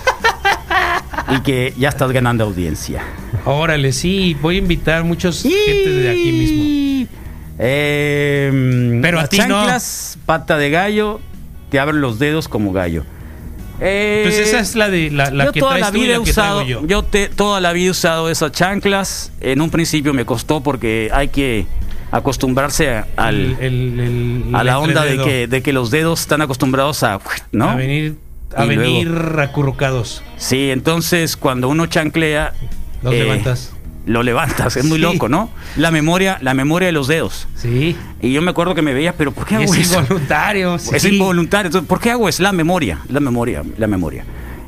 y 1.37 1.41
que 1.43 1.75
ya 1.79 1.89
estás 1.89 2.11
ganando 2.13 2.45
audiencia. 2.45 3.03
Órale, 3.45 3.93
sí, 3.93 4.37
voy 4.41 4.57
a 4.57 4.59
invitar 4.59 5.05
muchos 5.05 5.43
gente 5.43 5.91
de 5.91 6.11
aquí 6.11 6.33
mismo. 6.33 7.09
Eh, 7.61 8.99
Pero 9.03 9.21
a 9.21 9.27
ti 9.27 9.39
no. 9.39 9.45
chanclas, 9.47 10.19
pata 10.27 10.57
de 10.59 10.71
gallo, 10.71 11.21
te 11.71 11.79
abren 11.79 12.01
los 12.01 12.19
dedos 12.19 12.49
como 12.49 12.73
gallo. 12.73 13.05
Eh, 13.81 14.23
Pues 14.25 14.39
esa 14.39 14.59
es 14.61 14.75
la 14.75 14.89
de 14.89 15.11
la, 15.11 15.31
la 15.31 15.47
yo 15.47 15.53
que 15.53 15.61
toda 15.61 15.73
traes 15.77 15.87
la 15.87 15.93
tú 15.93 15.99
y 15.99 16.01
vida 16.03 16.15
he 16.15 16.19
usado, 16.19 16.61
traigo 16.63 16.81
yo. 16.83 16.87
yo 16.87 17.03
te, 17.05 17.29
toda 17.29 17.61
la 17.61 17.73
vida 17.73 17.87
he 17.89 17.91
usado 17.91 18.29
esas 18.31 18.53
chanclas. 18.53 19.33
En 19.41 19.61
un 19.61 19.71
principio 19.71 20.13
me 20.15 20.25
costó 20.25 20.61
porque 20.63 21.11
hay 21.13 21.29
que 21.29 21.67
acostumbrarse 22.11 22.91
a, 22.91 23.07
al, 23.17 23.35
El- 23.37 23.57
el- 23.61 24.01
el- 24.01 24.55
a 24.55 24.61
el 24.61 24.67
la 24.67 24.79
onda 24.79 25.05
de 25.05 25.19
que, 25.19 25.47
de 25.47 25.63
que 25.63 25.73
los 25.73 25.91
dedos 25.91 26.21
están 26.21 26.41
acostumbrados 26.43 27.03
a, 27.03 27.21
¿no? 27.53 27.71
A 27.71 27.75
venir, 27.77 28.17
a 28.57 28.65
Y 28.65 28.69
venir 28.69 29.09
luego- 29.09 29.41
acurrucados. 29.41 30.23
Sí, 30.37 30.71
entonces 30.71 31.37
cuando 31.37 31.69
uno 31.69 31.87
chanclea, 31.87 32.53
Los 33.03 33.15
eh, 33.15 33.19
levantas. 33.25 33.73
lo 34.07 34.23
levantas, 34.23 34.77
es 34.77 34.85
muy 34.85 34.99
loco, 34.99 35.29
¿no? 35.29 35.51
La 35.77 35.91
memoria, 35.91 36.39
la 36.41 36.55
memoria 36.55 36.87
de 36.87 36.93
los 36.93 37.09
dedos. 37.09 37.47
Sí. 37.57 37.97
Y 38.23 38.33
yo 38.33 38.41
me 38.43 38.51
acuerdo 38.51 38.75
que 38.75 38.83
me 38.83 38.95
veía, 38.95 39.13
pero 39.15 39.33
¿por 39.33 39.45
qué 39.47 39.57
hago 39.57 39.65
es 39.65 39.77
eso? 39.77 40.01
involuntario. 40.01 40.75
Es 40.93 41.05
involuntario. 41.05 41.67
Entonces, 41.67 41.87
¿por 41.89 42.01
qué 42.01 42.11
hago 42.11 42.29
eso? 42.29 42.43
La 42.43 42.53
memoria, 42.53 43.01
la 43.09 43.21
memoria, 43.21 43.63
la 43.77 43.87
memoria. 43.87 44.25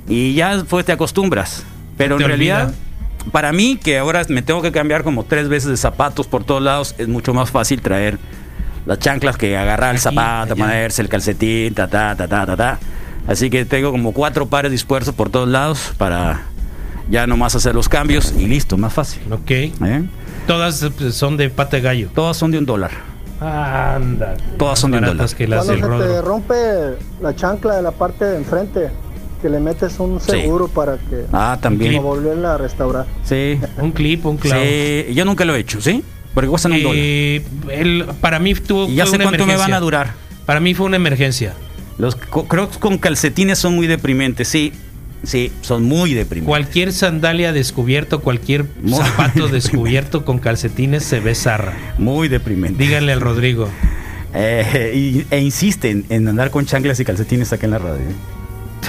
Y 0.09 0.35
ya 0.35 0.57
después 0.57 0.85
te 0.85 0.93
acostumbras. 0.93 1.65
Pero 1.97 2.17
Te 2.17 2.23
en 2.25 2.29
realidad, 2.29 2.67
olvida. 2.69 3.31
para 3.33 3.53
mí, 3.53 3.79
que 3.83 3.99
ahora 3.99 4.23
me 4.29 4.43
tengo 4.43 4.61
que 4.63 4.73
cambiar 4.73 5.03
como 5.05 5.25
tres 5.25 5.49
veces 5.49 5.71
de 5.71 5.77
zapatos 5.77 6.27
por 6.27 6.45
todos 6.45 6.63
lados, 6.63 6.95
es 6.99 7.09
mucho 7.09 7.33
más 7.35 7.51
fácil 7.51 7.81
traer 7.81 8.19
las 8.87 8.99
chanclas 8.99 9.37
que 9.37 9.57
agarrar 9.57 9.95
el 9.95 10.01
zapato, 10.01 10.57
ponerse 10.57 11.03
el 11.03 11.09
calcetín, 11.09 11.75
ta, 11.75 11.87
ta, 11.89 12.15
ta, 12.17 12.27
ta, 12.29 12.47
ta, 12.47 12.57
ta. 12.57 12.79
Así 13.31 13.49
que 13.49 13.65
tengo 13.65 13.93
como 13.93 14.13
cuatro 14.13 14.47
pares 14.47 14.73
dispuestos 14.73 15.15
por 15.15 15.31
todos 15.31 15.49
lados 15.49 15.93
para 15.97 16.43
ya 17.09 17.27
nomás 17.29 17.55
hacer 17.55 17.75
los 17.77 17.89
cambios 17.89 18.35
y 18.37 18.47
listo, 18.47 18.77
más 18.77 18.93
fácil. 18.93 19.23
Ok. 19.33 19.51
¿eh? 19.51 20.03
Todas 20.49 20.83
eh, 20.83 20.91
son 21.13 21.37
de 21.37 21.49
pata 21.49 21.77
de 21.77 21.83
gallo. 21.83 22.09
Todas 22.13 22.37
son 22.37 22.51
de 22.51 22.59
un 22.59 22.67
dólar. 22.67 22.91
Anda. 23.41 24.35
Todas 24.59 24.81
son 24.81 24.91
de 24.91 24.99
un 24.99 25.05
dólar. 25.05 25.29
que 25.35 25.47
las 25.47 25.65
Cuando 25.65 25.89
del 25.99 26.09
se 26.09 26.15
te 26.15 26.23
rompe 26.23 26.55
la 27.23 27.35
chancla 27.37 27.77
de 27.77 27.83
la 27.83 27.93
parte 27.93 28.25
de 28.25 28.37
enfrente, 28.37 28.91
que 29.41 29.49
le 29.49 29.61
metes 29.61 29.99
un 30.01 30.21
Sí. 30.21 30.33
seguro 30.33 30.67
para 30.67 30.99
que 30.99 31.25
Ah, 31.33 31.57
también. 31.61 31.95
no 31.95 32.03
volverla 32.03 32.55
a 32.55 32.59
restaurar. 32.59 33.07
Sí. 33.25 33.61
Un 33.79 33.93
clip, 33.93 34.27
un 34.27 34.37
clavo. 34.39 34.61
Sí, 34.63 35.15
yo 35.15 35.25
nunca 35.25 35.45
lo 35.45 35.55
he 35.55 35.61
hecho, 35.61 35.81
¿sí? 35.81 36.03
Porque 36.35 36.49
cuestan 36.51 36.73
un 36.73 36.83
dólar. 36.83 36.97
Eh, 36.99 37.45
el- 37.71 38.07
para 38.21 38.41
mí 38.41 38.55
tuvo 38.55 38.87
Y 38.89 38.97
ya 38.97 39.07
sé 39.07 39.19
cuánto 39.19 39.31
me 39.47 39.55
van 39.57 39.71
emergencia. 39.71 39.77
a 39.77 39.81
durar. 39.81 40.13
Para 40.47 40.59
mí 40.61 40.75
fue 40.75 40.87
una 40.87 40.97
emergencia. 40.97 41.55
Los 42.01 42.17
crocs 42.17 42.79
con 42.79 42.99
calcetines 42.99 43.59
son 43.59 43.75
muy 43.77 43.87
deprimentes, 43.87 44.49
sí. 44.49 44.73
Sí, 45.23 45.53
son 45.61 45.83
muy 45.85 46.15
deprimentes. 46.15 46.49
Cualquier 46.49 46.95
sandalia 46.95 47.53
descubierto, 47.53 48.21
cualquier 48.21 48.65
Muy 48.83 48.95
zapato 48.95 49.23
deprimente. 49.49 49.53
descubierto 49.53 50.25
con 50.25 50.39
calcetines 50.39 51.05
se 51.05 51.21
ve 51.21 51.35
zarra. 51.35 51.75
Muy 51.99 52.29
deprimentes. 52.29 52.79
Díganle 52.79 53.13
al 53.13 53.21
Rodrigo. 53.21 53.69
Eh, 54.33 54.93
y- 54.95 55.27
e 55.35 55.41
insisten 55.41 56.07
en 56.09 56.27
andar 56.27 56.51
con 56.51 56.65
chanclas 56.65 56.99
y 57.01 57.05
calcetines 57.05 57.53
acá 57.53 57.67
en 57.67 57.73
la 57.73 57.79
radio. 57.79 58.01
¿eh? 58.01 58.15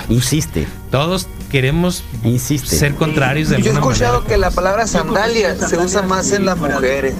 Insiste, 0.07 0.67
Todos 0.89 1.27
queremos 1.51 2.03
insiste. 2.23 2.75
ser 2.75 2.95
contrarios 2.95 3.49
de 3.49 3.61
Yo 3.61 3.71
he 3.71 3.73
escuchado 3.73 4.19
manera. 4.21 4.29
que 4.29 4.37
la 4.37 4.51
palabra 4.51 4.87
sandalia 4.87 5.55
se 5.55 5.77
usa 5.77 6.01
más 6.01 6.31
en 6.31 6.45
las 6.45 6.57
mujeres. 6.57 7.13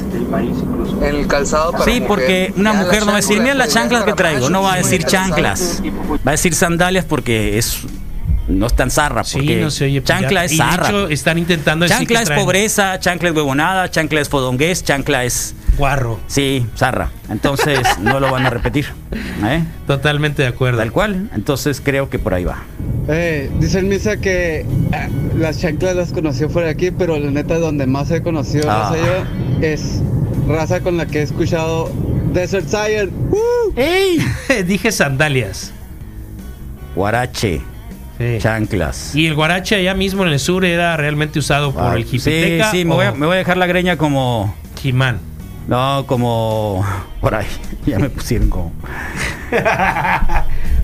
En 1.02 1.16
el 1.16 1.28
calzado 1.28 1.72
para 1.72 1.86
Sí, 1.86 1.92
mujer. 2.02 2.08
porque 2.08 2.54
una 2.56 2.74
mujer 2.74 3.02
no 3.02 3.08
va 3.08 3.14
a 3.14 3.22
decir, 3.22 3.40
mira 3.42 3.54
las 3.54 3.70
chanclas 3.74 4.04
que 4.04 4.14
traigo, 4.14 4.50
no 4.50 4.62
va 4.64 4.74
a 4.74 4.78
decir 4.78 5.04
chanclas. 5.04 5.82
Va 6.26 6.32
a 6.32 6.32
decir 6.32 6.54
sandalias 6.56 7.06
porque 7.06 7.58
es 7.58 7.80
no 8.48 8.68
es 8.68 8.76
tan 8.76 8.90
zarra, 8.92 9.24
Sí, 9.24 9.38
porque 9.38 9.62
no 9.62 9.72
se 9.72 9.86
oye. 9.86 10.04
chancla 10.04 10.46
es 10.46 10.54
y 10.54 10.58
de 10.58 10.64
zarra. 10.64 10.88
hecho, 10.90 11.10
están 11.10 11.38
intentando 11.38 11.84
decir 11.84 12.00
Chancla 12.00 12.18
que 12.20 12.24
es 12.24 12.28
traen 12.30 12.42
pobreza, 12.44 13.00
chancla 13.00 13.30
es 13.30 13.36
huevonada, 13.36 13.90
chancla 13.90 14.20
es 14.22 14.30
fodongués, 14.30 14.84
chancla 14.84 15.24
es 15.26 15.56
Guarro. 15.78 16.20
Sí, 16.28 16.66
zarra. 16.78 17.10
Entonces 17.30 17.80
no 18.02 18.20
lo 18.20 18.30
van 18.32 18.46
a 18.46 18.50
repetir. 18.50 18.88
¿eh? 19.46 19.64
Totalmente 19.88 20.42
de 20.42 20.50
acuerdo. 20.50 20.80
Tal 20.80 20.92
cual. 20.92 21.30
Entonces 21.34 21.82
creo 21.84 22.10
que 22.10 22.20
por 22.20 22.34
ahí 22.34 22.44
va. 22.44 22.64
Eh, 23.08 23.50
dice 23.60 23.80
el 23.80 23.86
Misa 23.86 24.18
que 24.18 24.66
ah, 24.92 25.08
las 25.38 25.60
chanclas 25.60 25.96
las 25.96 26.12
conoció 26.12 26.50
fuera 26.50 26.68
de 26.68 26.74
aquí, 26.74 26.92
pero 26.92 27.18
la 27.18 27.32
neta 27.32 27.58
donde 27.58 27.88
más 27.88 28.12
he 28.12 28.22
conocido 28.22 28.70
Ah. 28.70 28.92
raza 28.92 28.98
yo 28.98 29.66
es 29.66 30.02
raza 30.48 30.82
con 30.82 30.98
la 30.98 31.06
que 31.06 31.20
he 31.20 31.24
escuchado 31.24 31.90
Desert 32.34 32.68
Sire. 32.68 33.10
¡Ey! 33.78 34.20
Dije 34.68 34.92
sandalias. 34.92 35.72
Guarache, 36.96 37.62
Sí. 38.22 38.38
chanclas. 38.42 39.16
Y 39.16 39.28
el 39.28 39.36
guarache 39.36 39.76
allá 39.76 39.94
mismo 39.94 40.24
en 40.26 40.30
el 40.34 40.40
sur 40.40 40.66
era 40.66 40.96
realmente 40.98 41.40
usado 41.40 41.74
por 41.74 41.84
Ah, 41.84 41.96
el 41.96 42.04
sí, 42.06 42.20
jipiteca 42.20 42.72
sí, 42.72 42.86
me 42.86 42.94
voy, 42.96 43.06
a, 43.06 43.12
me 43.12 43.26
voy 43.26 43.36
a 43.36 43.40
dejar 43.40 43.58
la 43.58 43.66
greña 43.68 43.98
como. 43.98 44.56
Jimán. 44.82 45.20
No, 45.68 46.06
como. 46.08 46.86
Por 47.20 47.36
ahí. 47.36 47.48
Ya 47.86 47.98
me 47.98 48.10
pusieron 48.10 48.50
como. 48.50 48.72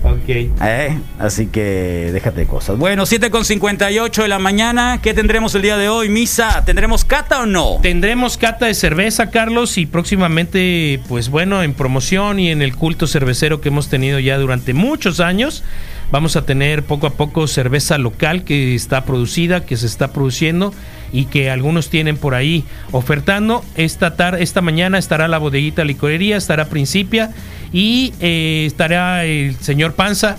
Ok. 0.04 0.28
¿eh? 0.28 0.98
Así 1.18 1.46
que 1.48 2.10
déjate 2.12 2.40
de 2.40 2.46
cosas. 2.46 2.78
Bueno, 2.78 3.04
7 3.04 3.30
con 3.30 3.44
58 3.44 4.22
de 4.22 4.28
la 4.28 4.38
mañana. 4.38 5.00
¿Qué 5.02 5.12
tendremos 5.12 5.54
el 5.56 5.62
día 5.62 5.76
de 5.76 5.88
hoy, 5.88 6.08
Misa? 6.08 6.64
¿Tendremos 6.64 7.04
cata 7.04 7.40
o 7.42 7.46
no? 7.46 7.78
Tendremos 7.82 8.38
cata 8.38 8.66
de 8.66 8.74
cerveza, 8.74 9.30
Carlos, 9.30 9.76
y 9.76 9.86
próximamente, 9.86 11.00
pues 11.08 11.28
bueno, 11.30 11.62
en 11.64 11.74
promoción 11.74 12.38
y 12.38 12.50
en 12.50 12.62
el 12.62 12.76
culto 12.76 13.06
cervecero 13.08 13.60
que 13.60 13.68
hemos 13.70 13.88
tenido 13.88 14.20
ya 14.20 14.38
durante 14.38 14.72
muchos 14.72 15.18
años, 15.20 15.64
vamos 16.10 16.36
a 16.36 16.42
tener 16.42 16.82
poco 16.82 17.06
a 17.06 17.10
poco 17.10 17.46
cerveza 17.46 17.98
local 17.98 18.44
que 18.44 18.74
está 18.74 19.04
producida, 19.04 19.64
que 19.64 19.76
se 19.76 19.86
está 19.86 20.12
produciendo 20.12 20.72
y 21.12 21.26
que 21.26 21.50
algunos 21.50 21.90
tienen 21.90 22.16
por 22.16 22.34
ahí 22.34 22.64
ofertando. 22.92 23.64
Esta 23.76 24.16
tarde, 24.16 24.42
esta 24.42 24.60
mañana 24.60 24.98
estará 24.98 25.28
la 25.28 25.38
bodeguita 25.38 25.84
licorería, 25.84 26.36
estará 26.36 26.68
Principia 26.68 27.30
y 27.72 28.12
eh, 28.20 28.64
estará 28.66 29.24
el 29.24 29.56
señor 29.56 29.94
Panza. 29.94 30.38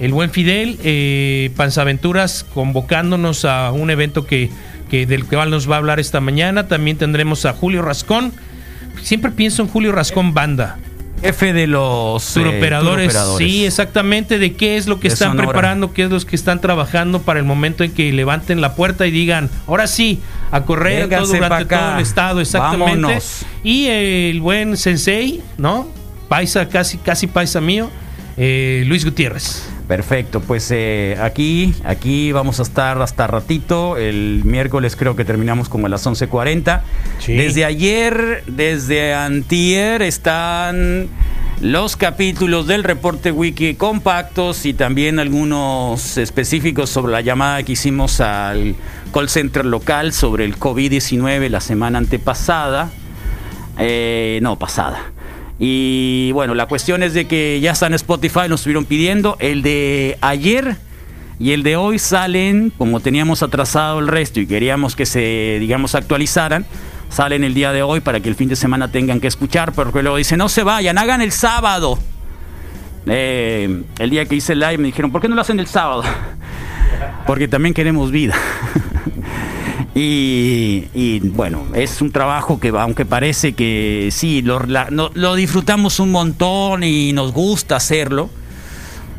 El 0.00 0.12
buen 0.12 0.30
Fidel, 0.30 0.78
eh, 0.84 1.50
Panzaventuras, 1.56 2.44
convocándonos 2.54 3.44
a 3.44 3.72
un 3.72 3.90
evento 3.90 4.26
que 4.26 4.48
que 4.88 5.06
del 5.06 5.24
cual 5.24 5.50
nos 5.50 5.70
va 5.70 5.76
a 5.76 5.78
hablar 5.78 6.00
esta 6.00 6.20
mañana. 6.20 6.66
También 6.66 6.96
tendremos 6.96 7.44
a 7.46 7.52
Julio 7.52 7.82
Rascón. 7.82 8.32
Siempre 9.02 9.30
pienso 9.30 9.62
en 9.62 9.68
Julio 9.68 9.92
Rascón 9.92 10.34
Banda. 10.34 10.78
Jefe 11.20 11.52
de 11.52 11.66
los 11.66 12.32
Tour 12.34 12.46
eh, 12.46 12.58
operadores. 12.58 13.08
tour 13.12 13.20
operadores. 13.22 13.50
Sí, 13.50 13.64
exactamente. 13.64 14.38
De 14.38 14.54
qué 14.54 14.76
es 14.76 14.86
lo 14.86 15.00
que 15.00 15.08
De 15.08 15.14
están 15.14 15.30
Sonora. 15.30 15.48
preparando, 15.48 15.92
qué 15.92 16.04
es 16.04 16.10
lo 16.10 16.20
que 16.20 16.36
están 16.36 16.60
trabajando 16.60 17.22
para 17.22 17.38
el 17.40 17.44
momento 17.44 17.84
en 17.84 17.92
que 17.92 18.12
levanten 18.12 18.60
la 18.60 18.74
puerta 18.74 19.06
y 19.06 19.10
digan, 19.10 19.50
ahora 19.66 19.86
sí, 19.86 20.20
a 20.50 20.62
correr 20.64 21.08
todo 21.08 21.26
durante 21.26 21.64
todo 21.66 21.94
el 21.96 22.00
estado, 22.00 22.40
exactamente. 22.40 23.00
Vámonos. 23.02 23.42
Y 23.62 23.86
el 23.86 24.40
buen 24.40 24.76
sensei, 24.76 25.42
¿no? 25.58 25.88
Paisa, 26.28 26.68
casi, 26.68 26.98
casi 26.98 27.26
paisa 27.26 27.60
mío, 27.60 27.90
eh, 28.36 28.84
Luis 28.86 29.04
Gutiérrez. 29.04 29.68
Perfecto, 29.88 30.40
pues 30.40 30.70
eh, 30.70 31.16
aquí, 31.18 31.74
aquí 31.82 32.30
vamos 32.30 32.60
a 32.60 32.62
estar 32.62 33.00
hasta 33.00 33.26
ratito. 33.26 33.96
El 33.96 34.42
miércoles 34.44 34.96
creo 34.96 35.16
que 35.16 35.24
terminamos 35.24 35.70
como 35.70 35.86
a 35.86 35.88
las 35.88 36.06
11.40. 36.06 36.82
Sí. 37.18 37.32
Desde 37.32 37.64
ayer, 37.64 38.44
desde 38.46 39.14
antier, 39.14 40.02
están 40.02 41.08
los 41.62 41.96
capítulos 41.96 42.66
del 42.66 42.84
reporte 42.84 43.32
wiki 43.32 43.76
compactos 43.76 44.66
y 44.66 44.74
también 44.74 45.18
algunos 45.18 46.18
específicos 46.18 46.90
sobre 46.90 47.10
la 47.10 47.22
llamada 47.22 47.62
que 47.62 47.72
hicimos 47.72 48.20
al 48.20 48.76
call 49.10 49.30
center 49.30 49.64
local 49.64 50.12
sobre 50.12 50.44
el 50.44 50.58
COVID-19 50.58 51.48
la 51.48 51.62
semana 51.62 51.96
antepasada. 51.96 52.90
Eh, 53.78 54.38
no, 54.42 54.58
pasada. 54.58 55.12
Y 55.58 56.30
bueno, 56.32 56.54
la 56.54 56.66
cuestión 56.66 57.02
es 57.02 57.14
de 57.14 57.26
que 57.26 57.58
ya 57.60 57.72
está 57.72 57.86
en 57.86 57.94
Spotify, 57.94 58.42
nos 58.48 58.60
estuvieron 58.60 58.84
pidiendo. 58.84 59.36
El 59.40 59.62
de 59.62 60.16
ayer 60.20 60.76
y 61.40 61.52
el 61.52 61.62
de 61.62 61.76
hoy 61.76 61.98
salen, 61.98 62.72
como 62.76 63.00
teníamos 63.00 63.42
atrasado 63.42 63.98
el 63.98 64.08
resto 64.08 64.40
y 64.40 64.46
queríamos 64.46 64.94
que 64.94 65.06
se, 65.06 65.58
digamos, 65.60 65.94
actualizaran, 65.94 66.66
salen 67.08 67.44
el 67.44 67.54
día 67.54 67.72
de 67.72 67.82
hoy 67.82 68.00
para 68.00 68.20
que 68.20 68.28
el 68.28 68.34
fin 68.34 68.48
de 68.48 68.56
semana 68.56 68.90
tengan 68.90 69.20
que 69.20 69.26
escuchar, 69.26 69.72
porque 69.72 70.02
luego 70.02 70.16
dicen, 70.16 70.38
no 70.38 70.48
se 70.48 70.62
vayan, 70.62 70.98
hagan 70.98 71.22
el 71.22 71.32
sábado. 71.32 71.98
Eh, 73.06 73.82
el 73.98 74.10
día 74.10 74.26
que 74.26 74.36
hice 74.36 74.52
el 74.52 74.60
live 74.60 74.78
me 74.78 74.86
dijeron, 74.86 75.10
¿por 75.10 75.20
qué 75.20 75.28
no 75.28 75.34
lo 75.34 75.40
hacen 75.40 75.58
el 75.58 75.66
sábado? 75.66 76.02
Porque 77.26 77.48
también 77.48 77.74
queremos 77.74 78.10
vida. 78.10 78.34
Y, 79.94 80.84
y, 80.94 81.20
bueno, 81.20 81.64
es 81.74 82.00
un 82.02 82.12
trabajo 82.12 82.60
que 82.60 82.68
aunque 82.68 83.04
parece 83.04 83.54
que 83.54 84.10
sí, 84.12 84.42
lo, 84.42 84.60
lo 84.60 85.34
disfrutamos 85.34 85.98
un 85.98 86.12
montón 86.12 86.84
y 86.84 87.12
nos 87.12 87.32
gusta 87.32 87.76
hacerlo. 87.76 88.30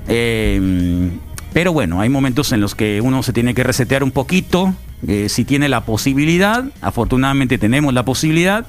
eh, 0.08 1.10
pero 1.54 1.74
bueno, 1.74 2.00
hay 2.00 2.10
momentos 2.10 2.52
en 2.52 2.62
los 2.62 2.76
que 2.76 3.02
uno 3.02 3.24
se 3.24 3.34
tiene 3.34 3.54
que 3.54 3.64
resetear 3.64 4.04
un 4.04 4.12
poquito, 4.12 4.74
eh, 5.08 5.30
si 5.30 5.46
tiene 5.46 5.68
la 5.68 5.82
posibilidad, 5.82 6.64
afortunadamente 6.82 7.58
tenemos 7.58 7.94
la 7.94 8.06
posibilidad, 8.06 8.68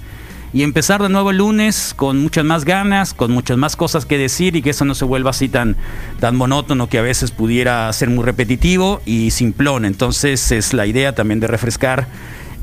y 0.53 0.63
empezar 0.63 1.03
de 1.03 1.09
nuevo 1.09 1.31
el 1.31 1.39
lunes 1.39 1.95
con 1.95 2.19
muchas 2.19 2.45
más 2.45 2.65
ganas, 2.65 3.15
con 3.15 3.31
muchas 3.31 3.57
más 3.57 3.77
cosas 3.77 4.05
que 4.05 4.19
decir 4.19 4.57
y 4.57 4.63
que 4.63 4.71
eso 4.71 4.85
no 4.85 4.95
se 4.95 5.05
vuelva 5.05 5.31
así 5.31 5.49
tan, 5.49 5.77
tan 6.19 6.35
monótono 6.37 6.89
que 6.89 6.99
a 6.99 7.03
veces 7.03 7.31
pudiera 7.31 7.93
ser 7.93 8.11
muy 8.11 8.25
repetitivo 8.25 9.01
y 9.07 9.31
simplón. 9.31 9.85
Entonces 9.85 10.51
es 10.51 10.73
la 10.73 10.87
idea 10.87 11.15
también 11.15 11.39
de 11.39 11.47
refrescar 11.47 12.09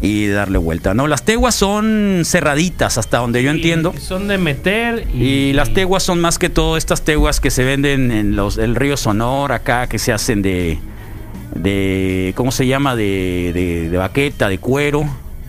y 0.01 0.27
darle 0.27 0.57
vuelta. 0.57 0.93
¿no? 0.93 1.07
Las 1.07 1.23
teguas 1.23 1.55
son 1.55 2.23
cerraditas 2.25 2.97
hasta 2.97 3.19
donde 3.19 3.41
yo 3.41 3.51
entiendo. 3.51 3.93
Y 3.95 4.01
son 4.01 4.27
de 4.27 4.37
meter 4.37 5.07
y, 5.13 5.23
Y 5.23 5.53
las 5.53 5.73
teguas 5.73 6.03
son 6.03 6.19
más 6.19 6.37
que 6.37 6.49
todo 6.49 6.75
estas 6.75 7.03
teguas 7.03 7.39
que 7.39 7.51
se 7.51 7.63
venden 7.63 8.11
en 8.11 8.35
los 8.35 8.57
el 8.57 8.75
río 8.75 8.97
Sonor 8.97 9.53
acá, 9.53 9.87
que 9.87 9.97
se 9.97 10.11
hacen 10.11 10.41
de, 10.41 10.77
de 11.55 12.33
¿cómo 12.35 12.51
se 12.51 12.67
llama? 12.67 12.95
De, 12.97 13.51
de, 13.53 13.89
de 13.89 13.97
baqueta, 13.97 14.49
de 14.49 14.57
cuero. 14.57 15.07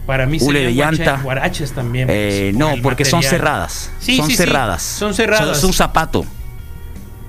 Para 0.09 0.25
mí 0.25 0.39
hule 0.41 0.61
de 0.65 0.73
llanta. 0.75 1.21
guaraches 1.23 1.73
también. 1.73 2.07
pues, 2.09 2.17
Eh, 2.19 2.51
por 2.55 2.59
no, 2.77 2.83
porque 2.83 3.05
son 3.05 3.23
cerradas. 3.23 3.93
Sí, 4.01 4.17
son 4.17 4.25
sí, 4.27 4.33
sí, 4.33 4.37
cerradas. 4.39 4.83
son 4.83 5.13
cerradas. 5.13 5.59
Es 5.59 5.65
un 5.65 5.75
zapato. 5.75 6.25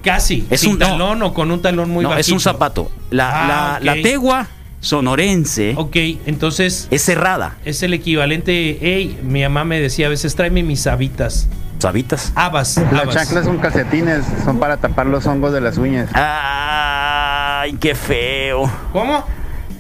Casi. 0.02 0.48
Es 0.50 0.62
sin 0.62 0.72
un- 0.72 0.80
no. 0.80 0.88
talón 0.88 1.22
o 1.24 1.34
con 1.34 1.52
un 1.52 1.62
talón 1.62 1.90
muy 1.90 2.04
no, 2.06 2.16
es 2.16 2.30
un 2.30 2.40
zapato. 2.40 2.90
La, 3.12 3.76
Ah, 3.76 3.80
la, 3.82 3.96
la 3.96 4.02
tegua 4.02 4.48
sonorense 4.80 5.74
Ok, 5.76 5.94
entonces 6.26 6.88
es 6.90 7.02
cerrada. 7.04 7.58
es 7.66 7.84
el 7.84 7.94
equivalente. 7.94 8.78
Hey, 8.80 9.20
mi 9.24 9.42
mamá 9.44 9.66
me 9.66 9.82
decía 9.82 10.06
a 10.06 10.10
veces 10.10 10.34
tráeme 10.36 10.64
mis 10.64 10.88
habitas. 10.88 11.50
¿Sabitas? 11.80 12.32
Habas. 12.36 12.78
Las 12.94 13.10
chanclas 13.14 13.44
son 13.44 13.58
calcetines, 13.58 14.24
son 14.46 14.58
para 14.58 14.78
tapar 14.78 15.06
los 15.06 15.26
hongos 15.26 15.52
de 15.52 15.60
las 15.60 15.78
uñas. 15.78 16.10
Ay, 16.14 17.74
qué 17.74 17.94
feo. 17.94 18.72
¿Cómo? 18.94 19.26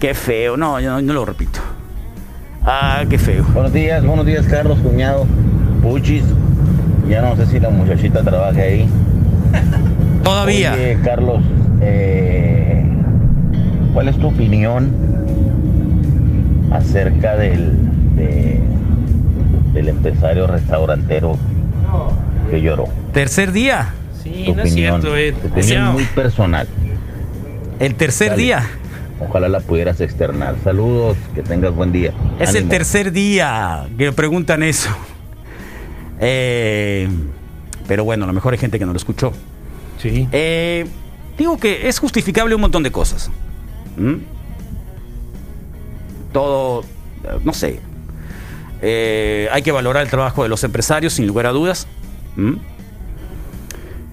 Qué 0.01 0.13
feo. 0.13 0.57
No, 0.57 0.81
yo 0.81 0.91
no, 0.91 1.01
no 1.01 1.13
lo 1.13 1.23
repito. 1.25 1.61
Ah, 2.71 3.03
qué 3.09 3.17
feo. 3.17 3.43
Buenos 3.53 3.73
días, 3.73 4.05
buenos 4.05 4.27
días, 4.27 4.45
Carlos, 4.45 4.77
cuñado. 4.79 5.25
Puchis. 5.81 6.23
Ya 7.07 7.19
no 7.21 7.35
sé 7.35 7.47
si 7.47 7.59
la 7.59 7.69
muchachita 7.71 8.21
trabaja 8.21 8.61
ahí. 8.61 8.87
Todavía. 10.23 10.73
Oye, 10.73 10.99
Carlos, 11.03 11.41
eh, 11.81 12.83
¿cuál 13.91 14.09
es 14.09 14.17
tu 14.19 14.27
opinión 14.27 14.91
acerca 16.71 17.35
del, 17.37 17.75
de- 18.15 18.59
del 19.73 19.89
empresario 19.89 20.45
restaurantero 20.45 21.37
que 22.51 22.61
lloró? 22.61 22.85
Tercer 23.13 23.51
día. 23.51 23.93
Sí, 24.21 24.43
Tu 24.45 24.53
no 24.55 24.61
es 24.61 24.67
opinión, 24.71 25.01
cierto, 25.01 25.17
eh. 25.17 25.31
tu 25.33 25.47
opinión 25.47 25.85
No. 25.85 25.93
muy 25.93 26.03
personal. 26.03 26.67
El 27.79 27.95
tercer 27.95 28.29
Dale. 28.31 28.41
día. 28.43 28.63
Ojalá 29.19 29.49
la 29.49 29.59
pudieras 29.59 29.99
externar. 30.01 30.55
Saludos, 30.63 31.17
que 31.35 31.43
tengas 31.43 31.75
buen 31.75 31.91
día. 31.91 32.13
Es 32.39 32.55
el 32.55 32.69
tercer 32.69 33.11
día 33.11 33.87
que 33.97 34.05
me 34.05 34.11
preguntan 34.13 34.63
eso. 34.63 34.89
Eh, 36.19 37.09
pero 37.87 38.03
bueno, 38.03 38.23
a 38.23 38.27
lo 38.27 38.33
mejor 38.33 38.53
hay 38.53 38.59
gente 38.59 38.79
que 38.79 38.85
no 38.85 38.93
lo 38.93 38.97
escuchó. 38.97 39.33
Sí. 39.97 40.27
Eh, 40.31 40.87
digo 41.37 41.57
que 41.57 41.89
es 41.89 41.99
justificable 41.99 42.55
un 42.55 42.61
montón 42.61 42.83
de 42.83 42.91
cosas. 42.91 43.29
¿Mm? 43.97 44.15
Todo, 46.31 46.83
no 47.43 47.53
sé. 47.53 47.81
Eh, 48.81 49.49
hay 49.51 49.61
que 49.61 49.71
valorar 49.71 50.03
el 50.03 50.09
trabajo 50.09 50.43
de 50.43 50.49
los 50.49 50.63
empresarios, 50.63 51.13
sin 51.13 51.27
lugar 51.27 51.45
a 51.45 51.51
dudas. 51.51 51.87
¿Mm? 52.37 52.53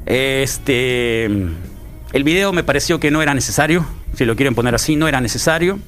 Este, 0.06 1.24
el 1.24 2.24
video 2.24 2.52
me 2.52 2.64
pareció 2.64 2.98
que 2.98 3.10
no 3.10 3.22
era 3.22 3.34
necesario. 3.34 3.84
Si 4.16 4.24
lo 4.24 4.34
quieren 4.34 4.56
poner 4.56 4.74
así, 4.74 4.96
no 4.96 5.06
era 5.06 5.20
necesario. 5.20 5.78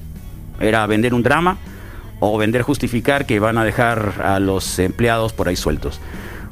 Era 0.61 0.87
vender 0.87 1.13
un 1.13 1.23
drama 1.23 1.57
o 2.21 2.37
vender 2.37 2.61
justificar 2.61 3.25
que 3.25 3.39
van 3.39 3.57
a 3.57 3.65
dejar 3.65 4.21
a 4.23 4.39
los 4.39 4.79
empleados 4.79 5.33
por 5.33 5.49
ahí 5.49 5.57
sueltos. 5.57 5.99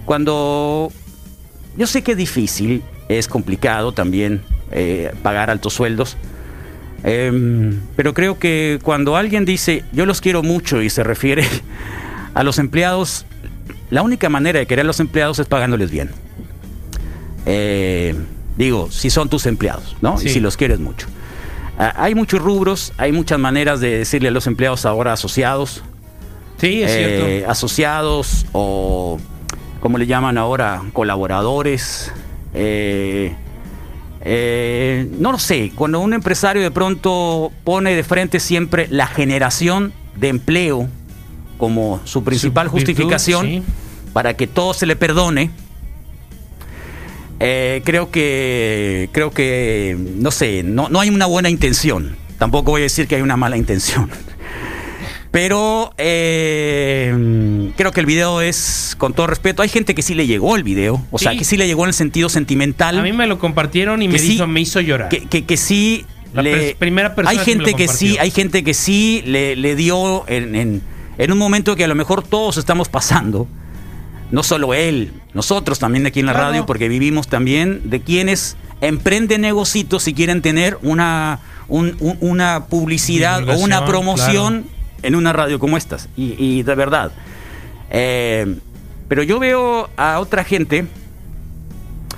Cuando 0.06 0.92
yo 1.78 1.88
sé 1.88 2.02
que 2.02 2.12
es 2.12 2.18
difícil, 2.18 2.84
es 3.08 3.28
complicado 3.28 3.92
también 3.94 4.42
eh, 4.72 5.14
pagar 5.24 5.50
altos 5.50 5.74
sueldos, 5.74 6.18
Em, 7.04 7.80
pero 7.96 8.14
creo 8.14 8.40
que 8.40 8.80
cuando 8.82 9.16
alguien 9.16 9.46
dice 9.46 9.84
yo 9.92 10.06
los 10.06 10.20
quiero 10.20 10.42
mucho 10.44 10.82
y 10.82 10.90
se 10.90 11.04
refiere 11.04 11.46
a 12.34 12.44
los 12.44 12.60
empleados, 12.60 13.26
la 13.90 14.02
única 14.02 14.30
manera 14.30 14.60
de 14.60 14.66
querer 14.66 14.84
a 14.84 14.88
los 14.88 15.00
empleados 15.00 15.40
es 15.40 15.48
pagándoles 15.48 15.92
bien. 15.92 16.12
Eh, 17.46 18.16
digo, 18.58 18.90
si 18.92 19.10
son 19.10 19.30
tus 19.30 19.46
empleados, 19.46 19.96
¿no? 20.02 20.18
Sí. 20.18 20.28
Y 20.28 20.30
si 20.32 20.40
los 20.40 20.58
quieres 20.58 20.80
mucho. 20.80 21.08
Ah, 21.78 21.94
hay 21.96 22.16
muchos 22.16 22.42
rubros, 22.42 22.94
hay 22.98 23.12
muchas 23.12 23.38
maneras 23.40 23.80
de 23.80 24.00
decirle 24.00 24.30
a 24.30 24.32
los 24.32 24.48
empleados 24.48 24.86
ahora 24.86 25.14
asociados, 25.14 25.84
Sí, 26.60 26.82
es 26.82 26.92
eh, 26.92 27.20
cierto. 27.38 27.52
asociados 27.52 28.46
o 28.52 29.20
como 29.80 30.00
le 30.00 30.08
llaman 30.08 30.40
ahora 30.40 30.82
colaboradores 30.92 32.12
eh, 32.56 33.36
eh, 34.22 35.08
no 35.20 35.32
lo 35.32 35.38
sé 35.38 35.72
cuando 35.76 36.00
un 36.00 36.14
empresario 36.14 36.64
de 36.64 36.72
pronto 36.72 37.52
pone 37.64 37.96
de 37.96 38.04
frente 38.04 38.40
siempre 38.40 38.88
la 38.90 39.06
generación 39.06 39.94
de 40.16 40.30
empleo 40.30 40.90
como 41.60 42.02
su 42.06 42.24
principal 42.24 42.70
Su 42.70 42.74
virtud, 42.74 42.88
justificación 42.94 43.46
sí. 43.46 43.64
para 44.12 44.34
que 44.36 44.48
todo 44.48 44.74
se 44.74 44.88
le 44.88 44.96
perdone 44.96 45.52
eh, 47.40 47.82
creo 47.86 48.10
que 48.12 49.10
creo 49.12 49.32
que 49.32 49.96
no 50.16 50.32
sé 50.32 50.64
no, 50.64 50.90
no 50.90 51.00
hay 51.00 51.10
una 51.10 51.26
buena 51.26 51.50
intención. 51.50 52.16
Tampoco 52.38 52.72
voy 52.72 52.82
a 52.82 52.84
decir 52.84 53.08
que 53.08 53.16
hay 53.16 53.22
una 53.22 53.38
mala 53.38 53.58
intención. 53.58 54.10
Pero 55.32 55.94
eh, 55.98 57.72
creo 57.76 57.92
que 57.92 58.00
el 58.00 58.06
video 58.06 58.42
es, 58.42 58.96
con 58.98 59.14
todo 59.14 59.28
respeto, 59.28 59.62
hay 59.62 59.70
gente 59.70 59.94
que 59.94 60.02
sí 60.02 60.14
le 60.16 60.26
llegó 60.26 60.56
el 60.56 60.64
video, 60.64 61.06
o 61.12 61.20
sea, 61.20 61.36
que 61.38 61.44
sí 61.44 61.58
le 61.58 61.68
llegó 61.68 61.84
en 61.84 61.90
el 61.90 61.94
sentido 61.94 62.30
sentimental. 62.30 62.98
A 62.98 63.04
mí 63.04 63.12
me 63.14 63.28
lo 63.28 63.38
compartieron 63.38 64.02
y 64.02 64.08
me, 64.08 64.14
que 64.14 64.20
sí- 64.20 64.34
hizo, 64.36 64.48
me 64.48 64.62
hizo 64.62 64.80
llorar. 64.82 65.10
que, 65.10 65.26
que, 65.26 65.46
que 65.46 65.58
sí 65.58 66.06
La 66.34 66.42
le- 66.42 66.76
primera 66.80 67.14
persona 67.14 67.32
hay 67.32 67.38
que 67.46 67.52
gente 67.52 67.72
lo 67.72 67.78
que, 67.78 67.88
sí 67.88 68.18
hay 68.18 68.32
gente 68.32 68.64
que 68.64 68.74
sí 68.74 69.22
le, 69.26 69.56
le 69.56 69.76
dio 69.76 70.28
en, 70.28 70.56
en- 70.56 70.82
en 71.18 71.32
un 71.32 71.38
momento 71.38 71.76
que 71.76 71.84
a 71.84 71.88
lo 71.88 71.96
mejor 71.96 72.24
todos 72.24 72.58
estamos 72.58 72.90
pasando 72.90 73.48
no 74.32 74.44
solo 74.44 74.74
él 74.74 75.12
nosotros 75.38 75.80
también 75.80 76.06
aquí 76.06 76.20
en 76.20 76.26
la 76.26 76.34
Claro. 76.34 76.48
radio 76.48 76.66
porque 76.66 76.90
vivimos 76.90 77.28
también 77.30 77.90
de 77.90 78.02
quienes 78.02 78.58
emprenden 78.82 79.40
negocios 79.42 80.06
y 80.10 80.14
quieren 80.14 80.42
tener 80.42 80.78
una 80.82 81.40
un- 81.70 81.96
un- 82.00 82.18
una 82.22 82.66
publicidad 82.66 83.48
o 83.50 83.58
una 83.60 83.86
promoción 83.86 84.66
en 85.04 85.16
una 85.16 85.32
radio 85.34 85.60
como 85.60 85.78
estas. 85.78 86.10
Y, 86.18 86.36
y 86.38 86.64
de 86.64 86.76
verdad. 86.76 87.12
Eh, 87.90 88.58
pero 89.08 89.22
yo 89.24 89.38
veo 89.40 89.90
a 89.98 90.20
otra 90.20 90.44
gente, 90.44 90.86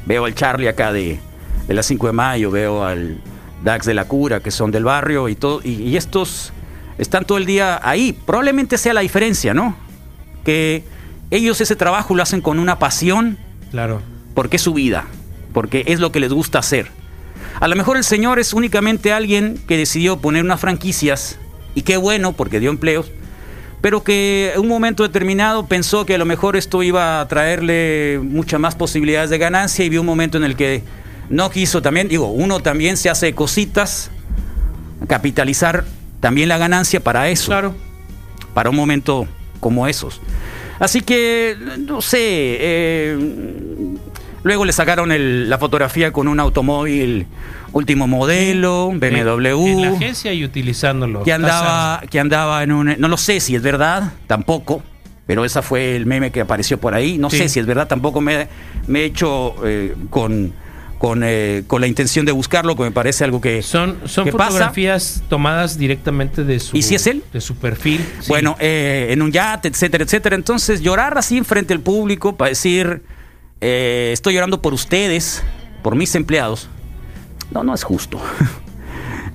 veo 0.06 0.26
al 0.26 0.36
Charlie 0.36 0.68
acá 0.68 0.92
de, 0.94 1.20
de 1.68 1.74
las 1.74 1.86
5 1.88 2.08
de 2.08 2.14
mayo, 2.14 2.52
veo 2.52 2.84
al 2.86 3.20
Dax 3.64 3.86
de 3.86 3.94
la 3.94 4.06
Cura, 4.06 4.40
que 4.40 4.52
son 4.52 4.72
del 4.72 4.84
barrio 4.84 5.30
y 5.30 5.36
todo, 5.36 5.62
y, 5.64 5.72
y 5.84 5.98
estos 5.98 6.52
están 6.98 7.26
todo 7.26 7.38
el 7.38 7.46
día 7.46 7.80
ahí. 7.84 8.14
Probablemente 8.26 8.78
sea 8.78 8.94
la 8.94 9.02
diferencia, 9.02 9.54
¿no? 9.54 9.76
Que 10.44 10.84
ellos 11.32 11.62
ese 11.62 11.76
trabajo 11.76 12.16
lo 12.16 12.24
hacen 12.24 12.42
con 12.42 12.60
una 12.60 12.80
pasión. 12.80 13.38
Claro. 13.72 14.02
Porque 14.34 14.58
es 14.58 14.62
su 14.62 14.74
vida, 14.74 15.06
porque 15.54 15.84
es 15.88 16.00
lo 16.00 16.12
que 16.12 16.20
les 16.20 16.32
gusta 16.32 16.60
hacer. 16.60 16.88
A 17.60 17.68
lo 17.68 17.76
mejor 17.76 17.98
el 17.98 18.04
señor 18.04 18.40
es 18.40 18.54
únicamente 18.54 19.12
alguien 19.12 19.60
que 19.68 19.78
decidió 19.78 20.18
poner 20.18 20.44
unas 20.44 20.60
franquicias, 20.60 21.38
y 21.76 21.82
qué 21.82 21.98
bueno, 21.98 22.34
porque 22.34 22.60
dio 22.60 22.70
empleos, 22.70 23.12
pero 23.82 24.04
que 24.04 24.52
en 24.56 24.62
un 24.62 24.68
momento 24.68 25.04
determinado 25.04 25.66
pensó 25.68 26.06
que 26.06 26.16
a 26.16 26.18
lo 26.18 26.26
mejor 26.26 26.56
esto 26.56 26.84
iba 26.84 27.22
a 27.22 27.28
traerle 27.28 28.20
muchas 28.22 28.60
más 28.60 28.76
posibilidades 28.76 29.30
de 29.30 29.38
ganancia 29.38 29.86
y 29.86 29.90
vio 29.90 30.02
un 30.02 30.08
momento 30.08 30.38
en 30.38 30.44
el 30.44 30.56
que 30.56 30.84
no 31.30 31.50
quiso 31.50 31.82
también, 31.82 32.08
digo, 32.08 32.28
uno 32.28 32.60
también 32.60 32.98
se 32.98 33.10
hace 33.10 33.34
cositas, 33.34 34.12
capitalizar 35.08 35.86
también 36.20 36.50
la 36.50 36.58
ganancia 36.58 37.00
para 37.02 37.30
eso. 37.30 37.48
Claro. 37.48 37.76
Para 38.54 38.70
un 38.70 38.76
momento 38.76 39.28
como 39.60 39.88
esos. 39.88 40.22
Así 40.80 41.02
que, 41.02 41.56
no 41.88 42.02
sé, 42.02 42.18
eh, 42.22 43.18
luego 44.44 44.66
le 44.66 44.72
sacaron 44.74 45.12
el- 45.12 45.50
la 45.50 45.58
fotografía 45.58 46.12
con 46.12 46.28
un 46.28 46.40
automóvil 46.40 47.28
último 47.72 48.08
modelo, 48.08 48.92
BMW 48.94 49.68
En 49.68 49.82
la 49.82 49.90
agencia 49.90 50.34
y 50.34 50.44
utilizándolo. 50.44 51.24
que 51.24 51.34
andaba, 51.34 52.02
que 52.10 52.20
andaba 52.20 52.64
en 52.64 52.72
un... 52.72 52.96
No 52.98 53.08
lo 53.08 53.18
sé 53.18 53.40
si 53.42 53.56
es 53.56 53.62
verdad, 53.62 54.14
tampoco, 54.28 54.82
pero 55.28 55.46
esa 55.46 55.62
fue 55.62 55.96
el 55.96 56.06
meme 56.06 56.32
que 56.32 56.42
apareció 56.42 56.80
por 56.80 56.94
ahí. 56.96 57.18
No 57.18 57.30
Sí. 57.30 57.38
sé 57.40 57.50
si 57.50 57.60
es 57.60 57.66
verdad, 57.66 57.88
tampoco 57.88 58.22
me, 58.22 58.48
me 58.88 59.02
he 59.02 59.06
hecho 59.06 59.56
eh, 59.66 59.94
con, 60.10 60.54
con, 61.00 61.22
eh, 61.24 61.64
con 61.66 61.82
la 61.82 61.88
intención 61.88 62.26
de 62.26 62.32
buscarlo, 62.34 62.76
que 62.76 62.84
me 62.84 62.92
parece 62.92 63.24
algo 63.24 63.42
que, 63.42 63.64
Son, 63.64 63.98
son 64.06 64.26
que 64.26 64.32
pasa. 64.34 64.52
fotografías 64.52 65.24
tomadas 65.30 65.78
directamente 65.80 66.44
de 66.44 66.60
su, 66.60 66.76
¿Y 66.78 66.84
si 66.84 66.94
es 66.96 67.08
él? 67.08 67.24
de 67.34 67.42
su 67.42 67.56
perfil. 67.56 68.06
sí. 68.20 68.28
Bueno, 68.28 68.56
eh, 68.60 69.08
en 69.10 69.22
un 69.22 69.32
yate, 69.32 69.70
etcétera, 69.70 70.04
etcétera. 70.04 70.36
Entonces, 70.36 70.82
llorar 70.82 71.18
así 71.18 71.38
enfrente 71.38 71.74
al 71.74 71.80
público 71.80 72.36
para 72.36 72.50
decir, 72.50 73.02
eh, 73.62 74.12
estoy 74.14 74.34
llorando 74.36 74.62
por 74.62 74.74
ustedes, 74.74 75.42
por 75.82 75.96
mis 75.96 76.14
empleados, 76.16 76.68
no, 77.52 77.64
no 77.64 77.74
es 77.74 77.84
justo. 77.84 78.22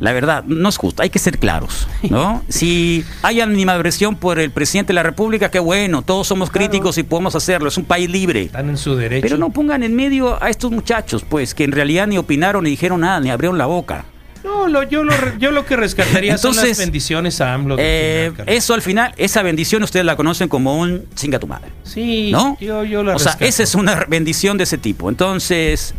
La 0.05 0.13
verdad, 0.13 0.45
no 0.47 0.69
es 0.69 0.77
justo, 0.77 1.03
hay 1.03 1.09
que 1.11 1.19
ser 1.19 1.39
claros, 1.39 1.89
¿no? 2.11 2.43
Si 2.51 3.05
hay 3.23 3.41
animadversión 3.41 4.17
por 4.17 4.39
el 4.39 4.51
presidente 4.51 4.89
de 4.93 4.95
la 4.95 5.03
República, 5.03 5.51
qué 5.51 5.59
bueno, 5.59 6.03
todos 6.03 6.27
somos 6.29 6.51
críticos 6.51 6.99
y 6.99 7.03
podemos 7.03 7.35
hacerlo, 7.35 7.69
es 7.69 7.79
un 7.79 7.85
país 7.85 8.11
libre. 8.11 8.43
Están 8.43 8.69
en 8.69 8.77
su 8.77 8.95
derecho. 8.97 9.23
Pero 9.23 9.39
no 9.39 9.51
pongan 9.51 9.83
en 9.83 9.97
medio 9.97 10.43
a 10.43 10.51
estos 10.51 10.71
muchachos, 10.71 11.25
pues, 11.29 11.55
que 11.55 11.65
en 11.65 11.73
realidad 11.73 12.07
ni 12.07 12.19
opinaron, 12.19 12.65
ni 12.65 12.71
dijeron 12.71 13.01
nada, 13.01 13.19
ni 13.21 13.31
abrieron 13.31 13.57
la 13.57 13.67
boca. 13.67 14.05
No, 14.45 14.69
lo- 14.69 14.83
yo, 14.83 15.05
lo, 15.05 15.15
yo 15.39 15.51
lo 15.53 15.65
que 15.65 15.75
rescataría 15.75 16.37
son 16.37 16.51
las 16.51 16.59
Entonces, 16.65 16.79
bendiciones 16.85 17.41
a 17.41 17.55
AMLO. 17.55 17.77
Eh, 17.79 18.31
final, 18.37 18.49
eso 18.55 18.75
al 18.75 18.83
final, 18.83 19.15
esa 19.17 19.43
bendición 19.43 19.83
ustedes 19.83 20.05
la 20.05 20.17
conocen 20.17 20.51
como 20.51 20.79
un 20.79 21.07
chinga 21.15 21.39
tu 21.39 21.47
madre. 21.47 21.71
sí, 21.83 22.31
¿no? 22.31 22.59
yo, 22.61 22.85
yo 22.85 23.03
la 23.03 23.17
O 23.17 23.19
sea, 23.19 23.39
esa 23.41 23.63
es 23.63 23.75
una 23.75 24.05
bendición 24.07 24.59
de 24.59 24.65
ese 24.65 24.77
tipo. 24.77 25.09
Entonces, 25.09 25.95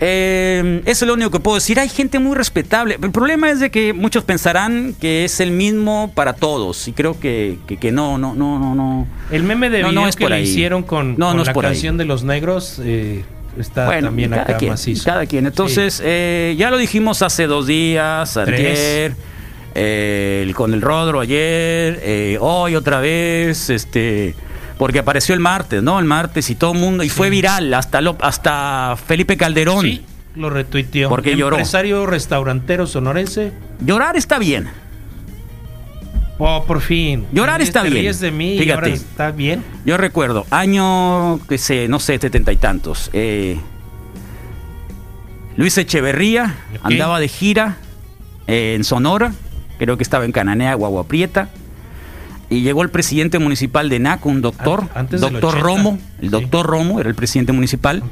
eh, 0.00 0.82
eso 0.84 1.04
es 1.04 1.08
lo 1.08 1.14
único 1.14 1.30
que 1.30 1.40
puedo 1.40 1.54
decir. 1.56 1.80
Hay 1.80 1.88
gente 1.88 2.18
muy 2.18 2.34
respetable. 2.36 2.98
El 3.02 3.10
problema 3.12 3.50
es 3.50 3.60
de 3.60 3.70
que 3.70 3.92
muchos 3.92 4.24
pensarán 4.24 4.94
que 5.00 5.24
es 5.24 5.40
el 5.40 5.50
mismo 5.50 6.12
para 6.14 6.34
todos. 6.34 6.86
Y 6.88 6.92
creo 6.92 7.18
que, 7.18 7.58
que, 7.66 7.76
que 7.78 7.92
no, 7.92 8.18
no, 8.18 8.34
no, 8.34 8.58
no, 8.58 8.74
no. 8.74 9.06
El 9.30 9.42
meme 9.42 9.70
de 9.70 9.82
No, 9.82 9.88
video 9.90 10.02
no 10.02 10.08
es 10.08 10.16
que 10.16 10.24
por 10.24 10.30
le 10.30 10.36
ahí. 10.36 10.42
hicieron 10.44 10.82
con, 10.82 11.16
No, 11.16 11.28
con 11.28 11.38
la 11.44 11.50
ahí. 11.50 11.60
canción 11.60 11.96
de 11.96 12.04
los 12.04 12.24
negros 12.24 12.80
eh, 12.84 13.24
está 13.58 13.86
Bueno, 13.86 14.08
también 14.08 14.30
cada 14.30 14.42
acá 14.42 14.56
quien, 14.58 14.70
macizo. 14.72 15.04
cada 15.04 15.24
quien. 15.26 15.46
Entonces, 15.46 16.02
eh, 16.04 16.54
ya 16.58 16.70
lo 16.70 16.76
dijimos 16.76 17.22
hace 17.22 17.46
dos 17.46 17.66
días, 17.66 18.36
ayer, 18.36 19.14
eh, 19.74 20.52
con 20.54 20.74
el 20.74 20.82
Rodro 20.82 21.20
ayer, 21.20 22.00
eh, 22.02 22.38
hoy 22.40 22.74
otra 22.76 23.00
vez, 23.00 23.70
este, 23.70 24.34
porque 24.78 24.98
apareció 24.98 25.34
el 25.34 25.40
martes, 25.40 25.82
¿no? 25.82 25.98
El 25.98 26.04
martes 26.04 26.50
y 26.50 26.54
todo 26.54 26.72
el 26.72 26.78
mundo, 26.78 27.02
y 27.04 27.08
fue 27.08 27.30
viral, 27.30 27.72
hasta, 27.74 28.00
lo- 28.00 28.16
hasta 28.20 28.96
Felipe 29.06 29.36
Calderón. 29.36 29.82
Sí, 29.82 30.04
lo 30.34 30.50
retuiteó. 30.50 31.08
Porque 31.08 31.36
lloró. 31.36 31.56
Empresario 31.56 32.04
restaurantero 32.06 32.86
sonorense. 32.86 33.52
Llorar 33.80 34.16
está 34.16 34.38
bien. 34.38 34.68
Oh, 36.38 36.64
por 36.66 36.82
fin. 36.82 37.26
Llorar 37.32 37.62
está 37.62 37.82
bien. 37.82 38.14
de 38.20 38.30
mí 38.30 38.58
Fíjate. 38.58 38.92
está 38.92 39.30
bien. 39.30 39.64
Yo 39.86 39.96
recuerdo, 39.96 40.44
año, 40.50 41.40
que 41.48 41.56
sé, 41.56 41.88
no 41.88 41.98
sé, 41.98 42.18
setenta 42.18 42.52
y 42.52 42.56
tantos. 42.56 43.08
eh, 43.14 43.58
Luis 45.56 45.78
Echeverría 45.78 46.54
andaba 46.82 47.18
de 47.18 47.28
gira 47.28 47.76
eh, 48.46 48.74
en 48.76 48.84
Sonora, 48.84 49.32
creo 49.78 49.96
que 49.96 50.02
estaba 50.02 50.26
en 50.26 50.32
Cananea, 50.32 50.74
Guagua 50.74 51.04
Prieta, 51.08 51.48
y 52.48 52.62
llegó 52.62 52.82
el 52.82 52.90
presidente 52.90 53.38
municipal 53.38 53.88
de 53.88 53.98
NACO, 53.98 54.28
un 54.28 54.40
doctor, 54.42 54.84
antes 54.94 55.20
doctor 55.20 55.54
80. 55.56 55.62
Romo, 55.62 55.98
el 56.20 56.26
Sí. 56.26 56.28
doctor 56.28 56.66
Romo 56.66 57.00
era 57.00 57.08
el 57.08 57.14
presidente 57.14 57.52
municipal, 57.52 58.02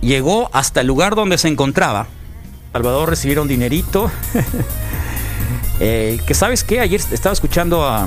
llegó 0.00 0.50
hasta 0.52 0.80
el 0.80 0.86
lugar 0.86 1.14
donde 1.14 1.38
se 1.38 1.48
encontraba. 1.48 2.06
Salvador 2.72 3.08
recibieron 3.10 3.48
dinerito. 3.48 4.10
Eh, 5.82 6.20
que 6.26 6.34
sabes 6.34 6.62
qué, 6.62 6.80
ayer 6.80 7.00
estaba 7.10 7.32
escuchando 7.32 7.88
a 7.88 8.06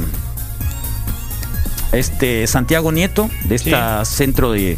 este 1.92 2.46
Santiago 2.46 2.92
Nieto 2.92 3.32
de 3.46 3.56
esta 3.56 4.06
centro 4.06 4.52
de 4.52 4.78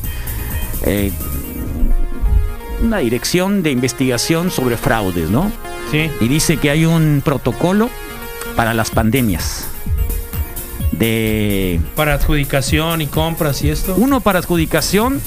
eh, 0.83 1.11
una 2.81 2.99
dirección 2.99 3.63
de 3.63 3.71
investigación 3.71 4.49
sobre 4.49 4.77
fraudes, 4.77 5.29
¿no? 5.29 5.51
Sí. 5.91 6.09
Y 6.21 6.29
dice 6.29 6.55
que 6.55 6.69
hay 6.69 6.85
un 6.85 7.21
protocolo 7.23 7.89
para 8.55 8.73
las 8.73 8.91
pandemias. 8.91 9.67
De 10.99 11.79
Para 11.95 12.13
adjudicación 12.15 13.01
y 13.01 13.07
compras 13.07 13.61
y 13.63 13.69
esto. 13.69 13.95
uno 13.97 14.21
para 14.21 14.39
adjudicación, 14.39 15.21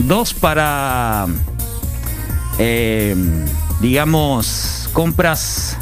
dos 0.00 0.32
para 0.34 1.26
eh, 2.58 3.14
digamos 3.80 4.88
compras 4.92 5.76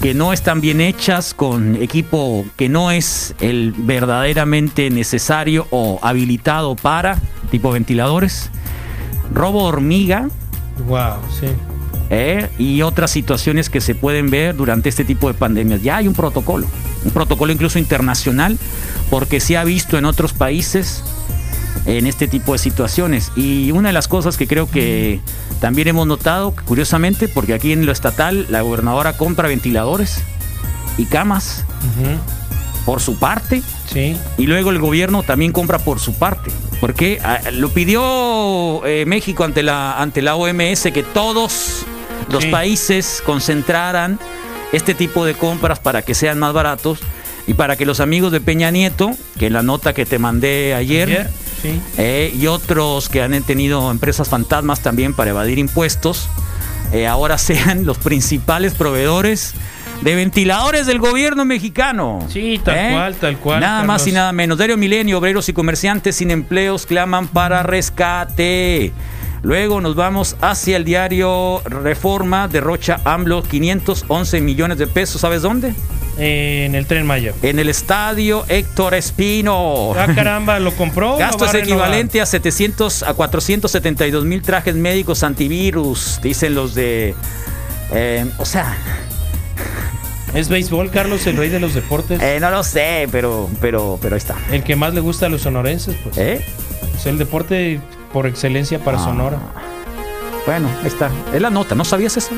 que 0.00 0.14
no 0.14 0.32
están 0.32 0.60
bien 0.60 0.80
hechas 0.80 1.34
con 1.34 1.74
equipo 1.76 2.44
que 2.56 2.68
no 2.68 2.90
es 2.92 3.34
el 3.40 3.72
verdaderamente 3.76 4.90
necesario 4.90 5.66
o 5.70 5.98
habilitado 6.02 6.76
para 6.76 7.18
tipo 7.50 7.72
ventiladores 7.72 8.50
robo 9.32 9.64
hormiga 9.64 10.28
Wow, 10.86 11.16
sí. 11.40 11.46
¿eh? 12.10 12.48
y 12.58 12.82
otras 12.82 13.10
situaciones 13.10 13.70
que 13.70 13.80
se 13.80 13.94
pueden 13.94 14.30
ver 14.30 14.54
durante 14.54 14.90
este 14.90 15.04
tipo 15.04 15.26
de 15.28 15.34
pandemias. 15.34 15.82
Ya 15.82 15.96
hay 15.96 16.06
un 16.06 16.12
protocolo, 16.14 16.66
un 17.06 17.12
protocolo 17.12 17.52
incluso 17.52 17.78
internacional, 17.78 18.58
porque 19.10 19.40
se 19.40 19.56
ha 19.56 19.64
visto 19.64 19.96
en 19.96 20.04
otros 20.04 20.32
países 20.32 21.02
en 21.86 22.06
este 22.06 22.26
tipo 22.26 22.52
de 22.52 22.58
situaciones. 22.58 23.30
Y 23.36 23.70
una 23.70 23.90
de 23.90 23.92
las 23.92 24.08
cosas 24.08 24.36
que 24.36 24.46
creo 24.48 24.68
que 24.68 25.20
también 25.60 25.86
hemos 25.88 26.06
notado, 26.06 26.52
curiosamente, 26.66 27.28
porque 27.28 27.54
aquí 27.54 27.72
en 27.72 27.86
lo 27.86 27.92
estatal 27.92 28.46
la 28.50 28.62
gobernadora 28.62 29.16
compra 29.16 29.46
ventiladores 29.48 30.18
y 30.98 31.04
camas 31.06 31.64
por 32.84 33.00
su 33.00 33.18
parte, 33.18 33.62
Sí. 33.92 34.16
y 34.38 34.46
luego 34.46 34.70
el 34.70 34.78
gobierno 34.80 35.22
también 35.22 35.52
compra 35.52 35.78
por 35.78 36.00
su 36.00 36.14
parte. 36.14 36.50
Porque 36.80 37.18
ah, 37.24 37.40
lo 37.52 37.68
pidió 37.70 38.84
eh, 38.84 39.04
México 39.06 39.44
ante 39.44 39.62
la, 39.62 40.00
ante 40.00 40.22
la 40.22 40.34
OMS 40.36 40.90
que 40.92 41.02
todos 41.02 41.84
los 42.30 42.42
Sí. 42.44 42.50
países 42.50 43.22
concentraran 43.24 44.18
este 44.76 44.94
tipo 44.94 45.24
de 45.24 45.34
compras 45.34 45.78
para 45.78 46.02
que 46.02 46.14
sean 46.14 46.38
más 46.38 46.52
baratos 46.52 47.00
y 47.46 47.54
para 47.54 47.76
que 47.76 47.86
los 47.86 48.00
amigos 48.00 48.32
de 48.32 48.40
Peña 48.40 48.70
Nieto, 48.70 49.10
que 49.38 49.46
en 49.46 49.52
la 49.52 49.62
nota 49.62 49.92
que 49.92 50.04
te 50.06 50.18
mandé 50.18 50.74
ayer, 50.74 51.08
Ayer, 51.08 51.30
sí. 51.62 51.80
eh, 51.96 52.32
y 52.36 52.46
otros 52.48 53.08
que 53.08 53.22
han 53.22 53.40
tenido 53.44 53.90
empresas 53.90 54.28
fantasmas 54.28 54.80
también 54.80 55.14
para 55.14 55.30
evadir 55.30 55.58
impuestos, 55.58 56.28
eh, 56.92 57.06
ahora 57.06 57.38
sean 57.38 57.86
los 57.86 57.98
principales 57.98 58.74
proveedores 58.74 59.54
de 60.02 60.14
ventiladores 60.14 60.86
del 60.86 60.98
gobierno 60.98 61.44
mexicano. 61.44 62.18
Sí, 62.30 62.60
tal 62.62 62.92
cual, 62.92 63.14
tal 63.14 63.38
cual, 63.38 63.60
Nada 63.60 63.82
más 63.84 64.06
y 64.06 64.12
nada 64.12 64.32
menos. 64.32 64.58
Diario 64.58 64.76
Milenio, 64.76 65.18
obreros 65.18 65.48
y 65.48 65.52
comerciantes 65.52 66.16
sin 66.16 66.30
empleos 66.30 66.84
claman 66.84 67.28
para 67.28 67.62
rescate. 67.62 68.92
Luego 69.46 69.80
nos 69.80 69.94
vamos 69.94 70.34
hacia 70.40 70.76
el 70.76 70.84
diario 70.84 71.62
Reforma, 71.66 72.48
derrocha 72.48 73.00
AMLO 73.04 73.44
511 73.44 74.40
millones 74.40 74.76
de 74.76 74.88
pesos. 74.88 75.20
¿Sabes 75.20 75.42
dónde? 75.42 75.72
En 76.18 76.74
el 76.74 76.84
tren 76.86 77.06
Maya. 77.06 77.32
En 77.42 77.60
el 77.60 77.68
estadio 77.68 78.44
Héctor 78.48 78.94
Espino. 78.94 79.92
Ah, 79.96 80.08
caramba, 80.12 80.58
¿lo 80.58 80.72
compró? 80.72 81.10
o 81.10 81.12
lo 81.12 81.18
Gasto 81.18 81.44
va 81.44 81.46
es 81.46 81.54
a 81.54 81.58
renovar? 81.58 81.86
equivalente 81.86 82.20
a 82.20 82.26
700 82.26 83.04
a 83.04 83.14
472 83.14 84.24
mil 84.24 84.42
trajes 84.42 84.74
médicos 84.74 85.22
antivirus, 85.22 86.18
dicen 86.24 86.56
los 86.56 86.74
de. 86.74 87.14
eh, 87.92 88.26
o 88.38 88.44
sea, 88.44 88.76
¿Es 90.34 90.48
béisbol, 90.48 90.90
Carlos, 90.90 91.24
el 91.28 91.36
rey 91.36 91.50
de 91.50 91.60
los 91.60 91.72
deportes? 91.72 92.20
Eh, 92.20 92.38
no 92.40 92.50
lo 92.50 92.64
sé, 92.64 93.06
pero, 93.12 93.48
pero, 93.60 93.96
pero 94.02 94.16
ahí 94.16 94.18
está. 94.18 94.34
El 94.50 94.64
que 94.64 94.74
más 94.74 94.92
le 94.92 95.00
gusta 95.00 95.26
a 95.26 95.28
los 95.28 95.42
sonorenses, 95.42 95.94
pues. 96.02 96.18
¿Eh? 96.18 96.44
Es 96.98 97.06
el 97.06 97.16
deporte 97.16 97.78
por 98.16 98.26
excelencia 98.26 98.78
para 98.78 98.96
Ah. 98.98 99.04
Sonora. 99.04 99.38
Bueno, 100.46 100.70
ahí 100.80 100.86
está. 100.86 101.10
Es 101.34 101.42
la 101.42 101.50
nota, 101.50 101.74
¿no 101.74 101.84
sabías 101.84 102.16
eso? 102.16 102.30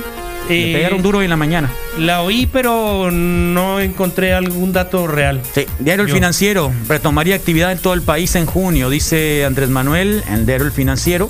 Eh, 0.49 0.73
pegaron 0.75 1.03
duro 1.03 1.19
hoy 1.19 1.27
en 1.27 1.31
la 1.31 1.37
mañana. 1.37 1.71
La 1.99 2.23
oí, 2.23 2.49
pero 2.53 3.13
no 3.13 3.79
encontré 3.79 4.33
algún 4.35 4.73
dato 4.73 5.07
real. 5.07 5.41
Sí, 5.55 5.67
Diario 5.79 6.03
El 6.03 6.09
Yo. 6.09 6.15
Financiero 6.17 6.73
retomaría 6.89 7.37
actividad 7.37 7.71
en 7.71 7.79
todo 7.79 7.95
el 7.95 8.03
país 8.03 8.35
en 8.35 8.47
junio, 8.47 8.91
dice 8.91 9.45
Andrés 9.45 9.69
Manuel 9.69 10.25
en 10.29 10.47
Diario 10.47 10.67
El 10.67 10.73
Financiero. 10.73 11.29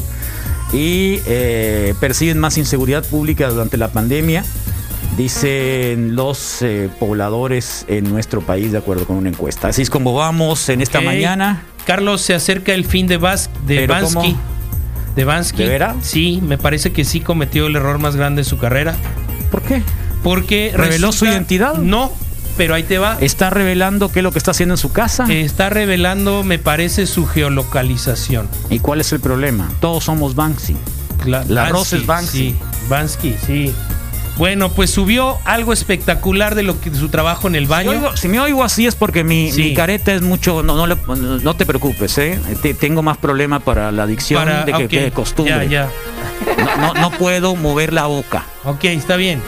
Y 0.72 1.20
eh, 1.26 1.92
perciben 2.01 2.38
más 2.38 2.57
inseguridad 2.57 3.05
pública 3.05 3.51
durante 3.51 3.76
la 3.76 3.88
pandemia, 3.88 4.44
dicen 5.16 6.14
los 6.14 6.62
eh, 6.62 6.88
pobladores 6.98 7.84
en 7.88 8.11
nuestro 8.11 8.40
país, 8.40 8.72
de 8.72 8.78
acuerdo 8.78 9.06
con 9.06 9.16
una 9.16 9.28
encuesta. 9.28 9.68
Así 9.68 9.82
es 9.82 9.90
como 9.90 10.14
vamos 10.14 10.68
en 10.68 10.80
esta 10.80 11.00
mañana. 11.00 11.62
Carlos, 11.84 12.20
se 12.20 12.34
acerca 12.34 12.74
el 12.74 12.84
fin 12.84 13.06
de, 13.06 13.16
Vas 13.16 13.50
de 13.66 13.86
Bansky. 13.86 14.36
De 15.16 15.24
Bansky. 15.24 15.64
Sí, 16.02 16.40
me 16.42 16.59
parece 16.59 16.92
que 16.92 17.04
sí 17.04 17.20
cometió 17.20 17.66
el 17.66 17.76
error 17.76 17.98
más 17.98 18.14
grande 18.14 18.42
de 18.42 18.44
su 18.44 18.59
carrera. 18.59 18.94
¿Por 19.50 19.62
qué? 19.62 19.82
Porque 20.22 20.72
¿Reveló 20.74 21.12
su 21.12 21.24
identidad? 21.24 21.74
No, 21.74 22.12
pero 22.56 22.74
ahí 22.74 22.82
te 22.82 22.98
va. 22.98 23.16
¿Está 23.20 23.50
revelando 23.50 24.11
qué 24.12 24.18
es 24.18 24.22
lo 24.22 24.32
que 24.32 24.38
está 24.38 24.50
haciendo 24.50 24.74
en 24.74 24.78
su 24.78 24.92
casa? 24.92 25.24
Está 25.32 25.70
revelando, 25.70 26.42
me 26.42 26.59
parece, 26.59 27.06
su 27.06 27.26
geolocalización. 27.26 28.48
¿Y 28.68 28.80
cuál 28.80 29.00
es 29.00 29.12
el 29.12 29.20
problema? 29.20 29.70
Todos 29.80 30.04
somos 30.04 30.34
Banksy. 30.34 30.76
La, 31.24 31.44
La 31.44 31.68
rosa 31.68 31.96
es 31.96 32.06
Banksy. 32.06 32.38
Sí, 32.38 32.56
Bansky, 32.88 33.34
sí. 33.46 33.72
Bueno, 34.39 34.70
pues 34.70 34.91
subió 34.91 35.36
algo 35.45 35.72
espectacular 35.72 36.55
de 36.55 36.62
lo 36.62 36.80
que 36.80 36.95
su 36.95 37.09
trabajo 37.09 37.49
en 37.49 37.57
el 37.57 37.64
Si, 37.64 37.70
baño. 37.70 37.91
oigo- 37.91 38.16
si 38.16 38.28
me 38.28 38.39
oigo 38.39 38.62
así 38.62 38.86
es 38.86 38.95
porque 38.95 39.24
mi, 39.24 39.51
Sí. 39.51 39.62
mi 39.64 39.74
careta 39.74 40.14
es 40.14 40.22
mucho. 40.22 40.62
No, 40.62 40.76
no, 40.76 40.86
le- 40.86 40.97
no 41.43 41.57
te 41.57 41.66
preocupes, 41.66 42.16
¿eh? 42.18 42.39
Te- 42.62 42.72
tengo 42.74 43.03
más 43.03 43.18
problema 43.18 43.59
para 43.61 43.91
la 43.91 44.05
adicción 44.05 44.45
Para- 44.45 44.64
de 44.64 44.86
que 44.89 45.01
de 45.03 45.11
costumbre. 45.11 45.68
Ya, 45.68 45.89
ya. 45.89 45.89
No, 46.76 46.95
no, 46.95 47.01
no 47.01 47.11
puedo 47.11 47.57
mover 47.57 47.93
la 47.93 48.07
boca. 48.07 48.47
Ok, 48.64 48.84
está 48.84 49.16
bien. 49.16 49.43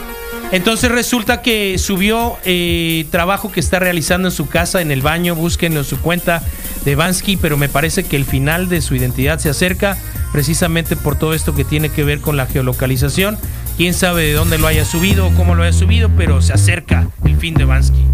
Entonces 0.52 0.90
resulta 0.90 1.40
que 1.42 1.78
subió 1.78 2.36
eh, 2.44 3.06
trabajo 3.12 3.52
que 3.52 3.60
está 3.60 3.78
realizando 3.78 4.26
en 4.28 4.32
su 4.34 4.48
casa, 4.48 4.80
en 4.82 4.90
el 4.90 5.00
baño, 5.02 5.36
búsquenlo 5.36 5.78
en 5.78 5.86
su 5.86 6.00
cuenta 6.00 6.42
de 6.84 6.96
Bansky, 6.96 7.36
pero 7.36 7.56
me 7.56 7.68
parece 7.68 8.02
que 8.02 8.16
el 8.16 8.24
final 8.24 8.68
de 8.68 8.80
su 8.80 8.96
identidad 8.96 9.38
se 9.38 9.48
acerca 9.50 9.96
precisamente 10.32 10.96
por 10.96 11.14
todo 11.16 11.34
esto 11.34 11.54
que 11.54 11.62
tiene 11.64 11.90
que 11.90 12.02
ver 12.02 12.20
con 12.20 12.36
la 12.36 12.46
geolocalización. 12.46 13.38
Quién 13.76 13.94
sabe 13.94 14.24
de 14.24 14.32
dónde 14.34 14.58
lo 14.58 14.66
haya 14.66 14.84
subido 14.84 15.26
o 15.26 15.30
cómo 15.34 15.54
lo 15.54 15.62
haya 15.62 15.72
subido, 15.72 16.10
pero 16.16 16.42
se 16.42 16.52
acerca 16.52 17.08
el 17.24 17.36
fin 17.36 17.54
de 17.54 17.64
Bansky. 17.64 18.04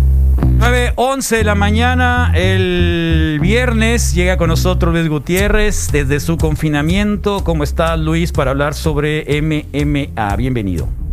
9.11 0.59 1.37
de 1.37 1.45
la 1.45 1.55
mañana, 1.55 2.33
el 2.35 3.39
viernes, 3.43 4.15
llega 4.15 4.37
con 4.37 4.49
nosotros 4.49 4.95
Luis 4.95 5.09
Gutiérrez 5.09 5.91
desde 5.93 6.21
su 6.21 6.37
confinamiento. 6.37 7.45
¿Cómo 7.45 7.65
está 7.65 7.97
Luis 7.97 8.33
para 8.33 8.53
hablar 8.53 8.75
sobre 8.75 9.25
MMA? 9.43 10.37
Bienvenido. 10.37 11.06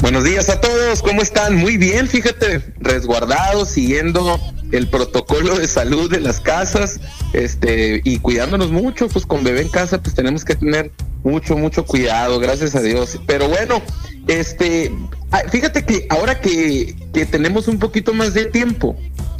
Buenos 0.00 0.24
días 0.24 0.48
a 0.48 0.58
todos, 0.60 1.02
¿cómo 1.02 1.20
están? 1.20 1.56
Muy 1.56 1.76
bien, 1.76 2.08
fíjate, 2.08 2.62
resguardados, 2.78 3.68
siguiendo 3.68 4.40
el 4.72 4.88
protocolo 4.88 5.58
de 5.58 5.68
salud 5.68 6.10
de 6.10 6.20
las 6.20 6.40
casas, 6.40 7.00
este, 7.34 8.00
y 8.02 8.18
cuidándonos 8.18 8.70
mucho, 8.70 9.08
pues 9.08 9.26
con 9.26 9.44
bebé 9.44 9.60
en 9.60 9.68
casa, 9.68 10.02
pues 10.02 10.14
tenemos 10.14 10.42
que 10.44 10.54
tener 10.54 10.90
mucho, 11.22 11.54
mucho 11.58 11.84
cuidado, 11.84 12.40
gracias 12.40 12.74
a 12.74 12.80
Dios. 12.80 13.20
Pero 13.26 13.48
bueno, 13.48 13.82
este, 14.26 14.90
ah, 15.32 15.42
fíjate 15.50 15.84
que 15.84 16.06
ahora 16.08 16.40
que, 16.40 16.96
que 17.12 17.26
tenemos 17.26 17.68
un 17.68 17.78
poquito 17.78 18.14
más 18.14 18.32
de 18.32 18.46
tiempo 18.46 18.96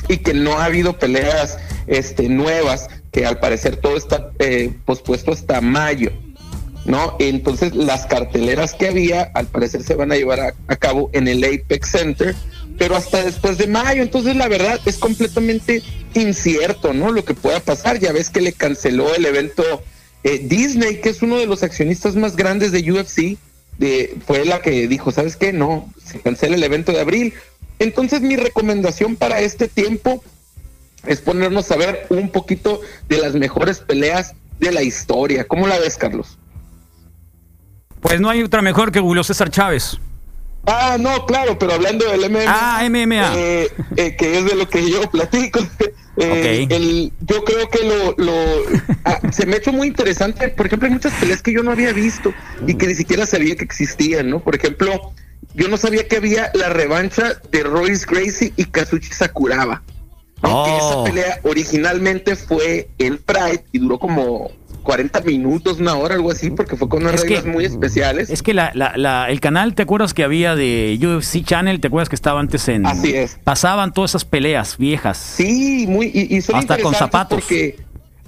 y 0.08 0.18
que 0.18 0.34
no 0.34 0.58
ha 0.58 0.66
habido 0.66 0.98
peleas, 0.98 1.56
este, 1.86 2.28
nuevas, 2.28 2.88
que 3.12 3.24
al 3.24 3.40
parecer 3.40 3.76
todo 3.76 3.96
está 3.96 4.30
eh, 4.38 4.74
pospuesto 4.84 5.32
hasta 5.32 5.62
mayo. 5.62 6.12
¿No? 6.84 7.16
Entonces 7.18 7.74
las 7.74 8.06
carteleras 8.06 8.74
que 8.74 8.88
había 8.88 9.22
al 9.34 9.46
parecer 9.46 9.82
se 9.82 9.94
van 9.94 10.12
a 10.12 10.16
llevar 10.16 10.40
a, 10.40 10.76
cabo 10.76 11.10
en 11.12 11.28
el 11.28 11.44
Apex 11.44 11.90
Center, 11.90 12.34
pero 12.78 12.96
hasta 12.96 13.22
después 13.22 13.58
de 13.58 13.66
mayo, 13.66 14.02
entonces 14.02 14.36
la 14.36 14.48
verdad 14.48 14.80
es 14.86 14.98
completamente 14.98 15.82
incierto, 16.14 16.92
¿no? 16.92 17.12
Lo 17.12 17.24
que 17.24 17.34
pueda 17.34 17.60
pasar, 17.60 17.98
ya 17.98 18.12
ves 18.12 18.30
que 18.30 18.40
le 18.40 18.52
canceló 18.52 19.14
el 19.14 19.26
evento 19.26 19.62
eh, 20.24 20.40
Disney, 20.42 21.00
que 21.00 21.10
es 21.10 21.22
uno 21.22 21.36
de 21.36 21.46
los 21.46 21.62
accionistas 21.62 22.16
más 22.16 22.36
grandes 22.36 22.72
de 22.72 22.90
UFC, 22.90 23.38
fue 24.26 24.44
la 24.44 24.60
que 24.60 24.86
dijo, 24.88 25.10
¿sabes 25.10 25.36
qué? 25.36 25.52
No, 25.52 25.90
se 26.04 26.20
cancela 26.20 26.56
el 26.56 26.62
evento 26.62 26.92
de 26.92 27.00
abril. 27.00 27.34
Entonces 27.78 28.20
mi 28.20 28.36
recomendación 28.36 29.16
para 29.16 29.40
este 29.40 29.68
tiempo 29.68 30.22
es 31.06 31.20
ponernos 31.22 31.70
a 31.70 31.76
ver 31.76 32.06
un 32.10 32.30
poquito 32.30 32.82
de 33.08 33.18
las 33.18 33.34
mejores 33.34 33.78
peleas 33.78 34.34
de 34.58 34.72
la 34.72 34.82
historia. 34.82 35.44
¿Cómo 35.44 35.66
la 35.66 35.78
ves, 35.78 35.96
Carlos? 35.96 36.36
Pues 38.00 38.20
no 38.20 38.30
hay 38.30 38.42
otra 38.42 38.62
mejor 38.62 38.92
que 38.92 39.00
Julio 39.00 39.22
César 39.24 39.50
Chávez. 39.50 39.98
Ah, 40.66 40.96
no, 41.00 41.24
claro, 41.26 41.58
pero 41.58 41.72
hablando 41.72 42.04
del 42.10 42.30
MMA. 42.30 42.44
Ah, 42.46 42.82
MMA. 42.88 43.32
eh, 43.36 43.68
eh, 43.96 44.16
que 44.16 44.38
es 44.38 44.44
de 44.44 44.54
lo 44.56 44.68
que 44.68 44.90
yo 44.90 45.00
platico. 45.10 45.58
eh, 46.18 46.64
Ok. 46.66 46.72
el- 46.72 47.12
yo 47.20 47.44
creo 47.44 47.68
que 47.70 47.82
lo, 47.84 48.14
lo 48.18 48.32
ah, 49.04 49.20
se 49.32 49.46
me 49.46 49.54
ha 49.54 49.58
hecho 49.58 49.72
muy 49.72 49.88
interesante. 49.88 50.48
Por 50.48 50.66
ejemplo, 50.66 50.86
hay 50.86 50.92
muchas 50.94 51.14
peleas 51.14 51.40
que 51.42 51.52
yo 51.52 51.62
no 51.62 51.70
había 51.72 51.92
visto 51.92 52.32
y 52.66 52.74
que 52.74 52.86
ni 52.86 52.94
siquiera 52.94 53.24
sabía 53.26 53.56
que 53.56 53.64
existían, 53.64 54.28
¿no? 54.28 54.40
Por 54.40 54.54
ejemplo, 54.54 55.12
yo 55.54 55.68
no 55.68 55.78
sabía 55.78 56.06
que 56.06 56.16
había 56.16 56.50
la 56.54 56.68
revancha 56.68 57.40
de 57.50 57.62
Royce 57.62 58.04
Gracie 58.06 58.52
y 58.56 58.64
Kazuchi 58.66 59.12
Sakuraba. 59.12 59.82
Que 60.42 60.48
esa 60.48 60.96
Oh. 60.96 61.04
pelea 61.04 61.38
originalmente 61.42 62.34
fue 62.36 62.88
en 62.98 63.18
Pride 63.18 63.64
y 63.72 63.78
duró 63.78 63.98
como 63.98 64.50
40 64.80 65.20
minutos, 65.22 65.80
una 65.80 65.94
hora, 65.94 66.14
algo 66.14 66.30
así, 66.32 66.50
porque 66.50 66.76
fue 66.76 66.88
con 66.88 67.02
unas 67.02 67.14
Es 67.14 67.22
que- 67.22 67.36
reglas 67.36 67.46
muy 67.46 67.64
especiales. 67.64 68.30
Es 68.30 68.42
que 68.42 68.54
la, 68.54 68.70
la- 68.74 68.96
la- 68.96 69.30
el 69.30 69.40
canal, 69.40 69.74
¿te 69.74 69.82
acuerdas 69.82 70.14
que 70.14 70.24
había 70.24 70.54
de 70.56 70.98
UFC 71.00 71.44
Channel? 71.44 71.80
¿Te 71.80 71.88
acuerdas 71.88 72.08
que 72.08 72.16
estaba 72.16 72.40
antes 72.40 72.68
en... 72.68 72.86
Así 72.86 73.14
es. 73.14 73.38
Pasaban 73.44 73.92
todas 73.92 74.12
esas 74.12 74.24
peleas 74.24 74.76
viejas. 74.78 75.16
Sí, 75.18 75.86
muy 75.88 76.10
y, 76.12 76.36
y 76.36 76.40
son 76.42 76.56
Hasta 76.56 76.78
con 76.78 76.94
zapatos. 76.94 77.40
Porque 77.40 77.76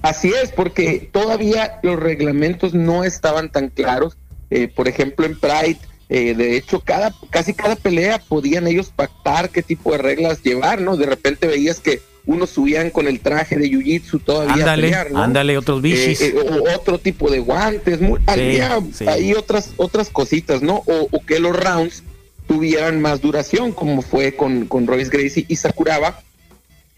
así 0.01 0.31
es, 0.43 0.51
porque 0.51 1.09
todavía 1.11 1.79
los 1.83 1.99
reglamentos 1.99 2.73
no 2.73 3.03
estaban 3.03 3.51
tan 3.51 3.69
claros. 3.69 4.17
Eh, 4.49 4.67
por 4.67 4.87
ejemplo, 4.87 5.25
en 5.25 5.39
Pride, 5.39 5.77
eh, 6.15 6.33
de 6.35 6.55
hecho, 6.57 6.79
cada 6.79 7.13
casi 7.31 7.53
cada 7.53 7.75
pelea 7.75 8.19
podían 8.19 8.67
ellos 8.67 8.91
pactar 8.95 9.49
qué 9.49 9.61
tipo 9.63 9.91
de 9.91 9.97
reglas 9.97 10.41
llevar, 10.43 10.79
¿no? 10.79 10.95
De 10.95 11.05
repente 11.07 11.47
veías 11.47 11.79
que 11.79 12.01
unos 12.25 12.51
subían 12.51 12.89
con 12.91 13.07
el 13.07 13.19
traje 13.19 13.57
de 13.57 13.65
jiu-jitsu 13.69 14.23
todavía 14.23 14.53
a 14.53 14.57
Ándale, 14.57 14.83
pelear, 14.83 15.11
¿no? 15.11 15.21
ándale, 15.23 15.57
otros 15.57 15.81
bichis. 15.81 16.21
Eh, 16.21 16.33
eh, 16.37 16.39
o 16.39 16.73
otro 16.75 16.97
tipo 16.99 17.29
de 17.29 17.39
guantes, 17.39 17.99
muy, 17.99 18.19
había 18.27 18.79
sí. 18.93 19.05
ahí 19.07 19.33
otras 19.33 19.71
otras 19.75 20.09
cositas, 20.09 20.61
¿no? 20.61 20.83
O, 20.85 21.07
o 21.11 21.25
que 21.25 21.39
los 21.39 21.53
rounds 21.53 22.03
tuvieran 22.47 23.01
más 23.01 23.19
duración, 23.19 23.71
como 23.73 24.01
fue 24.01 24.35
con, 24.35 24.67
con 24.67 24.85
Royce 24.87 25.09
Gracie 25.09 25.45
y 25.47 25.55
Sakuraba. 25.55 26.21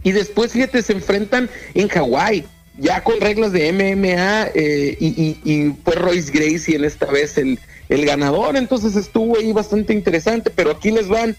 Y 0.03 0.11
después, 0.11 0.51
fíjate, 0.51 0.81
se 0.83 0.93
enfrentan 0.93 1.49
en 1.73 1.87
Hawái, 1.87 2.45
ya 2.77 3.03
con 3.03 3.19
reglas 3.21 3.51
de 3.51 3.71
MMA, 3.71 4.49
eh, 4.53 4.97
y, 4.99 5.07
y- 5.07 5.39
y 5.51 5.73
fue 5.83 5.95
Royce 5.95 6.31
Gracie 6.31 6.75
en 6.75 6.83
esta 6.83 7.05
vez 7.07 7.37
el, 7.39 7.57
el 7.89 8.05
ganador, 8.05 8.55
entonces 8.55 8.95
estuvo 8.95 9.37
ahí 9.37 9.53
bastante 9.53 9.93
interesante, 9.93 10.49
pero 10.49 10.71
aquí 10.71 10.91
les 10.91 11.07
van 11.07 11.35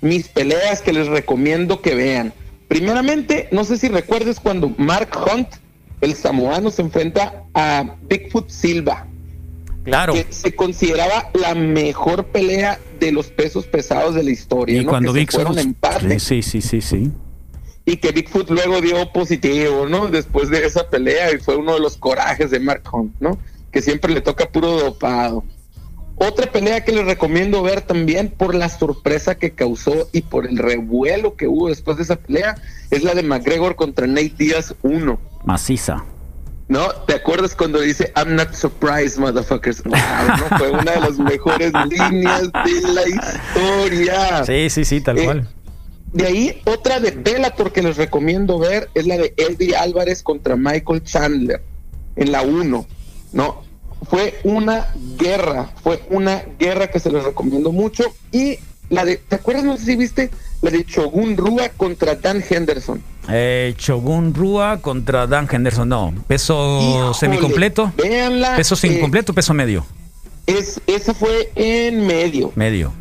mis 0.00 0.28
peleas 0.28 0.80
que 0.82 0.92
les 0.92 1.08
recomiendo 1.08 1.80
que 1.82 1.94
vean. 1.94 2.32
Primeramente, 2.68 3.48
no 3.50 3.64
sé 3.64 3.78
si 3.78 3.88
recuerdes 3.88 4.40
cuando 4.40 4.68
Mark 4.76 5.10
Hunt, 5.16 5.48
el 6.00 6.14
samoano, 6.14 6.70
se 6.70 6.82
enfrenta 6.82 7.44
a 7.54 7.96
Bigfoot 8.08 8.48
Silva 8.50 9.06
Claro. 9.84 10.12
que 10.12 10.26
se 10.28 10.54
consideraba 10.54 11.30
la 11.32 11.54
mejor 11.54 12.26
pelea 12.26 12.78
de 13.00 13.10
los 13.10 13.28
pesos 13.28 13.66
pesados 13.66 14.14
de 14.14 14.22
la 14.22 14.30
historia. 14.30 14.80
Y 14.80 14.84
¿no? 14.84 14.90
cuando 14.90 15.12
Bigfoot... 15.12 15.56
empate 15.56 16.20
sí, 16.20 16.42
sí, 16.42 16.60
sí, 16.60 16.82
sí. 16.82 17.10
y 17.86 17.96
que 17.96 18.12
Bigfoot 18.12 18.50
luego 18.50 18.82
dio 18.82 19.10
positivo, 19.12 19.86
¿no? 19.88 20.08
Después 20.08 20.50
de 20.50 20.66
esa 20.66 20.90
pelea 20.90 21.32
y 21.32 21.38
fue 21.38 21.56
uno 21.56 21.74
de 21.74 21.80
los 21.80 21.96
corajes 21.96 22.50
de 22.50 22.60
Mark 22.60 22.82
Hunt, 22.92 23.14
¿no? 23.18 23.38
Que 23.72 23.80
siempre 23.80 24.12
le 24.12 24.20
toca 24.20 24.50
puro 24.50 24.72
dopado. 24.78 25.42
Otra 26.20 26.50
pelea 26.50 26.84
que 26.84 26.92
les 26.92 27.04
recomiendo 27.04 27.62
ver 27.62 27.80
también 27.82 28.28
por 28.28 28.54
la 28.54 28.68
sorpresa 28.68 29.36
que 29.36 29.52
causó 29.52 30.08
y 30.12 30.22
por 30.22 30.46
el 30.46 30.58
revuelo 30.58 31.36
que 31.36 31.46
hubo 31.46 31.68
después 31.68 31.96
de 31.96 32.02
esa 32.02 32.16
pelea 32.16 32.56
es 32.90 33.04
la 33.04 33.14
de 33.14 33.22
McGregor 33.22 33.76
contra 33.76 34.06
Nate 34.06 34.32
Diaz 34.36 34.74
1. 34.82 35.20
Maciza. 35.44 36.04
¿No? 36.66 36.90
¿Te 37.06 37.14
acuerdas 37.14 37.54
cuando 37.54 37.80
dice 37.80 38.12
I'm 38.16 38.34
not 38.34 38.52
surprised, 38.52 39.18
motherfuckers? 39.18 39.82
Wow, 39.84 39.94
¿no? 39.94 40.58
Fue 40.58 40.70
una 40.70 40.92
de 40.92 41.00
las 41.00 41.18
mejores 41.18 41.72
líneas 41.88 42.42
de 42.52 42.92
la 42.92 43.08
historia. 43.08 44.44
Sí, 44.44 44.68
sí, 44.70 44.84
sí, 44.84 45.00
tal 45.00 45.18
Eh, 45.18 45.24
cual. 45.24 45.48
De 46.12 46.26
ahí, 46.26 46.60
otra 46.66 47.00
de 47.00 47.10
Bellator 47.12 47.72
que 47.72 47.82
les 47.82 47.96
recomiendo 47.96 48.58
ver 48.58 48.88
es 48.94 49.06
la 49.06 49.16
de 49.16 49.34
Eddie 49.36 49.76
Álvarez 49.76 50.22
contra 50.22 50.56
Michael 50.56 51.02
Chandler 51.04 51.62
en 52.16 52.32
la 52.32 52.42
1, 52.42 52.86
¿no? 53.32 53.62
Fue 54.04 54.38
una 54.44 54.88
guerra, 55.18 55.70
fue 55.82 56.02
una 56.10 56.42
guerra 56.58 56.88
que 56.88 57.00
se 57.00 57.10
les 57.10 57.24
recomiendo 57.24 57.72
mucho. 57.72 58.04
Y 58.32 58.58
la 58.90 59.04
de, 59.04 59.16
¿te 59.16 59.36
acuerdas? 59.36 59.64
No 59.64 59.76
sé 59.76 59.84
si 59.84 59.96
viste 59.96 60.30
la 60.62 60.70
de 60.70 60.84
Shogun 60.86 61.36
Rua 61.36 61.68
contra 61.76 62.14
Dan 62.14 62.42
Henderson. 62.48 63.02
Eh, 63.28 63.74
Shogun 63.76 64.32
Rua 64.34 64.78
contra 64.80 65.26
Dan 65.26 65.48
Henderson. 65.50 65.88
No, 65.88 66.14
peso 66.26 66.80
Híjole, 66.80 67.14
semicompleto. 67.14 67.92
véanla, 67.96 68.56
Peso 68.56 68.74
eh, 68.74 68.78
semicompleto, 68.78 69.34
peso 69.34 69.52
medio. 69.52 69.84
Es, 70.46 70.80
esa 70.86 71.12
fue 71.12 71.50
en 71.56 72.06
medio. 72.06 72.52
Medio. 72.54 72.92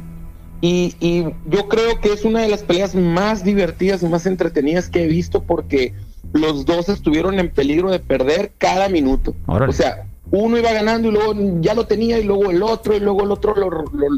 Y, 0.60 0.96
y 1.00 1.24
yo 1.50 1.70
creo 1.70 2.02
que 2.02 2.12
es 2.12 2.26
una 2.26 2.42
de 2.42 2.50
las 2.50 2.64
peleas 2.64 2.96
más 2.96 3.44
divertidas 3.44 4.02
y 4.04 4.08
más 4.08 4.26
entretenidas 4.26 4.90
que 4.90 5.04
he 5.04 5.08
visto 5.08 5.44
porque 5.44 5.94
los 6.34 6.66
dos 6.66 6.90
estuvieron 6.90 7.40
en 7.40 7.50
peligro 7.50 7.92
de 7.92 8.00
perder 8.00 8.52
cada 8.58 8.90
minuto. 8.90 9.34
Órale. 9.46 9.70
O 9.70 9.74
sea, 9.74 10.08
uno 10.32 10.58
iba 10.58 10.74
ganando 10.74 11.08
y 11.08 11.12
luego 11.12 11.34
ya 11.62 11.74
lo 11.74 11.86
tenía 11.86 12.20
y 12.20 12.24
luego 12.24 12.52
el 12.52 12.62
otro 12.62 12.96
y 12.96 13.00
luego 13.00 13.24
el 13.24 13.32
otro 13.32 13.56
lo, 13.56 13.70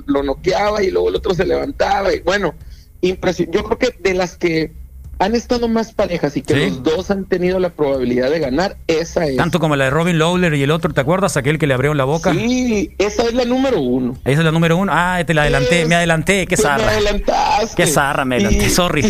lo, 0.06 0.24
noqueaba 0.24 0.84
y 0.84 0.92
luego 0.92 1.10
el 1.10 1.16
otro 1.16 1.34
se 1.34 1.46
levantaba 1.46 2.14
y 2.14 2.20
bueno. 2.22 2.54
Yo 3.02 3.18
creo 3.64 3.78
que 3.78 3.96
de 3.98 4.14
las 4.14 4.36
que 4.38 4.74
han 5.20 5.36
estado 5.36 5.68
más 5.68 5.92
parejas 5.94 6.36
y 6.38 6.42
que 6.42 6.54
Sí. 6.54 6.60
los 6.70 6.84
dos 6.84 7.12
han 7.12 7.26
tenido 7.26 7.60
la 7.60 7.70
probabilidad 7.70 8.30
de 8.32 8.40
ganar, 8.40 8.78
esa 8.88 9.26
es. 9.26 9.36
Tanto 9.38 9.60
como 9.60 9.76
la 9.76 9.84
de 9.86 9.90
Robin 9.90 10.18
Lawler 10.18 10.54
y 10.56 10.64
el 10.64 10.72
otro, 10.72 10.94
¿te 10.94 11.02
acuerdas? 11.02 11.36
Aquel 11.38 11.60
que 11.60 11.68
le 11.68 11.74
abrió 11.74 11.94
la 11.94 12.06
boca. 12.06 12.32
Sí, 12.34 12.92
esa 12.98 13.24
es 13.24 13.34
la 13.34 13.46
número 13.46 13.82
uno. 13.82 14.18
Esa 14.24 14.40
es 14.40 14.46
la 14.46 14.52
número 14.52 14.78
uno. 14.78 14.92
Ah, 14.96 15.22
te 15.28 15.34
la 15.34 15.42
adelanté, 15.44 15.86
me 15.86 15.96
adelanté. 15.96 16.48
Qué 16.48 16.56
Pues 16.56 16.60
me 16.60 16.70
zarra. 16.80 16.90
adelantaste. 16.92 17.76
Qué 17.76 17.88
zarra, 17.88 18.26
me 18.26 18.36
adelanté. 18.36 18.66
Y- 18.66 18.70
Sorry. 18.70 19.02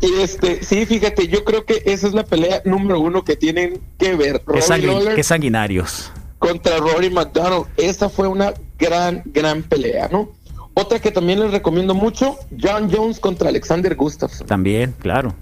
Y, 0.00 0.06
y 0.06 0.20
este, 0.22 0.62
sí, 0.64 0.86
fíjate, 0.86 1.28
yo 1.28 1.44
creo 1.44 1.64
que 1.64 1.82
esa 1.84 2.06
es 2.06 2.14
la 2.14 2.24
pelea 2.24 2.62
número 2.64 2.98
uno 3.00 3.22
que 3.22 3.36
tienen 3.36 3.78
que 3.98 4.14
ver. 4.16 4.40
Qué, 4.40 4.44
Robbie 4.46 4.62
sangui- 4.62 4.86
Lawler 4.86 5.14
qué 5.14 5.22
sanguinarios. 5.22 6.10
contra 6.38 6.78
Rory 6.78 7.10
McDonald. 7.10 7.66
Esa 7.76 8.08
fue 8.08 8.26
una 8.26 8.54
gran, 8.78 9.22
gran 9.26 9.62
pelea, 9.62 10.08
¿no? 10.10 10.30
Otra 10.74 10.98
que 11.00 11.10
también 11.10 11.40
les 11.40 11.50
recomiendo 11.50 11.94
mucho, 11.94 12.38
John 12.60 12.90
Jones 12.92 13.18
contra 13.18 13.48
Alexander 13.48 13.94
Gustafsson. 13.96 14.46
También, 14.46 14.94
claro. 14.98 15.34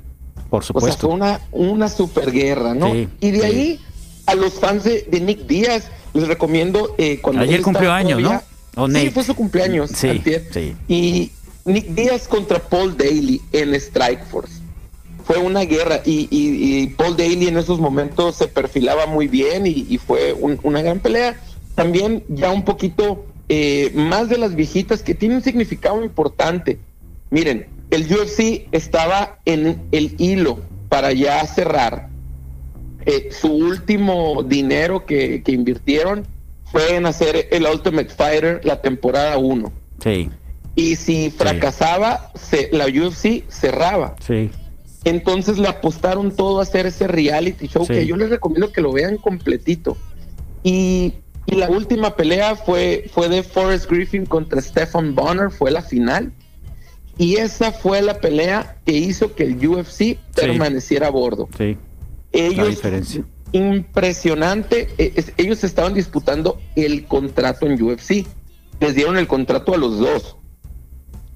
Por 0.50 0.60
O 0.60 0.62
sea, 0.62 0.66
supuesto. 0.68 1.06
fue 1.08 1.14
una, 1.16 1.40
una 1.52 1.88
super 1.88 2.32
guerra, 2.32 2.74
¿no? 2.74 2.90
Sí, 2.92 3.08
y 3.20 3.30
de 3.32 3.40
sí. 3.40 3.44
ahí, 3.44 3.80
a 4.26 4.34
los 4.34 4.54
fans 4.54 4.84
de, 4.84 5.06
de 5.10 5.20
Nick 5.20 5.40
Díaz, 5.46 5.88
les 6.14 6.26
recomiendo 6.26 6.94
eh, 6.98 7.20
cuando 7.20 7.42
Ayer 7.42 7.60
cumplió 7.62 7.92
años, 7.92 8.18
todavía- 8.22 8.42
¿no? 8.74 8.82
O 8.84 8.88
sí, 8.88 9.10
fue 9.10 9.24
su 9.24 9.34
cumpleaños. 9.34 9.90
Sí, 9.90 10.08
antier. 10.08 10.48
sí. 10.52 10.74
Y 10.88 11.32
Nick 11.64 11.86
Díaz 11.88 12.26
contra 12.28 12.58
Paul 12.60 12.96
Daly 12.96 13.42
en 13.52 13.74
Strike 13.74 14.24
Force. 14.24 14.54
Fue 15.24 15.36
una 15.36 15.60
guerra 15.62 16.00
y, 16.06 16.28
y- 16.30 16.82
y 16.82 16.86
Paul 16.88 17.16
Daly 17.16 17.48
en 17.48 17.58
esos 17.58 17.78
momentos 17.80 18.36
se 18.36 18.46
perfilaba 18.48 19.06
muy 19.06 19.26
bien 19.28 19.66
y, 19.66 19.84
y 19.90 19.98
fue 19.98 20.32
un- 20.32 20.58
una 20.62 20.80
gran 20.80 21.00
pelea. 21.00 21.38
También 21.74 22.24
ya 22.28 22.50
un 22.50 22.64
poquito 22.64 23.26
eh, 23.48 23.90
más 23.94 24.28
de 24.28 24.38
las 24.38 24.54
viejitas 24.54 25.02
que 25.02 25.14
tiene 25.14 25.36
un 25.36 25.42
significado 25.42 26.02
importante. 26.04 26.78
Miren, 27.30 27.66
el 27.90 28.02
UFC 28.12 28.68
estaba 28.72 29.38
en 29.44 29.82
el 29.92 30.14
hilo 30.18 30.60
para 30.88 31.12
ya 31.12 31.44
cerrar. 31.46 32.08
Eh, 33.06 33.30
su 33.32 33.52
último 33.52 34.42
dinero 34.42 35.06
que, 35.06 35.42
que 35.42 35.52
invirtieron 35.52 36.26
fue 36.70 36.96
en 36.96 37.06
hacer 37.06 37.48
el 37.50 37.64
Ultimate 37.66 38.10
Fighter 38.10 38.60
la 38.64 38.82
temporada 38.82 39.38
1. 39.38 39.72
Sí, 40.02 40.30
Y 40.74 40.96
si 40.96 41.30
fracasaba, 41.30 42.30
se- 42.34 42.68
la 42.72 42.86
UFC 42.86 43.44
cerraba. 43.48 44.16
sí. 44.20 44.50
Entonces 45.04 45.58
le 45.58 45.68
apostaron 45.68 46.34
todo 46.34 46.58
a 46.58 46.62
hacer 46.64 46.84
ese 46.86 47.06
reality 47.06 47.68
show 47.68 47.86
Sí. 47.86 47.94
que 47.94 48.04
yo 48.06 48.16
les 48.16 48.28
recomiendo 48.30 48.72
que 48.72 48.80
lo 48.82 48.92
vean 48.92 49.16
completito. 49.16 49.96
Y, 50.64 51.14
y 51.50 51.56
la 51.56 51.68
última 51.70 52.14
pelea 52.16 52.56
fue, 52.56 53.08
fue 53.12 53.28
de 53.28 53.42
Forrest 53.42 53.90
Griffin 53.90 54.26
contra 54.26 54.60
Stefan 54.60 55.14
Bonner, 55.14 55.50
fue 55.50 55.70
la 55.70 55.82
final. 55.82 56.32
Y 57.16 57.36
esa 57.36 57.72
fue 57.72 58.00
la 58.02 58.20
pelea 58.20 58.76
que 58.84 58.92
hizo 58.92 59.34
que 59.34 59.44
el 59.44 59.66
UFC 59.66 60.18
permaneciera 60.34 61.08
a 61.08 61.10
bordo. 61.10 61.48
Sí. 61.56 61.76
Ellos, 62.32 62.56
La 62.58 62.64
diferencia. 62.66 63.24
impresionante, 63.52 64.88
es- 64.98 65.32
ellos 65.36 65.64
estaban 65.64 65.94
disputando 65.94 66.60
el 66.76 67.04
contrato 67.06 67.66
en 67.66 67.82
UFC. 67.82 68.26
Les 68.80 68.94
dieron 68.94 69.16
el 69.18 69.26
contrato 69.26 69.74
a 69.74 69.78
los 69.78 69.98
dos. 69.98 70.36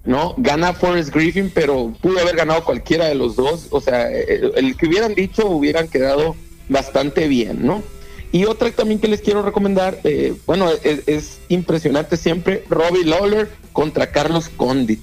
¿no? 0.05 0.35
Gana 0.37 0.73
Forrest 0.73 1.15
Griffin, 1.15 1.49
pero 1.55 1.93
pudo 2.01 2.19
haber 2.19 2.35
ganado 2.35 2.65
cualquiera 2.65 3.07
de 3.07 3.15
los 3.15 3.37
dos. 3.37 3.69
O 3.71 3.81
sea, 3.81 4.11
el, 4.11 4.53
el 4.57 4.77
que 4.77 4.87
hubieran 4.89 5.15
dicho 5.15 5.47
hubieran 5.49 5.87
quedado 5.87 6.35
bastante 6.69 7.29
bien, 7.29 7.65
¿no? 7.65 7.85
Y 8.33 8.47
otra 8.47 8.71
también 8.71 8.99
que 8.99 9.09
les 9.09 9.21
quiero 9.21 9.43
recomendar, 9.43 10.01
eh, 10.05 10.35
bueno, 10.47 10.71
es, 10.83 11.07
es 11.07 11.41
impresionante 11.49 12.17
siempre, 12.17 12.65
Robbie 12.69 13.05
Lawler 13.05 13.51
contra 13.73 14.11
Carlos 14.11 14.49
Condit. 14.49 15.01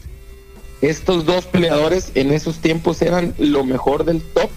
Estos 0.81 1.25
dos 1.25 1.45
peleadores 1.45 2.11
en 2.15 2.31
esos 2.31 2.57
tiempos 2.57 3.01
eran 3.01 3.35
lo 3.37 3.63
mejor 3.63 4.03
del 4.05 4.21
top 4.21 4.49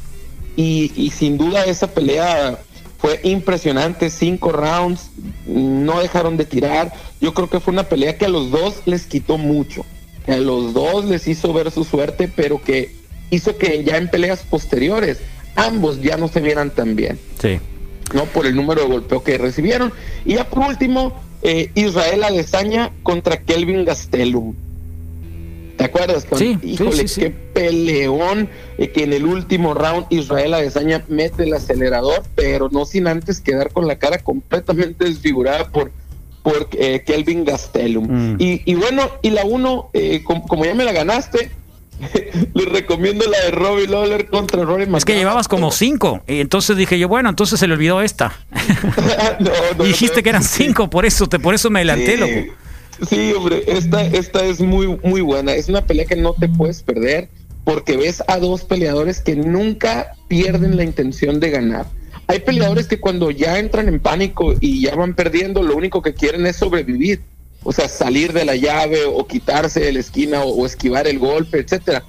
y, 0.56 0.92
y 0.96 1.10
sin 1.10 1.36
duda 1.36 1.64
esa 1.64 1.88
pelea 1.88 2.58
fue 2.98 3.20
impresionante, 3.24 4.08
cinco 4.08 4.52
rounds, 4.52 5.10
no 5.46 6.00
dejaron 6.00 6.36
de 6.36 6.44
tirar. 6.44 6.92
Yo 7.20 7.34
creo 7.34 7.50
que 7.50 7.58
fue 7.58 7.72
una 7.72 7.82
pelea 7.82 8.16
que 8.16 8.26
a 8.26 8.28
los 8.28 8.50
dos 8.50 8.82
les 8.86 9.06
quitó 9.06 9.36
mucho. 9.38 9.84
A 10.28 10.36
los 10.36 10.72
dos 10.72 11.04
les 11.04 11.26
hizo 11.26 11.52
ver 11.52 11.72
su 11.72 11.82
suerte, 11.84 12.30
pero 12.34 12.62
que 12.62 12.94
hizo 13.30 13.58
que 13.58 13.82
ya 13.82 13.96
en 13.96 14.08
peleas 14.08 14.42
posteriores 14.48 15.18
ambos 15.56 16.00
ya 16.00 16.16
no 16.16 16.28
se 16.28 16.40
vieran 16.40 16.70
tan 16.70 16.94
bien, 16.96 17.18
Sí. 17.40 17.58
¿No? 18.14 18.24
Por 18.26 18.46
el 18.46 18.54
número 18.56 18.82
de 18.82 18.88
golpeo 18.88 19.22
que 19.22 19.38
recibieron. 19.38 19.92
Y 20.24 20.34
ya 20.34 20.48
por 20.48 20.60
último, 20.68 21.12
eh, 21.42 21.70
Israel 21.74 22.24
Adesanya 22.24 22.90
contra 23.02 23.38
Kelvin 23.42 23.84
Gastelum. 23.84 24.54
¿Te 25.76 25.84
acuerdas? 25.84 26.24
Con- 26.26 26.38
Sí, 26.38 26.58
sí, 26.60 26.70
Híjole, 26.74 26.92
sí, 26.92 27.08
sí. 27.08 27.20
qué 27.22 27.30
peleón 27.30 28.48
eh, 28.78 28.90
que 28.90 29.04
en 29.04 29.12
el 29.12 29.24
último 29.24 29.74
round 29.74 30.06
Israel 30.10 30.54
Adesanya 30.54 31.02
mete 31.08 31.44
el 31.44 31.54
acelerador, 31.54 32.22
pero 32.34 32.68
no 32.70 32.84
sin 32.84 33.06
antes 33.08 33.40
quedar 33.40 33.70
con 33.72 33.86
la 33.88 33.98
cara 33.98 34.18
completamente 34.18 35.04
desfigurada 35.06 35.68
por 35.68 35.90
por 36.42 36.68
eh, 36.72 37.04
Kelvin 37.06 37.44
Gastelum. 37.44 38.34
Mm. 38.34 38.36
Y, 38.40 38.62
y 38.64 38.74
bueno, 38.74 39.08
y 39.22 39.30
la 39.30 39.44
uno, 39.44 39.90
eh, 39.92 40.22
com- 40.24 40.42
como 40.44 40.64
ya 40.64 40.74
me 40.74 40.82
la 40.84 40.90
ganaste, 40.90 41.52
les 42.54 42.66
recomiendo 42.68 43.24
la 43.30 43.38
de 43.44 43.50
Robbie 43.52 43.86
Lawler 43.86 44.26
contra 44.26 44.64
Rory 44.64 44.82
Es 44.82 44.86
que 44.86 44.90
McDonald. 44.92 45.18
llevabas 45.20 45.48
como 45.48 45.70
cinco. 45.70 46.22
Y 46.26 46.40
entonces 46.40 46.76
dije 46.76 46.98
yo, 46.98 47.08
bueno, 47.08 47.28
entonces 47.28 47.60
se 47.60 47.66
le 47.66 47.74
olvidó 47.74 48.02
esta. 48.02 48.32
No, 49.40 49.50
no, 49.78 49.84
Y 49.84 49.88
dijiste 49.88 50.16
no, 50.18 50.22
que 50.22 50.28
eran 50.30 50.42
cinco, 50.44 50.88
por 50.90 51.04
eso, 51.06 51.28
te, 51.28 51.38
por 51.38 51.54
eso 51.54 51.70
me 51.70 51.80
adelanté, 51.80 52.14
Sí. 52.14 52.18
loco. 52.18 52.56
Sí, 53.08 53.32
hombre, 53.36 53.64
esta, 53.66 54.04
esta 54.04 54.44
es 54.44 54.60
muy, 54.60 54.86
muy 55.02 55.20
buena. 55.22 55.54
Es 55.54 55.68
una 55.68 55.84
pelea 55.84 56.04
que 56.04 56.14
no 56.16 56.34
te 56.34 56.48
puedes 56.48 56.82
perder 56.82 57.28
porque 57.64 57.96
ves 57.96 58.22
a 58.28 58.38
dos 58.38 58.62
peleadores 58.64 59.20
que 59.20 59.34
nunca 59.36 60.12
pierden 60.28 60.76
la 60.76 60.84
intención 60.84 61.40
de 61.40 61.50
ganar. 61.50 61.86
Hay 62.28 62.40
peleadores 62.40 62.86
que 62.86 63.00
cuando 63.00 63.30
ya 63.30 63.58
entran 63.58 63.88
en 63.88 63.98
pánico 63.98 64.54
y 64.60 64.82
ya 64.82 64.94
van 64.94 65.14
perdiendo, 65.14 65.62
lo 65.62 65.74
único 65.76 66.00
que 66.02 66.14
quieren 66.14 66.46
es 66.46 66.56
sobrevivir. 66.56 67.20
O 67.64 67.72
sea, 67.72 67.88
salir 67.88 68.32
de 68.32 68.44
la 68.44 68.56
llave 68.56 69.04
o 69.04 69.26
quitarse 69.26 69.80
de 69.80 69.92
la 69.92 70.00
esquina 70.00 70.42
o, 70.42 70.50
o 70.50 70.66
esquivar 70.66 71.06
el 71.06 71.18
golpe, 71.18 71.58
etcétera. 71.58 72.02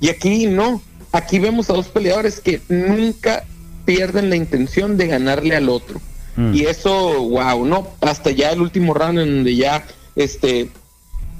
Y 0.00 0.08
aquí 0.08 0.46
no. 0.46 0.82
Aquí 1.12 1.38
vemos 1.38 1.70
a 1.70 1.74
dos 1.74 1.88
peleadores 1.88 2.40
que 2.40 2.60
nunca 2.68 3.44
pierden 3.84 4.28
la 4.30 4.36
intención 4.36 4.96
de 4.96 5.06
ganarle 5.06 5.56
al 5.56 5.68
otro. 5.68 6.00
Mm. 6.36 6.54
Y 6.54 6.62
eso, 6.66 7.22
wow, 7.28 7.64
no, 7.64 7.88
hasta 8.00 8.30
ya 8.30 8.50
el 8.50 8.60
último 8.60 8.92
round 8.92 9.18
en 9.20 9.34
donde 9.36 9.56
ya 9.56 9.84
este 10.16 10.68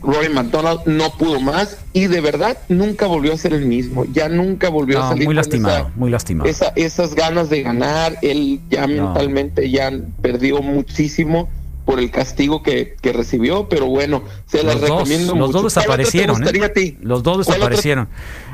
Rory 0.02 0.28
McDonald 0.28 0.80
no 0.86 1.10
pudo 1.18 1.40
más 1.40 1.78
y 1.92 2.06
de 2.06 2.20
verdad 2.20 2.56
nunca 2.68 3.06
volvió 3.06 3.32
a 3.32 3.36
ser 3.36 3.52
el 3.54 3.64
mismo, 3.66 4.04
ya 4.12 4.28
nunca 4.28 4.68
volvió 4.68 5.02
a 5.02 5.08
salir 5.08 5.24
muy 5.24 5.34
lastimado, 5.34 5.76
esa- 5.88 5.92
muy 5.96 6.10
lastimado. 6.10 6.48
esa- 6.48 6.72
esas 6.76 7.14
ganas 7.14 7.50
de 7.50 7.62
ganar, 7.62 8.16
él 8.22 8.60
ya 8.70 8.86
No. 8.86 9.06
mentalmente 9.06 9.68
ya 9.70 9.90
perdió 10.22 10.62
muchísimo 10.62 11.48
por 11.86 11.98
el 12.00 12.10
castigo 12.10 12.62
que, 12.62 12.96
que 13.00 13.12
recibió, 13.14 13.68
pero 13.70 13.86
bueno, 13.86 14.22
se 14.44 14.62
las 14.62 14.74
Los 14.74 14.80
dos, 14.82 14.90
recomiendo 14.90 15.34
los 15.36 15.46
mucho. 15.48 15.62
dos 15.62 15.72
¿Cuál 15.74 15.84
otra 15.86 15.96
te 15.96 16.02
desaparecieron. 16.02 16.44
¿eh? 16.44 16.64
a 16.66 16.72
ti? 16.74 16.98
Los 17.00 17.22
dos 17.22 17.32
¿Cuál 17.36 17.40
otra- 17.42 17.54
desaparecieron. 17.54 18.08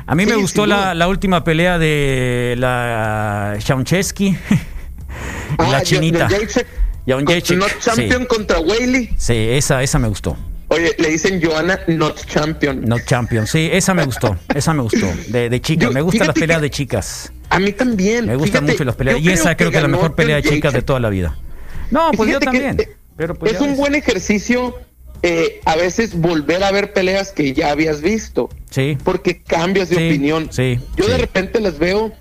A 0.05 0.15
mí 0.15 0.25
me 0.25 0.35
gustó 0.35 0.65
la, 0.65 0.93
la 0.93 1.07
última 1.09 1.43
pelea 1.43 1.77
de 1.79 2.55
la 2.57 3.55
Shauncheski 3.59 4.27
y 4.27 4.37
Ah, 5.57 5.69
la 5.71 5.81
chinita. 5.83 6.27
Jacek, 6.29 6.67
Not 7.07 7.79
Champion 7.79 8.21
sí. 8.21 8.27
contra 8.27 8.59
Whaley. 8.59 9.09
Sí, 9.17 9.33
esa, 9.35 9.83
esa 9.83 9.99
me 9.99 10.07
gustó. 10.07 10.37
Oye, 10.69 10.95
le 10.97 11.09
dicen 11.09 11.39
Joanna 11.43 11.79
Not 11.87 12.25
Champion. 12.25 12.81
No 12.85 12.97
Champion, 12.99 13.45
sí, 13.45 13.69
esa 13.71 13.93
me 13.93 14.05
gustó. 14.05 14.37
Esa 14.55 14.73
me 14.73 14.81
gustó. 14.83 15.07
De, 15.27 15.49
de 15.49 15.61
chicas, 15.61 15.89
Yo- 15.89 15.91
me 15.93 16.01
gustan 16.01 16.27
las 16.27 16.35
peleas 16.35 16.61
de 16.61 16.69
chicas. 16.69 17.31
A 17.49 17.59
mí 17.59 17.71
también. 17.71 18.25
Me 18.25 18.35
gustan 18.35 18.61
Fíjate, 18.61 18.71
mucho 18.73 18.83
las 18.85 18.95
peleas. 18.95 19.19
Y 19.19 19.29
esa 19.29 19.55
creo 19.55 19.69
que 19.71 19.77
es 19.77 19.83
la 19.83 19.89
mejor 19.89 20.15
pelea 20.15 20.37
de 20.37 20.43
chicas 20.43 20.73
de 20.73 20.81
toda 20.81 20.99
la 20.99 21.09
vida. 21.09 21.35
No, 21.91 22.09
pues 22.15 22.31
yo 22.31 22.39
que, 22.39 22.45
también. 22.45 22.77
Pero 23.23 23.35
pues 23.39 23.53
es 23.53 23.61
un 23.61 23.69
ves. 23.69 23.77
buen 23.77 23.95
ejercicio 23.95 24.75
eh, 25.25 25.61
a 25.65 25.75
veces 25.77 26.15
volver 26.19 26.63
a 26.63 26.71
ver 26.71 26.91
peleas 26.91 27.31
que 27.31 27.53
ya 27.53 27.71
habías 27.71 28.01
visto, 28.01 28.49
Sí, 28.69 28.97
porque 29.05 29.41
cambias 29.41 29.89
de 29.89 29.95
Sí, 29.95 30.07
opinión. 30.07 30.49
sí, 30.51 30.79
Yo 30.97 31.07
de 31.07 31.17
repente 31.17 31.61
las 31.61 31.79
veo 31.79 32.11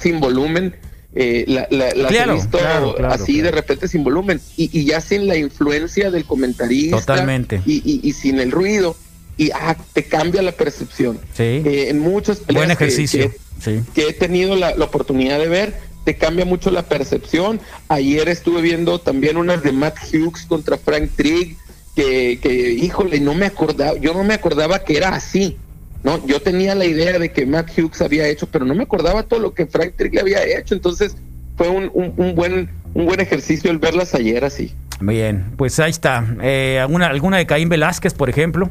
sin 0.00 0.18
volumen, 0.20 0.74
eh, 1.14 1.44
la- 1.46 1.68
la- 1.70 1.94
las 1.94 2.10
Claro, 2.10 2.32
he 2.32 2.34
visto 2.34 2.58
claro, 2.58 2.94
claro, 2.96 3.14
así 3.14 3.40
de 3.40 3.50
repente 3.50 3.86
sin 3.88 4.02
volumen 4.04 4.40
y, 4.56 4.76
y 4.76 4.84
ya 4.84 5.00
sin 5.00 5.26
la 5.28 5.36
influencia 5.36 6.10
del 6.10 6.24
comentarista 6.24 6.98
Totalmente. 6.98 7.62
Y, 7.64 7.76
y- 7.84 8.00
y 8.02 8.12
sin 8.12 8.40
el 8.40 8.50
ruido. 8.50 8.96
y 9.38 9.50
ah, 9.52 9.76
te 9.92 10.02
cambia 10.04 10.40
la 10.40 10.52
percepción. 10.52 11.18
Sí. 11.34 11.42
Eh, 11.42 11.88
en 11.90 11.98
muchas 11.98 12.38
peleas 12.38 12.66
Buen 12.66 12.76
que- 12.78 12.84
ejercicio. 12.84 13.30
que- 13.30 13.36
Sí. 13.62 13.82
que 13.94 14.08
he 14.08 14.12
tenido 14.14 14.56
la, 14.56 14.74
la 14.74 14.86
oportunidad 14.86 15.38
de 15.38 15.46
ver, 15.48 15.74
te 16.06 16.14
cambia 16.16 16.44
mucho 16.46 16.70
la 16.70 16.82
percepción. 16.84 17.60
Ayer 17.88 18.28
estuve 18.28 18.62
viendo 18.62 19.00
también 19.00 19.36
unas 19.36 19.62
de 19.62 19.72
Matt 19.72 19.96
Hughes 20.10 20.46
contra 20.46 20.78
Frank 20.78 21.10
Trigg, 21.16 21.56
que, 21.96 22.38
que 22.40 22.70
híjole, 22.72 23.18
no 23.20 23.34
me 23.34 23.46
acordaba, 23.46 23.98
yo 23.98 24.14
no 24.14 24.22
me 24.22 24.34
acordaba 24.34 24.84
que 24.84 24.96
era 24.96 25.08
así. 25.10 25.56
No, 26.04 26.24
yo 26.24 26.40
tenía 26.40 26.76
la 26.76 26.84
idea 26.84 27.18
de 27.18 27.32
que 27.32 27.44
Matt 27.44 27.76
Hughes 27.76 28.00
había 28.00 28.28
hecho, 28.28 28.46
pero 28.46 28.64
no 28.64 28.74
me 28.76 28.84
acordaba 28.84 29.24
todo 29.24 29.40
lo 29.40 29.52
que 29.52 29.66
Frank 29.66 29.94
Trigg 29.96 30.14
le 30.14 30.20
había 30.20 30.44
hecho. 30.44 30.74
Entonces 30.76 31.16
fue 31.56 31.68
un, 31.68 31.90
un- 31.92 32.14
un 32.16 32.34
buen 32.36 32.70
un 32.94 33.04
buen 33.04 33.20
ejercicio 33.20 33.70
el 33.70 33.78
verlas 33.78 34.14
ayer 34.14 34.42
así. 34.44 34.72
Bien, 35.00 35.52
pues 35.58 35.78
ahí 35.80 35.90
está. 35.90 36.24
Eh, 36.40 36.78
¿alguna, 36.80 37.08
¿Alguna 37.08 37.36
de 37.36 37.46
Caín 37.46 37.68
Velázquez, 37.68 38.14
por 38.14 38.30
ejemplo? 38.30 38.70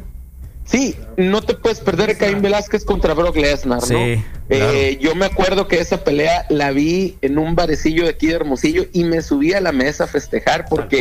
Sí, 0.66 0.94
no 1.16 1.42
te 1.42 1.54
puedes 1.54 1.80
perder 1.80 2.18
Caín 2.18 2.42
Velázquez 2.42 2.84
contra 2.84 3.14
Brock 3.14 3.36
Lesnar, 3.36 3.80
¿no? 3.80 3.86
Sí, 3.86 4.22
Eh, 4.48 4.98
yo 5.00 5.14
me 5.14 5.26
acuerdo 5.26 5.66
que 5.68 5.80
esa 5.80 6.04
pelea 6.04 6.44
la 6.50 6.70
vi 6.72 7.16
en 7.22 7.38
un 7.38 7.54
barecillo 7.54 8.04
de 8.04 8.10
aquí 8.10 8.26
de 8.28 8.34
Hermosillo 8.34 8.84
y 8.92 9.04
me 9.04 9.22
subí 9.22 9.52
a 9.54 9.60
la 9.60 9.72
mesa 9.72 10.04
a 10.04 10.06
festejar 10.06 10.66
porque 10.68 11.00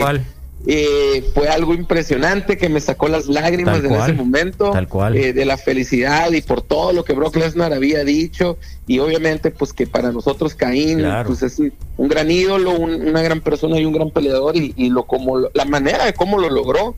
eh, 0.68 1.24
fue 1.36 1.48
algo 1.50 1.74
impresionante 1.76 2.58
que 2.58 2.70
me 2.70 2.80
sacó 2.80 3.08
las 3.08 3.28
lágrimas 3.28 3.76
Tal 3.78 3.86
en 3.86 3.90
cual, 3.92 4.10
ese 4.10 4.14
momento 4.14 4.72
tal 4.72 4.88
cual. 4.88 5.16
eh, 5.16 5.32
de 5.34 5.46
la 5.46 5.58
felicidad 5.58 6.32
y 6.32 6.42
por 6.42 6.64
todo 6.64 6.92
lo 6.92 7.04
que 7.04 7.14
Brock 7.14 7.36
Lesnar 7.36 7.72
había 7.72 8.04
dicho 8.04 8.58
y 8.88 8.98
obviamente 8.98 9.52
pues 9.52 9.74
que 9.74 9.86
para 9.86 10.12
nosotros 10.12 10.56
Caín 10.56 11.00
Claro. 11.00 11.28
pues 11.28 11.44
es 11.44 11.60
un, 11.60 12.08
gran 12.08 12.32
ídolo, 12.32 12.72
un- 12.72 13.08
una 13.08 13.22
gran 13.22 13.42
persona 13.42 13.80
y 13.80 13.86
un 13.86 13.94
gran 13.94 14.10
peleador 14.10 14.56
y, 14.58 14.74
y 14.76 14.90
lo 14.90 15.04
como 15.06 15.38
la 15.54 15.66
manera 15.66 16.06
de 16.06 16.14
cómo 16.14 16.40
lo 16.40 16.50
logró 16.50 16.96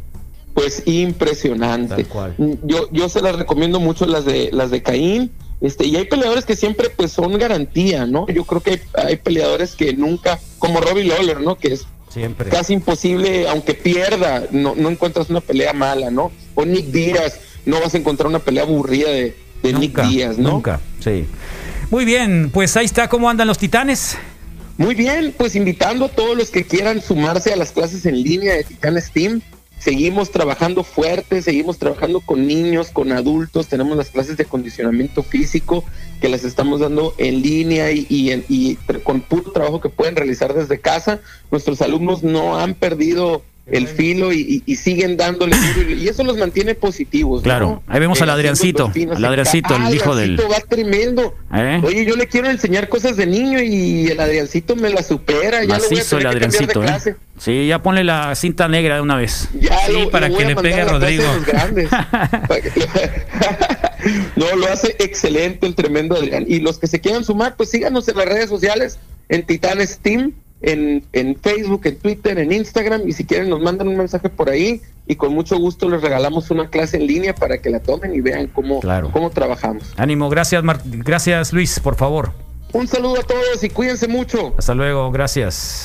pues 0.57 0.81
impresionante. 0.87 2.07
Mm, 2.39 2.53
Yo, 2.63 2.89
yo 2.91 3.09
se 3.09 3.21
las 3.21 3.35
recomiendo 3.35 3.79
mucho 3.79 4.07
las 4.07 4.25
de 4.25 4.49
las 4.51 4.71
de 4.71 4.81
Caín. 4.81 5.29
Este, 5.61 5.85
y 5.85 5.95
hay 5.95 6.05
peleadores 6.05 6.45
que 6.45 6.55
siempre 6.55 6.89
pues 6.89 7.11
son 7.11 7.37
garantía, 7.37 8.07
¿no? 8.07 8.27
Yo 8.27 8.43
creo 8.43 8.61
que 8.61 8.71
hay, 8.71 8.81
hay 9.05 9.15
peleadores 9.17 9.75
que 9.75 9.93
nunca, 9.93 10.39
como 10.57 10.81
Robbie 10.81 11.03
Lawler, 11.03 11.41
¿no? 11.41 11.59
Que 11.59 11.73
es 11.73 11.85
Siempre. 12.09 12.49
casi 12.49 12.73
imposible, 12.73 13.47
aunque 13.47 13.75
pierda, 13.75 14.47
no, 14.49 14.73
no 14.75 14.89
encuentras 14.89 15.29
una 15.29 15.41
pelea 15.41 15.73
mala, 15.73 16.09
¿no? 16.09 16.31
O 16.55 16.65
Nick 16.65 16.87
Díaz, 16.87 17.39
no 17.67 17.79
vas 17.79 17.93
a 17.93 17.97
encontrar 17.99 18.25
una 18.25 18.39
pelea 18.39 18.63
aburrida 18.63 19.09
de, 19.11 19.35
de 19.61 19.73
Nick 19.73 20.01
Díaz, 20.07 20.39
¿no? 20.39 20.53
Nunca, 20.53 20.79
sí. 20.99 21.25
Muy 21.91 22.03
bien, 22.03 22.49
pues 22.51 22.75
ahí 22.77 22.85
está 22.85 23.07
cómo 23.09 23.29
andan 23.29 23.45
los 23.47 23.59
titanes. 23.59 24.17
Muy 24.77 24.95
bien, 24.95 25.35
pues 25.37 25.55
invitando 25.55 26.05
a 26.05 26.09
todos 26.09 26.35
los 26.35 26.49
que 26.49 26.63
quieran 26.63 26.99
sumarse 26.99 27.53
a 27.53 27.55
las 27.55 27.71
clases 27.71 28.07
en 28.07 28.23
línea 28.23 28.55
de 28.55 28.63
Titanes 28.63 29.11
Team. 29.11 29.41
Seguimos 29.79 30.31
trabajando 30.31 30.83
fuerte, 30.83 31.41
seguimos 31.41 31.77
trabajando 31.77 32.19
con 32.19 32.47
niños, 32.47 32.89
con 32.89 33.11
adultos, 33.11 33.67
tenemos 33.67 33.95
las 33.95 34.09
clases 34.09 34.35
de 34.35 34.43
acondicionamiento 34.43 35.21
físico 35.21 35.83
que 36.19 36.29
las 36.29 36.43
estamos 36.43 36.79
dando 36.79 37.13
en 37.17 37.41
línea 37.41 37.91
y, 37.91 38.07
y 38.09 38.75
con 39.03 39.21
puro 39.21 39.51
trabajo 39.51 39.79
que 39.79 39.89
pueden 39.89 40.15
realizar 40.15 40.53
desde 40.53 40.79
casa. 40.79 41.21
Nuestros 41.51 41.81
alumnos 41.81 42.23
no 42.23 42.57
han 42.57 42.73
perdido 42.73 43.43
el 43.69 43.87
filo 43.87 44.31
y, 44.31 44.39
y- 44.65 44.71
y 44.71 44.75
siguen 44.77 45.17
dándole 45.17 45.55
duro 45.75 45.89
y, 45.91 46.07
eso 46.07 46.23
los 46.23 46.37
mantiene 46.37 46.73
positivos. 46.75 47.41
¿no? 47.41 47.43
Claro, 47.43 47.83
ahí 47.87 47.99
vemos 47.99 48.21
al 48.21 48.29
Adriancito, 48.29 48.91
al 49.15 49.25
Adriancito, 49.25 49.75
el 49.75 49.81
Ah, 49.83 49.91
hijo 49.93 50.15
del- 50.15 50.39
Adriancito 50.39 50.49
va 50.49 50.59
tremendo. 50.69 51.35
¿Eh? 51.53 51.81
Oye, 51.83 52.05
yo 52.05 52.15
le 52.15 52.27
quiero 52.27 52.49
enseñar 52.49 52.87
cosas 52.89 53.17
de 53.17 53.25
niño 53.25 53.61
y 53.61 54.07
el 54.07 54.19
Adriancito 54.19 54.75
me 54.75 54.89
la 54.89 55.03
supera. 55.03 55.59
Ya 55.61 55.61
le 55.61 55.65
voy 55.67 55.75
a 55.75 55.79
Macizo 55.89 56.17
el 56.17 56.27
Adriancito, 56.27 56.79
de 56.81 56.87
¿eh? 56.87 57.15
Sí, 57.39 57.67
ya 57.67 57.81
ponle 57.83 58.03
la 58.03 58.33
cinta 58.35 58.67
negra 58.67 58.95
de 58.95 59.01
una 59.01 59.15
vez. 59.15 59.49
Ya 59.59 59.77
Sí, 59.85 59.91
lo- 59.93 60.09
para 60.11 60.29
lo 60.29 60.37
que 60.37 60.45
le 60.45 60.55
pegue 60.55 60.81
a 60.81 60.85
Rodrigo. 60.85 61.23
no, 64.35 64.55
lo 64.55 64.67
hace 64.67 64.95
excelente 64.99 65.65
el 65.67 65.75
tremendo 65.75 66.15
Adrián. 66.15 66.45
Y 66.47 66.59
los 66.59 66.77
que 66.79 66.87
se 66.87 66.99
quieran 66.99 67.23
sumar, 67.23 67.55
pues 67.55 67.69
síganos 67.69 68.07
en 68.07 68.17
las 68.17 68.25
redes 68.25 68.49
sociales, 68.49 68.99
en 69.29 69.45
Titanes 69.45 69.99
Team, 69.99 70.31
en, 70.61 71.03
en 71.13 71.35
Facebook, 71.35 71.81
en 71.85 71.97
Twitter, 71.97 72.37
en 72.39 72.51
Instagram. 72.51 73.07
Y 73.07 73.13
si 73.13 73.25
quieren, 73.25 73.49
nos 73.49 73.61
mandan 73.61 73.87
un 73.87 73.97
mensaje 73.97 74.29
por 74.29 74.49
ahí. 74.49 74.81
Y 75.09 75.15
con 75.15 75.33
mucho 75.33 75.57
gusto 75.57 75.89
les 75.89 76.01
regalamos 76.01 76.51
una 76.51 76.69
clase 76.69 76.97
en 76.97 77.07
línea 77.07 77.33
para 77.33 77.59
que 77.61 77.69
la 77.69 77.79
tomen 77.79 78.13
y 78.13 78.19
vean 78.19 78.47
cómo, 78.47 78.81
cómo 79.13 79.29
trabajamos. 79.29 79.93
Ánimo, 79.95 80.29
gracias, 80.29 80.61
Mar- 80.63 80.81
gracias 80.83 81.53
Luis, 81.53 81.79
por 81.79 81.95
favor. 81.95 82.33
Un 82.73 82.87
saludo 82.89 83.21
a 83.21 83.23
todos 83.23 83.63
y 83.63 83.69
cuídense 83.69 84.09
mucho. 84.09 84.53
Hasta 84.57 84.73
luego, 84.73 85.09
gracias. 85.11 85.83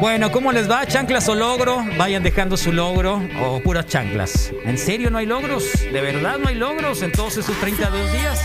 Bueno, 0.00 0.30
¿cómo 0.32 0.52
les 0.52 0.70
va? 0.70 0.86
¿Chanclas 0.86 1.28
o 1.28 1.34
logro? 1.34 1.84
Vayan 1.98 2.22
dejando 2.22 2.56
su 2.56 2.72
logro 2.72 3.20
o 3.44 3.60
puras 3.60 3.86
chanclas. 3.86 4.52
¿En 4.64 4.78
serio 4.78 5.10
no 5.10 5.18
hay 5.18 5.26
logros? 5.26 5.64
¿De 5.92 6.00
verdad 6.00 6.38
no 6.38 6.48
hay 6.48 6.54
logros 6.54 7.02
en 7.02 7.10
todos 7.12 7.36
esos 7.36 7.58
32 7.58 8.12
días? 8.12 8.40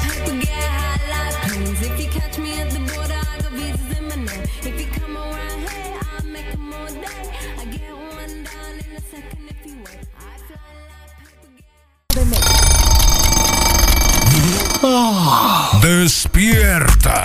Despierta. 15.82 17.24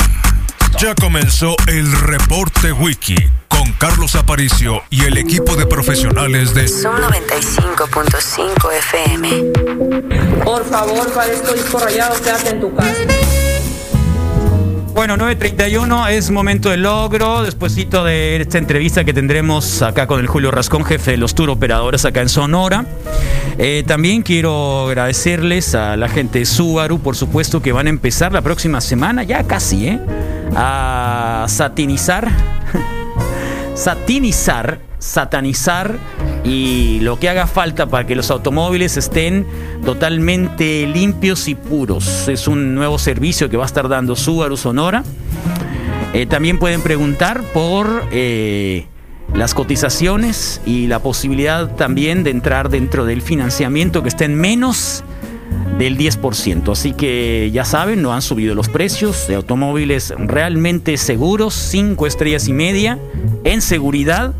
Ya 0.78 0.94
comenzó 0.94 1.57
el 1.66 1.90
reporte 1.92 2.72
wiki 2.72 3.16
con 3.48 3.72
Carlos 3.72 4.14
Aparicio 4.14 4.82
y 4.90 5.05
el 5.05 5.18
equipo 5.18 5.57
de 5.57 5.66
profesionales 5.66 6.55
de 6.55 6.68
Son 6.68 6.96
95.5 7.03 8.72
FM. 8.72 9.53
Por 10.44 10.64
favor, 10.68 11.12
parezco 11.12 11.53
disco 11.53 11.78
rayado, 11.78 12.20
quédate 12.22 12.51
en 12.51 12.61
tu 12.61 12.74
casa. 12.74 13.01
Bueno, 15.01 15.16
9.31 15.16 16.11
es 16.11 16.30
momento 16.30 16.68
de 16.68 16.76
logro, 16.76 17.42
despuesito 17.42 18.05
de 18.05 18.36
esta 18.36 18.59
entrevista 18.59 19.03
que 19.03 19.14
tendremos 19.14 19.80
acá 19.80 20.07
con 20.07 20.20
el 20.20 20.26
Julio 20.26 20.51
Rascón, 20.51 20.84
jefe 20.84 21.12
de 21.12 21.16
los 21.16 21.34
tour 21.34 21.48
operadores 21.48 22.05
acá 22.05 22.20
en 22.20 22.28
Sonora. 22.28 22.84
Eh, 23.57 23.82
también 23.86 24.20
quiero 24.20 24.88
agradecerles 24.88 25.74
a 25.74 25.96
la 25.96 26.07
gente 26.11 26.40
de 26.40 26.44
Subaru, 26.44 27.01
por 27.01 27.16
supuesto, 27.16 27.62
que 27.62 27.72
van 27.72 27.86
a 27.86 27.88
empezar 27.88 28.34
la 28.34 28.42
próxima 28.42 28.82
semana, 28.82 29.22
ya 29.22 29.44
casi, 29.44 29.86
¿eh? 29.86 30.01
A 30.55 31.46
satinizar, 31.48 32.28
satinizar, 33.74 34.80
satanizar 35.01 35.98
y 36.44 37.01
lo 37.01 37.18
que 37.18 37.28
haga 37.28 37.46
falta 37.46 37.86
para 37.86 38.07
que 38.07 38.14
los 38.14 38.30
automóviles 38.30 38.96
estén 38.96 39.46
totalmente 39.84 40.86
limpios 40.86 41.48
y 41.48 41.57
puros. 41.57 42.28
Es 42.28 42.46
un 42.46 42.74
nuevo 42.74 42.98
servicio 42.98 43.51
que 43.51 43.57
va 43.57 43.64
a 43.64 43.66
estar 43.66 43.88
dando 43.88 44.14
Subaru 44.14 44.57
Sonora. 44.57 45.03
Eh, 46.12 46.26
también 46.26 46.59
pueden 46.59 46.82
preguntar 46.82 47.42
por 47.53 48.05
eh, 48.12 48.86
las 49.34 49.55
cotizaciones 49.55 50.61
y 50.66 50.86
la 50.86 51.01
posibilidad 51.01 51.74
también 51.76 52.22
de 52.22 52.30
entrar 52.30 52.68
dentro 52.68 53.05
del 53.05 53.22
financiamiento 53.22 54.03
que 54.03 54.09
está 54.09 54.24
en 54.24 54.34
menos 54.34 55.03
del 55.78 55.96
10%. 55.96 56.72
Así 56.72 56.92
que 56.92 57.51
ya 57.53 57.64
saben, 57.64 58.03
no 58.03 58.12
han 58.12 58.22
subido 58.22 58.55
los 58.55 58.68
precios 58.68 59.26
de 59.28 59.36
automóviles 59.36 60.12
realmente 60.18 60.96
seguros, 60.96 61.55
5 61.55 62.07
estrellas 62.07 62.48
y 62.48 62.53
media 62.53 62.98
en 63.44 63.62
seguridad 63.62 64.34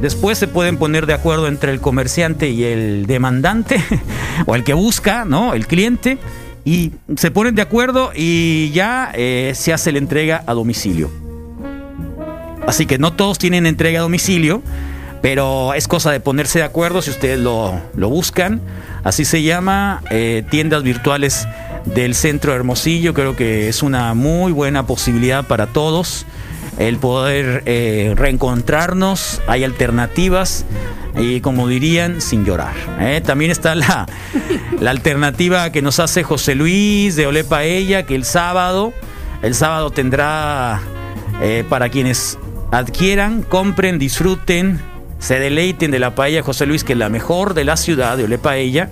Después 0.00 0.38
se 0.38 0.46
pueden 0.46 0.76
poner 0.76 1.06
de 1.06 1.12
acuerdo 1.12 1.48
entre 1.48 1.72
el 1.72 1.80
comerciante 1.80 2.48
y 2.48 2.64
el 2.64 3.06
demandante, 3.06 3.82
o 4.46 4.54
el 4.54 4.64
que 4.64 4.72
busca, 4.72 5.24
¿no? 5.24 5.54
El 5.54 5.66
cliente. 5.66 6.18
Y 6.64 6.92
se 7.16 7.30
ponen 7.30 7.54
de 7.54 7.62
acuerdo 7.62 8.12
y 8.14 8.70
ya 8.70 9.10
eh, 9.14 9.52
se 9.56 9.72
hace 9.72 9.90
la 9.90 9.98
entrega 9.98 10.44
a 10.46 10.54
domicilio. 10.54 11.10
Así 12.66 12.86
que 12.86 12.98
no 12.98 13.14
todos 13.14 13.38
tienen 13.38 13.66
entrega 13.66 13.98
a 13.98 14.02
domicilio, 14.02 14.62
pero 15.22 15.74
es 15.74 15.88
cosa 15.88 16.12
de 16.12 16.20
ponerse 16.20 16.60
de 16.60 16.66
acuerdo 16.66 17.02
si 17.02 17.10
ustedes 17.10 17.40
lo, 17.40 17.80
lo 17.96 18.08
buscan. 18.08 18.60
Así 19.02 19.24
se 19.24 19.42
llama 19.42 20.02
eh, 20.10 20.44
tiendas 20.50 20.82
virtuales 20.82 21.48
del 21.84 22.14
centro 22.14 22.52
de 22.52 22.58
Hermosillo. 22.58 23.14
Creo 23.14 23.36
que 23.36 23.68
es 23.68 23.82
una 23.82 24.14
muy 24.14 24.52
buena 24.52 24.86
posibilidad 24.86 25.46
para 25.46 25.66
todos 25.66 26.26
el 26.78 26.96
poder 26.96 27.62
eh, 27.66 28.14
reencontrarnos. 28.16 29.42
Hay 29.46 29.64
alternativas 29.64 30.64
y 31.18 31.40
como 31.40 31.68
dirían, 31.68 32.20
sin 32.20 32.44
llorar. 32.44 32.74
¿eh? 33.00 33.20
También 33.24 33.50
está 33.50 33.74
la, 33.74 34.06
la 34.80 34.90
alternativa 34.90 35.70
que 35.72 35.82
nos 35.82 35.98
hace 36.00 36.22
José 36.22 36.54
Luis 36.54 37.16
de 37.16 37.26
Ole 37.26 37.44
Paella, 37.44 38.06
que 38.06 38.14
el 38.14 38.24
sábado, 38.24 38.92
el 39.42 39.54
sábado 39.54 39.90
tendrá 39.90 40.80
eh, 41.42 41.64
para 41.68 41.88
quienes 41.88 42.38
adquieran, 42.70 43.42
compren, 43.42 43.98
disfruten, 43.98 44.80
se 45.18 45.38
deleiten 45.38 45.90
de 45.90 45.98
la 45.98 46.14
paella 46.14 46.42
José 46.42 46.66
Luis, 46.66 46.82
que 46.82 46.94
es 46.94 46.98
la 46.98 47.08
mejor 47.08 47.54
de 47.54 47.64
la 47.64 47.76
ciudad 47.76 48.16
de 48.16 48.24
Ole 48.24 48.38
Paella. 48.38 48.90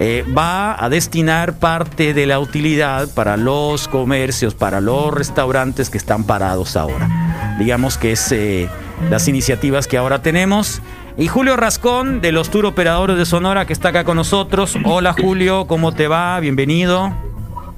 Eh, 0.00 0.24
va 0.36 0.82
a 0.82 0.88
destinar 0.88 1.58
parte 1.58 2.14
de 2.14 2.26
la 2.26 2.38
utilidad 2.38 3.08
para 3.14 3.36
los 3.36 3.88
comercios, 3.88 4.54
para 4.54 4.80
los 4.80 5.12
restaurantes 5.12 5.90
que 5.90 5.98
están 5.98 6.24
parados 6.24 6.76
ahora. 6.76 7.56
Digamos 7.58 7.98
que 7.98 8.12
es 8.12 8.30
eh, 8.30 8.68
las 9.10 9.26
iniciativas 9.26 9.88
que 9.88 9.98
ahora 9.98 10.22
tenemos. 10.22 10.80
Y 11.16 11.26
Julio 11.26 11.56
Rascón, 11.56 12.20
de 12.20 12.30
los 12.30 12.48
Tour 12.48 12.66
Operadores 12.66 13.18
de 13.18 13.26
Sonora, 13.26 13.66
que 13.66 13.72
está 13.72 13.88
acá 13.88 14.04
con 14.04 14.16
nosotros. 14.16 14.76
Hola 14.84 15.14
Julio, 15.20 15.66
¿cómo 15.66 15.92
te 15.92 16.06
va? 16.06 16.38
Bienvenido. 16.38 17.12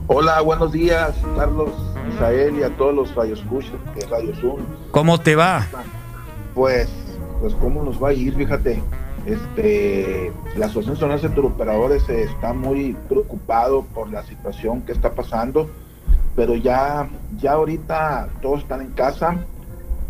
Hola, 0.07 0.43
buenos 0.43 0.73
días, 0.73 1.15
Carlos, 1.37 1.71
Misael 2.07 2.59
y 2.59 2.65
a 2.65 2.71
todos 2.77 2.95
los 2.95 3.15
radioescuchas 3.15 3.73
de 3.95 4.07
Radio 4.09 4.35
Zoom. 4.35 4.61
¿Cómo 4.91 5.19
te 5.19 5.37
va? 5.37 5.67
Pues, 6.55 6.91
pues 7.41 7.55
cómo 7.55 7.83
nos 7.83 8.03
va 8.03 8.11
a 8.11 8.13
ir, 8.13 8.35
fíjate. 8.35 8.83
Este, 9.27 10.33
la 10.57 10.67
Asociación 10.67 10.97
Sonora 10.97 11.21
de 11.21 11.29
Turoperadores 11.29 12.09
está 12.09 12.53
muy 12.53 12.97
preocupado 13.09 13.83
por 13.83 14.11
la 14.11 14.25
situación 14.25 14.83
que 14.83 14.93
está 14.93 15.15
pasando, 15.15 15.69
pero 16.35 16.55
ya, 16.55 17.09
ya 17.39 17.53
ahorita 17.53 18.29
todos 18.41 18.61
están 18.61 18.81
en 18.81 18.91
casa. 18.93 19.37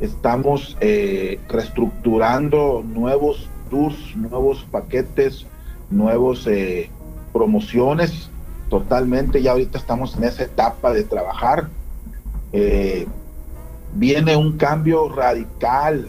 Estamos 0.00 0.76
eh, 0.80 1.40
reestructurando 1.48 2.82
nuevos 2.86 3.50
tours, 3.68 4.16
nuevos 4.16 4.64
paquetes, 4.70 5.46
nuevos 5.90 6.46
eh, 6.46 6.88
promociones. 7.32 8.30
Totalmente, 8.68 9.42
ya 9.42 9.50
ahorita 9.52 9.78
estamos 9.78 10.16
en 10.16 10.24
esa 10.24 10.44
etapa 10.44 10.92
de 10.92 11.02
trabajar. 11.02 11.68
Eh, 12.52 13.06
viene 13.94 14.36
un 14.36 14.56
cambio 14.56 15.08
radical, 15.08 16.06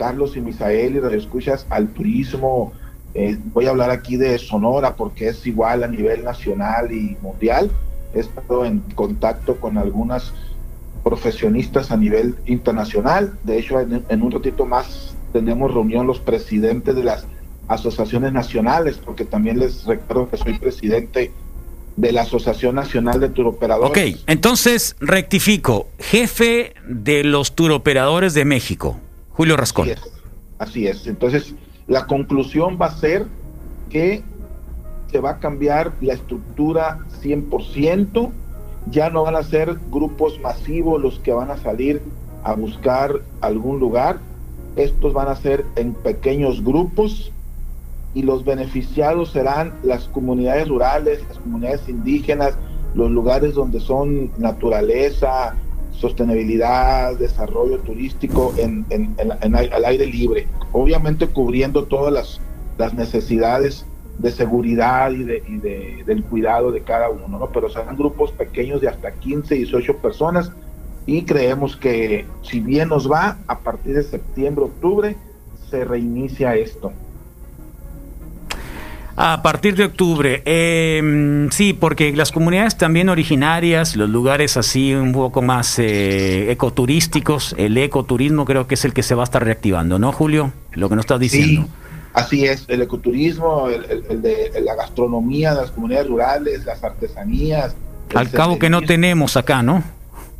Carlos 0.00 0.34
y 0.34 0.40
Misael, 0.40 0.94
y 0.94 1.14
escuchas 1.14 1.66
al 1.68 1.88
turismo. 1.88 2.72
Eh, 3.12 3.36
voy 3.52 3.66
a 3.66 3.70
hablar 3.70 3.90
aquí 3.90 4.16
de 4.16 4.38
Sonora 4.38 4.96
porque 4.96 5.28
es 5.28 5.46
igual 5.46 5.84
a 5.84 5.88
nivel 5.88 6.24
nacional 6.24 6.90
y 6.90 7.18
mundial. 7.20 7.70
He 8.14 8.20
estado 8.20 8.64
en 8.64 8.78
contacto 8.94 9.56
con 9.56 9.76
algunas 9.76 10.32
profesionistas 11.04 11.90
a 11.90 11.98
nivel 11.98 12.34
internacional. 12.46 13.34
De 13.44 13.58
hecho, 13.58 13.78
en, 13.78 14.02
en 14.08 14.22
un 14.22 14.30
ratito 14.30 14.64
más 14.64 15.14
tenemos 15.34 15.74
reunión 15.74 16.06
los 16.06 16.18
presidentes 16.18 16.96
de 16.96 17.04
las 17.04 17.26
asociaciones 17.68 18.32
nacionales, 18.32 18.96
porque 18.96 19.26
también 19.26 19.58
les 19.58 19.84
recuerdo 19.84 20.30
que 20.30 20.38
soy 20.38 20.58
presidente 20.58 21.30
de 21.96 22.12
la 22.12 22.22
Asociación 22.22 22.74
Nacional 22.74 23.20
de 23.20 23.28
Turoperadores. 23.28 23.90
Ok, 23.90 24.22
entonces 24.26 24.96
rectifico. 24.98 25.88
Jefe 25.98 26.72
de 26.88 27.22
los 27.22 27.54
turoperadores 27.54 28.32
de 28.32 28.46
México, 28.46 28.98
Julio 29.40 29.56
Rascón. 29.56 29.88
Así 30.58 30.86
es. 30.86 31.06
Entonces, 31.06 31.54
la 31.86 32.06
conclusión 32.06 32.76
va 32.78 32.88
a 32.88 32.94
ser 32.94 33.24
que 33.88 34.22
se 35.10 35.18
va 35.18 35.30
a 35.30 35.38
cambiar 35.38 35.92
la 36.02 36.12
estructura 36.12 36.98
100%. 37.22 38.32
Ya 38.90 39.08
no 39.08 39.22
van 39.22 39.36
a 39.36 39.42
ser 39.42 39.78
grupos 39.90 40.38
masivos 40.40 41.00
los 41.00 41.20
que 41.20 41.32
van 41.32 41.50
a 41.50 41.56
salir 41.56 42.02
a 42.44 42.52
buscar 42.52 43.22
algún 43.40 43.80
lugar. 43.80 44.18
Estos 44.76 45.14
van 45.14 45.28
a 45.28 45.36
ser 45.36 45.64
en 45.76 45.94
pequeños 45.94 46.62
grupos 46.62 47.32
y 48.12 48.24
los 48.24 48.44
beneficiados 48.44 49.30
serán 49.30 49.72
las 49.82 50.06
comunidades 50.08 50.68
rurales, 50.68 51.24
las 51.26 51.38
comunidades 51.38 51.88
indígenas, 51.88 52.58
los 52.94 53.10
lugares 53.10 53.54
donde 53.54 53.80
son 53.80 54.32
naturaleza, 54.36 55.56
sostenibilidad, 56.00 57.14
desarrollo 57.16 57.78
turístico 57.80 58.54
en, 58.56 58.86
en, 58.88 59.14
al 59.54 59.84
aire 59.84 60.06
libre. 60.06 60.48
Obviamente 60.72 61.26
cubriendo 61.26 61.84
todas 61.84 62.12
las, 62.12 62.40
las 62.78 62.94
necesidades 62.94 63.84
de 64.18 64.30
seguridad 64.32 65.10
y, 65.10 65.24
de, 65.24 65.42
y 65.46 65.56
de, 65.58 66.02
del 66.06 66.24
cuidado 66.24 66.72
de 66.72 66.80
cada 66.82 67.10
uno, 67.10 67.38
¿no? 67.38 67.50
Pero 67.50 67.68
serán 67.68 67.96
grupos 67.96 68.32
pequeños 68.32 68.80
de 68.80 68.88
hasta 68.88 69.12
15, 69.12 69.54
18 69.54 69.96
personas 69.98 70.52
y 71.06 71.24
creemos 71.24 71.76
que 71.76 72.26
si 72.42 72.60
bien 72.60 72.88
nos 72.88 73.10
va, 73.10 73.38
a 73.46 73.58
partir 73.58 73.94
de 73.94 74.02
septiembre, 74.02 74.64
octubre, 74.64 75.16
se 75.70 75.84
reinicia 75.84 76.54
esto. 76.56 76.92
A 79.16 79.42
partir 79.42 79.76
de 79.76 79.84
octubre, 79.84 80.42
eh, 80.46 81.48
sí, 81.50 81.72
porque 81.72 82.12
las 82.14 82.32
comunidades 82.32 82.78
también 82.78 83.08
originarias, 83.08 83.96
los 83.96 84.08
lugares 84.08 84.56
así 84.56 84.94
un 84.94 85.12
poco 85.12 85.42
más 85.42 85.78
eh, 85.78 86.50
ecoturísticos, 86.50 87.54
el 87.58 87.76
ecoturismo 87.76 88.44
creo 88.44 88.66
que 88.66 88.74
es 88.74 88.84
el 88.84 88.94
que 88.94 89.02
se 89.02 89.14
va 89.14 89.22
a 89.22 89.24
estar 89.24 89.44
reactivando, 89.44 89.98
¿no, 89.98 90.12
Julio? 90.12 90.52
Lo 90.72 90.88
que 90.88 90.96
nos 90.96 91.02
estás 91.02 91.20
diciendo. 91.20 91.62
Sí, 91.62 91.70
así 92.14 92.44
es, 92.46 92.64
el 92.68 92.82
ecoturismo, 92.82 93.68
el, 93.68 93.84
el, 93.84 94.04
el 94.08 94.22
de 94.22 94.60
la 94.64 94.74
gastronomía 94.74 95.54
de 95.54 95.62
las 95.62 95.70
comunidades 95.70 96.08
rurales, 96.08 96.64
las 96.64 96.82
artesanías. 96.82 97.76
Al 98.14 98.30
cabo 98.30 98.58
que 98.58 98.70
no 98.70 98.80
tenemos 98.80 99.36
acá, 99.36 99.62
¿no? 99.62 99.82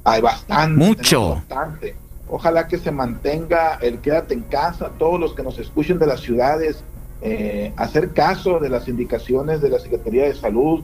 Hay 0.05 0.23
bastante. 0.23 0.85
Mucho. 0.85 1.35
Bastante. 1.35 1.97
Ojalá 2.29 2.69
que 2.69 2.79
se 2.79 2.93
mantenga 2.93 3.79
el 3.83 3.99
quédate 3.99 4.35
en 4.35 4.43
casa, 4.43 4.91
todos 4.99 5.19
los 5.19 5.35
que 5.35 5.43
nos 5.43 5.59
escuchen 5.59 5.99
de 5.99 6.07
las 6.07 6.21
ciudades, 6.21 6.85
eh, 7.23 7.73
hacer 7.77 8.13
caso 8.13 8.59
de 8.59 8.69
las 8.69 8.89
indicaciones 8.89 9.61
de 9.61 9.71
la 9.71 9.79
Secretaría 9.79 10.25
de 10.25 10.35
Salud, 10.35 10.83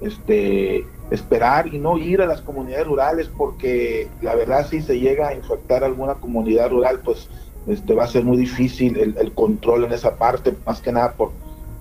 este, 0.00 0.84
esperar 1.10 1.72
y 1.72 1.78
no 1.78 1.98
ir 1.98 2.20
a 2.20 2.26
las 2.26 2.40
comunidades 2.40 2.86
rurales 2.86 3.30
porque 3.36 4.08
la 4.22 4.34
verdad 4.34 4.68
si 4.68 4.80
se 4.80 5.00
llega 5.00 5.28
a 5.28 5.34
infectar 5.34 5.82
alguna 5.82 6.14
comunidad 6.14 6.70
rural 6.70 7.00
pues 7.04 7.28
este, 7.66 7.94
va 7.94 8.04
a 8.04 8.08
ser 8.08 8.24
muy 8.24 8.36
difícil 8.36 8.96
el, 8.96 9.32
control 9.32 9.84
en 9.84 9.92
esa 9.92 10.16
parte, 10.16 10.54
más 10.66 10.80
que 10.80 10.92
nada 10.92 11.12
por, 11.12 11.32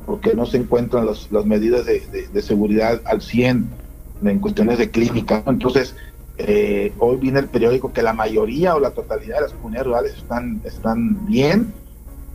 porque 0.06 0.34
no 0.34 0.46
se 0.46 0.58
encuentran 0.58 1.06
los, 1.06 1.32
las 1.32 1.46
medidas 1.46 1.86
de, 1.86 2.42
seguridad 2.42 3.02
al 3.06 3.22
100 3.22 3.70
en 4.24 4.40
cuestiones 4.40 4.80
de 4.80 4.90
clínica. 4.90 5.44
Entonces, 5.48 5.96
eh, 6.38 6.92
hoy 7.00 7.18
viene 7.18 7.40
el 7.40 7.48
periódico 7.48 7.94
que 7.94 8.02
la 8.02 8.12
mayoría 8.14 8.76
o 8.76 8.82
la 8.82 8.92
totalidad 8.92 9.36
de 9.36 9.42
las 9.44 9.54
comunidades 9.54 9.88
rurales 9.88 10.18
están, 10.18 10.62
están 10.66 11.26
bien, 11.26 11.74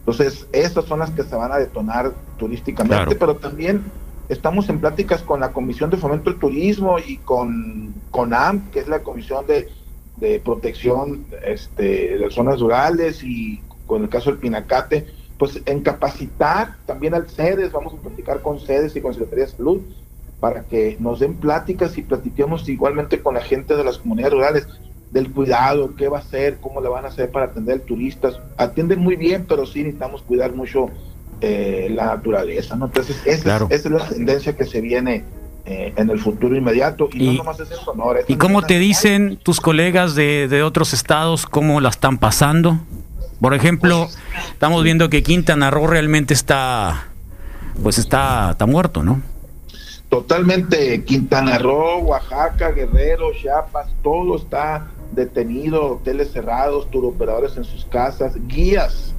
entonces, 0.02 0.48
esas 0.50 0.84
son 0.84 0.98
las 0.98 1.10
que 1.12 1.22
se 1.22 1.36
van 1.36 1.52
a 1.52 1.58
detonar 1.58 2.12
turísticamente, 2.36 3.04
claro. 3.04 3.16
pero 3.20 3.36
también 3.36 3.84
estamos 4.28 4.68
en 4.68 4.80
pláticas 4.80 5.22
con 5.22 5.38
la 5.38 5.52
Comisión 5.52 5.90
de 5.90 5.96
Fomento 5.96 6.28
del 6.28 6.40
Turismo 6.40 6.98
y 6.98 7.18
con 7.18 7.94
CONAM, 8.10 8.68
que 8.72 8.80
es 8.80 8.88
la 8.88 9.04
Comisión 9.04 9.46
de, 9.46 9.68
de 10.16 10.40
Protección 10.40 11.24
este, 11.44 12.08
de 12.10 12.18
las 12.18 12.34
Zonas 12.34 12.58
Rurales, 12.58 13.22
y 13.22 13.60
con 13.86 14.02
el 14.02 14.08
caso 14.08 14.30
del 14.30 14.40
Pinacate, 14.40 15.06
pues 15.38 15.62
en 15.66 15.82
capacitar 15.82 16.78
también 16.84 17.14
al 17.14 17.28
sedes, 17.28 17.70
vamos 17.70 17.94
a 17.94 17.96
platicar 17.98 18.42
con 18.42 18.58
sedes 18.58 18.96
y 18.96 19.00
con 19.00 19.12
Secretaría 19.12 19.44
de 19.44 19.52
Salud, 19.52 19.82
para 20.40 20.64
que 20.64 20.96
nos 20.98 21.20
den 21.20 21.34
pláticas 21.34 21.96
y 21.96 22.02
platiquemos 22.02 22.68
igualmente 22.68 23.20
con 23.20 23.34
la 23.34 23.42
gente 23.42 23.76
de 23.76 23.84
las 23.84 23.98
comunidades 23.98 24.34
rurales 24.34 24.66
del 25.12 25.30
cuidado, 25.30 25.94
qué 25.94 26.09
va 26.09 26.18
a 26.18 26.20
hacer, 26.22 26.59
cómo 26.60 26.80
le 26.80 26.89
van 26.89 27.05
a 27.05 27.09
hacer 27.09 27.30
para 27.30 27.47
atender 27.47 27.80
turistas. 27.80 28.40
Atienden 28.56 28.98
muy 28.98 29.16
bien, 29.16 29.44
pero 29.47 29.66
sí 29.66 29.80
necesitamos 29.80 30.22
cuidar 30.22 30.52
mucho 30.55 30.86
eh, 31.43 31.93
la 31.94 32.06
naturaleza, 32.06 32.76
¿no? 32.76 32.86
Entonces, 32.86 33.20
esa, 33.26 33.43
claro. 33.43 33.66
es, 33.70 33.80
esa, 33.80 33.89
es, 33.89 33.94
la 34.02 34.09
tendencia 34.09 34.56
que 34.56 34.64
se 34.64 34.80
viene 34.80 35.24
eh, 35.66 35.93
en 35.97 36.09
el 36.09 36.18
futuro 36.18 36.56
inmediato. 36.56 37.09
Y, 37.12 37.24
Y- 37.24 37.26
no 37.26 37.44
nomás 37.44 37.60
es 37.60 37.70
en 37.70 37.76
Sonora. 37.76 38.20
¿Y 38.26 38.36
cómo 38.36 38.62
te 38.62 38.78
dicen 38.78 39.39
tus 39.43 39.60
colegas 39.60 40.14
de, 40.14 40.48
de 40.48 40.62
otros 40.62 40.94
estados 40.94 41.44
cómo 41.44 41.80
la 41.80 41.90
están 41.90 42.16
pasando? 42.16 42.78
Por 43.40 43.55
ejemplo, 43.55 44.09
estamos 44.52 44.82
viendo 44.82 45.10
que 45.10 45.22
Quintana 45.22 45.70
Roo 45.70 45.89
realmente 45.89 46.32
está, 46.32 47.09
pues 47.82 47.98
está, 47.98 48.52
está 48.52 48.66
muerto, 48.66 49.02
¿no? 49.02 49.20
Totalmente, 50.09 51.02
Quintana 51.05 51.59
Roo, 51.59 51.98
Oaxaca, 52.01 52.70
Guerrero, 52.70 53.32
Chiapas, 53.32 53.89
todo 54.02 54.36
está 54.36 54.86
detenido, 55.12 55.94
hoteles 55.94 56.32
cerrados, 56.32 56.90
turoperadores 56.90 57.56
en 57.56 57.64
sus 57.64 57.84
casas, 57.84 58.34
guías, 58.47 59.14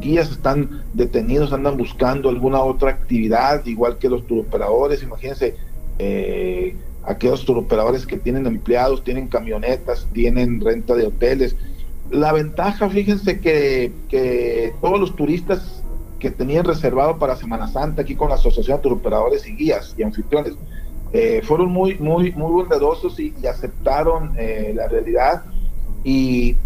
guías 0.00 0.30
están 0.30 0.82
detenidos, 0.92 1.52
andan 1.52 1.76
buscando 1.76 2.28
alguna 2.28 2.60
otra 2.60 2.90
actividad, 2.90 3.64
igual 3.66 3.98
que 3.98 4.08
los 4.08 4.26
turoperadores, 4.26 5.02
imagínense, 5.02 5.56
eh, 5.98 6.74
aquellos 7.04 7.44
turoperadores 7.44 8.06
que 8.06 8.16
tienen 8.16 8.46
empleados, 8.46 9.04
tienen 9.04 9.28
camionetas, 9.28 10.08
tienen 10.12 10.60
renta 10.60 10.94
de 10.94 11.06
hoteles. 11.06 11.56
La 12.10 12.32
ventaja, 12.32 12.88
fíjense 12.88 13.40
que, 13.40 13.92
que 14.08 14.72
todos 14.80 14.98
los 14.98 15.14
turistas 15.14 15.82
que 16.18 16.30
tenían 16.30 16.64
reservado 16.64 17.18
para 17.18 17.36
Semana 17.36 17.68
Santa 17.68 18.02
aquí 18.02 18.14
con 18.14 18.30
la 18.30 18.36
Asociación 18.36 18.78
de 18.78 18.82
Turoperadores 18.82 19.46
y 19.46 19.56
Guías 19.56 19.94
y 19.98 20.02
Anfitriones. 20.02 20.54
Eh, 21.16 21.40
fueron 21.44 21.70
muy, 21.72 21.94
muy, 21.98 22.32
muy 22.32 22.50
bondadosos 22.52 23.18
y, 23.20 23.32
y 23.40 23.46
aceptaron 23.46 24.32
eh, 24.36 24.72
la 24.74 24.88
realidad 24.88 25.44
y 26.02 26.56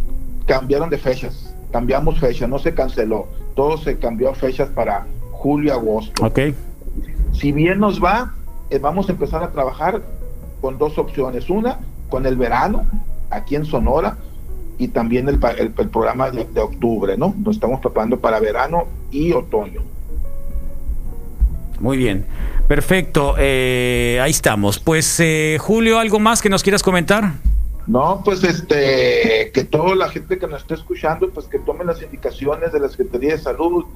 cambiaron 0.46 0.88
de 0.90 0.96
fechas. 0.96 1.54
Cambiamos 1.70 2.18
fechas, 2.18 2.48
no 2.48 2.58
se 2.58 2.72
canceló. 2.72 3.26
Todo 3.54 3.76
se 3.76 3.98
cambió 3.98 4.30
a 4.30 4.34
fechas 4.34 4.70
para 4.70 5.06
julio, 5.32 5.74
agosto. 5.74 6.24
Ok. 6.24 6.40
Si 7.32 7.52
bien 7.52 7.78
nos 7.78 8.02
va, 8.02 8.32
eh, 8.70 8.78
vamos 8.78 9.08
a 9.08 9.12
empezar 9.12 9.42
a 9.42 9.50
trabajar 9.52 10.00
con 10.62 10.78
dos 10.78 10.96
opciones. 10.96 11.50
Una, 11.50 11.78
con 12.08 12.24
el 12.24 12.36
verano, 12.36 12.86
aquí 13.30 13.54
en 13.54 13.66
Sonora, 13.66 14.16
y 14.78 14.88
también 14.88 15.28
el, 15.28 15.38
el- 15.58 15.74
el 15.76 15.88
programa 15.90 16.30
de, 16.30 16.44
de 16.46 16.60
octubre, 16.60 17.18
¿no? 17.18 17.34
Nos 17.44 17.56
estamos 17.56 17.80
preparando 17.80 18.18
para 18.18 18.40
verano 18.40 18.84
y 19.10 19.32
otoño. 19.32 19.82
Muy 21.80 21.96
bien. 21.98 22.24
Perfecto. 22.68 23.34
eh, 23.38 24.20
ahí 24.22 24.30
estamos. 24.30 24.78
Pues, 24.78 25.18
eh, 25.20 25.56
Julio, 25.58 25.98
¿algo 25.98 26.20
más 26.20 26.42
que 26.42 26.50
nos 26.50 26.62
quieras 26.62 26.82
comentar? 26.82 27.32
No, 27.86 28.20
pues 28.22 28.44
este, 28.44 29.50
que 29.54 29.64
toda 29.64 29.96
la 29.96 30.10
gente 30.10 30.38
que 30.38 30.46
nos 30.46 30.60
esté 30.60 30.74
escuchando, 30.74 31.30
pues 31.30 31.46
que 31.46 31.58
tomen 31.58 31.86
las 31.86 32.02
indicaciones 32.02 32.70
de 32.70 32.80
la 32.80 32.88
Secretaría 32.90 33.32
de 33.32 33.38
Salud, 33.38 33.86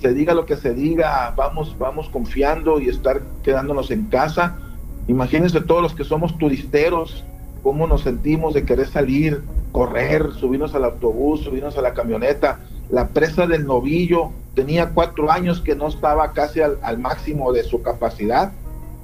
se 0.00 0.12
diga 0.12 0.34
lo 0.34 0.44
que 0.44 0.56
se 0.56 0.74
diga, 0.74 1.32
vamos, 1.36 1.78
vamos 1.78 2.08
confiando 2.08 2.80
y 2.80 2.88
estar 2.88 3.22
quedándonos 3.44 3.92
en 3.92 4.06
casa. 4.06 4.58
Imagínense 5.06 5.60
todos 5.60 5.80
los 5.80 5.94
que 5.94 6.02
somos 6.02 6.36
turisteros, 6.38 7.24
cómo 7.62 7.86
nos 7.86 8.02
sentimos 8.02 8.52
de 8.52 8.64
querer 8.64 8.88
salir, 8.88 9.40
correr, 9.70 10.32
subirnos 10.32 10.74
al 10.74 10.84
autobús, 10.84 11.42
subirnos 11.42 11.78
a 11.78 11.82
la 11.82 11.94
camioneta. 11.94 12.58
La 12.90 13.08
presa 13.08 13.46
del 13.46 13.66
novillo 13.66 14.30
tenía 14.54 14.90
cuatro 14.90 15.30
años 15.30 15.60
que 15.60 15.74
no 15.74 15.88
estaba 15.88 16.32
casi 16.32 16.60
al, 16.60 16.78
al 16.82 16.98
máximo 16.98 17.52
de 17.52 17.64
su 17.64 17.82
capacidad. 17.82 18.52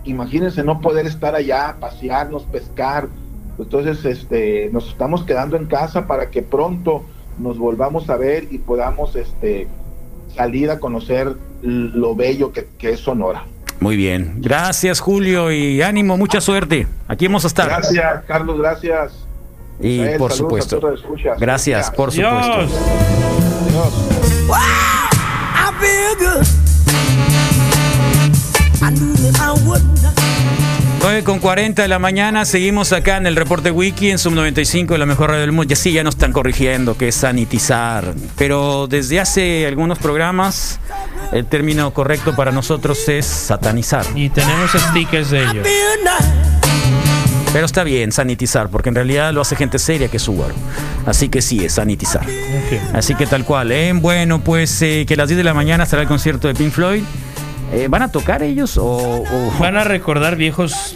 Imagínense 0.04 0.62
no 0.64 0.80
poder 0.80 1.06
estar 1.06 1.34
allá, 1.34 1.76
pasearnos, 1.78 2.44
pescar, 2.44 3.09
entonces, 3.59 4.04
este, 4.04 4.70
nos 4.72 4.88
estamos 4.88 5.24
quedando 5.24 5.56
en 5.56 5.66
casa 5.66 6.06
para 6.06 6.30
que 6.30 6.42
pronto 6.42 7.04
nos 7.38 7.59
volvamos 7.59 8.09
a 8.10 8.16
ver 8.16 8.48
y 8.50 8.59
podamos, 8.59 9.14
este, 9.16 9.68
salir 10.34 10.70
a 10.70 10.78
conocer 10.78 11.36
lo 11.62 12.14
bello 12.14 12.52
que, 12.52 12.66
que 12.78 12.90
es 12.90 13.00
Sonora. 13.00 13.44
Muy 13.80 13.96
bien. 13.96 14.36
Gracias, 14.38 15.00
Julio, 15.00 15.52
y 15.52 15.82
ánimo, 15.82 16.16
mucha 16.16 16.40
suerte. 16.40 16.86
Aquí 17.09 17.26
vamos 17.26 17.44
a 17.44 17.48
estar. 17.48 17.68
Gracias, 17.68 18.24
Carlos, 18.26 18.59
gracias. 18.59 19.21
Y 19.82 20.00
Israel, 20.00 20.18
por 20.18 20.32
supuesto. 20.32 20.80
Gracias, 21.38 21.90
por 21.90 22.10
Adiós. 22.10 22.46
supuesto. 22.46 22.78
I 25.54 25.70
feel 25.80 26.16
good. 26.18 26.46
I 28.82 28.90
knew 28.90 29.14
that 29.14 29.40
I 29.40 29.66
would 29.66 29.82
not. 30.02 30.12
9 31.02 31.24
con 31.24 31.40
40 31.40 31.82
de 31.82 31.88
la 31.88 31.98
mañana, 31.98 32.44
seguimos 32.44 32.92
acá 32.92 33.16
en 33.16 33.26
el 33.26 33.34
reporte 33.34 33.72
wiki 33.72 34.12
en 34.12 34.18
Sub 34.18 34.34
95 34.34 34.94
de 34.94 34.98
la 34.98 35.06
mejor 35.06 35.30
radio 35.30 35.40
del 35.40 35.50
mundo. 35.50 35.68
Ya 35.68 35.74
sí, 35.74 35.92
ya 35.92 36.04
nos 36.04 36.14
están 36.14 36.32
corrigiendo 36.32 36.96
que 36.96 37.09
es 37.09 37.16
sanitizar. 37.16 38.14
Pero 38.36 38.86
desde 38.86 39.18
hace 39.18 39.66
algunos 39.66 39.98
programas, 39.98 40.78
el 41.32 41.46
término 41.46 41.92
correcto 41.92 42.36
para 42.36 42.52
nosotros 42.52 43.09
es 43.09 43.26
satanizar. 43.26 44.06
Y 44.14 44.28
tenemos 44.30 44.70
stickers 44.70 45.30
de 45.30 45.42
ellos. 45.42 45.66
Pero 47.52 47.66
está 47.66 47.84
bien 47.84 48.12
sanitizar, 48.12 48.68
porque 48.70 48.88
en 48.88 48.94
realidad 48.94 49.32
lo 49.32 49.42
hace 49.42 49.56
gente 49.56 49.78
seria 49.78 50.08
que 50.08 50.16
es 50.16 50.22
Subaru. 50.22 50.54
Así 51.04 51.28
que 51.28 51.42
sí, 51.42 51.64
es 51.64 51.74
sanitizar. 51.74 52.24
Así 52.94 53.14
que 53.14 53.26
tal 53.26 53.44
cual. 53.44 53.72
¿eh? 53.72 53.92
Bueno, 53.94 54.42
pues 54.42 54.80
eh, 54.82 55.04
que 55.06 55.14
a 55.14 55.16
las 55.18 55.28
10 55.28 55.36
de 55.36 55.44
la 55.44 55.52
mañana 55.52 55.84
estará 55.84 56.02
el 56.02 56.08
concierto 56.08 56.48
de 56.48 56.54
Pink 56.54 56.72
Floyd. 56.72 57.02
Eh, 57.74 57.88
¿Van 57.90 58.02
a 58.02 58.10
tocar 58.10 58.42
ellos 58.42 58.76
o, 58.78 58.84
o- 58.86 59.52
Van 59.58 59.76
a 59.76 59.84
recordar 59.84 60.36
viejos, 60.36 60.94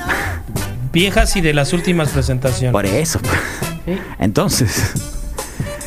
viejas 0.92 1.36
y 1.36 1.40
de 1.42 1.52
las 1.54 1.72
últimas 1.74 2.08
presentaciones. 2.10 2.72
Por 2.72 2.86
eso. 2.86 3.18
Entonces. 4.18 4.92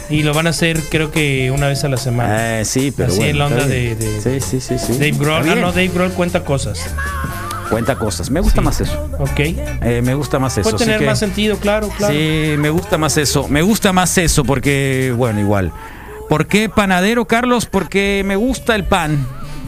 Y 0.10 0.24
lo 0.24 0.34
van 0.34 0.48
a 0.48 0.50
hacer 0.52 0.80
creo 0.90 1.12
que 1.12 1.52
una 1.52 1.68
vez 1.68 1.84
a 1.84 1.90
la 1.90 1.98
semana. 1.98 2.60
Eh, 2.62 2.66
sí, 2.66 2.92
pero 2.96 3.10
Así 3.10 3.18
bueno, 3.20 3.32
en 3.32 3.38
la 3.40 3.46
onda 3.48 3.66
de, 3.68 3.96
de- 3.96 4.22
Sí, 4.22 4.40
sí, 4.40 4.60
sí, 4.60 4.80
sí. 4.84 4.94
Dave 4.94 5.12
Grohl. 5.12 5.48
Ah, 5.50 5.56
no, 5.56 5.72
Dave 5.72 5.90
Grohl 5.90 6.12
cuenta 6.14 6.44
cosas. 6.44 6.80
Cuenta 7.70 7.96
cosas. 7.96 8.30
Me 8.32 8.40
gusta 8.40 8.62
más 8.62 8.82
eso. 8.82 9.10
Ok. 9.20 9.40
Eh, 9.40 10.02
me 10.04 10.16
gusta 10.16 10.40
más 10.40 10.58
eso. 10.58 10.64
Puede 10.70 10.84
tener 10.84 11.00
que- 11.00 11.06
más 11.06 11.20
sentido, 11.20 11.58
claro, 11.58 11.90
claro. 11.98 12.14
Sí, 12.14 12.56
me 12.58 12.70
gusta 12.70 12.98
más 12.98 13.18
eso. 13.18 13.48
Me 13.48 13.62
gusta 13.62 13.94
más 13.94 14.18
eso 14.18 14.44
porque, 14.44 15.14
bueno, 15.16 15.40
igual. 15.40 15.72
¿Por 16.28 16.48
qué 16.48 16.70
panadero, 16.70 17.26
Carlos? 17.26 17.66
Porque 17.66 18.24
me 18.26 18.36
gusta 18.36 18.76
el 18.76 18.86
pan. 18.86 19.26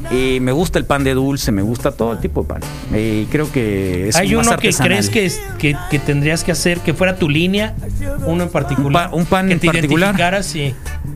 Y 0.10 0.40
me 0.42 0.52
gusta 0.52 0.80
el 0.80 0.86
pan 0.86 1.04
de 1.04 1.14
dulce, 1.14 1.52
me 1.52 1.62
gusta 1.62 1.92
todo 1.92 2.14
el 2.14 2.20
tipo 2.20 2.42
de 2.42 2.48
pan. 2.48 2.62
Y 2.94 3.26
creo 3.26 3.50
que 3.52 4.10
es 4.10 4.16
Hay 4.16 4.34
más 4.36 4.48
uno 4.48 4.58
que 4.58 4.68
artesanal. 4.70 4.90
crees 5.10 5.10
que, 5.10 5.32
que, 5.58 5.78
que 5.90 6.00
tendrías 6.00 6.44
que 6.44 6.52
hacer 6.52 6.80
que 6.80 6.94
fuera 6.94 7.16
tu 7.18 7.30
línea, 7.30 7.76
uno 8.26 8.44
en 8.44 8.50
particular. 8.50 9.10
un 9.14 9.26
pan 9.26 9.48
que 9.48 9.54
en 9.54 9.60
te 9.60 9.68
particular. 9.68 10.44
sí. 10.44 10.74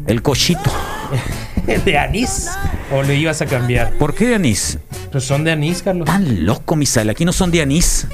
El 0.07 0.21
cochito. 0.21 0.71
¿De 1.65 1.97
anís? 1.97 2.47
¿O 2.91 3.01
le 3.03 3.15
ibas 3.15 3.41
a 3.41 3.45
cambiar? 3.45 3.91
¿Por 3.97 4.13
qué 4.13 4.27
de 4.27 4.35
anís? 4.35 4.77
Pues 5.11 5.23
son 5.23 5.43
de 5.43 5.51
anís, 5.51 5.81
Carlos. 5.81 6.05
Tan 6.05 6.45
loco, 6.45 6.75
Misael. 6.75 7.09
Aquí 7.09 7.25
no 7.25 7.33
son 7.33 7.51
de 7.51 7.61
anís. 7.61 8.07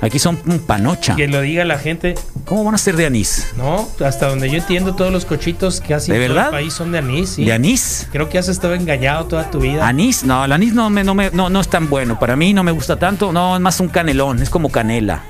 Aquí 0.00 0.18
son 0.18 0.36
panocha. 0.60 1.16
Que 1.16 1.26
lo 1.26 1.40
diga 1.40 1.64
la 1.64 1.78
gente. 1.78 2.14
¿Cómo 2.44 2.64
van 2.64 2.74
a 2.74 2.78
ser 2.78 2.96
de 2.96 3.06
anís? 3.06 3.48
No, 3.56 3.88
hasta 4.04 4.28
donde 4.28 4.48
yo 4.48 4.58
entiendo, 4.58 4.94
todos 4.94 5.12
los 5.12 5.24
cochitos 5.24 5.80
casi 5.80 6.12
¿De 6.12 6.24
en 6.24 6.32
todo 6.32 6.44
el 6.44 6.50
país 6.50 6.72
son 6.72 6.92
de 6.92 6.98
anís. 6.98 7.30
sí. 7.30 7.44
¿De 7.44 7.52
anís? 7.52 8.06
Creo 8.12 8.28
que 8.28 8.38
has 8.38 8.48
estado 8.48 8.74
engañado 8.74 9.24
toda 9.26 9.50
tu 9.50 9.60
vida. 9.60 9.86
Anís, 9.86 10.22
no, 10.24 10.44
el 10.44 10.52
anís 10.52 10.72
no, 10.72 10.88
me, 10.88 11.02
no, 11.02 11.14
me, 11.14 11.30
no, 11.30 11.50
no 11.50 11.60
es 11.60 11.68
tan 11.68 11.90
bueno. 11.90 12.18
Para 12.18 12.36
mí 12.36 12.52
no 12.54 12.62
me 12.62 12.70
gusta 12.70 12.96
tanto. 12.96 13.32
No, 13.32 13.56
es 13.56 13.60
más 13.60 13.80
un 13.80 13.88
canelón. 13.88 14.40
Es 14.40 14.50
como 14.50 14.70
canela. 14.70 15.24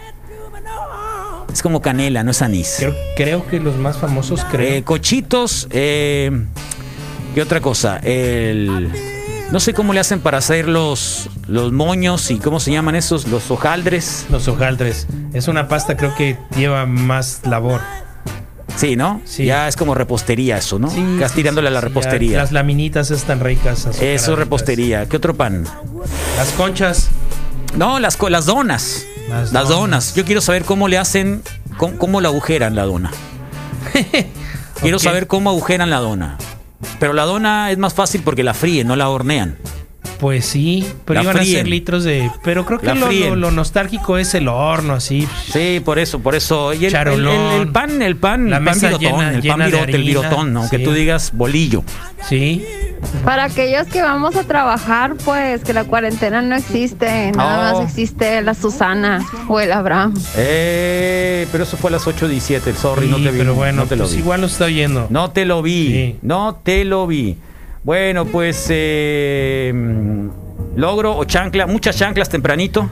Es 1.52 1.62
como 1.62 1.80
canela, 1.80 2.22
no 2.22 2.30
es 2.30 2.42
anís. 2.42 2.76
Creo, 2.78 2.94
creo 3.16 3.46
que 3.46 3.58
los 3.58 3.76
más 3.76 3.96
famosos, 3.96 4.44
creo. 4.50 4.76
Eh, 4.76 4.82
cochitos, 4.84 5.66
eh, 5.70 6.30
¿qué 7.34 7.42
otra 7.42 7.60
cosa? 7.60 7.98
El, 7.98 8.90
no 9.50 9.60
sé 9.60 9.72
cómo 9.72 9.92
le 9.92 10.00
hacen 10.00 10.20
para 10.20 10.38
hacer 10.38 10.68
los, 10.68 11.30
los 11.46 11.72
moños 11.72 12.30
y 12.30 12.38
cómo 12.38 12.60
se 12.60 12.70
llaman 12.70 12.94
esos, 12.96 13.26
los 13.28 13.50
hojaldres. 13.50 14.26
Los 14.30 14.46
hojaldres. 14.48 15.06
Es 15.32 15.48
una 15.48 15.68
pasta, 15.68 15.96
creo 15.96 16.14
que 16.14 16.36
lleva 16.56 16.84
más 16.86 17.40
labor. 17.44 17.80
Sí, 18.76 18.94
¿no? 18.94 19.20
Ya 19.38 19.66
es 19.66 19.74
como 19.76 19.94
repostería 19.94 20.58
eso, 20.58 20.78
¿no? 20.78 20.88
Estás 20.88 21.32
tirándole 21.32 21.68
a 21.68 21.70
la 21.72 21.80
Sí, 21.80 21.86
repostería. 21.86 22.38
Las 22.38 22.52
laminitas 22.52 23.10
están 23.10 23.40
ricas. 23.40 23.86
Eso 24.00 24.32
es 24.32 24.38
repostería. 24.38 25.08
¿Qué 25.08 25.16
otro 25.16 25.34
pan? 25.34 25.64
Las 26.36 26.50
conchas. 26.50 27.08
No, 27.76 27.98
las, 27.98 28.18
las 28.30 28.46
donas. 28.46 29.04
Las 29.28 29.52
Las, 29.52 29.68
donas. 29.68 30.14
Yo 30.14 30.24
quiero 30.24 30.40
saber 30.40 30.64
cómo 30.64 30.86
le 30.88 30.96
hacen, 30.96 31.42
cómo, 31.76 31.98
cómo 31.98 32.20
la 32.20 32.28
agujeran 32.28 32.76
la 32.76 32.84
dona. 32.84 33.10
quiero 34.80 34.98
saber 34.98 35.26
cómo 35.26 35.50
agujeran 35.50 35.90
la 35.90 35.98
dona. 35.98 36.38
Pero 36.98 37.12
la 37.12 37.24
dona 37.24 37.70
es 37.70 37.78
más 37.78 37.94
fácil 37.94 38.22
porque 38.24 38.42
la 38.42 38.54
fríen, 38.54 38.86
no 38.88 38.96
la 38.96 39.08
hornean. 39.08 39.56
Pues 40.20 40.46
sí, 40.46 40.84
pero 41.04 41.18
La 41.20 41.24
iban 41.24 41.36
a 41.38 41.44
ser 41.44 41.68
litros 41.68 42.02
de. 42.02 42.28
Pero 42.42 42.66
creo 42.66 42.80
que 42.80 42.92
lo, 42.92 43.06
fríen. 43.06 43.28
lo- 43.30 43.36
lo 43.36 43.50
nostálgico 43.52 44.18
es 44.18 44.34
el 44.34 44.48
horno, 44.48 44.94
así. 44.94 45.28
Sí, 45.52 45.80
por 45.84 46.00
eso, 46.00 46.18
por 46.18 46.34
eso. 46.34 46.72
Y 46.74 46.86
el, 46.86 46.94
el- 46.94 47.26
el- 47.26 47.60
el 47.60 47.68
pan, 47.68 48.02
el 48.02 48.16
pan, 48.16 48.50
La 48.50 48.56
el 48.56 48.64
pan 48.64 48.80
virotón, 48.80 49.00
llena- 49.00 49.28
el 49.28 49.34
pan 49.34 49.42
llena 49.42 49.66
virote, 49.66 49.92
el 49.94 50.02
virotón, 50.02 50.56
aunque 50.56 50.78
sí. 50.78 50.84
tú 50.84 50.92
digas 50.92 51.30
bolillo. 51.34 51.84
Sí. 52.28 52.64
Para 53.24 53.44
aquellos 53.44 53.86
que 53.86 54.02
vamos 54.02 54.36
a 54.36 54.44
trabajar, 54.44 55.14
pues 55.24 55.62
que 55.64 55.72
la 55.72 55.84
cuarentena 55.84 56.42
no 56.42 56.56
existe, 56.56 57.32
nada 57.32 57.72
Oh. 57.74 57.80
más 57.80 57.88
existe 57.90 58.40
la 58.42 58.54
Susana 58.54 59.24
o 59.48 59.60
el 59.60 59.72
Abraham. 59.72 60.14
Eh, 60.36 61.46
pero 61.52 61.64
eso 61.64 61.76
fue 61.76 61.90
a 61.90 61.92
las 61.92 62.06
8.17, 62.06 62.74
sorry, 62.74 63.06
Sí, 63.06 63.10
no 63.10 63.16
te 63.18 63.30
vi. 63.30 63.38
pero 63.38 63.54
bueno, 63.54 63.82
no 63.82 63.88
te 63.88 63.96
lo 63.96 64.04
pues 64.04 64.14
vi. 64.14 64.20
igual 64.20 64.40
lo 64.40 64.46
está 64.46 64.64
oyendo. 64.66 65.06
No 65.10 65.30
te 65.30 65.44
lo 65.44 65.62
vi, 65.62 66.16
no 66.22 66.56
te 66.62 66.84
lo 66.84 67.06
vi. 67.06 67.36
Bueno, 67.84 68.24
pues 68.26 68.66
eh, 68.70 69.72
mm, 69.74 70.28
logro 70.76 71.16
o 71.16 71.24
chancla, 71.24 71.66
muchas 71.66 71.96
chanclas 71.96 72.28
tempranito. 72.28 72.90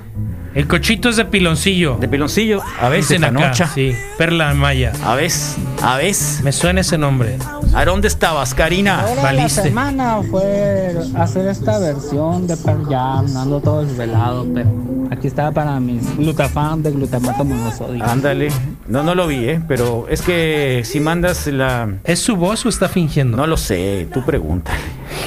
El 0.56 0.66
cochito 0.66 1.10
es 1.10 1.16
de 1.16 1.26
piloncillo. 1.26 1.98
De 2.00 2.08
piloncillo, 2.08 2.62
a 2.80 2.88
veces 2.88 3.20
Dicen 3.20 3.24
acá. 3.36 3.52
Sí, 3.74 3.94
Perla 4.16 4.54
Maya. 4.54 4.90
A 5.04 5.14
veces, 5.14 5.54
a 5.82 5.98
veces. 5.98 6.40
Me 6.42 6.50
suena 6.50 6.80
ese 6.80 6.96
nombre. 6.96 7.36
¿A 7.74 7.84
dónde 7.84 8.08
estabas, 8.08 8.54
Karina? 8.54 9.02
Ahora 9.02 9.34
la 9.34 9.50
semana 9.50 10.22
fue 10.30 10.94
hacer 11.14 11.46
esta 11.48 11.78
versión 11.78 12.46
de 12.46 12.56
Pearl 12.56 12.86
Jam, 12.88 13.36
ando 13.36 13.60
todo 13.60 13.84
desvelado, 13.84 14.46
pero 14.54 14.70
aquí 15.10 15.26
estaba 15.26 15.52
para 15.52 15.78
mis 15.78 16.16
glutafan 16.16 16.82
de 16.82 16.90
glutamato 16.90 17.44
monosódico. 17.44 18.06
Ándale. 18.06 18.48
No, 18.88 19.02
no 19.02 19.14
lo 19.14 19.26
vi, 19.26 19.50
¿eh? 19.50 19.60
Pero 19.68 20.06
es 20.08 20.22
que 20.22 20.80
si 20.86 21.00
mandas 21.00 21.46
la... 21.48 21.96
¿Es 22.02 22.20
su 22.20 22.34
voz 22.34 22.64
o 22.64 22.70
está 22.70 22.88
fingiendo? 22.88 23.36
No 23.36 23.46
lo 23.46 23.58
sé, 23.58 24.08
tú 24.10 24.24
pregunta. 24.24 24.72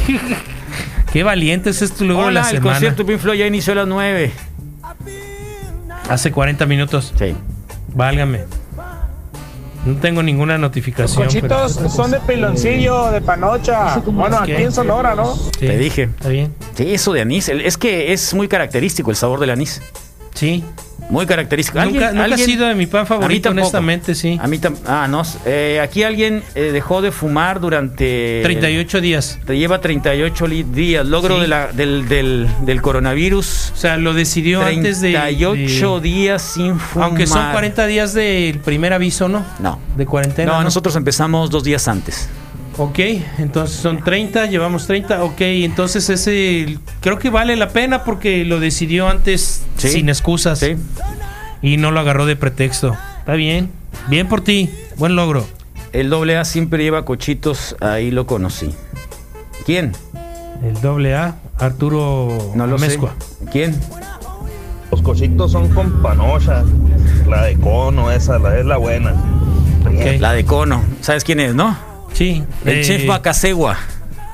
Qué 1.13 1.21
valiente 1.21 1.69
es 1.69 1.83
esto 1.83 2.03
luego 2.03 2.25
de 2.25 2.31
la 2.31 2.39
Hola, 2.41 2.49
el 2.49 2.55
semana. 2.57 2.73
concierto 2.73 3.05
Pink 3.05 3.19
Floyd 3.19 3.37
ya 3.37 3.45
inició 3.45 3.73
a 3.73 3.75
las 3.77 3.87
9. 3.87 4.48
Hace 6.09 6.31
40 6.31 6.65
minutos. 6.65 7.13
Sí. 7.17 7.35
Válgame. 7.93 8.41
No 9.85 9.95
tengo 9.95 10.21
ninguna 10.21 10.57
notificación. 10.57 11.25
Cochitos 11.25 11.77
pero- 11.77 11.89
son 11.89 12.11
de 12.11 12.19
piloncillo, 12.19 13.11
de 13.11 13.21
panocha. 13.21 13.97
Bueno, 14.05 14.37
aquí 14.39 14.51
en 14.51 14.71
Sonora, 14.71 15.15
¿no? 15.15 15.33
Sí, 15.35 15.51
Te 15.59 15.77
dije. 15.77 16.03
Está 16.03 16.29
bien. 16.29 16.53
Sí, 16.75 16.93
eso 16.93 17.13
de 17.13 17.21
anís. 17.21 17.47
Es 17.49 17.77
que 17.77 18.11
es 18.11 18.33
muy 18.33 18.47
característico 18.47 19.09
el 19.09 19.15
sabor 19.15 19.39
del 19.39 19.51
anís. 19.51 19.81
Sí. 20.33 20.63
Muy 21.09 21.25
característico. 21.25 21.83
Nunca, 21.83 22.11
nunca 22.11 22.35
ha 22.35 22.37
sido 22.37 22.67
de 22.67 22.75
mi 22.75 22.85
pan 22.85 23.07
favorito, 23.07 23.49
honestamente, 23.49 24.13
sí. 24.13 24.37
A 24.41 24.47
mí 24.47 24.59
Ah, 24.85 25.07
no. 25.09 25.23
eh, 25.45 25.79
aquí 25.81 26.03
alguien 26.03 26.43
eh, 26.53 26.69
dejó 26.71 27.01
de 27.01 27.11
fumar 27.11 27.59
durante... 27.59 28.41
38 28.43 29.01
días. 29.01 29.39
Te 29.45 29.57
lleva 29.57 29.81
38 29.81 30.47
li- 30.47 30.63
días. 30.63 31.05
Logro 31.07 31.35
Sí. 31.35 31.41
de 31.41 31.47
la- 31.47 31.67
del, 31.71 32.07
del, 32.07 32.47
del 32.61 32.81
coronavirus. 32.81 33.71
O 33.73 33.75
sea, 33.77 33.97
lo 33.97 34.13
decidió 34.13 34.61
antes 34.63 35.01
de. 35.01 35.11
38 35.13 35.95
de- 35.95 36.01
días 36.01 36.41
sin 36.43 36.79
fumar. 36.79 37.09
Aunque 37.09 37.25
son 37.25 37.51
40 37.51 37.87
días 37.87 38.13
del 38.13 38.59
primer 38.59 38.93
aviso, 38.93 39.27
¿no? 39.27 39.43
No. 39.59 39.79
De 39.97 40.05
cuarentena. 40.05 40.51
No, 40.51 40.57
¿no? 40.59 40.65
nosotros 40.65 40.95
empezamos 40.95 41.49
dos 41.49 41.63
días 41.63 41.87
antes. 41.87 42.29
Ok, 42.81 42.97
entonces 43.39 43.75
son 43.77 44.01
30, 44.03 44.45
llevamos 44.45 44.87
30. 44.87 45.21
Ok, 45.25 45.41
entonces 45.41 46.09
ese 46.09 46.77
creo 47.01 47.19
que 47.19 47.29
vale 47.29 47.57
la 47.57 47.69
pena 47.69 48.05
porque 48.05 48.45
lo 48.45 48.59
decidió 48.61 49.09
antes 49.09 49.63
Sí. 49.75 49.89
sin 49.89 50.07
excusas. 50.07 50.59
Sí. 50.59 50.77
Y 51.61 51.75
no 51.75 51.91
lo 51.91 51.99
agarró 51.99 52.25
de 52.25 52.37
pretexto. 52.37 52.95
Está 53.19 53.33
bien. 53.33 53.69
Bien 54.07 54.27
por 54.29 54.41
ti. 54.41 54.69
Buen 54.95 55.17
logro. 55.17 55.45
El 55.91 56.09
doble 56.09 56.37
A 56.37 56.45
siempre 56.45 56.81
lleva 56.83 57.03
cochitos, 57.03 57.75
ahí 57.81 58.11
lo 58.11 58.25
conocí. 58.25 58.73
¿Quién? 59.65 59.91
El 60.63 60.79
doble 60.81 61.15
A, 61.15 61.35
Arturo 61.57 62.53
No 62.55 62.65
lo 62.65 62.75
Amezcua. 62.77 63.13
sé. 63.39 63.45
¿Quién? 63.51 63.79
Los 64.89 65.01
cochitos 65.01 65.51
son 65.51 65.67
con 65.73 66.01
panocha. 66.01 66.63
La 67.27 67.43
de 67.43 67.57
cono, 67.57 68.09
esa 68.09 68.39
la, 68.39 68.57
es 68.57 68.65
la 68.65 68.77
buena. 68.77 69.13
La 70.19 70.31
de 70.33 70.45
Cono. 70.45 70.81
¿Sabes 71.01 71.23
quién 71.25 71.39
es, 71.41 71.53
no? 71.55 71.75
Sí. 72.13 72.43
El 72.65 72.79
eh, 72.79 72.83
chef 72.83 73.05
Bacasegua. 73.07 73.77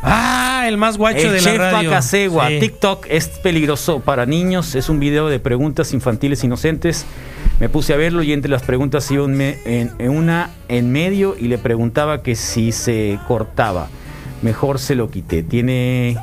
Ah, 0.08 0.66
el 0.68 0.78
más 0.78 0.98
guacho 0.98 1.28
El 1.28 1.34
de 1.34 1.40
chef 1.40 1.58
la 1.58 1.72
radio. 1.72 1.90
Bacasegua. 1.90 2.48
Sí. 2.50 2.60
TikTok 2.60 3.08
es 3.10 3.28
peligroso 3.28 4.00
para 4.02 4.26
niños. 4.26 4.76
Es 4.76 4.90
un 4.90 5.00
video 5.00 5.28
de 5.30 5.40
preguntas 5.40 5.94
infantiles 5.94 6.44
inocentes. 6.44 7.06
Me 7.60 7.70
puse 7.70 7.94
a 7.94 7.98
verlo 7.98 8.22
y 8.22 8.34
entre 8.34 8.52
las 8.52 8.64
preguntas 8.64 9.10
iba 9.12 9.24
un 9.24 9.34
me- 9.36 9.58
en, 9.66 9.92
en 9.98 10.10
una 10.12 10.50
en 10.68 10.92
medio 10.92 11.36
y 11.40 11.48
le 11.48 11.58
preguntaba 11.58 12.22
que 12.22 12.36
si 12.36 12.72
se 12.72 13.18
cortaba. 13.28 13.88
Mejor 14.42 14.78
se 14.80 14.94
lo 14.96 15.10
quité. 15.10 15.42
Tiene 15.42 16.18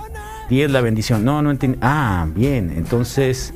10 0.48 0.70
la 0.70 0.80
bendición. 0.80 1.24
No, 1.24 1.42
no 1.42 1.50
entendí. 1.50 1.78
Ah, 1.80 2.26
bien. 2.34 2.72
Entonces, 2.76 3.52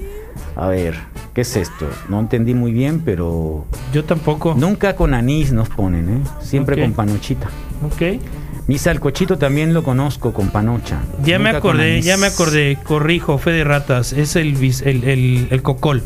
a 0.57 0.67
ver, 0.69 0.95
¿qué 1.35 1.43
es 1.43 1.55
esto? 1.57 1.89
No 2.09 2.19
entendí 2.19 2.55
muy 2.55 2.73
bien, 2.73 3.01
pero 3.05 3.67
Yo 3.93 4.05
tampoco. 4.05 4.55
nunca 4.59 4.97
con 4.97 5.13
anís 5.15 5.53
nos 5.53 5.69
ponen, 5.69 6.09
¿eh? 6.09 6.21
Siempre 6.41 6.81
con 6.81 6.95
panochita. 6.95 7.49
Ok. 7.85 8.21
Misa 8.67 8.91
el 8.91 8.99
cochito 8.99 9.39
también 9.39 9.73
lo 9.75 9.85
conozco 9.85 10.33
con 10.33 10.49
panocha. 10.49 10.97
Ya 11.23 11.39
me 11.39 11.45
Nunca 11.53 11.59
acordé, 11.59 12.03
ya 12.03 12.17
me 12.17 12.27
acordé. 12.27 12.77
Corrijo, 12.83 13.39
fe 13.39 13.51
de 13.53 13.63
ratas. 13.65 14.13
Es 14.13 14.35
el, 14.35 14.57
bis- 14.57 14.83
el, 14.85 15.05
el, 15.05 15.49
el 15.51 15.63
cocol. 15.63 16.03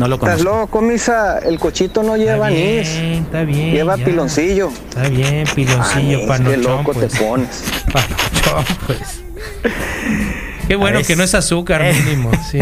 No 0.00 0.08
lo 0.08 0.16
Estás 0.16 0.38
conozco. 0.42 0.58
loco, 0.60 0.80
misa. 0.82 1.38
El 1.38 1.60
cochito 1.60 2.02
no 2.02 2.16
lleva 2.16 2.48
Está 2.48 2.58
bien, 2.60 2.78
anís. 2.78 2.88
Está 3.24 3.42
bien. 3.44 3.70
Lleva 3.72 3.96
ya. 3.96 4.04
piloncillo. 4.04 4.68
Está 4.88 5.08
bien, 5.08 5.46
piloncillo, 5.54 6.00
Anís, 6.16 6.20
qué 6.20 6.26
panochón, 6.26 6.62
loco 6.62 6.92
pues. 6.92 7.12
te 7.12 7.18
pones. 7.24 7.64
Panochón, 7.92 8.76
pues. 8.86 9.22
Qué 10.66 10.74
bueno 10.76 11.02
que 11.06 11.14
no 11.14 11.22
es 11.22 11.34
azúcar, 11.34 11.84
mínimo, 11.94 12.30
sí. 12.50 12.58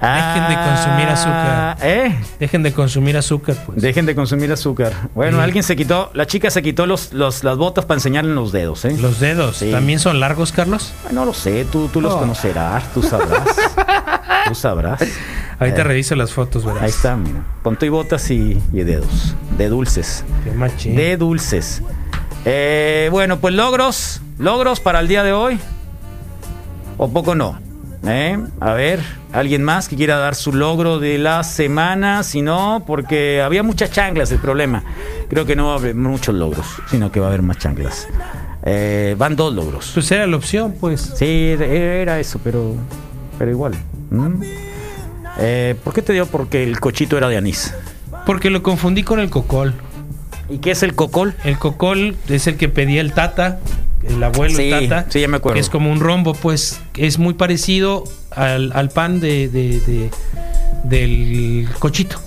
Dejen 0.00 0.48
de 0.48 0.54
consumir 0.54 1.08
azúcar. 1.08 1.76
¿Eh? 1.82 2.16
Dejen 2.38 2.62
de 2.62 2.72
consumir 2.72 3.16
azúcar, 3.18 3.56
pues. 3.66 3.82
Dejen 3.82 4.06
de 4.06 4.14
consumir 4.14 4.50
azúcar. 4.52 4.92
Bueno, 5.14 5.36
Sí. 5.38 5.42
alguien 5.44 5.62
se 5.62 5.76
quitó, 5.76 6.10
la 6.14 6.26
chica 6.26 6.50
se 6.50 6.62
quitó 6.62 6.86
los, 6.86 7.12
los- 7.12 7.44
las 7.44 7.56
botas 7.58 7.84
para 7.84 7.96
enseñarle 7.98 8.34
los 8.34 8.50
dedos, 8.52 8.84
¿eh? 8.86 8.96
Los 8.98 9.20
dedos, 9.20 9.58
Sí. 9.58 9.70
¿también 9.70 9.98
son 9.98 10.18
largos, 10.20 10.52
Carlos? 10.52 10.92
Ah, 11.06 11.10
No 11.12 11.24
lo 11.26 11.34
sé, 11.34 11.66
tú, 11.66 11.88
tú 11.88 12.00
los 12.00 12.14
Oh. 12.14 12.18
conocerás, 12.20 12.84
tú 12.94 13.02
sabrás. 13.02 13.44
tú 14.48 14.54
sabrás. 14.54 15.00
Ahorita 15.58 15.82
Eh, 15.82 15.84
reviso 15.84 16.16
las 16.16 16.32
fotos, 16.32 16.64
¿verdad? 16.64 16.84
Ahí 16.84 16.90
está, 16.90 17.14
mira. 17.16 17.42
Ponte 17.62 17.84
y 17.84 17.90
botas 17.90 18.30
y, 18.30 18.58
y 18.72 18.80
dedos. 18.82 19.34
De 19.58 19.68
dulces. 19.68 20.24
Qué 20.44 20.52
machín. 20.52 20.96
De 20.96 21.18
dulces. 21.18 21.82
Eh, 22.46 23.08
bueno, 23.12 23.38
pues 23.38 23.52
logros. 23.54 24.22
Logros 24.38 24.80
para 24.80 25.00
el 25.00 25.08
día 25.08 25.22
de 25.22 25.34
hoy. 25.34 25.60
¿O 26.96 27.10
poco 27.10 27.34
no? 27.34 27.58
¿Eh? 28.06 28.38
A 28.60 28.72
ver, 28.72 29.00
¿alguien 29.32 29.62
más 29.62 29.88
que 29.88 29.94
quiera 29.96 30.16
dar 30.16 30.34
su 30.34 30.52
logro 30.54 30.98
de 30.98 31.18
la 31.18 31.44
semana? 31.44 32.22
Si 32.22 32.40
no, 32.40 32.82
porque 32.86 33.42
había 33.42 33.62
muchas 33.62 33.90
chanclas 33.90 34.32
el 34.32 34.38
problema. 34.38 34.82
Creo 35.28 35.44
que 35.44 35.54
no 35.54 35.66
va 35.66 35.74
a 35.74 35.76
haber 35.76 35.94
muchos 35.94 36.34
logros, 36.34 36.66
sino 36.90 37.12
que 37.12 37.20
va 37.20 37.26
a 37.26 37.28
haber 37.28 37.42
más 37.42 37.58
chanclas. 37.58 38.08
Eh, 38.62 39.14
van 39.18 39.36
dos 39.36 39.54
logros. 39.54 39.90
Pues 39.92 40.10
era 40.12 40.26
la 40.26 40.36
opción, 40.36 40.74
pues. 40.80 41.12
Sí, 41.16 41.48
era- 41.58 42.18
eso, 42.18 42.40
pero, 42.42 42.74
pero 43.38 43.50
igual. 43.50 43.74
¿Mm? 44.10 44.42
Eh, 45.38 45.74
¿Por 45.84 45.92
qué 45.92 46.02
te 46.02 46.12
dio? 46.14 46.26
Porque 46.26 46.62
el 46.64 46.80
cochito 46.80 47.18
era 47.18 47.28
de 47.28 47.36
anís. 47.36 47.74
Porque 48.24 48.48
lo 48.50 48.62
confundí 48.62 49.02
con 49.02 49.20
el 49.20 49.28
cocol. 49.30 49.74
¿Y 50.48 50.58
qué 50.58 50.70
es 50.72 50.82
el 50.82 50.94
cocol? 50.94 51.34
El 51.44 51.58
cocol 51.58 52.16
es 52.28 52.46
el 52.46 52.56
que 52.56 52.68
pedía 52.68 53.00
el 53.02 53.12
tata, 53.12 53.60
el 54.08 54.22
abuelo 54.22 54.56
Sí, 54.56 54.70
tata. 54.70 55.06
sí, 55.10 55.20
ya 55.20 55.28
me 55.28 55.36
acuerdo. 55.38 55.54
que 55.54 55.60
es 55.60 55.68
como 55.70 55.90
un 55.90 56.00
rombo, 56.00 56.34
pues. 56.34 56.80
Es 56.96 57.18
muy 57.18 57.34
parecido 57.34 58.04
al, 58.30 58.72
al 58.74 58.88
pan 58.90 59.20
de, 59.20 59.48
de- 59.48 59.80
de- 59.80 60.10
del 60.84 61.68
cochito. 61.78 62.20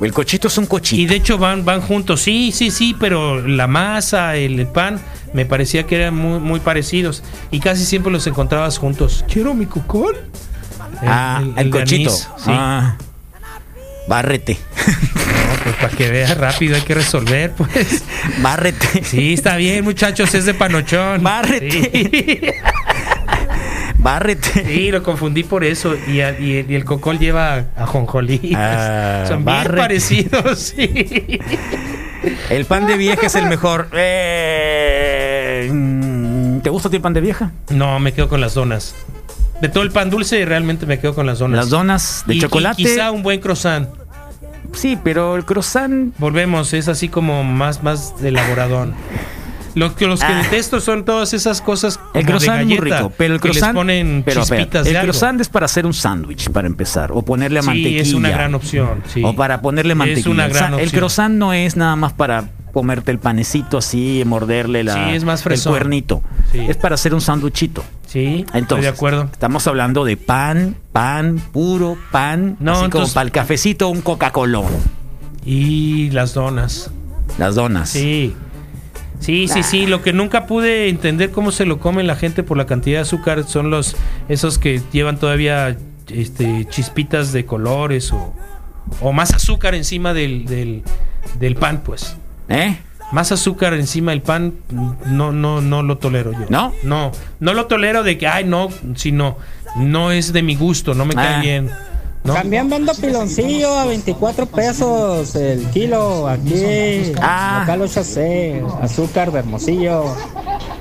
El 0.00 0.12
cochito 0.12 0.48
es 0.48 0.58
un 0.58 0.66
cochito. 0.66 1.00
Y 1.00 1.06
de 1.06 1.14
hecho 1.16 1.38
van, 1.38 1.64
van 1.64 1.80
juntos, 1.80 2.20
sí, 2.20 2.50
sí, 2.52 2.70
sí, 2.70 2.96
pero 2.98 3.46
la 3.46 3.66
masa, 3.68 4.36
el, 4.36 4.58
el 4.58 4.66
pan, 4.66 5.00
me 5.32 5.46
parecía 5.46 5.86
que 5.86 5.96
eran 5.96 6.16
muy, 6.16 6.40
muy 6.40 6.60
parecidos. 6.60 7.22
Y 7.52 7.60
casi 7.60 7.84
siempre 7.84 8.10
los 8.12 8.26
encontrabas 8.26 8.76
juntos. 8.78 9.24
¿Quiero 9.32 9.54
mi 9.54 9.66
cocol? 9.66 10.16
El- 11.00 11.08
ah, 11.08 11.38
el- 11.40 11.48
el, 11.52 11.58
el 11.58 11.70
de 11.70 11.78
cochito. 11.80 12.10
anís, 12.10 12.28
sí. 12.38 12.50
Ah, 12.50 12.96
bárrete. 14.08 14.58
Para 15.84 15.96
que 15.96 16.10
veas 16.10 16.36
rápido 16.38 16.76
hay 16.76 16.82
que 16.82 16.94
resolver, 16.94 17.52
pues. 17.52 18.04
Bárrete. 18.38 19.04
Sí, 19.04 19.34
está 19.34 19.56
bien, 19.56 19.84
muchachos, 19.84 20.34
es 20.34 20.46
de 20.46 20.54
panochón. 20.54 21.22
Bárrete. 21.22 21.90
Sí. 21.92 22.40
Bárrete. 23.98 24.64
Sí, 24.66 24.90
lo 24.90 25.02
confundí 25.02 25.42
por 25.44 25.62
eso. 25.64 25.94
Y, 26.08 26.20
a- 26.20 26.38
y 26.38 26.56
el, 26.58 26.70
y 26.70 26.74
el 26.74 26.84
cocol 26.84 27.18
lleva 27.18 27.64
a 27.76 27.86
jonjolí. 27.86 28.52
Ah, 28.56 29.24
Son 29.28 29.44
bien 29.44 29.56
bárrete. 29.56 29.76
parecidos, 29.78 30.58
sí. 30.58 31.40
El 32.50 32.64
pan 32.64 32.86
de 32.86 32.96
vieja 32.96 33.26
es 33.26 33.34
el 33.34 33.46
mejor. 33.46 33.88
Eh, 33.92 35.70
¿Te 36.62 36.70
gusta 36.70 36.88
el 36.92 37.00
pan 37.00 37.12
de 37.12 37.20
vieja? 37.20 37.52
No, 37.70 37.98
me 37.98 38.12
quedo 38.12 38.28
con 38.30 38.40
las 38.40 38.54
donas. 38.54 38.94
De 39.60 39.68
todo 39.68 39.82
el 39.84 39.90
pan 39.90 40.10
dulce, 40.10 40.44
realmente 40.44 40.84
me 40.86 40.98
quedo 40.98 41.14
con 41.14 41.26
las 41.26 41.38
donas. 41.38 41.56
Las 41.58 41.68
donas 41.70 42.24
de 42.26 42.34
y 42.36 42.40
chocolate. 42.40 42.76
quizá 42.82 43.10
un 43.10 43.22
buen 43.22 43.40
croissant. 43.40 43.88
Sí, 44.74 44.98
pero 45.02 45.36
el 45.36 45.44
croissant. 45.44 46.14
Volvemos, 46.18 46.72
es 46.74 46.88
así 46.88 47.08
como 47.08 47.44
más, 47.44 47.82
más 47.82 48.14
elaboradón. 48.22 48.94
Lo 49.74 49.96
que 49.96 50.06
los 50.06 50.20
que 50.20 50.26
Ah. 50.26 50.42
detesto 50.44 50.80
son 50.80 51.04
todas 51.04 51.32
esas 51.34 51.60
cosas 51.60 51.98
como 51.98 52.10
El 52.14 52.26
croissant 52.26 52.56
de 52.58 52.62
es 52.62 52.68
muy 52.68 52.76
galleta, 52.76 52.96
rico, 52.98 53.12
pero 53.18 53.34
el 53.34 53.40
que 53.40 53.48
les 53.48 53.56
croissant. 53.58 53.74
ponen 53.76 54.22
pero, 54.24 54.42
chispitas 54.42 54.86
el 54.86 54.92
de 54.92 54.98
algo. 55.00 55.10
croissant 55.10 55.40
es 55.40 55.48
para 55.48 55.66
hacer 55.66 55.84
un 55.84 55.94
sándwich, 55.94 56.48
para 56.50 56.68
empezar. 56.68 57.10
O 57.10 57.22
ponerle 57.22 57.60
Sí, 57.60 57.66
mantequilla. 57.66 58.02
es 58.02 58.12
una 58.12 58.30
gran 58.30 58.54
opción, 58.54 59.02
sí. 59.12 59.22
O 59.24 59.34
para 59.34 59.60
ponerle 59.62 59.94
Es 59.94 59.98
mantequilla. 59.98 60.30
una 60.30 60.46
O 60.46 60.50
sea, 60.50 60.56
gran 60.58 60.74
El 60.74 60.80
opción. 60.84 60.90
croissant 61.00 61.34
no 61.34 61.52
es 61.52 61.76
nada 61.76 61.96
más 61.96 62.12
para 62.12 62.44
comerte 62.74 63.10
el 63.10 63.18
panecito 63.18 63.78
así, 63.78 64.22
morderle 64.26 64.84
la, 64.84 64.92
Sí, 65.08 65.14
es 65.14 65.24
más 65.24 65.46
el 65.46 65.62
cuernito. 65.62 66.22
Sí. 66.52 66.58
Es 66.68 66.76
para 66.76 66.96
hacer 66.96 67.14
un 67.14 67.22
sándwichito. 67.22 67.82
Sí, 68.06 68.44
Entonces, 68.52 68.60
estoy 68.62 68.80
de 68.82 68.88
acuerdo. 68.88 69.28
Estamos 69.32 69.66
hablando 69.66 70.04
de 70.04 70.16
pan, 70.18 70.76
pan, 70.92 71.40
puro 71.52 71.96
pan. 72.12 72.56
No, 72.60 72.72
así 72.72 72.78
como 72.80 72.84
entonces- 72.86 73.14
para 73.14 73.24
el 73.24 73.32
cafecito, 73.32 73.88
un 73.88 74.02
Coca-Cola. 74.02 74.60
Y 75.46 76.10
las 76.10 76.34
donas. 76.34 76.90
Las 77.38 77.54
donas. 77.54 77.88
Sí. 77.90 78.34
Sí, 79.20 79.48
sí, 79.48 79.62
sí. 79.62 79.86
Lo 79.86 80.02
que 80.02 80.12
nunca 80.12 80.46
pude 80.46 80.88
entender 80.88 81.30
cómo 81.30 81.50
se 81.50 81.64
lo 81.64 81.78
come 81.78 82.02
la 82.02 82.16
gente 82.16 82.42
por 82.42 82.56
la 82.58 82.66
cantidad 82.66 82.98
de 82.98 83.02
azúcar 83.02 83.44
son 83.44 83.70
los 83.70 83.96
esos 84.28 84.58
que 84.58 84.82
llevan 84.92 85.18
todavía 85.18 85.76
este, 86.08 86.66
chispitas 86.68 87.32
de 87.32 87.46
colores 87.46 88.12
o, 88.12 88.34
o 89.00 89.12
más 89.12 89.32
azúcar 89.32 89.74
encima 89.74 90.12
del, 90.12 90.44
del, 90.44 90.82
del 91.38 91.54
pan, 91.56 91.82
pues. 91.84 92.16
¿Eh? 92.48 92.78
Más 93.12 93.30
azúcar 93.32 93.74
encima 93.74 94.10
del 94.12 94.22
pan, 94.22 94.54
no, 95.06 95.30
no, 95.32 95.60
no 95.60 95.82
lo 95.82 95.98
tolero 95.98 96.32
yo. 96.32 96.46
¿No? 96.48 96.72
No, 96.82 97.12
no 97.40 97.54
lo 97.54 97.66
tolero 97.66 98.02
de 98.02 98.18
que, 98.18 98.26
ay, 98.26 98.44
no, 98.44 98.68
sino, 98.96 99.36
no 99.76 100.10
es 100.10 100.32
de 100.32 100.42
mi 100.42 100.56
gusto, 100.56 100.94
no 100.94 101.04
me 101.04 101.14
cae 101.14 101.34
Ah. 101.36 101.40
bien. 101.40 101.70
¿no? 102.24 102.32
También 102.32 102.70
vendo 102.70 102.92
piloncillo 102.94 103.78
a 103.78 103.84
24 103.84 104.46
pesos 104.46 105.34
el 105.36 105.66
kilo 105.66 106.26
aquí. 106.26 107.12
Ah. 107.20 107.58
Local 107.66 107.82
8C, 107.82 108.64
azúcar 108.82 109.30
de 109.30 109.40
Hermosillo. 109.40 110.04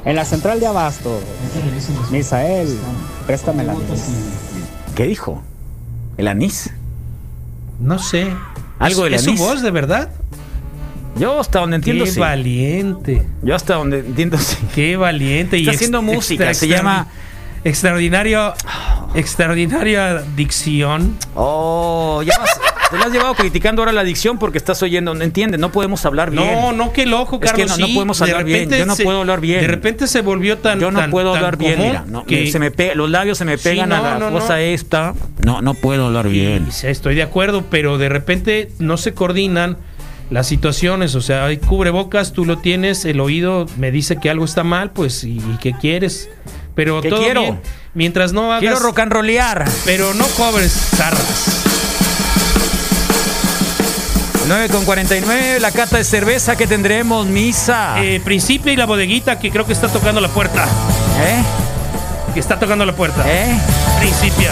En 0.06 0.16
la 0.16 0.24
central 0.26 0.60
de 0.62 0.68
Abasto. 0.68 1.20
Misael, 2.12 2.68
préstame 3.28 3.64
la 3.66 3.76
¿Qué 4.96 5.04
dijo? 5.06 5.42
¿El 6.18 6.28
anís? 6.30 6.70
No 7.80 8.00
sé. 8.00 8.28
¿Algo 8.80 9.02
¿Es, 9.06 9.12
del 9.12 9.14
es 9.16 9.24
su 9.24 9.30
anís? 9.32 9.40
voz, 9.42 9.62
de 9.62 9.72
verdad? 9.72 10.10
Yo 11.16 11.40
hasta 11.40 11.60
donde 11.60 11.76
entiendo 11.78 12.06
Qué 12.06 12.12
sí. 12.12 12.20
valiente. 12.20 13.24
Yo 13.44 13.56
hasta 13.56 13.76
donde 13.76 14.00
entiendo 14.00 14.38
sí. 14.38 14.58
Qué 14.74 14.98
valiente. 14.98 15.58
Está 15.58 15.72
y 15.72 15.76
haciendo 15.76 16.02
música, 16.02 16.50
extra- 16.50 16.54
se 16.54 16.68
llama- 16.68 17.08
Extraordinario. 17.64 18.54
Extraordinaria 19.16 20.24
dicción. 20.36 21.16
Oh, 21.36 22.22
ya 22.26 22.38
vas- 22.40 22.60
te 22.90 22.98
lo 22.98 23.06
has 23.06 23.12
llevado 23.12 23.34
criticando 23.36 23.82
ahora 23.82 23.92
la 23.92 24.02
adicción 24.02 24.38
porque 24.38 24.58
estás 24.58 24.82
oyendo, 24.84 25.14
no 25.16 25.24
entiendes, 25.24 25.60
no 25.60 25.72
podemos 25.72 26.06
hablar 26.06 26.30
bien. 26.32 26.44
No, 26.46 26.72
no, 26.74 26.92
qué 26.94 27.06
loco, 27.06 27.40
Es 27.42 27.52
que 27.52 27.62
Carlos. 27.62 27.70
no- 27.70 27.78
no 27.78 27.88
sí, 27.88 27.94
podemos 27.94 28.20
de 28.20 28.26
hablar 28.26 28.44
bien, 28.46 28.70
yo 28.70 28.86
no 28.86 28.96
se- 28.96 29.04
puedo 29.04 29.20
hablar 29.22 29.40
bien. 29.42 29.62
De 29.62 29.68
repente 29.68 30.08
se 30.08 30.22
volvió 30.22 30.58
tan. 30.58 30.80
Yo 30.80 30.92
no 30.92 31.00
tan- 31.00 31.12
puedo 31.12 31.34
hablar 31.36 31.58
bien, 31.58 31.80
mira, 31.80 32.06
no, 32.08 32.26
que- 32.26 32.52
se 32.52 32.60
me 32.60 32.72
los 32.96 33.10
labios 33.10 33.38
se 33.38 33.46
me 33.46 33.58
Sí, 33.58 33.70
pegan 33.70 33.90
no, 33.90 33.96
a 33.96 34.02
la 34.02 34.20
no, 34.20 34.32
cosa 34.32 34.54
no. 34.56 34.60
esta. 34.60 35.14
No, 35.46 35.62
no 35.62 35.74
puedo 35.76 36.08
hablar 36.08 36.28
bien. 36.30 36.72
Sí, 36.72 36.88
Estoy 36.88 37.16
de 37.16 37.24
acuerdo, 37.24 37.64
pero 37.70 37.98
de 37.98 38.10
repente 38.10 38.70
no 38.80 38.98
se 38.98 39.14
coordinan 39.14 39.78
las 40.30 40.48
situaciones. 40.48 41.16
O 41.16 41.22
sea, 41.22 41.46
hay 41.46 41.58
cubrebocas, 41.58 42.34
tú 42.34 42.46
lo 42.46 42.58
tienes, 42.60 43.06
el 43.06 43.20
oído 43.20 43.66
me 43.78 43.92
dice 43.92 44.18
que 44.18 44.30
algo 44.30 44.46
está 44.46 44.64
mal, 44.64 44.92
pues, 44.92 45.24
¿y, 45.24 45.38
y 45.38 45.58
qué 45.62 45.74
quieres? 45.74 46.30
Pero 46.76 47.02
¿Qué 47.02 47.10
todo 47.10 47.22
quiero? 47.22 47.42
bien. 47.42 47.62
Mientras 47.94 48.34
no 48.34 48.46
hagas. 48.52 48.62
Quiero 48.62 48.80
rock 48.80 49.00
and 49.00 49.12
rollear. 49.14 49.66
Pero 49.86 50.14
no 50.16 50.26
cobres 50.30 50.72
zarras. 50.72 51.62
9 54.48 54.68
con 54.70 54.84
49, 54.84 55.60
la 55.62 55.72
cata 55.72 55.98
de 55.98 56.04
cerveza 56.04 56.58
que 56.58 56.68
tendremos, 56.68 57.26
misa. 57.28 58.04
Eh, 58.04 58.20
Principio 58.26 58.74
y 58.74 58.76
la 58.76 58.86
bodeguita 58.86 59.40
que 59.40 59.50
creo 59.52 59.66
que 59.66 59.72
está 59.74 59.88
tocando 59.88 60.20
la 60.20 60.28
puerta. 60.28 60.66
¿Eh? 60.66 61.42
Que 62.34 62.40
está 62.42 62.60
tocando 62.60 62.86
la 62.86 62.94
puerta. 62.94 63.24
¿Eh? 63.26 63.58
Principia. 64.00 64.52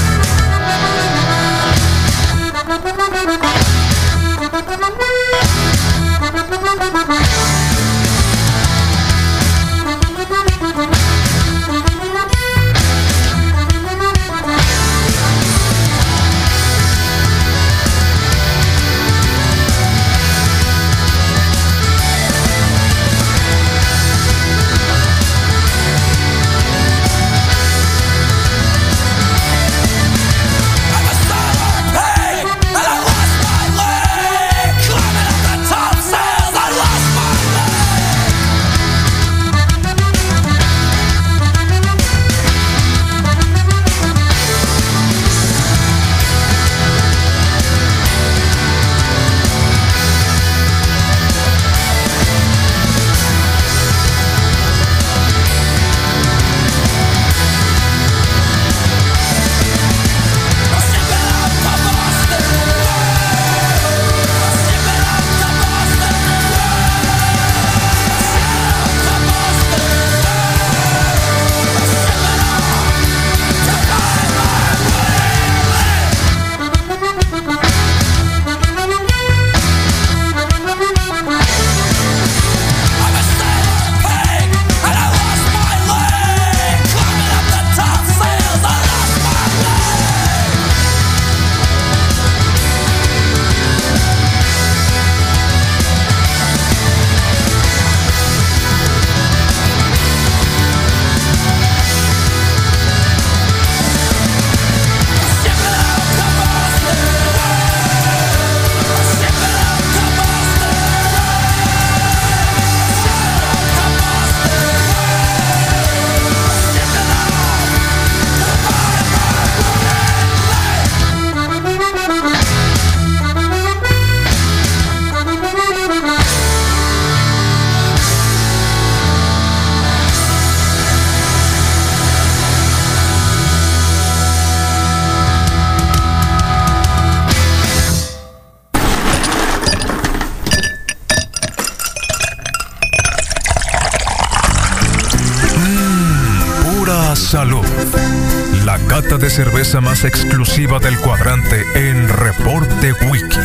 de 149.20 149.28
cerveza 149.28 149.82
más 149.82 150.04
exclusiva 150.04 150.78
del 150.78 150.98
cuadrante 150.98 151.66
en 151.74 152.08
Reporte 152.08 152.94
Wiki. 153.10 153.38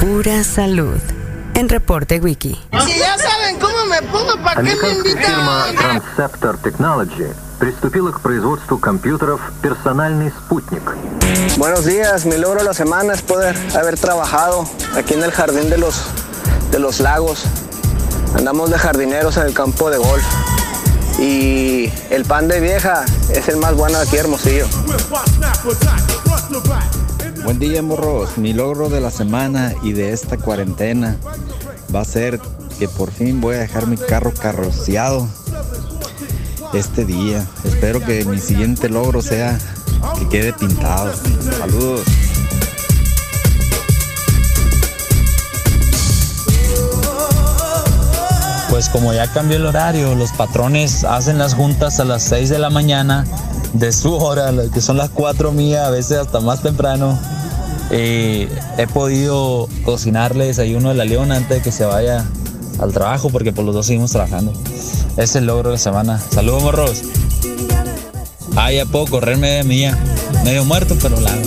Pura 0.00 0.42
salud. 0.42 0.98
En 1.54 1.68
Reporte 1.68 2.18
Wiki. 2.18 2.60
Si 2.84 2.98
ya 2.98 3.16
saben 3.18 3.60
cómo 3.60 3.84
me 3.86 4.02
pongo, 4.02 4.36
¿para 4.42 4.62
qué 4.64 4.74
me 4.82 4.92
invitan? 4.94 5.76
Transceptor 5.76 6.58
Technology 6.58 7.32
приступила 7.60 8.10
к 8.10 8.20
производству 8.20 8.78
компьютеров 8.78 9.40
«Персональный 9.62 10.30
спутник». 10.30 10.82
Buenos 11.58 11.84
días, 11.84 12.26
mi 12.26 12.36
logro 12.36 12.58
de 12.58 12.64
la 12.64 12.74
semana 12.74 13.14
es 13.14 13.22
poder 13.22 13.56
haber 13.76 13.96
trabajado 13.96 14.68
aquí 14.96 15.14
en 15.14 15.22
el 15.22 15.30
jardín 15.30 15.70
de 15.70 15.78
los, 15.78 16.08
de 16.72 16.80
los 16.80 16.98
lagos. 16.98 17.44
Andamos 18.36 18.70
de 18.70 18.78
jardineros 18.78 19.36
en 19.36 19.44
el 19.44 19.54
campo 19.54 19.88
de 19.88 19.98
golf. 19.98 20.24
Y 21.21 21.93
el 22.09 22.25
pan 22.25 22.47
de 22.47 22.59
vieja 22.59 23.05
es 23.31 23.47
el 23.47 23.57
más 23.57 23.75
bueno 23.75 23.99
aquí, 23.99 24.17
Hermosillo. 24.17 24.65
Buen 27.43 27.59
día, 27.59 27.83
morros. 27.83 28.39
Mi 28.39 28.53
logro 28.53 28.89
de 28.89 29.01
la 29.01 29.11
semana 29.11 29.75
y 29.83 29.93
de 29.93 30.13
esta 30.13 30.37
cuarentena 30.37 31.17
va 31.93 32.01
a 32.01 32.05
ser 32.05 32.39
que 32.79 32.87
por 32.87 33.11
fin 33.11 33.39
voy 33.39 33.55
a 33.55 33.59
dejar 33.59 33.85
mi 33.85 33.97
carro 33.97 34.33
carroceado 34.33 35.27
este 36.73 37.05
día. 37.05 37.45
Espero 37.65 38.03
que 38.03 38.25
mi 38.25 38.39
siguiente 38.39 38.89
logro 38.89 39.21
sea 39.21 39.59
que 40.17 40.27
quede 40.27 40.53
pintado. 40.53 41.13
Saludos. 41.59 42.01
Pues 48.81 48.89
como 48.89 49.13
ya 49.13 49.27
cambió 49.27 49.57
el 49.57 49.67
horario, 49.67 50.15
los 50.15 50.31
patrones 50.31 51.03
hacen 51.03 51.37
las 51.37 51.53
juntas 51.53 51.99
a 51.99 52.03
las 52.03 52.23
6 52.23 52.49
de 52.49 52.57
la 52.57 52.71
mañana 52.71 53.27
de 53.73 53.91
su 53.91 54.11
hora, 54.15 54.51
que 54.73 54.81
son 54.81 54.97
las 54.97 55.11
4 55.11 55.51
mías, 55.51 55.85
a 55.85 55.91
veces 55.91 56.17
hasta 56.17 56.39
más 56.39 56.63
temprano. 56.63 57.15
Eh, 57.91 58.49
he 58.79 58.87
podido 58.87 59.69
cocinarle 59.85 60.47
desayuno 60.47 60.89
de 60.89 60.95
la 60.95 61.05
leona 61.05 61.35
antes 61.35 61.57
de 61.57 61.61
que 61.61 61.71
se 61.71 61.85
vaya 61.85 62.25
al 62.79 62.91
trabajo, 62.91 63.29
porque 63.29 63.53
por 63.53 63.65
los 63.65 63.75
dos 63.75 63.85
seguimos 63.85 64.13
trabajando. 64.13 64.51
Es 65.15 65.35
el 65.35 65.45
logro 65.45 65.69
de 65.69 65.75
la 65.75 65.79
semana. 65.79 66.19
Saludos, 66.19 66.63
morros. 66.63 67.03
Ah, 68.55 68.71
ya 68.71 68.87
puedo 68.87 69.05
correr 69.05 69.37
media 69.37 69.63
mía. 69.63 69.95
Medio 70.43 70.65
muerto, 70.65 70.97
pero 70.99 71.19
la. 71.19 71.37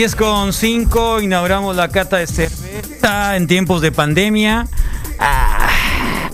10 0.00 0.16
con 0.16 0.54
5 0.54 1.20
inauguramos 1.20 1.76
la 1.76 1.88
cata 1.88 2.16
de 2.16 2.26
cerveza 2.26 3.36
en 3.36 3.46
tiempos 3.46 3.82
de 3.82 3.92
pandemia. 3.92 4.66
Ah, 5.18 5.68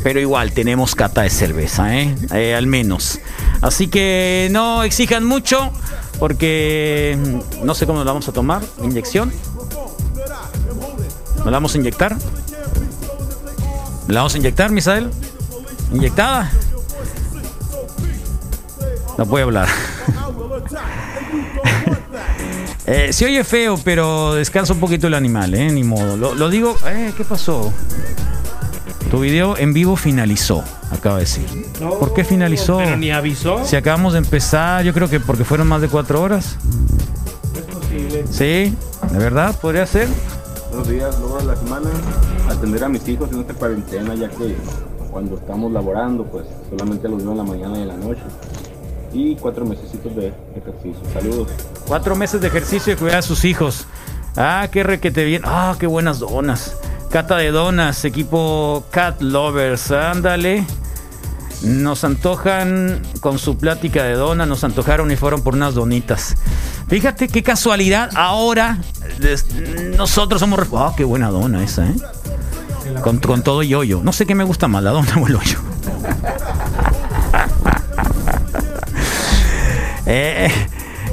pero 0.04 0.20
igual 0.20 0.52
tenemos 0.52 0.94
cata 0.94 1.22
de 1.22 1.30
cerveza, 1.30 1.98
¿eh? 1.98 2.14
Eh, 2.32 2.54
al 2.54 2.68
menos. 2.68 3.18
Así 3.62 3.88
que 3.88 4.46
no 4.52 4.84
exijan 4.84 5.24
mucho 5.24 5.72
porque 6.20 7.18
no 7.64 7.74
sé 7.74 7.86
cómo 7.86 8.04
la 8.04 8.12
vamos 8.12 8.28
a 8.28 8.32
tomar. 8.32 8.62
¿Inyección? 8.84 9.32
¿Nos 11.38 11.46
la 11.46 11.50
vamos 11.50 11.74
a 11.74 11.78
inyectar? 11.78 12.16
¿La 14.06 14.20
vamos 14.20 14.34
a 14.36 14.38
inyectar, 14.38 14.70
Misael? 14.70 15.10
¿Inyectada? 15.92 16.52
No 19.18 19.26
puede 19.26 19.42
hablar. 19.42 19.66
Eh, 22.86 23.12
se 23.12 23.24
oye 23.24 23.42
feo, 23.42 23.78
pero 23.82 24.34
descansa 24.34 24.72
un 24.72 24.78
poquito 24.78 25.08
el 25.08 25.14
animal, 25.14 25.54
¿eh? 25.54 25.70
Ni 25.72 25.82
modo. 25.82 26.16
Lo, 26.16 26.34
lo 26.34 26.48
digo, 26.48 26.76
eh, 26.86 27.12
¿qué 27.16 27.24
pasó? 27.24 27.72
Tu 29.10 29.20
video 29.20 29.56
en 29.56 29.72
vivo 29.72 29.96
finalizó, 29.96 30.62
acaba 30.90 31.16
de 31.16 31.22
decir. 31.22 31.46
¿Por 31.78 32.14
qué 32.14 32.24
finalizó? 32.24 32.78
Pero 32.78 32.96
ni 32.96 33.10
avisó. 33.10 33.64
Si 33.64 33.76
acabamos 33.76 34.12
de 34.12 34.18
empezar, 34.18 34.84
yo 34.84 34.92
creo 34.92 35.08
que 35.08 35.20
porque 35.20 35.44
fueron 35.44 35.66
más 35.66 35.80
de 35.80 35.88
cuatro 35.88 36.22
horas. 36.22 36.56
Es 37.56 37.74
posible. 37.74 38.24
¿Sí? 38.30 38.74
¿De 39.12 39.18
verdad? 39.18 39.54
¿Podría 39.60 39.86
ser? 39.86 40.08
Buenos 40.70 40.88
días, 40.88 41.18
logro 41.20 41.38
de 41.38 41.44
la 41.44 41.56
semana. 41.56 41.90
Atender 42.50 42.84
a 42.84 42.88
mis 42.88 43.08
hijos 43.08 43.30
en 43.32 43.40
esta 43.40 43.54
cuarentena, 43.54 44.14
ya 44.14 44.28
que 44.28 44.56
cuando 45.10 45.36
estamos 45.36 45.72
laborando, 45.72 46.24
pues 46.24 46.46
solamente 46.70 47.08
los 47.08 47.22
veo 47.22 47.32
en 47.32 47.38
la 47.38 47.44
mañana 47.44 47.78
y 47.78 47.82
en 47.82 47.88
la 47.88 47.96
noche. 47.96 48.22
Y 49.12 49.34
cuatro 49.36 49.64
meses 49.64 49.90
de 49.92 50.32
ejercicio. 50.56 51.00
Saludos. 51.12 51.48
Cuatro 51.86 52.16
meses 52.16 52.40
de 52.40 52.48
ejercicio 52.48 52.92
y 52.92 52.96
cuidar 52.96 53.18
a 53.18 53.22
sus 53.22 53.44
hijos. 53.44 53.86
Ah, 54.36 54.68
qué 54.72 54.82
requete 54.82 55.24
bien. 55.24 55.42
Ah, 55.44 55.76
qué 55.78 55.86
buenas 55.86 56.18
donas. 56.18 56.76
Cata 57.10 57.36
de 57.36 57.52
donas, 57.52 58.04
equipo 58.04 58.84
Cat 58.90 59.22
Lovers. 59.22 59.92
Ándale. 59.92 60.64
Nos 61.62 62.04
antojan 62.04 63.00
con 63.20 63.38
su 63.38 63.56
plática 63.56 64.02
de 64.02 64.14
donas, 64.14 64.46
nos 64.46 64.62
antojaron 64.64 65.10
y 65.10 65.16
fueron 65.16 65.42
por 65.42 65.54
unas 65.54 65.74
donitas. 65.74 66.34
Fíjate 66.88 67.28
qué 67.28 67.42
casualidad. 67.42 68.10
Ahora 68.16 68.78
nosotros 69.96 70.40
somos. 70.40 70.60
Ah, 70.74 70.92
qué 70.96 71.04
buena 71.04 71.30
dona 71.30 71.62
esa, 71.62 71.86
¿eh? 71.86 71.94
Con, 73.02 73.18
con 73.18 73.42
todo 73.42 73.62
yoyo. 73.62 74.00
No 74.02 74.12
sé 74.12 74.26
qué 74.26 74.34
me 74.34 74.44
gusta 74.44 74.68
más, 74.68 74.82
la 74.82 74.90
dona 74.90 75.16
o 75.16 75.26
el 75.26 75.36
hoyo. 75.36 75.58
Eh, 80.08 80.48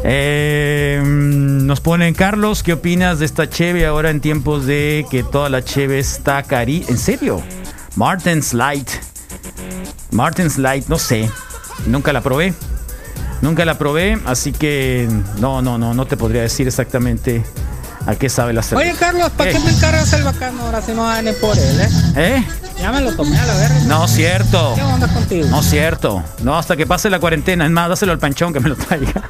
eh, 0.04 1.02
mm, 1.04 1.66
nos 1.66 1.80
ponen 1.80 2.14
Carlos, 2.14 2.62
¿qué 2.62 2.74
opinas 2.74 3.20
de 3.20 3.26
esta 3.26 3.50
cheve 3.50 3.86
ahora 3.86 4.10
en 4.10 4.20
tiempos 4.20 4.66
de 4.66 5.06
que 5.10 5.24
toda 5.24 5.50
la 5.50 5.64
cheve 5.64 6.00
está 6.00 6.44
cari? 6.44 6.86
¿En 6.90 6.98
serio? 6.98 7.42
Martin's 7.96 8.54
Light. 8.54 8.90
Martin's 10.12 10.58
Light, 10.58 10.88
no 10.88 11.00
sé. 11.00 11.30
Nunca 11.88 12.12
la 12.12 12.22
probé. 12.22 12.54
Nunca 13.42 13.66
la 13.66 13.78
probé, 13.78 14.20
así 14.26 14.52
que 14.52 15.10
no, 15.40 15.62
no, 15.62 15.78
no, 15.78 15.94
no 15.94 16.06
te 16.06 16.16
podría 16.16 16.42
decir 16.42 16.68
exactamente 16.68 17.44
a 18.06 18.16
qué 18.16 18.30
sabe 18.30 18.54
la 18.54 18.62
cerveza. 18.62 18.90
Oye, 18.90 18.98
Carlos, 18.98 19.30
¿para 19.32 19.52
¿Qué? 19.52 19.58
qué 19.58 19.64
me 19.64 19.72
encargas 19.72 20.14
el 20.14 20.24
bacano 20.24 20.64
ahora 20.64 20.82
si 20.82 20.92
no 20.94 21.04
gane 21.04 21.34
por 21.34 21.58
él, 21.58 21.82
eh? 21.82 21.90
¿Eh? 22.16 22.46
Ya 22.80 22.92
me 22.92 23.02
lo 23.02 23.14
tomé 23.16 23.38
a 23.38 23.46
la 23.46 23.54
verga. 23.56 23.80
No, 23.86 24.08
cierto. 24.08 24.74
¿Qué 24.76 24.82
onda 24.82 25.08
contigo? 25.08 25.48
No, 25.50 25.62
cierto. 25.62 26.24
No, 26.42 26.58
hasta 26.58 26.76
que 26.76 26.86
pase 26.86 27.10
la 27.10 27.20
cuarentena. 27.20 27.66
Es 27.66 27.72
más, 27.72 27.90
dáselo 27.90 28.12
al 28.12 28.20
panchón 28.20 28.52
que 28.52 28.60
me 28.60 28.70
lo 28.70 28.76
traiga. 28.76 29.30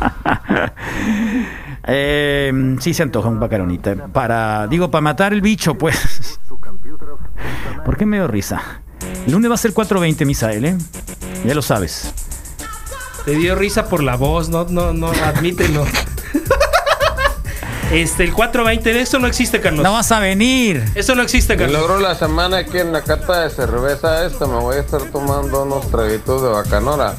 Eh, 1.90 2.76
sí 2.80 2.92
se 2.92 3.02
antoja 3.02 3.30
un 3.30 3.40
bacaronita. 3.40 4.08
Para, 4.08 4.66
digo, 4.66 4.90
para 4.90 5.00
matar 5.00 5.32
el 5.32 5.40
bicho, 5.40 5.76
pues. 5.76 6.38
¿Por 7.84 7.96
qué 7.96 8.04
me 8.04 8.18
dio 8.18 8.28
risa? 8.28 8.82
El 9.24 9.32
lunes 9.32 9.50
va 9.50 9.54
a 9.54 9.58
ser 9.58 9.72
4.20, 9.72 10.26
Misael, 10.26 10.64
¿eh? 10.66 10.76
Ya 11.46 11.54
lo 11.54 11.62
sabes. 11.62 12.12
Te 13.24 13.36
dio 13.36 13.54
risa 13.54 13.88
por 13.88 14.02
la 14.02 14.16
voz, 14.16 14.50
no, 14.50 14.64
no, 14.64 14.92
no, 14.92 15.08
admítelo. 15.08 15.86
Este, 17.92 18.24
el 18.24 18.34
420, 18.34 19.00
eso 19.00 19.18
no 19.18 19.26
existe, 19.26 19.60
Carlos. 19.60 19.82
No 19.82 19.92
vas 19.92 20.12
a 20.12 20.20
venir. 20.20 20.84
Eso 20.94 21.14
no 21.14 21.22
existe, 21.22 21.56
Carlos. 21.56 21.80
logro 21.80 21.98
la 21.98 22.14
semana 22.14 22.64
que 22.64 22.80
en 22.80 22.92
la 22.92 23.02
cata 23.02 23.44
de 23.44 23.50
cerveza 23.50 24.26
esta 24.26 24.46
me 24.46 24.56
voy 24.56 24.76
a 24.76 24.80
estar 24.80 25.00
tomando 25.10 25.62
unos 25.62 25.90
traguitos 25.90 26.42
de 26.42 26.48
bacanora 26.48 27.14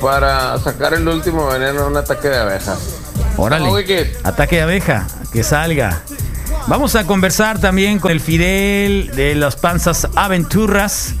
para 0.00 0.56
sacar 0.58 0.94
el 0.94 1.06
último 1.08 1.48
veneno 1.48 1.82
de 1.82 1.86
un 1.88 1.96
ataque 1.96 2.28
de 2.28 2.38
abeja. 2.38 2.76
Órale. 3.36 3.68
Ataque 4.22 4.56
de 4.56 4.62
abeja, 4.62 5.06
que 5.32 5.42
salga. 5.42 6.02
Vamos 6.68 6.94
a 6.94 7.04
conversar 7.04 7.58
también 7.58 7.98
con 7.98 8.12
el 8.12 8.20
Fidel 8.20 9.10
de 9.16 9.34
las 9.34 9.56
Panzas 9.56 10.06
Aventuras, 10.14 11.14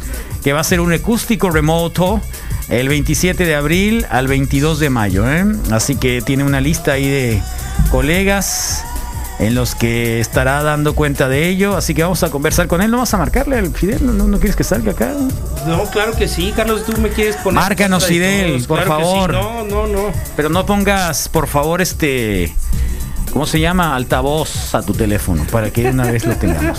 que 0.44 0.52
va 0.52 0.60
a 0.60 0.64
ser 0.64 0.80
un 0.80 0.92
acústico 0.92 1.50
remoto 1.50 2.20
el 2.68 2.88
27 2.88 3.44
de 3.44 3.54
abril 3.54 4.06
al 4.10 4.28
22 4.28 4.78
de 4.78 4.90
mayo. 4.90 5.28
¿eh? 5.28 5.44
Así 5.72 5.96
que 5.96 6.20
tiene 6.22 6.44
una 6.44 6.60
lista 6.60 6.92
ahí 6.92 7.08
de 7.08 7.42
colegas 7.88 8.84
en 9.38 9.54
los 9.54 9.74
que 9.74 10.20
estará 10.20 10.62
dando 10.62 10.94
cuenta 10.94 11.28
de 11.28 11.48
ello. 11.48 11.76
Así 11.76 11.94
que 11.94 12.02
vamos 12.02 12.22
a 12.22 12.30
conversar 12.30 12.66
con 12.66 12.82
él. 12.82 12.90
¿No 12.90 12.98
vas 12.98 13.14
a 13.14 13.18
marcarle 13.18 13.58
al 13.58 13.70
Fidel? 13.74 14.00
¿No, 14.16 14.38
quieres 14.38 14.56
que 14.56 14.64
salga 14.64 14.92
acá? 14.92 15.12
No, 15.66 15.84
claro 15.84 16.12
que 16.12 16.28
sí, 16.28 16.52
Carlos, 16.54 16.84
tú 16.84 17.00
me 17.00 17.10
quieres 17.10 17.36
poner. 17.36 17.60
Márcanos, 17.60 18.06
Fidel, 18.06 18.64
por 18.66 18.82
claro 18.82 18.98
que 18.98 19.04
sí. 19.04 19.10
favor. 19.10 19.32
No, 19.32 19.64
no, 19.64 19.86
no. 19.86 20.12
Pero 20.36 20.48
no 20.48 20.66
pongas, 20.66 21.28
por 21.28 21.46
favor, 21.46 21.80
este. 21.80 22.54
¿Cómo 23.32 23.46
se 23.46 23.60
llama? 23.60 23.94
Altavoz 23.94 24.74
a 24.74 24.82
tu 24.82 24.92
teléfono 24.94 25.44
para 25.50 25.70
que 25.70 25.86
una 25.88 26.10
vez 26.10 26.24
lo 26.26 26.34
tengamos. 26.36 26.78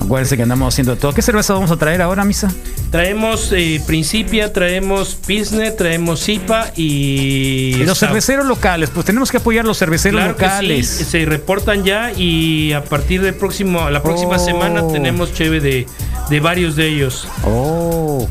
Acuérdense 0.00 0.36
que 0.36 0.42
andamos 0.44 0.72
haciendo 0.74 0.96
todo. 0.96 1.12
¿Qué 1.12 1.22
cerveza 1.22 1.54
vamos 1.54 1.70
a 1.70 1.76
traer 1.76 2.02
ahora, 2.02 2.24
Misa? 2.24 2.50
Traemos 2.90 3.52
eh, 3.52 3.82
Principia, 3.86 4.52
traemos 4.52 5.16
Pilsner, 5.26 5.74
traemos 5.76 6.22
Zipa 6.24 6.70
y... 6.76 7.74
Y 7.76 7.84
los 7.84 7.98
cerveceros 7.98 8.46
locales, 8.46 8.90
pues 8.90 9.04
tenemos 9.06 9.30
que 9.30 9.38
apoyar 9.38 9.64
los 9.64 9.78
cerveceros 9.78 10.20
Claro 10.20 10.36
que 10.36 10.44
locales. 10.44 10.86
sí, 10.88 11.04
se 11.04 11.24
reportan 11.24 11.84
ya 11.84 12.12
y 12.12 12.72
a 12.72 12.84
partir 12.84 13.20
del 13.22 13.34
próximo, 13.34 13.90
la 13.90 14.02
próxima 14.02 14.36
Oh. 14.36 14.38
semana 14.44 14.86
tenemos 14.88 15.34
cheve 15.34 15.60
de, 15.60 15.86
de 16.30 16.40
varios 16.40 16.76
de 16.76 16.86
ellos. 16.88 17.26
Oh. 17.44 18.26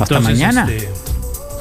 Hasta 0.00 0.16
Entonces, 0.16 0.22
mañana. 0.24 0.66
este, 0.72 0.88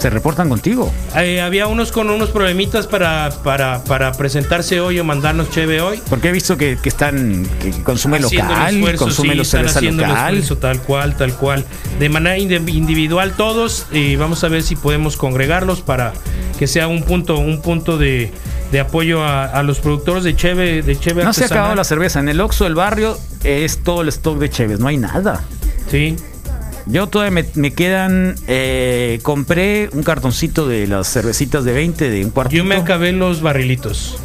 Se 0.03 0.09
reportan 0.09 0.49
contigo. 0.49 0.91
eh, 1.15 1.39
había 1.39 1.67
unos 1.67 1.93
con 1.93 2.09
unos 2.09 2.29
problemitas 2.29 2.87
para, 2.87 3.29
para, 3.41 3.85
para 3.85 4.11
presentarse 4.11 4.81
hoy 4.81 4.99
o 4.99 5.05
mandarnos 5.05 5.49
cheve 5.49 5.79
hoy. 5.79 6.01
Porque 6.09 6.27
he 6.27 6.31
visto 6.33 6.57
que, 6.57 6.77
que 6.77 6.89
están, 6.89 7.47
que 7.61 7.71
consume 7.83 8.17
Haciendo 8.17 8.51
el 8.51 8.57
local, 8.57 8.75
esfuerzo, 8.75 9.05
consume 9.05 9.29
sí, 9.29 9.35
los 9.37 9.47
están 9.47 9.65
haciendo 9.67 10.03
el 10.03 10.09
local. 10.09 10.33
esfuerzo, 10.37 10.57
tal 10.57 10.81
cual, 10.81 11.15
tal 11.15 11.33
cual. 11.35 11.65
De 11.99 12.09
manera 12.09 12.37
individual 12.37 13.31
todos, 13.37 13.85
y 13.93 14.17
vamos 14.17 14.43
a 14.43 14.49
ver 14.49 14.61
si 14.63 14.75
podemos 14.75 15.15
congregarlos 15.15 15.79
para 15.79 16.11
que 16.59 16.67
sea 16.67 16.87
un 16.89 17.03
punto, 17.03 17.37
un 17.37 17.61
punto 17.61 17.97
de, 17.97 18.29
de 18.73 18.79
apoyo 18.81 19.23
a, 19.23 19.45
a 19.45 19.63
los 19.63 19.79
productores 19.79 20.25
de 20.25 20.35
cheve, 20.35 20.81
de 20.81 20.99
cheve 20.99 21.23
No 21.23 21.31
se 21.31 21.43
ha 21.43 21.45
artesanal. 21.45 21.51
acabado 21.53 21.75
la 21.75 21.83
cerveza. 21.85 22.19
En 22.19 22.27
el 22.27 22.41
Oxxo 22.41 22.65
del 22.65 22.75
barrio 22.75 23.17
es 23.45 23.81
todo 23.83 24.01
el 24.01 24.09
stock 24.09 24.37
de 24.37 24.49
Cheves. 24.49 24.79
No 24.81 24.87
hay 24.89 24.97
nada. 24.97 25.45
Sí. 25.89 26.17
Yo 26.85 27.07
todavía 27.07 27.31
me, 27.31 27.45
me 27.55 27.73
quedan. 27.73 28.35
eh, 28.47 29.19
compré 29.23 29.89
un 29.93 30.03
cartoncito 30.03 30.67
de 30.67 30.87
las 30.87 31.07
cervecitas 31.11 31.63
de 31.63 31.71
20 31.73 32.09
de 32.09 32.25
un 32.25 32.31
cuartito. 32.31 32.57
Yo 32.57 32.65
me 32.65 32.75
acabé 32.75 33.11
los 33.11 33.41
barrilitos. 33.41 34.17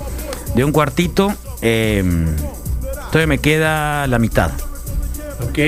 De 0.55 0.65
un 0.65 0.73
cuartito. 0.73 1.33
eh, 1.63 2.03
todavía 3.13 3.27
me 3.27 3.39
queda 3.39 4.07
la 4.07 4.19
mitad. 4.19 4.51
Ok. 5.49 5.59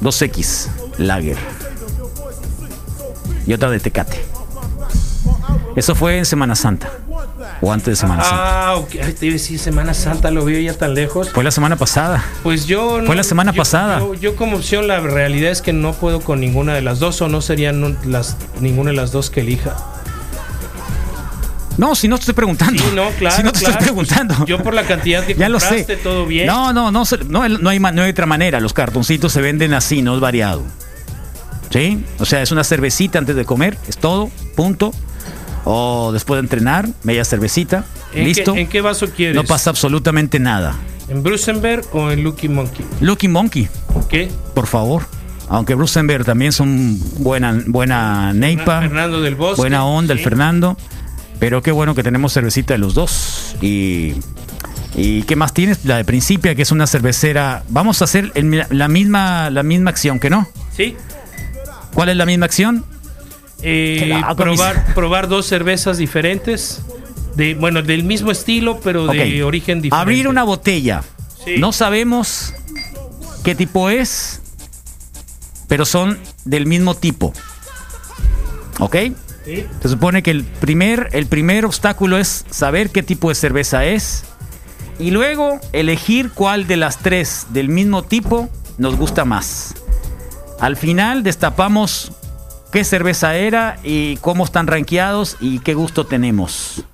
2X 0.00 0.68
Lager. 0.98 1.36
Y 3.46 3.52
otra 3.52 3.70
de 3.70 3.80
Tecate. 3.80 4.20
Eso 5.74 5.94
fue 5.94 6.18
en 6.18 6.24
Semana 6.26 6.54
Santa. 6.54 6.90
O 7.60 7.72
antes 7.72 7.86
de 7.86 7.96
Semana 7.96 8.22
Santa. 8.22 8.68
Ah, 8.68 8.76
ok. 8.76 8.90
Ay, 9.02 9.12
te 9.12 9.26
iba 9.26 9.32
a 9.32 9.38
decir 9.38 9.58
Semana 9.58 9.92
Santa, 9.94 10.30
lo 10.30 10.44
veo 10.44 10.60
ya 10.60 10.74
tan 10.74 10.94
lejos. 10.94 11.30
Fue 11.30 11.42
la 11.42 11.50
semana 11.50 11.76
pasada. 11.76 12.24
Pues 12.42 12.66
yo. 12.66 13.00
Fue 13.04 13.16
la 13.16 13.24
semana 13.24 13.52
yo- 13.52 13.58
pasada. 13.58 13.98
Yo, 13.98 14.14
yo 14.14 14.36
como 14.36 14.56
opción, 14.58 14.86
la 14.86 15.00
realidad 15.00 15.50
es 15.50 15.60
que 15.62 15.72
no 15.72 15.92
puedo 15.92 16.20
con 16.20 16.40
ninguna 16.40 16.74
de 16.74 16.82
las 16.82 16.98
dos, 17.00 17.20
o 17.22 17.28
no 17.28 17.40
serían 17.40 17.98
las, 18.04 18.36
ninguna 18.60 18.90
de 18.90 18.96
las 18.96 19.10
dos 19.12 19.30
que 19.30 19.40
elija. 19.40 19.76
No, 21.76 21.94
si 21.94 22.08
no 22.08 22.16
te 22.16 22.22
estoy 22.22 22.34
preguntando. 22.34 22.82
Sí, 22.82 22.90
no, 22.94 23.08
claro. 23.18 23.36
Si 23.36 23.42
no 23.42 23.52
te 23.52 23.60
claro. 23.60 23.72
estoy 23.74 23.86
preguntando. 23.86 24.44
Yo 24.46 24.62
por 24.62 24.74
la 24.74 24.82
cantidad 24.82 25.24
que 25.24 25.34
Ya 25.36 25.48
lo 25.48 25.58
compraste, 25.60 25.96
sé. 25.96 26.02
todo 26.02 26.26
bien. 26.26 26.46
No, 26.46 26.72
no, 26.72 26.90
no, 26.90 27.04
no, 27.28 27.48
no 27.48 27.68
hay, 27.70 27.78
no 27.80 28.02
hay 28.02 28.10
otra 28.10 28.26
manera. 28.26 28.58
Los 28.60 28.72
cartoncitos 28.72 29.32
se 29.32 29.40
venden 29.40 29.74
así, 29.74 30.02
no 30.02 30.14
es 30.14 30.20
variado. 30.20 30.62
¿Sí? 31.70 32.04
O 32.18 32.24
sea, 32.24 32.42
es 32.42 32.50
una 32.50 32.64
cervecita 32.64 33.18
antes 33.18 33.36
de 33.36 33.44
comer, 33.44 33.76
es 33.88 33.98
todo, 33.98 34.30
punto. 34.56 34.92
O 35.64 36.10
después 36.12 36.38
de 36.38 36.42
entrenar, 36.44 36.88
media 37.02 37.24
cervecita, 37.24 37.84
¿En 38.14 38.24
listo. 38.24 38.54
Qué, 38.54 38.60
¿En 38.60 38.68
qué 38.68 38.80
vaso 38.80 39.08
quieres? 39.10 39.34
No 39.36 39.44
pasa 39.44 39.70
absolutamente 39.70 40.38
nada. 40.38 40.74
¿En 41.08 41.22
Brusenberg 41.22 41.84
o 41.92 42.10
en 42.10 42.22
Lucky 42.24 42.48
Monkey? 42.48 42.84
Lucky 43.00 43.28
Monkey, 43.28 43.68
¿Qué? 44.08 44.30
por 44.54 44.66
favor. 44.66 45.02
Aunque 45.50 45.74
Brusenberg 45.74 46.24
también 46.26 46.52
son 46.52 46.98
buena, 47.22 47.62
buena 47.66 48.32
neipa, 48.34 48.80
Fernando 48.80 49.20
del 49.22 49.34
Bosque. 49.34 49.60
buena 49.62 49.84
onda 49.84 50.12
el 50.12 50.18
sí. 50.18 50.24
Fernando. 50.24 50.76
Pero 51.38 51.62
qué 51.62 51.70
bueno 51.72 51.94
que 51.94 52.02
tenemos 52.02 52.32
cervecita 52.34 52.74
de 52.74 52.78
los 52.78 52.94
dos. 52.94 53.56
Y, 53.62 54.14
y 54.94 55.22
¿qué 55.22 55.36
más 55.36 55.54
tienes? 55.54 55.84
La 55.84 55.96
de 55.96 56.04
Principia, 56.04 56.54
que 56.54 56.62
es 56.62 56.72
una 56.72 56.86
cervecera. 56.86 57.62
Vamos 57.68 58.02
a 58.02 58.04
hacer 58.04 58.32
el- 58.34 58.66
la, 58.70 58.88
misma, 58.88 59.48
la 59.48 59.62
misma 59.62 59.90
acción, 59.90 60.18
¿que 60.20 60.28
no? 60.30 60.46
Sí. 60.76 60.96
¿Cuál 61.94 62.10
es 62.10 62.16
la 62.16 62.26
misma 62.26 62.44
acción? 62.46 62.84
Eh, 63.62 64.20
probar, 64.36 64.94
probar 64.94 65.28
dos 65.28 65.46
cervezas 65.46 65.98
diferentes. 65.98 66.82
De, 67.34 67.54
bueno, 67.54 67.82
del 67.82 68.02
mismo 68.02 68.32
estilo, 68.32 68.80
pero 68.80 69.06
de 69.06 69.44
origen 69.44 69.80
diferente. 69.80 70.02
Abrir 70.02 70.28
una 70.28 70.42
botella. 70.42 71.02
Sí. 71.44 71.56
No 71.58 71.72
sabemos 71.72 72.52
qué 73.44 73.54
tipo 73.54 73.90
es, 73.90 74.42
pero 75.68 75.84
son 75.84 76.18
del 76.44 76.66
mismo 76.66 76.96
tipo. 76.96 77.32
¿Ok? 78.80 78.96
Sí. 79.44 79.64
Se 79.80 79.88
supone 79.88 80.22
que 80.22 80.32
el 80.32 80.44
primer, 80.44 81.08
el 81.12 81.26
primer 81.26 81.64
obstáculo 81.64 82.18
es 82.18 82.44
saber 82.50 82.90
qué 82.90 83.02
tipo 83.02 83.28
de 83.28 83.34
cerveza 83.36 83.84
es 83.84 84.24
y 84.98 85.10
luego 85.10 85.60
elegir 85.72 86.30
cuál 86.32 86.66
de 86.66 86.76
las 86.76 86.98
tres 86.98 87.46
del 87.50 87.68
mismo 87.68 88.02
tipo 88.02 88.48
nos 88.78 88.96
gusta 88.96 89.24
más. 89.24 89.74
Al 90.60 90.76
final 90.76 91.22
destapamos 91.22 92.12
qué 92.72 92.84
cerveza 92.84 93.36
era 93.36 93.78
y 93.82 94.16
cómo 94.18 94.44
están 94.44 94.66
rankeados 94.66 95.36
y 95.40 95.58
qué 95.60 95.74
gusto 95.74 96.06
tenemos. 96.06 96.84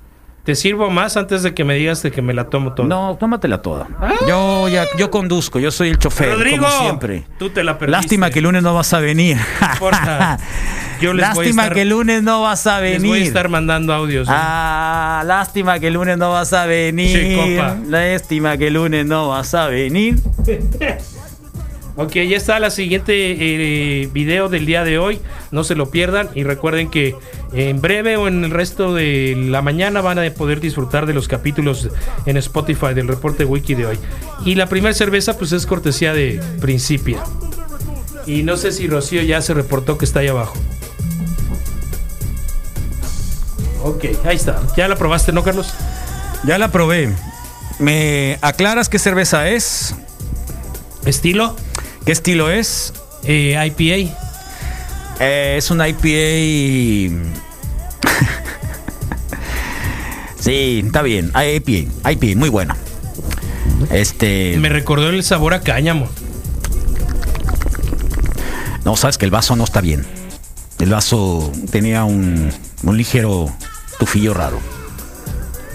¿Te 0.45 0.55
sirvo 0.55 0.91
más 0.91 1.17
antes 1.17 1.43
de 1.43 1.55
que 1.55 1.65
me 1.65 1.75
digas 1.75 2.03
de 2.03 2.11
que 2.13 2.21
me 2.21 2.35
la 2.35 2.45
tomo 2.51 2.75
toda? 2.75 2.87
No, 2.87 3.17
tómatela 3.19 3.63
toda. 3.63 3.89
Yo 4.29 4.69
ya 4.69 4.85
yo 4.99 5.11
conduzco, 5.11 5.59
yo 5.59 5.71
soy 5.71 5.89
el 5.89 5.99
chofer, 5.99 6.33
Rodrigo, 6.33 6.67
como 6.67 6.81
siempre. 6.83 7.25
tú 7.39 7.49
te 7.49 7.65
la 7.65 7.79
perdiste. 7.79 7.97
Lástima 7.97 8.29
que 8.31 8.41
el 8.41 8.45
lunes 8.45 8.63
no 8.63 8.75
vas 8.75 8.93
a 8.93 8.99
venir. 9.01 9.39
No 9.61 9.73
importa. 9.73 10.39
Yo 11.01 11.13
les 11.15 11.27
voy 11.35 11.35
a 11.35 11.49
Lástima 11.49 11.63
estar- 11.63 11.75
que 11.75 11.83
el 11.83 11.89
lunes 11.89 12.23
no 12.23 12.43
vas 12.43 12.67
a 12.67 12.79
venir. 12.81 13.01
Les 13.01 13.09
voy 13.09 13.21
a 13.21 13.25
estar 13.25 13.49
mandando 13.49 13.93
audios. 13.95 14.29
¿no? 14.29 14.35
Ah, 14.37 15.23
lástima 15.27 15.79
que 15.81 15.89
el 15.89 15.95
lunes 15.95 16.19
no 16.19 16.31
vas 16.33 16.53
a 16.53 16.67
venir. 16.67 17.19
Sí, 17.19 17.37
compa. 17.37 17.77
Lástima 17.89 18.57
que 18.59 18.67
el 18.69 18.75
lunes 18.75 19.07
no 19.07 19.29
vas 19.31 19.55
a 19.55 19.67
venir. 19.69 20.17
Ok, 21.97 22.15
ya 22.15 22.37
está 22.37 22.59
la 22.59 22.71
siguiente 22.71 23.15
eh, 23.15 24.09
video 24.13 24.49
del 24.49 24.67
día 24.67 24.83
de 24.83 24.99
hoy. 24.99 25.21
No 25.53 25.63
se 25.63 25.77
lo 25.77 25.91
pierdan. 25.91 26.29
Y 26.35 26.43
recuerden 26.43 26.91
que 26.91 27.15
en 27.53 27.81
breve 27.81 28.17
o 28.17 28.27
en 28.27 28.45
el 28.45 28.51
resto 28.51 28.95
de 28.95 29.35
la 29.37 29.63
mañana 29.63 30.01
van 30.01 30.19
a 30.19 30.29
poder 30.31 30.59
disfrutar 30.59 31.07
de 31.07 31.15
los 31.15 31.29
capítulos 31.29 31.89
en 32.27 32.37
Spotify 32.37 32.95
del 32.95 33.07
reporte 33.07 33.45
wiki 33.45 33.75
de 33.75 33.87
hoy. 33.87 33.99
Y 34.45 34.57
la 34.57 34.67
primera 34.67 34.93
cerveza, 34.93 35.39
pues 35.39 35.53
es 35.53 35.67
cortesía 35.67 36.13
de 36.13 36.43
Principia. 36.61 37.23
Y 38.27 38.43
no 38.43 38.57
sé 38.57 38.73
si 38.73 38.89
Rocío 38.89 39.23
ya 39.23 39.41
se 39.41 39.55
reportó 39.55 39.97
que 39.97 40.05
está 40.05 40.21
ahí 40.21 40.29
abajo. 40.29 40.55
Ok, 43.85 44.07
ahí 44.25 44.35
está. 44.35 44.61
¿Ya 44.77 44.89
la 44.89 44.97
probaste, 44.97 45.31
no, 45.31 45.45
Carlos? 45.45 45.73
Ya 46.45 46.59
la 46.59 46.73
probé. 46.73 47.15
¿Me 47.79 48.39
aclaras 48.41 48.89
qué 48.89 48.99
cerveza 48.99 49.49
es? 49.49 49.95
¿Estilo? 51.05 51.55
¿Qué 52.05 52.13
estilo 52.13 52.51
es? 52.51 52.93
Eh, 53.23 53.57
IPA. 53.67 54.15
Eh, 55.21 55.55
es 55.57 55.71
una 55.71 55.89
IPA. 55.89 56.05
sí, 60.39 60.83
está 60.85 61.01
bien. 61.01 61.33
IPA, 61.35 62.11
IPA, 62.11 62.39
muy 62.39 62.51
buena. 62.51 62.77
Este. 63.91 64.59
Me 64.59 64.69
recordó 64.69 65.09
el 65.09 65.25
sabor 65.25 65.55
a 65.55 65.61
cáñamo. 65.61 66.07
No, 68.85 68.97
sabes 68.97 69.17
que 69.17 69.25
el 69.25 69.31
vaso 69.31 69.57
no 69.57 69.65
está 69.65 69.81
bien. 69.81 70.05
El 70.79 70.91
vaso 70.91 71.51
tenía 71.71 72.05
un, 72.05 72.53
un 72.83 72.97
ligero 72.99 73.51
tufillo 73.99 74.35
raro. 74.35 74.61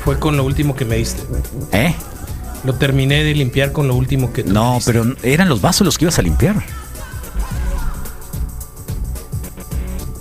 Fue 0.04 0.20
con 0.20 0.38
lo 0.38 0.44
último 0.44 0.76
que 0.76 0.86
me 0.86 0.98
diste. 0.98 1.24
¿Eh? 1.72 1.96
Lo 2.64 2.76
terminé 2.76 3.24
de 3.24 3.34
limpiar 3.34 3.72
con 3.72 3.88
lo 3.88 3.96
último 3.96 4.34
que 4.34 4.44
No, 4.44 4.80
pero 4.86 5.06
eran 5.24 5.48
los 5.50 5.62
vasos 5.62 5.86
los 5.86 5.98
que 5.98 6.06
ibas 6.06 6.20
a 6.20 6.22
limpiar. 6.22 6.56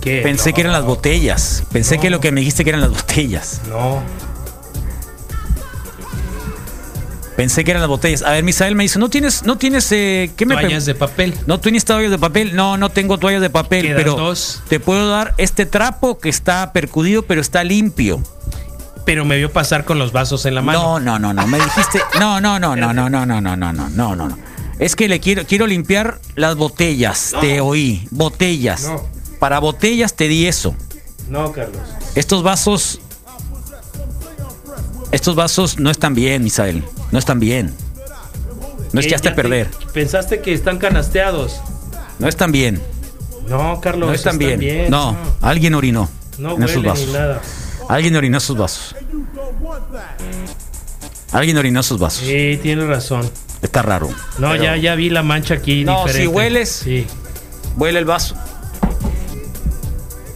¿Qué? 0.01 0.21
Pensé 0.21 0.49
No. 0.51 0.55
que 0.55 0.61
eran 0.61 0.73
las 0.73 0.85
botellas. 0.85 1.63
Pensé 1.71 1.95
No. 1.95 2.01
que 2.01 2.09
lo 2.09 2.19
que 2.21 2.31
me 2.31 2.39
dijiste 2.39 2.63
que 2.63 2.69
eran 2.69 2.81
las 2.81 2.91
botellas. 2.91 3.61
No. 3.69 4.01
Pensé 7.35 7.63
que 7.63 7.71
eran 7.71 7.81
las 7.81 7.89
botellas. 7.89 8.21
A 8.23 8.31
ver, 8.31 8.43
Misael 8.43 8.75
me 8.75 8.83
dice, 8.83 8.99
¿no 8.99 9.09
tienes, 9.09 9.43
no 9.43 9.57
tienes, 9.57 9.89
eh, 9.93 10.31
qué 10.35 10.45
me 10.45 10.55
Toallas 10.55 10.85
de 10.85 10.93
papel. 10.95 11.33
No 11.47 11.59
tienes 11.59 11.85
toallas 11.85 12.11
de 12.11 12.17
papel. 12.19 12.53
No, 12.55 12.75
no 12.77 12.89
tengo 12.89 13.17
toallas 13.17 13.41
de 13.41 13.49
papel, 13.49 13.83
Quedan 13.83 13.97
pero 13.97 14.15
dos. 14.15 14.61
te 14.67 14.79
puedo 14.81 15.09
dar 15.09 15.35
este 15.37 15.65
trapo 15.65 16.19
que 16.19 16.27
está 16.27 16.73
percudido, 16.73 17.21
pero 17.23 17.39
está 17.39 17.63
limpio. 17.63 18.21
Pero 19.05 19.25
me 19.25 19.37
vio 19.37 19.51
pasar 19.51 19.85
con 19.85 19.97
los 19.97 20.11
vasos 20.11 20.45
en 20.45 20.55
la 20.55 20.61
mano. 20.61 20.99
No, 20.99 20.99
no, 20.99 21.19
no, 21.19 21.33
no. 21.33 21.47
Me 21.47 21.57
dijiste, 21.59 21.99
no, 22.19 22.39
no, 22.39 22.59
no, 22.59 22.75
no, 22.75 22.93
no, 22.93 23.09
no, 23.09 23.25
no, 23.25 23.41
no, 23.41 23.55
no, 23.57 23.73
no, 23.73 23.89
no, 23.89 24.15
no. 24.15 24.37
Es 24.77 24.95
que 24.95 25.07
le 25.07 25.19
quiero, 25.19 25.45
quiero 25.45 25.65
limpiar 25.67 26.19
las 26.35 26.55
botellas. 26.55 27.33
Te 27.41 27.59
oí, 27.59 28.07
botellas. 28.11 28.83
No. 28.83 29.03
Para 29.39 29.59
botellas 29.59 30.13
te 30.15 30.27
di 30.27 30.47
eso. 30.47 30.75
No, 31.27 31.51
Carlos. 31.51 31.81
Estos 32.15 32.43
vasos, 32.43 32.99
estos 35.11 35.35
vasos 35.35 35.79
no 35.79 35.89
están 35.89 36.13
bien, 36.13 36.43
Misael. 36.43 36.83
No 37.11 37.19
están 37.19 37.39
bien. 37.39 37.73
No 38.93 39.01
Eh, 39.01 39.05
echaste 39.05 39.27
ya 39.29 39.33
a 39.33 39.35
perder. 39.35 39.67
te- 39.69 39.85
pensaste 39.87 40.41
que 40.41 40.53
están 40.53 40.77
canasteados. 40.77 41.59
No 42.19 42.27
están 42.27 42.51
bien. 42.51 42.81
No, 43.47 43.79
Carlos. 43.81 44.09
No 44.09 44.13
están 44.15 44.37
bien. 44.37 44.89
No, 44.89 45.15
alguien 45.41 45.73
orinó 45.73 46.09
No 46.37 46.55
en 46.55 46.63
esos 46.63 46.83
vasos. 46.83 47.07
ni 47.07 47.13
nada. 47.13 47.41
Alguien 47.89 48.15
orinó 48.15 48.37
esos 48.37 48.55
vasos. 48.55 48.95
Alguien 51.33 51.57
orinó 51.57 51.79
esos 51.81 51.99
vasos. 51.99 52.23
Sí, 52.25 52.57
tienes 52.61 52.87
razón. 52.87 53.29
está 53.61 53.81
raro. 53.81 54.07
No, 54.37 54.51
Pero- 54.51 54.63
ya, 54.63 54.77
ya 54.77 54.95
vi 54.95 55.09
la 55.09 55.21
mancha 55.21 55.55
aquí 55.55 55.83
No, 55.83 56.05
diferente. 56.05 56.21
si 56.21 56.27
hueles, 56.27 56.69
Sí. 56.69 57.07
huele 57.75 57.99
el 57.99 58.05
vaso. 58.05 58.35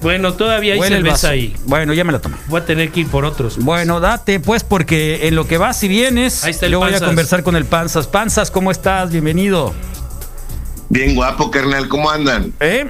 Bueno, 0.02 0.34
todavía 0.34 0.74
hay 0.74 0.80
Huele 0.80 0.98
el 0.98 1.04
cerveza 1.04 1.28
vaso. 1.28 1.28
ahí. 1.30 1.56
Bueno, 1.66 1.94
ya 1.94 2.04
me 2.04 2.12
la 2.12 2.20
tomé. 2.20 2.36
Voy 2.50 2.60
a 2.60 2.66
tener 2.66 2.92
que 2.92 3.00
ir 3.02 3.08
por 3.08 3.24
otros. 3.24 3.58
Bueno, 3.60 4.02
date 4.02 4.42
pues 4.42 4.64
porque 4.66 5.28
en 5.30 5.36
lo 5.36 5.48
que 5.48 5.58
vas 5.58 5.82
y 5.84 5.88
vienes, 5.88 6.44
Ahí 6.44 6.52
está 6.52 6.66
el 6.66 6.74
yo 6.74 6.80
voy 6.80 6.94
a 6.94 7.00
conversar 7.00 7.44
con 7.44 7.56
el 7.56 7.64
Panzas. 7.64 8.08
Panzas, 8.08 8.52
¿cómo 8.52 8.70
estás? 8.72 9.10
Bienvenido. 9.12 9.74
Bien 10.90 11.16
guapo, 11.16 11.50
carnal, 11.50 11.88
¿cómo 11.88 12.10
andan? 12.10 12.52
¿Eh? 12.60 12.90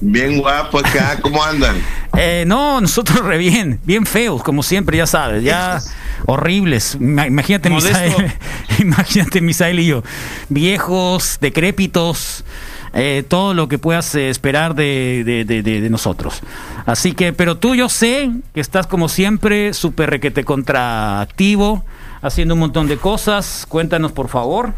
Bien 0.00 0.38
guapo 0.38 0.78
acá, 0.80 1.18
¿cómo 1.22 1.42
andan? 1.42 1.76
Eh, 2.16 2.44
no, 2.46 2.80
nosotros 2.80 3.24
re 3.24 3.38
bien, 3.38 3.80
bien 3.84 4.06
feos, 4.06 4.40
como 4.44 4.62
siempre, 4.62 4.96
ya 4.98 5.04
sabes, 5.08 5.42
ya 5.42 5.80
horribles. 6.26 6.96
Ima- 7.00 7.26
Imagínate. 7.26 7.68
Misael, 7.70 8.32
imagínate, 8.78 9.40
Misael 9.40 9.80
y 9.80 9.86
yo, 9.86 10.04
viejos, 10.48 11.38
decrépitos, 11.40 12.44
eh, 12.92 13.24
todo 13.26 13.52
lo 13.52 13.66
que 13.66 13.78
puedas 13.78 14.14
eh, 14.14 14.30
esperar 14.30 14.76
de, 14.76 15.24
de- 15.26 15.44
de- 15.44 15.62
de- 15.64 15.80
de 15.80 15.90
nosotros. 15.90 16.40
Así 16.86 17.14
que, 17.14 17.32
pero 17.32 17.56
tú 17.56 17.74
yo 17.74 17.88
sé 17.88 18.30
que 18.54 18.60
estás 18.60 18.86
como 18.86 19.08
siempre, 19.08 19.74
súper 19.74 20.08
requete 20.10 20.44
contraactivo, 20.44 21.84
haciendo 22.22 22.54
un 22.54 22.60
montón 22.60 22.86
de 22.86 22.96
cosas. 22.96 23.66
Cuéntanos, 23.68 24.12
por 24.12 24.28
favor. 24.28 24.72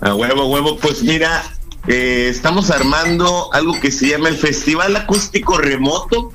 A 0.00 0.14
huevo, 0.14 0.46
huevo, 0.46 0.76
pues 0.78 1.02
mira, 1.02 1.42
eh, 1.86 2.28
estamos 2.30 2.70
armando 2.70 3.52
algo 3.52 3.78
que 3.80 3.90
se 3.90 4.08
llama 4.08 4.28
el 4.28 4.36
Festival 4.36 4.94
Acústico 4.96 5.58
Remoto. 5.58 6.32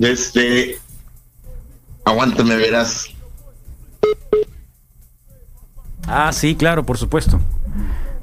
Este, 0.00 0.78
aguántame, 2.04 2.56
verás. 2.56 3.06
Ah, 6.06 6.32
sí, 6.32 6.54
claro, 6.54 6.84
por 6.84 6.98
supuesto. 6.98 7.40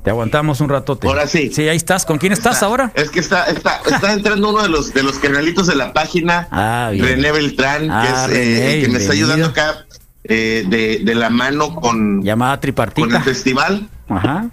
Te 0.04 0.10
aguantamos 0.10 0.60
un 0.62 0.70
ratote. 0.70 1.08
Ahora 1.08 1.28
sí. 1.28 1.50
Sí, 1.54 1.68
ahí 1.68 1.78
estás. 1.78 2.06
¿Con 2.06 2.18
quién 2.18 2.34
estás 2.34 2.62
ahora? 2.62 2.92
Es 2.94 3.10
que 3.10 3.20
está, 3.22 3.46
está, 3.46 3.82
está 3.90 4.12
entrando 4.14 4.50
uno 4.50 4.62
de 4.62 4.68
los 4.70 4.94
de 4.94 5.02
los 5.02 5.18
carnalitos 5.18 5.68
de 5.68 5.76
la 5.76 5.94
página, 5.94 6.48
Ah. 6.52 6.92
René 6.94 7.32
Beltrán, 7.32 7.90
Ah, 7.90 8.04
que 8.04 8.10
es 8.10 8.38
eh, 8.38 8.44
René, 8.44 8.74
el 8.74 8.86
que 8.86 8.92
me 8.92 8.98
está 9.00 9.14
ayudando 9.14 9.48
acá 9.48 9.86
eh, 10.26 10.66
de, 10.68 11.00
de 11.04 11.16
la 11.16 11.30
mano 11.30 11.74
con, 11.76 12.22
Llamada 12.22 12.56
con 12.56 12.62
tripartita. 12.62 13.18
el 13.18 13.24
festival. 13.24 13.90
Ajá. 14.10 14.50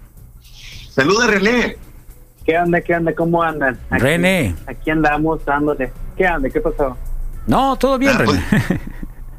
Saluda, 0.94 1.26
René. 1.26 1.76
¿Qué 2.44 2.58
onda? 2.58 2.80
¿Qué 2.80 2.94
onda? 2.94 3.14
¿Cómo 3.14 3.42
andan? 3.42 3.78
Aquí- 3.90 4.02
René. 4.02 4.54
Aquí 4.66 4.90
andamos 4.90 5.44
dándole. 5.44 5.92
¿Qué 6.16 6.26
onda? 6.28 6.48
¿Qué 6.50 6.60
pasó? 6.60 6.96
No, 7.46 7.76
todo 7.76 7.98
bien, 7.98 8.12
Ah, 8.16 8.22
pues. 8.24 8.40
René. 8.50 8.80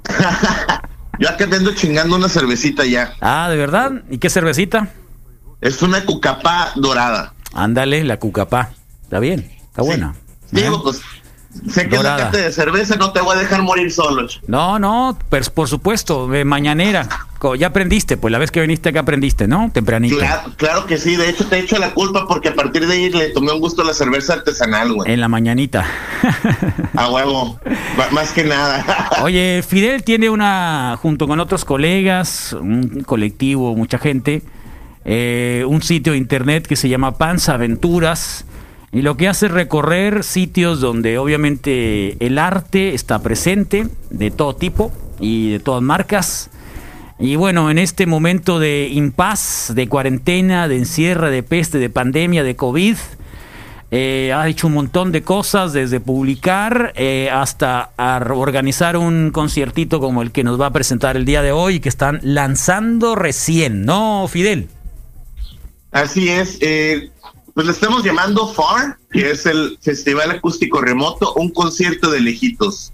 Yo 1.20 1.30
acá 1.30 1.48
te 1.48 1.56
ando 1.56 1.74
chingando 1.76 2.16
una 2.16 2.30
cervecita 2.30 2.86
ya. 2.86 3.14
Ah, 3.22 3.48
¿de 3.50 3.58
verdad? 3.58 3.92
¿Y 4.10 4.18
qué 4.18 4.30
cervecita? 4.30 4.88
Es 5.62 5.82
una 5.84 6.04
cucapá 6.06 6.72
dorada. 6.76 7.34
Ándale, 7.54 8.04
la 8.04 8.18
cucapá. 8.18 8.72
Está 9.04 9.20
bien, 9.20 9.52
está 9.66 9.84
buena. 9.84 10.16
Digo, 10.52 10.82
pues, 10.82 11.02
sé 11.70 11.88
que 11.90 11.98
Dorada. 11.98 12.30
de 12.32 12.52
cerveza, 12.52 12.96
no 12.96 13.12
te 13.14 13.22
voy 13.22 13.36
a 13.36 13.40
dejar 13.40 13.62
morir 13.62 13.92
solo. 13.92 14.24
ch- 14.28 14.40
No, 14.48 14.80
no, 14.80 15.18
pues, 15.30 15.50
por 15.50 15.68
supuesto, 15.68 16.34
eh, 16.34 16.46
mañanera. 16.46 17.08
Ya 17.58 17.68
aprendiste, 17.68 18.18
pues 18.18 18.32
la 18.32 18.38
vez 18.38 18.52
que 18.52 18.62
viniste 18.62 18.90
acá 18.90 19.00
aprendiste, 19.00 19.48
¿no? 19.48 19.72
Tempranito. 19.74 20.16
Claro, 20.20 20.52
claro 20.58 20.86
que 20.86 21.00
sí, 21.00 21.16
de 21.16 21.28
hecho 21.28 21.48
te 21.48 21.58
echo 21.58 21.80
la 21.80 21.92
culpa 21.96 22.28
porque 22.28 22.50
a 22.50 22.54
partir 22.54 22.86
de 22.86 22.94
ahí 22.94 23.10
le 23.10 23.30
tomé 23.30 23.52
un 23.52 23.60
gusto 23.60 23.82
a 23.82 23.86
la 23.86 23.96
cerveza 23.96 24.34
artesanal, 24.34 24.94
güey. 24.94 25.12
En 25.12 25.20
la 25.20 25.28
mañanita. 25.28 25.84
A 26.96 27.10
huevo, 27.10 27.60
más 28.12 28.32
que 28.32 28.44
nada. 28.44 28.86
Oye, 29.24 29.64
Fidel 29.68 30.04
tiene 30.04 30.30
una, 30.30 30.98
junto 31.02 31.28
con 31.28 31.40
otros 31.40 31.66
colegas, 31.66 32.54
un 32.54 33.04
colectivo, 33.08 33.76
mucha 33.76 33.98
gente, 33.98 34.44
eh, 35.04 35.66
un 35.68 35.82
sitio 35.82 36.14
de 36.14 36.20
internet 36.20 36.68
que 36.68 36.76
se 36.76 36.90
llama 36.90 37.18
Panza 37.18 37.56
Aventuras. 37.56 38.46
Y 38.94 39.04
lo 39.04 39.16
que 39.16 39.28
hace 39.28 39.46
es 39.46 39.52
recorrer 39.52 40.24
sitios 40.24 40.82
donde 40.82 41.18
obviamente 41.18 42.18
el 42.26 42.38
arte 42.38 42.94
está 42.94 43.20
presente, 43.20 43.88
de 44.10 44.32
todo 44.32 44.56
tipo 44.56 44.92
y 45.20 45.52
de 45.52 45.60
todas 45.60 45.82
marcas. 45.82 46.50
Y 47.18 47.36
bueno, 47.36 47.70
en 47.70 47.78
este 47.78 48.06
momento 48.06 48.60
de 48.60 48.90
impas, 48.92 49.72
de 49.76 49.88
cuarentena, 49.88 50.68
de 50.68 50.78
encierre, 50.78 51.32
de 51.32 51.44
peste, 51.44 51.78
de 51.78 51.90
pandemia, 51.90 52.44
de 52.44 52.56
COVID, 52.56 52.98
eh, 53.92 54.32
ha 54.34 54.48
hecho 54.48 54.68
un 54.68 54.74
montón 54.74 55.12
de 55.12 55.22
cosas, 55.22 55.74
desde 55.74 56.00
publicar 56.00 56.94
eh, 56.96 57.30
hasta 57.30 57.92
organizar 57.98 58.96
un 58.96 59.32
conciertito 59.32 60.00
como 60.00 60.22
el 60.22 60.32
que 60.32 60.46
nos 60.46 60.60
va 60.60 60.68
a 60.68 60.72
presentar 60.72 61.16
el 61.16 61.26
día 61.26 61.42
de 61.42 61.52
hoy, 61.52 61.82
que 61.82 61.90
están 61.90 62.20
lanzando 62.24 63.16
recién, 63.16 63.86
¿no, 63.86 64.28
Fidel? 64.30 64.70
Así 65.92 66.30
es, 66.30 66.58
eh, 66.62 67.12
pues 67.54 67.66
le 67.66 67.74
estamos 67.74 68.04
llamando 68.04 68.48
FAR, 68.48 68.98
que 69.12 69.32
es 69.32 69.46
el 69.46 69.78
Festival 69.82 70.32
Acústico 70.32 70.82
Remoto, 70.82 71.34
un 71.34 71.50
concierto 71.50 72.10
de 72.12 72.22
lejitos. 72.22 72.94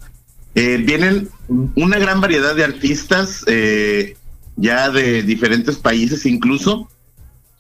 Eh, 0.56 0.78
vienen 0.78 1.30
una 1.76 2.00
gran 2.00 2.20
variedad 2.20 2.56
de 2.56 2.64
artistas, 2.64 3.44
eh, 3.48 4.18
ya 4.56 4.90
de 4.90 5.22
diferentes 5.24 5.78
países 5.78 6.26
incluso. 6.26 6.90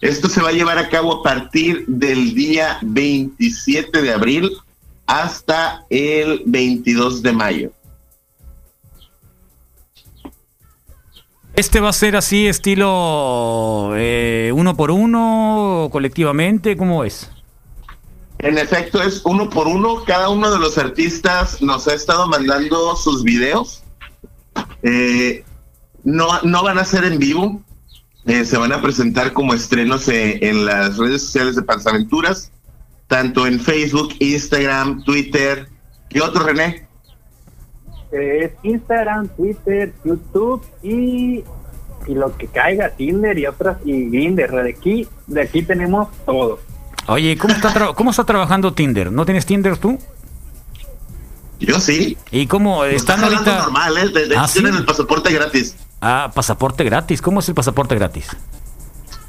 Esto 0.02 0.30
se 0.30 0.42
va 0.42 0.50
a 0.50 0.54
llevar 0.54 0.78
a 0.78 0.90
cabo 0.90 1.20
a 1.20 1.24
partir 1.24 1.86
del 1.88 2.34
día 2.34 2.80
27 2.82 4.02
de 4.02 4.14
abril 4.14 4.52
hasta 5.06 5.86
el 5.90 6.44
22 6.46 7.22
de 7.22 7.32
mayo. 7.32 7.72
Este 11.58 11.80
va 11.80 11.90
a 11.90 11.94
ser 11.94 12.16
así, 12.16 12.46
estilo 12.46 13.94
eh, 13.96 14.52
uno 14.54 14.78
por 14.78 14.92
uno, 14.92 15.90
colectivamente, 15.92 16.78
¿cómo 16.78 17.04
es? 17.04 17.32
En 18.38 18.60
efecto, 18.60 19.02
es 19.02 19.24
uno 19.26 19.50
por 19.50 19.68
uno. 19.68 20.04
Cada 20.06 20.30
uno 20.30 20.52
de 20.52 20.60
los 20.60 20.78
artistas 20.78 21.60
nos 21.60 21.88
ha 21.88 21.96
estado 21.96 22.28
mandando 22.28 22.96
sus 22.96 23.24
videos. 23.24 23.82
Eh, 24.84 25.44
no, 26.04 26.28
no 26.44 26.62
van 26.62 26.78
a 26.78 26.86
ser 26.86 27.04
en 27.06 27.18
vivo. 27.18 27.64
Eh, 28.28 28.46
se 28.46 28.56
van 28.58 28.72
a 28.72 28.80
presentar 28.80 29.34
como 29.34 29.56
estrenos 29.56 30.08
eh, 30.10 30.38
en 30.48 30.64
las 30.64 30.98
redes 30.98 31.24
sociales 31.24 31.56
de 31.56 31.64
Panzaventuras, 31.64 32.52
tanto 33.08 33.48
en 33.48 33.60
Facebook, 33.60 34.14
Instagram, 34.20 35.04
Twitter. 35.06 35.68
¿Qué 36.08 36.22
otro, 36.22 36.44
René? 36.44 36.87
Es 38.12 38.52
Instagram, 38.64 39.28
Twitter, 39.30 39.94
YouTube 40.06 40.64
y, 40.82 41.44
y 42.08 42.14
lo 42.16 42.36
que 42.38 42.48
caiga, 42.48 42.90
Tinder 42.92 43.38
y 43.38 43.46
otras, 43.48 43.78
y 43.86 44.10
Grindr. 44.10 44.52
De 44.64 44.70
aquí, 44.70 45.08
de 45.28 45.42
aquí 45.42 45.62
tenemos 45.64 46.08
todo. 46.26 46.60
Oye, 47.08 47.38
¿cómo 47.38 47.54
está, 47.54 47.74
tra- 47.74 47.94
¿cómo 47.96 48.12
está 48.12 48.24
trabajando 48.26 48.74
Tinder? 48.74 49.12
¿No 49.12 49.26
tienes 49.26 49.46
Tinder 49.46 49.78
tú? 49.78 49.98
Yo 51.60 51.80
sí. 51.80 52.18
¿Y 52.32 52.46
cómo 52.48 52.86
están 52.86 53.24
ahorita? 53.24 53.60
normal, 53.60 53.98
¿eh? 53.98 54.10
De, 54.10 54.28
de 54.28 54.38
Ah, 54.38 54.48
tienen 54.52 54.74
¿sí? 54.74 54.80
el 54.80 54.86
pasaporte 54.86 55.32
gratis. 55.34 55.76
Ah, 56.02 56.32
pasaporte 56.34 56.84
gratis. 56.84 57.22
¿Cómo 57.22 57.40
es 57.40 57.50
el 57.50 57.56
pasaporte 57.56 57.96
gratis? 57.96 58.28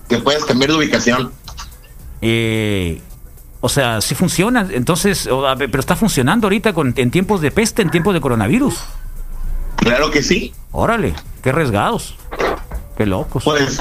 Que 0.09 0.19
puedes 0.19 0.45
cambiar 0.45 0.71
de 0.73 0.77
ubicación. 0.77 1.33
Eh, 2.21 3.01
o 3.61 3.69
sea, 3.69 4.01
sí 4.01 4.15
funciona. 4.15 4.67
Entonces, 4.71 5.27
o, 5.27 5.47
a 5.47 5.55
ver, 5.55 5.71
pero 5.71 5.81
está 5.81 5.97
funcionando 5.97 6.47
ahorita 6.47 6.73
con, 6.73 6.95
en 6.97 7.11
tiempos 7.11 7.41
de 7.41 7.51
peste, 7.51 7.83
en 7.83 7.91
tiempos 7.91 8.15
de 8.15 8.21
coronavirus. 8.21 8.79
Claro 9.77 10.11
que 10.11 10.23
sí. 10.23 10.53
Órale, 10.73 11.15
qué 11.43 11.51
arriesgados. 11.51 12.17
Qué 12.97 13.07
locos. 13.07 13.45
Pues 13.45 13.79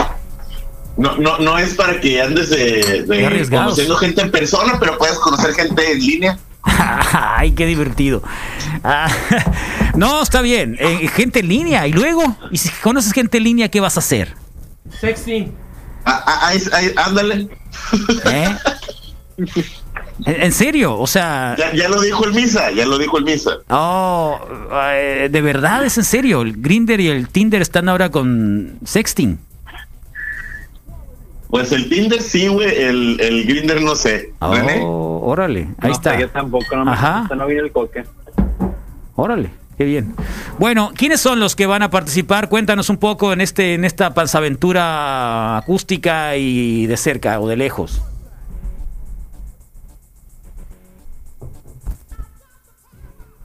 no, 0.98 1.16
no, 1.18 1.38
no 1.40 1.58
es 1.58 1.76
para 1.76 2.00
que 2.00 2.22
andes 2.22 2.50
de, 2.50 3.06
conociendo 3.50 3.96
gente 3.98 4.22
en 4.22 4.32
persona, 4.32 4.78
pero 4.80 4.98
puedes 4.98 5.18
conocer 5.20 5.54
gente 5.54 5.92
en 5.92 6.00
línea. 6.00 6.40
Ay, 6.64 7.52
qué 7.52 7.66
divertido. 7.66 8.24
Ah, 8.84 9.08
no, 9.96 10.22
está 10.22 10.42
bien. 10.42 10.76
Eh, 10.80 11.08
gente 11.08 11.40
en 11.40 11.50
línea. 11.50 11.88
Y 11.88 11.94
luego, 11.94 12.36
y 12.52 12.58
si 12.58 12.70
conoces 12.70 13.14
gente 13.14 13.38
en 13.38 13.44
línea, 13.44 13.70
¿qué 13.70 13.80
vas 13.80 13.96
a 13.98 14.00
hacer? 14.00 14.34
Sexting. 15.00 15.54
Ah, 16.06 16.24
ah, 16.26 17.06
ándale. 17.06 17.50
¿Eh? 18.26 18.56
¿En, 20.26 20.52
serio? 20.52 20.98
O 20.98 21.06
sea... 21.06 21.56
Ya, 21.58 21.74
ya 21.74 21.90
lo 21.90 22.02
dijo 22.02 22.26
el 22.26 22.34
Misa, 22.34 22.72
ya 22.72 22.86
lo 22.86 22.98
dijo 22.98 23.18
el 23.20 23.24
Misa. 23.24 23.58
Oh, 23.70 24.40
eh, 24.94 25.30
de 25.32 25.42
verdad 25.42 25.86
es 25.86 25.98
en 25.98 26.04
serio. 26.04 26.42
El 26.42 26.60
Grinder 26.62 27.00
y 27.00 27.08
el 27.10 27.30
Tinder 27.30 27.62
están 27.62 27.88
ahora 27.88 28.10
con 28.10 28.80
sexting. 28.84 29.40
Pues 31.50 31.72
el 31.72 31.88
Tinder 31.88 32.22
sí, 32.22 32.48
güey, 32.48 32.76
el, 32.82 33.18
el 33.22 33.46
Grinder 33.46 33.82
no 33.82 33.96
sé. 33.96 34.34
René. 34.42 34.82
Oh, 34.84 35.22
órale, 35.24 35.70
ahí 35.80 35.90
No, 35.90 35.92
está. 35.92 36.20
Yo 36.20 36.30
tampoco, 36.30 36.76
no 36.76 36.84
me 36.84 36.92
Ajá. 36.92 37.20
gusta, 37.20 37.36
no 37.36 37.48
vino 37.48 37.64
el 37.64 37.72
coque. 37.72 38.04
Órale, 39.16 39.52
qué 39.78 39.86
bien. 39.86 40.14
Bueno, 40.60 40.92
¿quiénes 40.96 41.22
son 41.22 41.40
los 41.40 41.56
que 41.56 41.66
van 41.66 41.84
a 41.84 41.90
participar? 41.90 42.50
Cuéntanos 42.50 42.90
un 42.90 42.98
poco 42.98 43.32
en 43.32 43.40
este 43.42 43.76
en 43.76 43.86
esta 43.86 44.14
panzaventura 44.14 45.58
acústica 45.58 46.36
y 46.36 46.86
de 46.86 46.98
cerca 46.98 47.40
o 47.40 47.48
de 47.48 47.56
lejos. 47.56 48.02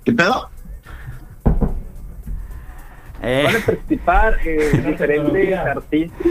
¿Qué 0.05 0.13
pedo? 0.13 0.49
Eh, 3.23 3.45
Van 3.45 3.57
a 3.57 3.67
participar 3.67 4.39
eh, 4.45 4.83
diferentes 4.87 5.59
artistas. 5.59 6.27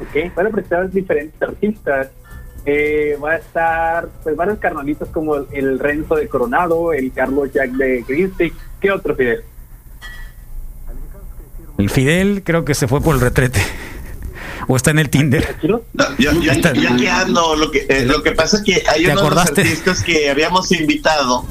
Ok, 0.00 0.34
van 0.34 0.46
a 0.46 0.50
presentar 0.50 0.90
diferentes 0.90 1.40
artistas. 1.40 2.10
Eh, 2.66 3.16
va 3.22 3.32
a 3.32 3.36
estar, 3.36 4.08
pues 4.22 4.36
varios 4.36 4.58
carnalitos 4.58 5.08
como 5.08 5.36
el, 5.36 5.46
el 5.52 5.78
Renzo 5.78 6.16
de 6.16 6.28
Coronado, 6.28 6.92
el 6.92 7.10
Carlos 7.12 7.50
Jack 7.52 7.70
de 7.70 8.02
Greenstick. 8.06 8.54
¿Qué 8.80 8.90
otro, 8.90 9.14
Fidel? 9.14 9.44
El 11.78 11.88
Fidel 11.88 12.42
creo 12.44 12.66
que 12.66 12.74
se 12.74 12.86
fue 12.86 13.00
por 13.00 13.14
el 13.14 13.22
retrete. 13.22 13.60
O 14.68 14.76
está 14.76 14.90
en 14.90 14.98
el 14.98 15.10
Tinder. 15.10 15.56
Yo, 15.62 15.82
yo- 16.18 16.52
Está- 16.52 16.72
yo 16.72 16.88
aquí 16.90 17.06
ando, 17.06 17.56
lo 17.56 17.70
que, 17.70 17.86
eh, 17.88 18.04
lo 18.06 18.22
que 18.22 18.32
pasa 18.32 18.58
es 18.58 18.62
que 18.62 18.82
hay 18.88 19.04
¿Te 19.04 19.10
unos 19.10 19.22
acordaste? 19.22 19.60
artistas 19.62 20.02
que 20.02 20.30
habíamos 20.30 20.70
invitado 20.72 21.46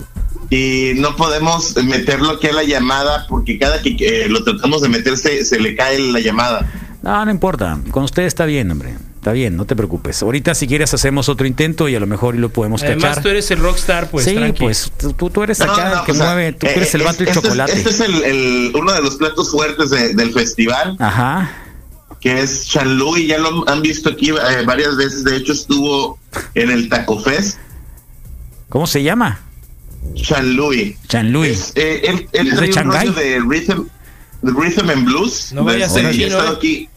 y 0.50 0.94
no 0.96 1.16
podemos 1.16 1.76
meterlo 1.84 2.32
aquí 2.32 2.48
a 2.48 2.54
la 2.54 2.64
llamada 2.64 3.26
porque 3.30 3.60
cada 3.60 3.82
que 3.82 3.96
eh, 4.00 4.30
lo 4.30 4.44
tratamos 4.44 4.82
de 4.82 4.90
meter 4.90 5.18
se, 5.18 5.46
se 5.46 5.60
le 5.60 5.76
cae 5.76 6.00
la 6.00 6.20
llamada. 6.20 6.72
No, 7.02 7.24
no 7.24 7.32
importa. 7.32 7.80
Con 7.92 8.04
usted 8.04 8.24
está 8.24 8.46
bien, 8.46 8.70
hombre. 8.72 8.96
Está 9.16 9.34
bien, 9.34 9.58
no 9.58 9.66
te 9.66 9.76
preocupes. 9.76 10.22
Ahorita 10.24 10.56
si 10.56 10.66
quieres 10.66 10.94
hacemos 10.94 11.28
otro 11.28 11.46
intento 11.46 11.90
y 11.90 11.96
a 11.96 12.00
lo 12.00 12.08
mejor 12.08 12.36
lo 12.36 12.50
podemos 12.50 12.82
Además, 12.84 13.04
cachar. 13.04 13.24
tú 13.24 13.30
eres 13.30 13.52
el 13.52 13.60
rockstar, 13.60 14.10
pues 14.10 14.24
sí, 14.26 14.34
tranqui. 14.36 14.64
pues 14.64 14.92
tú, 14.98 15.30
tú 15.30 15.44
eres 15.44 15.60
No, 15.60 15.66
acá 15.74 15.90
no, 15.90 16.00
el 16.00 16.06
que 16.06 16.12
o 16.14 16.16
sea, 16.16 16.26
mueve, 16.34 16.54
tú 16.54 16.68
eh, 16.68 16.74
eres 16.78 16.96
el 16.96 17.02
es- 17.02 17.06
vato 17.08 17.24
y 17.24 17.28
este 17.28 17.40
es- 17.40 17.44
chocolate. 17.46 17.74
Este 17.74 17.90
es 17.90 18.00
el, 18.00 18.24
el- 18.24 18.72
uno 18.76 18.94
de 18.94 19.02
los 19.02 19.18
platos 19.18 19.52
fuertes 19.52 19.90
de- 19.90 20.14
del 20.14 20.32
festival. 20.34 20.96
Ajá. 21.00 21.52
Que 22.20 22.42
es 22.42 22.68
Chanlui, 22.68 23.28
ya 23.28 23.38
lo 23.38 23.68
han 23.70 23.82
visto 23.82 24.10
aquí 24.10 24.30
eh, 24.32 24.64
varias 24.66 24.98
veces. 24.98 25.24
De 25.24 25.38
hecho, 25.38 25.54
estuvo 25.54 26.20
en 26.54 26.70
el 26.70 26.90
Taco 26.90 27.20
Fest. 27.20 27.58
¿Cómo 28.68 28.88
se 28.88 29.04
llama? 29.04 29.40
Chanlui. 30.16 30.98
Chanlui. 31.08 31.50
Es, 31.50 31.72
eh, 31.76 32.02
él, 32.04 32.30
él 32.34 32.48
¿Es 32.50 32.56
de 32.60 32.68
de 32.68 33.40
rhythm, 33.40 33.86
de 34.42 34.52
rhythm 34.52 34.90
and 34.90 35.06
blues. 35.06 35.52
No 35.54 35.64
vaya 35.64 35.86
a 35.86 35.88
Este, 35.88 36.14
ser 36.14 36.32
¿eh? 36.32 36.38
aquí. 36.56 36.90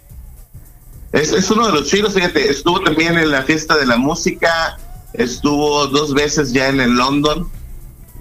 Es, 1.13 1.33
es 1.33 1.51
uno 1.51 1.67
de 1.67 1.73
los 1.73 1.89
chinos, 1.89 2.15
fíjate, 2.15 2.51
estuvo 2.51 2.81
también 2.81 3.19
en 3.19 3.31
la 3.31 3.43
fiesta 3.43 3.77
de 3.77 3.85
la 3.85 3.99
música, 3.99 4.79
estuvo 5.13 5.87
dos 5.89 6.15
veces 6.15 6.53
ya 6.55 6.69
en 6.69 6.81
el 6.81 6.95
London, 6.95 7.51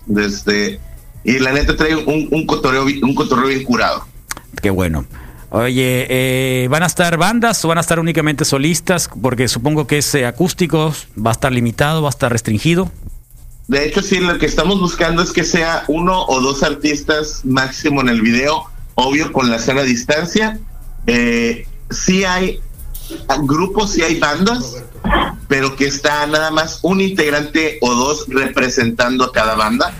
desde, 0.07 0.77
y 1.23 1.39
la 1.39 1.53
neta 1.53 1.75
trae 1.77 1.95
un, 1.95 2.27
un 2.31 2.45
cotorreo, 2.45 2.83
un 2.83 3.15
cotorreo 3.15 3.47
bien 3.47 3.63
curado. 3.63 4.05
Qué 4.61 4.69
bueno. 4.71 5.05
Oye, 5.53 6.07
eh, 6.09 6.67
¿van 6.69 6.81
a 6.81 6.85
estar 6.85 7.17
bandas 7.17 7.65
o 7.65 7.67
van 7.67 7.77
a 7.77 7.81
estar 7.81 7.99
únicamente 7.99 8.45
solistas? 8.45 9.09
Porque 9.21 9.49
supongo 9.49 9.85
que 9.85 9.97
es 9.97 10.15
eh, 10.15 10.25
acústico, 10.25 10.93
va 11.17 11.31
a 11.31 11.33
estar 11.33 11.51
limitado, 11.51 12.01
va 12.01 12.07
a 12.07 12.11
estar 12.11 12.31
restringido. 12.31 12.89
De 13.67 13.85
hecho, 13.85 14.01
sí, 14.01 14.21
lo 14.21 14.37
que 14.37 14.45
estamos 14.45 14.79
buscando 14.79 15.21
es 15.21 15.33
que 15.33 15.43
sea 15.43 15.83
uno 15.89 16.23
o 16.23 16.39
dos 16.39 16.63
artistas 16.63 17.41
máximo 17.43 17.99
en 17.99 18.07
el 18.07 18.21
video, 18.21 18.63
obvio 18.95 19.33
con 19.33 19.51
la 19.51 19.59
sana 19.59 19.81
distancia. 19.81 20.57
Eh, 21.05 21.67
sí 21.89 22.23
hay 22.23 22.61
grupos, 23.43 23.91
sí 23.91 24.03
hay 24.03 24.19
bandas, 24.19 24.77
pero 25.49 25.75
que 25.75 25.85
está 25.85 26.25
nada 26.27 26.51
más 26.51 26.79
un 26.81 27.01
integrante 27.01 27.77
o 27.81 27.93
dos 27.93 28.25
representando 28.29 29.25
a 29.25 29.33
cada 29.33 29.55
banda. 29.55 29.93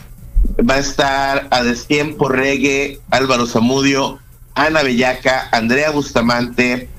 Va 0.70 0.76
a 0.76 0.80
estar 0.80 1.50
a 1.52 1.62
destiempo 1.62 2.30
reggae, 2.30 3.02
Álvaro 3.10 3.46
Zamudio, 3.48 4.21
Ana 4.56 4.84
Bellaca, 4.84 5.50
Andrea 5.52 5.92
Bustamante, 5.92 6.90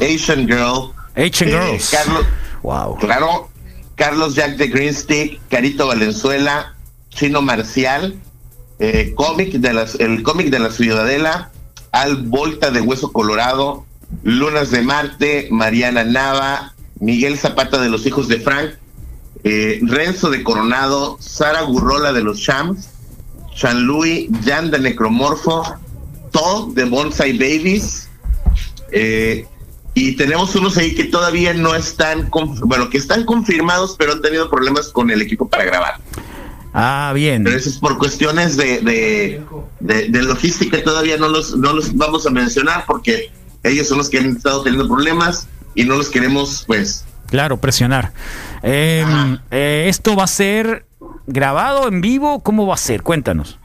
Asian 0.00 0.46
Girl, 0.46 0.92
Asian 1.14 1.48
eh, 1.48 1.52
Girls. 1.52 1.90
Carlos, 1.90 2.26
Wow. 2.62 2.96
Claro, 2.98 3.48
Carlos 3.94 4.34
Jack 4.34 4.56
de 4.56 4.66
Green 4.68 4.94
Stick, 4.94 5.40
Carito 5.48 5.86
Valenzuela, 5.86 6.74
Chino 7.10 7.42
Marcial, 7.42 8.16
eh, 8.78 9.12
cómic 9.14 9.52
de 9.52 9.72
las, 9.72 9.94
el 9.96 10.22
cómic 10.22 10.48
de 10.50 10.58
la 10.58 10.70
Ciudadela, 10.70 11.50
Al 11.92 12.16
Volta 12.24 12.70
de 12.70 12.80
Hueso 12.80 13.12
Colorado, 13.12 13.86
Lunas 14.22 14.70
de 14.70 14.82
Marte, 14.82 15.48
Mariana 15.50 16.04
Nava, 16.04 16.74
Miguel 16.98 17.38
Zapata 17.38 17.80
de 17.80 17.88
los 17.88 18.04
Hijos 18.06 18.28
de 18.28 18.40
Frank, 18.40 18.72
eh, 19.44 19.78
Renzo 19.82 20.30
de 20.30 20.42
Coronado, 20.42 21.16
Sara 21.20 21.62
Gurrola 21.62 22.12
de 22.12 22.22
los 22.22 22.38
Shams, 22.38 22.88
Jean-Louis, 23.54 24.28
Jan 24.44 24.70
de 24.70 24.80
Necromorfo, 24.80 25.62
Todd 26.30 26.74
de 26.74 26.84
Bonsai 26.84 27.32
Babies, 27.32 28.08
eh, 28.92 29.46
y 29.94 30.12
tenemos 30.16 30.54
unos 30.54 30.76
ahí 30.76 30.94
que 30.94 31.04
todavía 31.04 31.54
no 31.54 31.74
están, 31.74 32.28
bueno, 32.64 32.90
que 32.90 32.98
están 32.98 33.24
confirmados, 33.24 33.96
pero 33.98 34.12
han 34.12 34.20
tenido 34.22 34.50
problemas 34.50 34.88
con 34.88 35.10
el 35.10 35.22
equipo 35.22 35.48
para 35.48 35.64
grabar. 35.64 35.94
Ah, 36.74 37.12
bien. 37.14 37.42
Pero 37.44 37.56
eso 37.56 37.70
es 37.70 37.78
por 37.78 37.96
cuestiones 37.96 38.56
de, 38.58 38.80
de, 38.82 39.42
de- 39.80 40.08
de 40.08 40.22
logística, 40.22 40.82
todavía 40.84 41.16
no 41.16 41.28
los, 41.28 41.56
no 41.56 41.72
los 41.72 41.94
vamos 41.96 42.26
a 42.26 42.30
mencionar 42.30 42.84
porque 42.86 43.30
ellos 43.62 43.88
son 43.88 43.96
los 43.98 44.10
que 44.10 44.18
han 44.18 44.36
estado 44.36 44.62
teniendo 44.62 44.86
problemas 44.86 45.48
y 45.74 45.84
no 45.84 45.96
los 45.96 46.10
queremos, 46.10 46.64
pues, 46.66 47.04
Claro, 47.28 47.56
presionar. 47.56 48.12
Eh, 48.62 49.04
eh, 49.50 49.86
¿Esto 49.88 50.14
va 50.14 50.24
a 50.24 50.28
ser 50.28 50.84
grabado 51.26 51.88
en 51.88 52.00
vivo? 52.00 52.40
¿Cómo 52.40 52.66
va 52.66 52.74
a 52.74 52.78
ser? 52.78 53.02
Cuéntanos. 53.02 53.58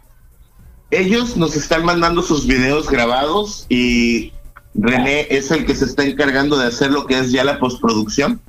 Ellos 0.91 1.37
nos 1.37 1.55
están 1.55 1.85
mandando 1.85 2.21
sus 2.21 2.45
videos 2.45 2.89
grabados 2.89 3.65
y 3.69 4.33
René 4.75 5.27
es 5.29 5.49
el 5.51 5.65
que 5.65 5.75
se 5.75 5.85
está 5.85 6.03
encargando 6.05 6.57
de 6.57 6.67
hacer 6.67 6.91
lo 6.91 7.05
que 7.05 7.17
es 7.17 7.31
ya 7.31 7.43
la 7.43 7.59
postproducción. 7.59 8.41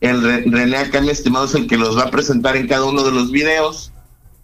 El 0.00 0.22
Re- 0.22 0.44
René 0.46 0.76
acá, 0.78 1.00
mi 1.00 1.10
estimado, 1.10 1.44
es 1.44 1.54
el 1.54 1.66
que 1.68 1.76
los 1.76 1.96
va 1.96 2.04
a 2.04 2.10
presentar 2.10 2.56
en 2.56 2.66
cada 2.66 2.84
uno 2.86 3.02
de 3.04 3.12
los 3.12 3.30
videos 3.30 3.92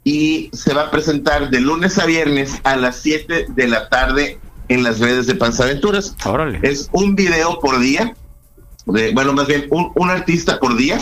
y 0.05 0.51
se 0.53 0.73
va 0.73 0.83
a 0.83 0.91
presentar 0.91 1.51
de 1.51 1.61
lunes 1.61 1.99
a 1.99 2.07
viernes 2.07 2.53
a 2.63 2.77
las 2.77 2.97
7 3.01 3.47
de 3.49 3.67
la 3.69 3.89
tarde 3.89 4.39
en 4.69 4.83
las 4.85 5.01
redes 5.01 5.27
de 5.27 5.35
Panzaventuras. 5.35 6.15
Órale. 6.25 6.61
Es 6.63 6.89
un 6.93 7.17
video 7.17 7.59
por 7.61 7.81
día, 7.81 8.15
de, 8.87 9.13
bueno, 9.13 9.33
más 9.33 9.49
bien 9.49 9.67
un, 9.71 9.91
un 9.97 10.11
artista 10.11 10.61
por 10.61 10.77
día. 10.77 11.01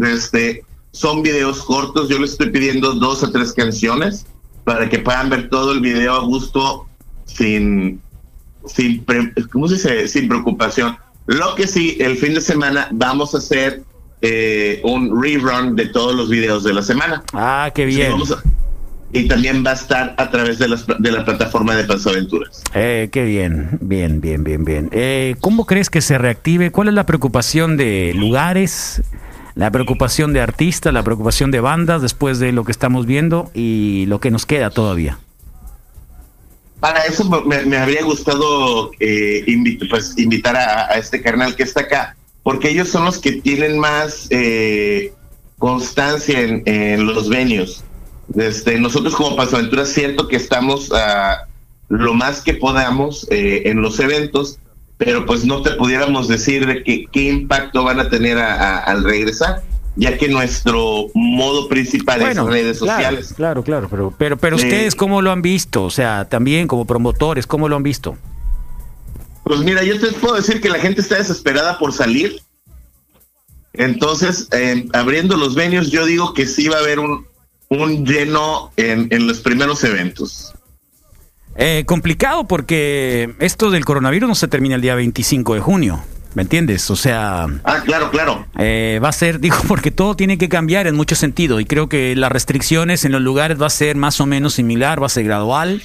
Este, 0.00 0.64
son 0.90 1.22
videos 1.22 1.62
cortos, 1.62 2.08
yo 2.08 2.18
les 2.18 2.32
estoy 2.32 2.50
pidiendo 2.50 2.94
dos 2.94 3.22
o 3.22 3.30
tres 3.30 3.52
canciones 3.52 4.26
para 4.68 4.86
que 4.90 4.98
puedan 4.98 5.30
ver 5.30 5.48
todo 5.48 5.72
el 5.72 5.80
video 5.80 6.12
a 6.14 6.20
gusto 6.24 6.86
sin 7.24 8.02
sin 8.66 9.02
¿cómo 9.50 9.66
se 9.66 9.74
dice? 9.76 10.08
sin 10.08 10.28
preocupación. 10.28 10.94
Lo 11.26 11.54
que 11.54 11.66
sí, 11.66 11.96
el 12.00 12.18
fin 12.18 12.34
de 12.34 12.42
semana 12.42 12.86
vamos 12.90 13.34
a 13.34 13.38
hacer 13.38 13.82
eh, 14.20 14.82
un 14.84 15.22
rerun 15.22 15.74
de 15.74 15.86
todos 15.86 16.14
los 16.14 16.28
videos 16.28 16.64
de 16.64 16.74
la 16.74 16.82
semana. 16.82 17.22
Ah, 17.32 17.70
qué 17.74 17.88
Sí, 17.90 17.96
bien. 17.96 18.12
vamos 18.12 18.30
a- 18.32 18.42
y 19.10 19.26
también 19.26 19.64
va 19.64 19.70
a 19.70 19.74
estar 19.74 20.14
a 20.18 20.30
través 20.30 20.58
de, 20.58 20.68
las, 20.68 20.84
de 20.86 21.10
la 21.12 21.24
plataforma 21.24 21.74
de 21.74 21.84
Pasaventuras. 21.84 22.62
Eh, 22.74 23.08
qué 23.10 23.24
bien, 23.24 23.78
bien, 23.80 24.20
bien, 24.20 24.44
bien, 24.44 24.66
bien. 24.66 24.90
Eh, 24.92 25.34
¿Cómo 25.40 25.64
crees 25.64 25.88
que 25.88 26.02
se 26.02 26.18
reactive? 26.18 26.70
¿Cuál 26.72 26.88
es 26.88 26.94
la 26.94 27.06
preocupación 27.06 27.78
de 27.78 28.12
lugares, 28.14 29.00
la 29.58 29.72
preocupación 29.72 30.32
de 30.32 30.40
artistas, 30.40 30.94
la 30.94 31.02
preocupación 31.02 31.50
de 31.50 31.58
bandas 31.58 32.00
después 32.00 32.38
de 32.38 32.52
lo 32.52 32.62
que 32.62 32.70
estamos 32.70 33.06
viendo 33.06 33.50
y 33.54 34.06
lo 34.06 34.20
que 34.20 34.30
nos 34.30 34.46
queda 34.46 34.70
todavía? 34.70 35.18
Para 36.78 37.02
eso 37.06 37.28
me, 37.44 37.64
me 37.64 37.76
habría 37.76 38.04
gustado 38.04 38.92
eh, 39.00 39.44
pues, 39.90 40.16
invitar 40.16 40.54
a, 40.54 40.92
a 40.92 40.98
este 40.98 41.20
carnal 41.20 41.56
que 41.56 41.64
está 41.64 41.80
acá, 41.80 42.16
porque 42.44 42.70
ellos 42.70 42.88
son 42.88 43.04
los 43.04 43.18
que 43.18 43.32
tienen 43.32 43.80
más 43.80 44.28
eh, 44.30 45.12
constancia 45.58 46.40
en, 46.40 46.62
en 46.64 47.04
los 47.04 47.28
venues. 47.28 47.82
Desde 48.28 48.78
nosotros 48.78 49.16
como 49.16 49.34
Pasaventura 49.34 49.82
es 49.82 49.92
cierto 49.92 50.28
que 50.28 50.36
estamos 50.36 50.92
a 50.92 51.48
lo 51.88 52.14
más 52.14 52.42
que 52.42 52.54
podamos 52.54 53.26
eh, 53.32 53.62
en 53.64 53.82
los 53.82 53.98
eventos, 53.98 54.60
pero 54.98 55.24
pues 55.24 55.44
no 55.44 55.62
te 55.62 55.70
pudiéramos 55.70 56.28
decir 56.28 56.66
de 56.66 56.82
que, 56.84 57.06
qué 57.10 57.22
impacto 57.22 57.84
van 57.84 58.00
a 58.00 58.10
tener 58.10 58.36
a- 58.38 58.54
a- 58.54 58.78
al 58.80 59.04
regresar, 59.04 59.62
ya 59.96 60.18
que 60.18 60.28
nuestro 60.28 61.06
modo 61.14 61.68
principal 61.68 62.20
es 62.22 62.36
redes 62.36 62.78
claro, 62.78 62.96
sociales. 62.98 63.32
Claro, 63.36 63.62
claro, 63.64 63.88
pero, 63.88 64.12
pero, 64.18 64.36
pero 64.36 64.56
Eh, 64.58 64.62
ustedes 64.62 64.94
cómo 64.94 65.22
lo 65.22 65.30
han 65.32 65.40
visto, 65.42 65.84
o 65.84 65.90
sea, 65.90 66.26
también 66.28 66.68
como 66.68 66.84
promotores, 66.84 67.46
¿cómo 67.46 67.68
lo 67.68 67.76
han 67.76 67.82
visto? 67.82 68.16
Pues 69.44 69.60
mira, 69.60 69.82
yo 69.82 69.98
te 69.98 70.08
puedo 70.12 70.34
decir 70.34 70.60
que 70.60 70.68
la 70.68 70.78
gente 70.78 71.00
está 71.00 71.16
desesperada 71.16 71.78
por 71.78 71.92
salir. 71.92 72.42
Entonces, 73.72 74.48
eh, 74.52 74.86
abriendo 74.92 75.36
los 75.36 75.54
venues, 75.54 75.90
yo 75.90 76.04
digo 76.04 76.34
que 76.34 76.46
sí 76.46 76.68
va 76.68 76.76
a 76.76 76.80
haber 76.80 76.98
un, 76.98 77.26
un 77.68 78.04
lleno 78.04 78.72
en, 78.76 79.08
en 79.10 79.26
los 79.26 79.38
primeros 79.40 79.84
eventos. 79.84 80.52
Eh, 81.60 81.82
complicado 81.86 82.44
porque 82.46 83.34
esto 83.40 83.70
del 83.72 83.84
coronavirus 83.84 84.28
no 84.28 84.34
se 84.36 84.46
termina 84.46 84.76
el 84.76 84.80
día 84.80 84.94
25 84.94 85.54
de 85.54 85.60
junio, 85.60 86.00
¿me 86.34 86.42
entiendes? 86.42 86.88
O 86.88 86.94
sea, 86.94 87.48
Ah, 87.64 87.80
claro, 87.84 88.12
claro. 88.12 88.46
eh, 88.58 89.00
va 89.02 89.08
a 89.08 89.12
ser, 89.12 89.40
digo, 89.40 89.56
porque 89.66 89.90
todo 89.90 90.14
tiene 90.14 90.38
que 90.38 90.48
cambiar 90.48 90.86
en 90.86 90.94
mucho 90.94 91.16
sentido 91.16 91.58
y 91.58 91.64
creo 91.64 91.88
que 91.88 92.14
las 92.14 92.30
restricciones 92.30 93.04
en 93.04 93.10
los 93.10 93.20
lugares 93.22 93.60
va 93.60 93.66
a 93.66 93.70
ser 93.70 93.96
más 93.96 94.20
o 94.20 94.26
menos 94.26 94.54
similar, 94.54 95.02
va 95.02 95.06
a 95.06 95.10
ser 95.10 95.24
gradual. 95.24 95.82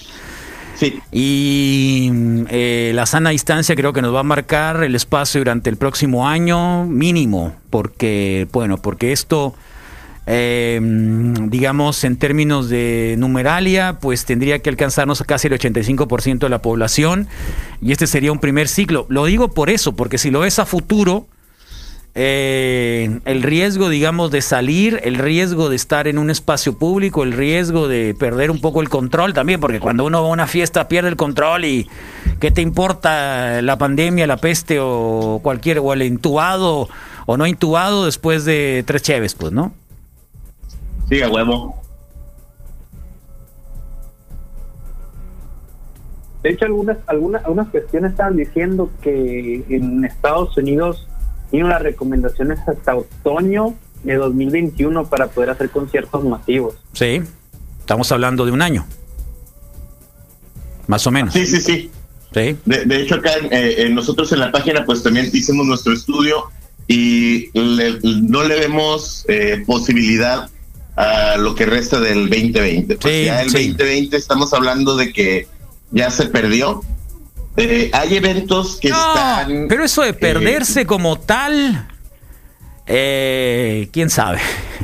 Sí. 0.76 1.00
Y 1.12 2.10
mm, 2.12 2.46
eh, 2.50 2.92
la 2.94 3.08
sana 3.08 3.32
distancia 3.32 3.76
creo 3.76 3.94
que 3.94 4.02
nos 4.04 4.14
va 4.14 4.20
a 4.20 4.24
marcar 4.24 4.84
el 4.84 4.94
espacio 4.94 5.40
durante 5.42 5.72
el 5.72 5.78
próximo 5.78 6.28
año 6.28 6.86
mínimo, 6.86 7.56
porque, 7.72 8.48
bueno, 8.52 8.78
porque 8.78 9.12
esto 9.12 9.56
eh, 10.26 10.80
digamos, 10.82 12.04
en 12.04 12.18
términos 12.18 12.70
de 12.70 13.16
numeralia, 13.18 13.98
pues 14.00 14.26
tendría 14.26 14.60
que 14.60 14.70
alcanzarnos 14.70 15.20
a 15.22 15.26
casi 15.26 15.48
el 15.48 15.60
85% 15.60 16.40
de 16.40 16.50
la 16.50 16.62
población 16.62 17.28
y 17.82 17.92
este 17.92 18.08
sería 18.08 18.32
un 18.32 18.40
primer 18.40 18.68
ciclo. 18.68 19.06
Lo 19.10 19.26
digo 19.26 19.50
por 19.50 19.70
eso, 19.70 19.96
porque 19.96 20.18
si 20.18 20.32
lo 20.32 20.40
ves 20.42 20.60
a 20.60 20.66
futuro, 20.66 21.28
eh, 22.16 23.20
el 23.26 23.42
riesgo, 23.42 23.90
digamos, 23.90 24.30
de 24.30 24.42
salir, 24.42 25.02
el 25.04 25.16
riesgo 25.16 25.70
de 25.70 25.76
estar 25.76 26.08
en 26.08 26.20
un 26.20 26.30
espacio 26.30 26.78
público, 26.78 27.24
el 27.24 27.34
riesgo 27.34 27.88
de 27.88 28.16
perder 28.18 28.52
un 28.52 28.62
poco 28.62 28.82
el 28.82 28.90
control 28.90 29.34
también, 29.34 29.60
porque 29.60 29.80
cuando 29.80 30.06
uno 30.06 30.22
va 30.22 30.30
a 30.30 30.32
una 30.32 30.48
fiesta 30.48 30.88
pierde 30.88 31.10
el 31.10 31.16
control 31.16 31.66
y 31.66 31.90
¿qué 32.40 32.52
te 32.52 32.62
importa 32.62 33.62
la 33.62 33.78
pandemia, 33.78 34.28
la 34.28 34.38
peste 34.38 34.78
o 34.80 35.40
cualquier, 35.44 35.80
o 35.80 35.92
el 35.92 36.04
intubado 36.04 36.88
o 37.26 37.38
no 37.38 37.48
intubado 37.48 38.06
después 38.06 38.46
de 38.46 38.84
tres 38.86 39.02
cheves, 39.02 39.34
pues, 39.34 39.52
¿no? 39.52 39.74
Sí, 41.10 41.22
a 41.22 41.30
huevo. 41.30 41.76
De 46.44 46.50
hecho, 46.50 46.66
algunas, 46.66 46.98
algunas, 47.08 47.44
algunas 47.46 47.70
cuestiones 47.70 48.12
estaban 48.12 48.36
diciendo 48.36 48.90
que 49.02 49.64
en 49.70 50.04
Estados 50.04 50.58
Unidos 50.58 51.08
tiene 51.50 51.66
unas 51.68 51.82
recomendaciones 51.82 52.60
hasta 52.68 52.96
otoño 52.96 53.76
de 54.04 54.16
2021 54.16 55.06
para 55.06 55.28
poder 55.28 55.52
hacer 55.52 55.70
conciertos 55.70 56.24
masivos. 56.26 56.76
Sí, 56.92 57.22
estamos 57.80 58.12
hablando 58.12 58.46
de 58.46 58.52
un 58.52 58.62
año. 58.62 58.86
Más 60.88 61.08
o 61.08 61.12
menos. 61.12 61.34
Sí, 61.34 61.46
sí, 61.46 61.62
sí. 61.62 61.92
Sí. 62.34 62.58
De, 62.66 62.84
de 62.86 63.02
hecho, 63.02 63.16
acá 63.16 63.30
eh, 63.52 63.76
eh, 63.86 63.90
nosotros 63.90 64.32
en 64.34 64.40
la 64.40 64.52
página, 64.52 64.84
pues 64.86 65.02
también 65.04 65.30
hicimos 65.32 65.66
nuestro 65.66 65.94
estudio 65.94 66.46
y 66.88 67.52
le- 67.58 68.00
no 68.22 68.44
le 68.44 68.60
vemos 68.60 69.24
eh, 69.30 69.64
posibilidad 69.66 70.50
a 70.96 71.38
lo 71.38 71.56
que 71.56 71.66
resta 71.66 72.00
del 72.00 72.30
2020. 72.30 72.96
Pues 72.98 73.14
Sí, 73.16 73.26
ya 73.26 73.42
el 73.42 73.50
sí. 73.50 73.68
2020 73.70 74.18
estamos 74.18 74.54
hablando 74.54 74.96
de 74.96 75.12
que 75.14 75.48
ya 75.92 76.10
se 76.12 76.26
perdió. 76.26 76.82
Eh, 77.58 77.90
hay 77.94 78.16
eventos 78.16 78.78
que 78.82 78.88
están. 78.90 79.68
Pero 79.70 79.84
eso 79.86 80.02
de 80.02 80.14
perderse 80.14 80.86
como 80.86 81.20
tal, 81.20 81.88
eh, 82.88 83.90
quién 83.92 84.10
sabe, 84.10 84.40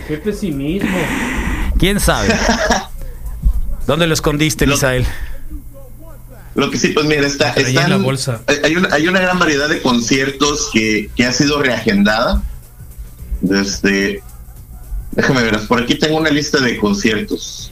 Qué 0.08 0.18
pesimismo. 0.18 0.98
quién 1.78 2.00
sabe. 2.00 2.30
¿Dónde 3.88 4.06
lo 4.08 4.14
escondiste, 4.14 4.68
Misael? 4.68 5.06
Lo 6.56 6.70
que 6.70 6.78
sí, 6.78 6.90
pues 6.90 7.06
mira, 7.06 7.26
está, 7.26 7.54
traía 7.54 7.70
en 7.70 7.76
están- 7.76 7.90
la 7.92 7.98
bolsa. 7.98 8.42
hay- 8.48 8.58
Hay 8.66 8.76
una, 8.76 8.90
hay 8.94 9.08
una 9.08 9.20
gran 9.20 9.40
variedad 9.40 9.70
de 9.70 9.82
conciertos 9.82 10.70
que, 10.74 11.10
que 11.16 11.26
ha 11.26 11.32
sido 11.32 11.62
reagendada. 11.62 12.44
Desde. 13.42 14.22
Déjame 15.12 15.44
ver, 15.44 15.60
por 15.68 15.82
aquí 15.82 15.96
tengo 15.96 16.18
una 16.18 16.30
lista 16.30 16.60
de 16.60 16.78
conciertos. 16.78 17.72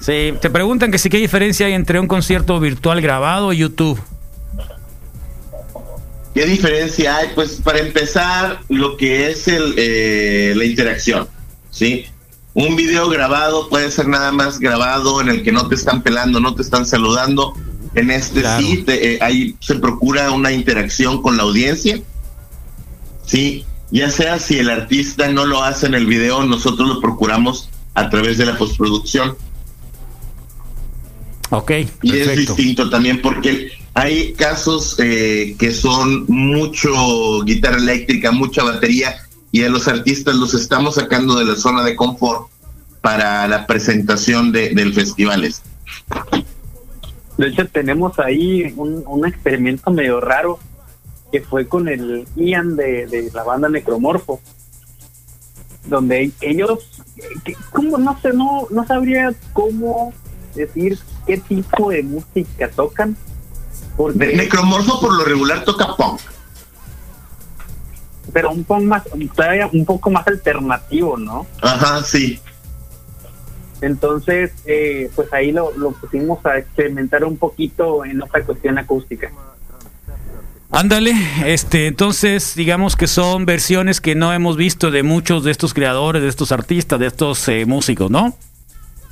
Sí, 0.00 0.34
te 0.40 0.50
preguntan 0.50 0.90
que 0.90 0.98
si 0.98 1.08
qué 1.08 1.16
diferencia 1.16 1.66
hay 1.66 1.72
entre 1.72 1.98
un 1.98 2.06
concierto 2.06 2.60
virtual 2.60 3.00
grabado 3.00 3.52
y 3.52 3.58
YouTube. 3.58 3.98
¿Qué 6.34 6.46
diferencia 6.46 7.16
hay? 7.16 7.28
Pues 7.34 7.60
para 7.62 7.78
empezar, 7.78 8.60
lo 8.68 8.96
que 8.96 9.30
es 9.30 9.46
el, 9.48 9.74
eh, 9.78 10.52
la 10.56 10.64
interacción, 10.64 11.28
¿sí? 11.70 12.06
Un 12.54 12.74
video 12.76 13.08
grabado 13.08 13.68
puede 13.68 13.90
ser 13.90 14.08
nada 14.08 14.32
más 14.32 14.58
grabado 14.58 15.20
en 15.20 15.28
el 15.28 15.42
que 15.42 15.52
no 15.52 15.68
te 15.68 15.74
están 15.76 16.02
pelando, 16.02 16.40
no 16.40 16.54
te 16.54 16.62
están 16.62 16.86
saludando. 16.86 17.54
En 17.94 18.10
este 18.10 18.42
sí, 18.58 18.82
te- 18.82 19.14
eh, 19.14 19.18
ahí 19.22 19.56
se 19.60 19.76
procura 19.76 20.32
una 20.32 20.50
interacción 20.52 21.22
con 21.22 21.36
la 21.36 21.44
audiencia, 21.44 22.00
¿sí? 23.24 23.64
Ya 23.94 24.10
sea 24.10 24.40
si 24.40 24.58
el 24.58 24.70
artista 24.70 25.28
no 25.28 25.46
lo 25.46 25.62
hace 25.62 25.86
en 25.86 25.94
el 25.94 26.06
video, 26.06 26.42
nosotros 26.42 26.88
lo 26.88 27.00
procuramos 27.00 27.70
a 27.94 28.10
través 28.10 28.38
de 28.38 28.46
la 28.46 28.58
postproducción. 28.58 29.36
Ok, 31.50 31.70
Y 32.02 32.18
es 32.18 32.36
distinto 32.36 32.90
también 32.90 33.22
porque 33.22 33.70
hay 33.94 34.32
casos 34.32 34.96
eh, 34.98 35.54
que 35.60 35.70
son 35.70 36.26
mucho 36.26 37.42
guitarra 37.44 37.76
eléctrica, 37.76 38.32
mucha 38.32 38.64
batería 38.64 39.14
y 39.52 39.62
a 39.62 39.68
los 39.68 39.86
artistas 39.86 40.34
los 40.34 40.54
estamos 40.54 40.96
sacando 40.96 41.36
de 41.36 41.44
la 41.44 41.54
zona 41.54 41.84
de 41.84 41.94
confort 41.94 42.48
para 43.00 43.46
la 43.46 43.64
presentación 43.64 44.50
de, 44.50 44.70
del 44.70 44.92
festival. 44.92 45.44
este. 45.44 45.68
De 47.38 47.46
hecho, 47.46 47.64
tenemos 47.68 48.18
ahí 48.18 48.74
un, 48.76 49.04
un 49.06 49.24
experimento 49.24 49.92
medio 49.92 50.20
raro 50.20 50.58
que 51.34 51.40
fue 51.40 51.66
con 51.66 51.88
el 51.88 52.28
Ian 52.36 52.76
de, 52.76 53.08
de 53.08 53.28
la 53.34 53.42
banda 53.42 53.68
Necromorfo, 53.68 54.40
donde 55.86 56.30
ellos, 56.40 57.02
que- 57.44 57.56
¿cómo? 57.72 57.98
No 57.98 58.16
sé, 58.20 58.32
no, 58.32 58.68
no 58.70 58.86
sabría 58.86 59.34
cómo 59.52 60.12
decir 60.54 60.96
qué 61.26 61.38
tipo 61.38 61.90
de 61.90 62.04
música 62.04 62.70
tocan. 62.70 63.16
Porque, 63.96 64.36
Necromorfo 64.36 65.00
por 65.00 65.12
lo 65.12 65.24
regular 65.24 65.64
toca 65.64 65.96
punk. 65.96 66.20
pero 68.32 68.52
un 68.52 68.62
poco 68.62 68.80
más, 68.82 69.02
todavía 69.34 69.68
un 69.72 69.84
poco 69.84 70.10
más 70.12 70.24
alternativo, 70.28 71.16
¿no? 71.16 71.48
Ajá, 71.62 72.00
sí. 72.04 72.38
Entonces, 73.80 74.52
eh, 74.66 75.10
pues 75.16 75.32
ahí 75.32 75.50
lo, 75.50 75.76
lo 75.76 75.90
pusimos 75.90 76.46
a 76.46 76.58
experimentar 76.58 77.24
un 77.24 77.36
poquito 77.36 78.04
en 78.04 78.22
esta 78.22 78.40
cuestión 78.44 78.78
acústica. 78.78 79.32
Ándale, 80.74 81.14
este, 81.46 81.86
entonces 81.86 82.54
digamos 82.56 82.96
que 82.96 83.06
son 83.06 83.46
versiones 83.46 84.00
que 84.00 84.16
no 84.16 84.32
hemos 84.32 84.56
visto 84.56 84.90
de 84.90 85.04
muchos 85.04 85.44
de 85.44 85.52
estos 85.52 85.72
creadores, 85.72 86.20
de 86.20 86.28
estos 86.28 86.50
artistas, 86.50 86.98
de 86.98 87.06
estos 87.06 87.46
eh, 87.46 87.64
músicos, 87.64 88.10
¿no? 88.10 88.36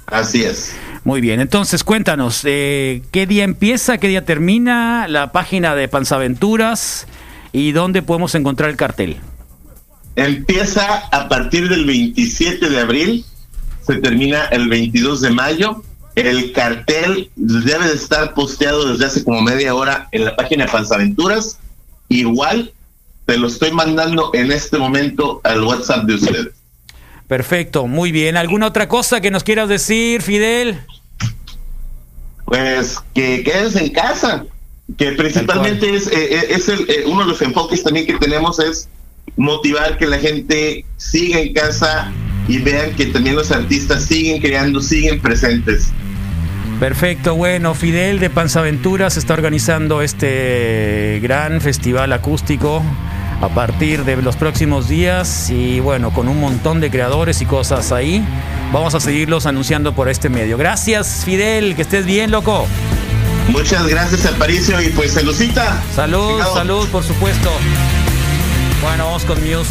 Así 0.06 0.42
es. 0.42 0.74
Muy 1.04 1.20
bien, 1.20 1.38
entonces 1.38 1.84
cuéntanos, 1.84 2.42
eh, 2.44 3.02
¿qué 3.12 3.28
día 3.28 3.44
empieza, 3.44 3.98
qué 3.98 4.08
día 4.08 4.24
termina 4.24 5.06
la 5.06 5.30
página 5.30 5.76
de 5.76 5.86
Panzaventuras 5.86 7.06
y 7.52 7.70
dónde 7.70 8.02
podemos 8.02 8.34
encontrar 8.34 8.68
el 8.68 8.76
cartel? 8.76 9.18
Empieza 10.16 11.06
a 11.12 11.28
partir 11.28 11.68
del 11.68 11.86
27 11.86 12.70
de 12.70 12.80
abril, 12.80 13.24
se 13.86 13.98
termina 13.98 14.46
el 14.46 14.68
22 14.68 15.20
de 15.20 15.30
mayo. 15.30 15.84
El 16.14 16.52
cartel 16.52 17.30
debe 17.36 17.88
de 17.88 17.94
estar 17.94 18.34
posteado 18.34 18.92
desde 18.92 19.06
hace 19.06 19.24
como 19.24 19.40
media 19.40 19.74
hora 19.74 20.08
en 20.12 20.24
la 20.24 20.36
página 20.36 20.66
de 20.66 20.70
Panzaventuras. 20.70 21.58
Igual 22.08 22.72
te 23.24 23.38
lo 23.38 23.48
estoy 23.48 23.72
mandando 23.72 24.30
en 24.34 24.52
este 24.52 24.78
momento 24.78 25.40
al 25.44 25.62
WhatsApp 25.62 26.04
de 26.04 26.14
ustedes. 26.14 26.48
Perfecto, 27.28 27.86
muy 27.86 28.12
bien. 28.12 28.36
¿Alguna 28.36 28.66
otra 28.66 28.88
cosa 28.88 29.20
que 29.22 29.30
nos 29.30 29.42
quieras 29.42 29.68
decir, 29.68 30.20
Fidel? 30.20 30.80
Pues 32.44 32.98
que 33.14 33.42
quédense 33.42 33.86
en 33.86 33.92
casa, 33.92 34.44
que 34.98 35.12
principalmente 35.12 35.94
es, 35.94 36.08
eh, 36.08 36.52
es 36.52 36.68
el, 36.68 36.80
eh, 36.90 37.04
uno 37.06 37.20
de 37.20 37.28
los 37.28 37.40
enfoques 37.40 37.82
también 37.82 38.06
que 38.06 38.18
tenemos 38.18 38.58
es 38.58 38.88
motivar 39.36 39.96
que 39.96 40.06
la 40.06 40.18
gente 40.18 40.84
siga 40.98 41.40
en 41.40 41.54
casa 41.54 42.12
y 42.48 42.58
vean 42.58 42.94
que 42.94 43.06
también 43.06 43.36
los 43.36 43.50
artistas 43.50 44.04
siguen 44.04 44.40
creando, 44.40 44.80
siguen 44.80 45.20
presentes. 45.20 45.88
Perfecto, 46.80 47.36
bueno, 47.36 47.74
Fidel 47.74 48.18
de 48.18 48.28
Panzaventuras 48.28 49.16
está 49.16 49.34
organizando 49.34 50.02
este 50.02 51.20
gran 51.22 51.60
festival 51.60 52.12
acústico 52.12 52.82
a 53.40 53.48
partir 53.48 54.04
de 54.04 54.20
los 54.20 54.36
próximos 54.36 54.88
días 54.88 55.50
y 55.50 55.80
bueno, 55.80 56.12
con 56.12 56.28
un 56.28 56.40
montón 56.40 56.80
de 56.80 56.90
creadores 56.90 57.40
y 57.40 57.46
cosas 57.46 57.92
ahí. 57.92 58.24
Vamos 58.72 58.94
a 58.94 59.00
seguirlos 59.00 59.46
anunciando 59.46 59.94
por 59.94 60.08
este 60.08 60.28
medio. 60.28 60.56
Gracias, 60.56 61.22
Fidel, 61.24 61.76
que 61.76 61.82
estés 61.82 62.06
bien, 62.06 62.30
loco. 62.30 62.66
Muchas 63.48 63.86
gracias, 63.86 64.24
Aparicio, 64.26 64.80
y 64.80 64.88
pues 64.88 65.12
saludcita. 65.12 65.82
Salud, 65.94 66.40
salud, 66.54 66.88
por 66.88 67.04
supuesto. 67.04 67.50
Bueno, 68.82 69.06
vamos 69.06 69.24
con 69.24 69.38
Muse 69.40 69.70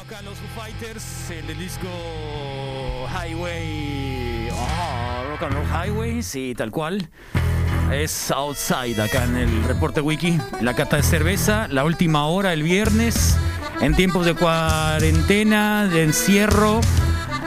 Acá 0.00 0.22
los 0.22 0.34
Foo 0.38 0.62
Fighters, 0.62 1.30
el 1.30 1.56
disco 1.56 1.86
Highway. 3.08 4.48
Ah, 4.52 5.22
Rock 5.30 5.42
and 5.44 5.54
Roll 5.54 5.66
Highway, 5.66 6.22
sí, 6.22 6.52
tal 6.56 6.70
cual. 6.72 7.08
Es 7.92 8.30
Outside 8.32 9.00
acá 9.00 9.24
en 9.24 9.36
el 9.36 9.64
reporte 9.64 10.00
wiki. 10.00 10.38
La 10.60 10.74
cata 10.74 10.96
de 10.96 11.02
cerveza, 11.02 11.68
la 11.68 11.84
última 11.84 12.26
hora 12.26 12.52
el 12.52 12.64
viernes, 12.64 13.36
en 13.80 13.94
tiempos 13.94 14.26
de 14.26 14.34
cuarentena, 14.34 15.86
de 15.86 16.02
encierro, 16.02 16.80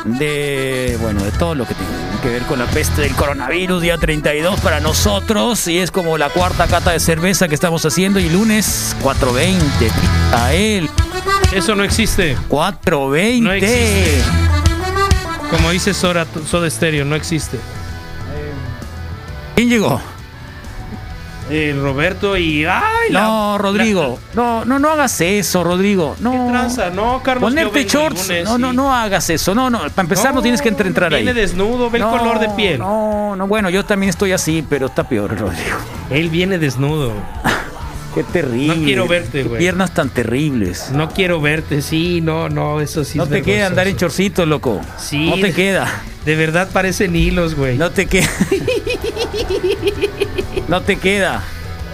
de 0.06 0.98
bueno, 1.02 1.24
de 1.24 1.32
todo 1.32 1.54
lo 1.54 1.68
que 1.68 1.74
tiene 1.74 1.92
que 2.24 2.30
ver 2.30 2.44
con 2.44 2.60
la 2.60 2.66
peste 2.68 3.02
del 3.02 3.16
coronavirus, 3.16 3.82
día 3.82 3.98
32 3.98 4.60
para 4.62 4.80
nosotros, 4.80 5.68
y 5.68 5.80
es 5.80 5.92
como 5.92 6.18
la 6.18 6.30
cuarta 6.30 6.68
cata 6.68 6.92
de 6.92 7.00
cerveza 7.00 7.48
que 7.48 7.56
estamos 7.56 7.86
haciendo, 7.86 8.20
y 8.20 8.30
lunes 8.30 8.96
4.20, 9.04 9.92
a 10.34 10.54
él. 10.54 10.87
Eso 11.54 11.76
no 11.76 11.84
existe. 11.84 12.38
4.20. 12.50 13.42
No 13.42 13.52
existe. 13.52 14.22
Como 15.50 15.72
dice 15.72 15.94
Sora, 15.94 16.26
Soda 16.46 16.70
Stereo, 16.70 17.06
no 17.06 17.16
existe. 17.16 17.58
¿Quién 19.56 19.70
llegó? 19.70 20.00
Eh, 21.50 21.74
Roberto 21.82 22.36
y. 22.36 22.66
¡Ay! 22.66 23.10
la- 23.10 23.22
No, 23.22 23.58
Rodrigo. 23.58 24.20
No, 24.34 24.66
no, 24.66 24.78
no 24.80 24.90
hagas 24.90 25.22
eso, 25.22 25.64
Rodrigo. 25.64 26.18
No. 26.20 26.32
¿Qué 26.32 26.38
tranza? 26.52 26.90
No, 26.90 27.24
Carlos. 27.24 27.50
Ponerte 27.50 27.86
shorts. 27.86 28.28
lunes 28.28 28.44
No, 28.44 28.58
no, 28.58 28.74
y- 28.74 28.76
no 28.76 28.94
hagas 28.94 29.30
eso. 29.30 29.56
No, 29.56 29.70
no. 29.70 29.80
Para 29.80 30.02
empezar, 30.02 30.36
no, 30.36 30.42
tienes 30.42 30.62
que 30.62 30.68
entrar, 30.68 30.88
entrar 30.88 31.14
ahí. 31.14 31.24
Viene 31.24 31.40
desnudo, 31.40 31.90
ve 31.90 32.00
el 32.00 32.04
color 32.04 32.40
de 32.40 32.50
piel. 32.50 32.80
No, 32.80 33.38
no, 33.38 33.48
bueno, 33.48 33.70
yo 33.70 33.86
también 33.86 34.10
estoy 34.10 34.34
así, 34.34 34.64
pero 34.70 34.88
está 34.88 35.08
peor, 35.08 35.30
Rodrigo. 35.40 35.78
Él 36.10 36.30
viene 36.30 36.58
desnudo. 36.60 37.14
Qué 38.18 38.24
terrible. 38.24 38.76
No 38.76 38.84
quiero 38.84 39.08
verte, 39.08 39.44
güey. 39.44 39.60
Piernas 39.60 39.94
tan 39.94 40.10
terribles. 40.10 40.90
No 40.92 41.12
quiero 41.12 41.40
verte, 41.40 41.84
sí, 41.84 42.20
no, 42.20 42.50
no, 42.50 42.82
eso 42.82 43.04
sí. 43.04 43.20
No 43.20 43.26
es 43.26 43.30
te 43.30 43.44
queda 43.44 43.68
andar 43.68 43.88
en 43.88 43.96
chorcitos, 43.96 44.48
loco. 44.48 44.82
Sí. 44.98 45.30
No 45.30 45.36
te 45.36 45.54
queda. 45.54 46.02
De 46.26 46.36
verdad 46.36 46.68
parecen 46.74 47.16
hilos, 47.16 47.54
güey. 47.54 47.78
No 47.78 47.92
te 47.92 48.08
queda. 48.08 48.28
No 50.68 50.82
te 50.82 50.96
queda. 50.96 51.44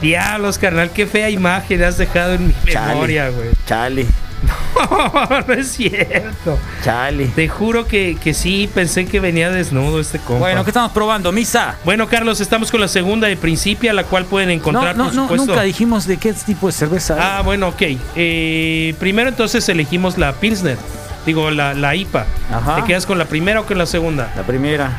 Diablos, 0.01 0.57
carnal, 0.57 0.91
qué 0.91 1.05
fea 1.07 1.29
imagen 1.29 1.83
has 1.83 1.97
dejado 1.97 2.33
en 2.33 2.47
mi 2.47 2.53
Chale. 2.71 2.93
memoria, 2.93 3.29
güey. 3.29 3.49
Chale, 3.67 4.05
No, 4.89 5.41
no 5.47 5.53
es 5.53 5.71
cierto. 5.71 6.59
chale. 6.83 7.27
Te 7.27 7.47
juro 7.47 7.85
que, 7.87 8.17
que 8.21 8.33
sí, 8.33 8.69
pensé 8.73 9.05
que 9.05 9.19
venía 9.19 9.49
desnudo 9.49 9.99
este 9.99 10.19
compa. 10.19 10.39
Bueno, 10.39 10.63
¿qué 10.63 10.69
estamos 10.71 10.91
probando? 10.91 11.31
Misa. 11.31 11.77
Bueno, 11.85 12.07
Carlos, 12.07 12.41
estamos 12.41 12.69
con 12.71 12.81
la 12.81 12.87
segunda 12.87 13.27
de 13.27 13.37
Principia, 13.37 13.93
la 13.93 14.03
cual 14.03 14.25
pueden 14.25 14.49
No, 14.49 14.55
encontrar, 14.55 14.95
no, 14.97 15.05
por 15.05 15.13
no, 15.15 15.21
supuesto. 15.23 15.47
nunca 15.47 15.61
dijimos 15.63 16.05
de 16.05 16.17
qué 16.17 16.33
tipo 16.33 16.67
de 16.67 16.73
cerveza. 16.73 17.15
Ah, 17.19 17.41
bueno, 17.41 17.69
ok. 17.69 17.81
Eh, 18.15 18.95
primero 18.99 19.29
entonces 19.29 19.67
elegimos 19.69 20.17
la 20.17 20.33
Pilsner. 20.33 20.77
Digo, 21.25 21.49
la, 21.51 21.73
la 21.73 21.95
IPA. 21.95 22.25
Ajá. 22.51 22.75
¿Te 22.77 22.83
quedas 22.83 23.05
con 23.05 23.17
la 23.17 23.25
primera 23.25 23.61
o 23.61 23.65
con 23.65 23.77
la 23.77 23.85
segunda? 23.85 24.33
La 24.35 24.43
primera. 24.43 24.91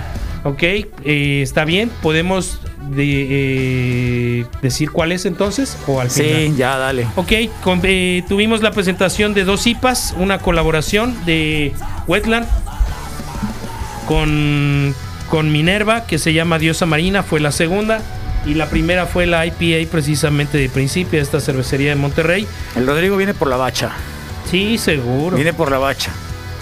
Ok, 0.44 0.62
eh, 0.62 1.40
está 1.42 1.64
bien. 1.64 1.90
¿Podemos 2.02 2.60
de- 2.90 4.40
eh, 4.40 4.46
decir 4.62 4.90
cuál 4.90 5.12
es 5.12 5.24
entonces? 5.26 5.76
¿O 5.86 6.00
al 6.00 6.10
final? 6.10 6.32
Sí, 6.32 6.54
ya, 6.56 6.76
dale. 6.76 7.06
Ok, 7.16 7.32
con- 7.62 7.80
eh, 7.84 8.22
tuvimos 8.28 8.62
la 8.62 8.70
presentación 8.72 9.34
de 9.34 9.44
dos 9.44 9.66
IPAs, 9.66 10.14
una 10.18 10.38
colaboración 10.38 11.14
de 11.26 11.72
Wetland 12.06 12.46
con, 14.06 14.94
con 15.30 15.50
Minerva, 15.52 16.06
que 16.06 16.18
se 16.18 16.32
llama 16.32 16.58
Diosa 16.58 16.86
Marina, 16.86 17.22
fue 17.22 17.40
la 17.40 17.52
segunda. 17.52 18.00
Y 18.46 18.52
la 18.54 18.66
primera 18.68 19.06
fue 19.06 19.24
la 19.24 19.46
IPA 19.46 19.90
precisamente 19.90 20.58
de 20.58 20.68
principio 20.68 21.12
de 21.18 21.22
esta 21.22 21.40
cervecería 21.40 21.88
de 21.90 21.96
Monterrey. 21.96 22.46
El 22.76 22.86
Rodrigo 22.86 23.16
viene 23.16 23.32
por 23.32 23.48
la 23.48 23.56
bacha. 23.56 23.92
Sí, 24.50 24.76
seguro. 24.76 25.36
Viene 25.36 25.54
por 25.54 25.70
la 25.70 25.78
bacha. 25.78 26.12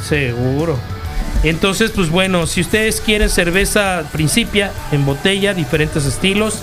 Seguro. 0.08 0.78
Entonces, 1.42 1.90
pues 1.90 2.08
bueno, 2.10 2.46
si 2.46 2.60
ustedes 2.60 3.00
quieren 3.00 3.28
cerveza 3.28 4.04
Principia 4.12 4.72
en 4.92 5.04
botella, 5.04 5.54
diferentes 5.54 6.04
estilos, 6.04 6.62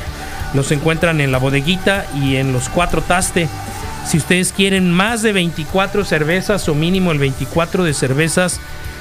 los 0.54 0.72
encuentran 0.72 1.22
en 1.22 1.32
la 1.32 1.38
bodeguita 1.38 2.06
y 2.16 2.38
en 2.38 2.54
los 2.54 2.70
cuatro 2.70 3.02
taste. 3.02 3.48
Si 4.08 4.18
ustedes 4.18 4.54
quieren 4.54 4.92
más 4.92 5.22
de 5.22 5.34
24 5.34 6.06
cervezas 6.06 6.68
o 6.70 6.76
mínimo 6.76 7.12
el 7.12 7.20
24 7.20 7.84
de 7.84 7.94
cervezas, 7.94 8.60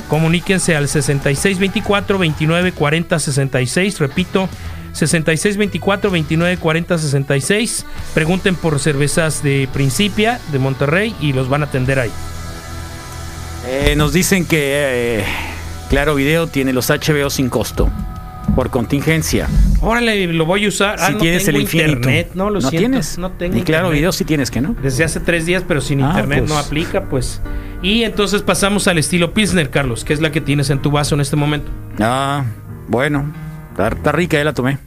comuníquense 0.09 0.75
al 0.75 0.89
6624 0.89 2.19
29 2.19 2.73
40 2.73 3.19
66. 3.19 3.99
Repito, 4.01 4.49
6624 4.93 6.11
29 6.11 6.57
40 6.57 6.99
66. 6.99 7.87
Pregunten 8.15 8.57
por 8.57 8.81
cervezas 8.81 9.43
de 9.43 9.69
Principia 9.73 10.41
de 10.51 10.59
Monterrey 10.59 11.15
y 11.21 11.33
los 11.33 11.49
van 11.49 11.63
a 11.63 11.67
atender 11.67 12.01
ahí. 12.01 12.11
Eh, 13.67 13.95
nos 13.97 14.13
dicen 14.13 14.45
que 14.45 15.21
eh, 15.21 15.25
Claro 15.89 16.15
Video 16.15 16.47
tiene 16.47 16.73
los 16.73 16.89
HBO 16.91 17.31
sin 17.31 17.49
costo. 17.49 17.89
Por 18.55 18.71
contingencia. 18.71 19.47
Órale, 19.81 20.27
lo 20.33 20.45
voy 20.47 20.65
a 20.65 20.69
usar. 20.69 20.97
Ah, 20.99 21.09
si 21.09 21.13
no 21.13 21.19
tienes 21.19 21.45
tengo 21.45 21.57
el 21.59 21.63
infinito. 21.63 21.91
internet, 21.93 22.31
no 22.35 22.51
lo 22.51 22.61
siento, 22.61 22.79
tienes. 22.79 23.19
No 23.19 23.31
tengo 23.33 23.57
Y 23.57 23.63
Claro 23.63 23.87
internet. 23.87 23.99
Video 24.01 24.13
sí 24.13 24.25
tienes 24.25 24.51
que, 24.51 24.61
¿no? 24.61 24.75
Desde 24.83 25.05
hace 25.05 25.21
tres 25.21 25.47
días, 25.47 25.63
pero 25.69 25.81
sin 25.81 26.03
Ah, 26.03 26.09
internet 26.11 26.41
pues. 26.41 26.51
no 26.51 26.59
aplica, 26.59 27.05
pues. 27.05 27.41
Y 27.83 28.03
entonces 28.03 28.43
pasamos 28.43 28.89
al 28.89 28.99
estilo 28.99 29.33
Pilsner, 29.33 29.71
Carlos, 29.71 30.03
que 30.05 30.13
es 30.13 30.21
la 30.21 30.33
que 30.33 30.41
tienes 30.41 30.71
en 30.71 30.81
tu 30.83 30.91
vaso 30.91 31.15
en 31.15 31.21
este 31.21 31.37
momento. 31.37 31.71
Ah, 32.01 32.45
bueno. 32.89 33.33
Está 33.79 34.11
rica, 34.13 34.37
ya 34.39 34.45
la 34.45 34.55
tomé. 34.55 34.79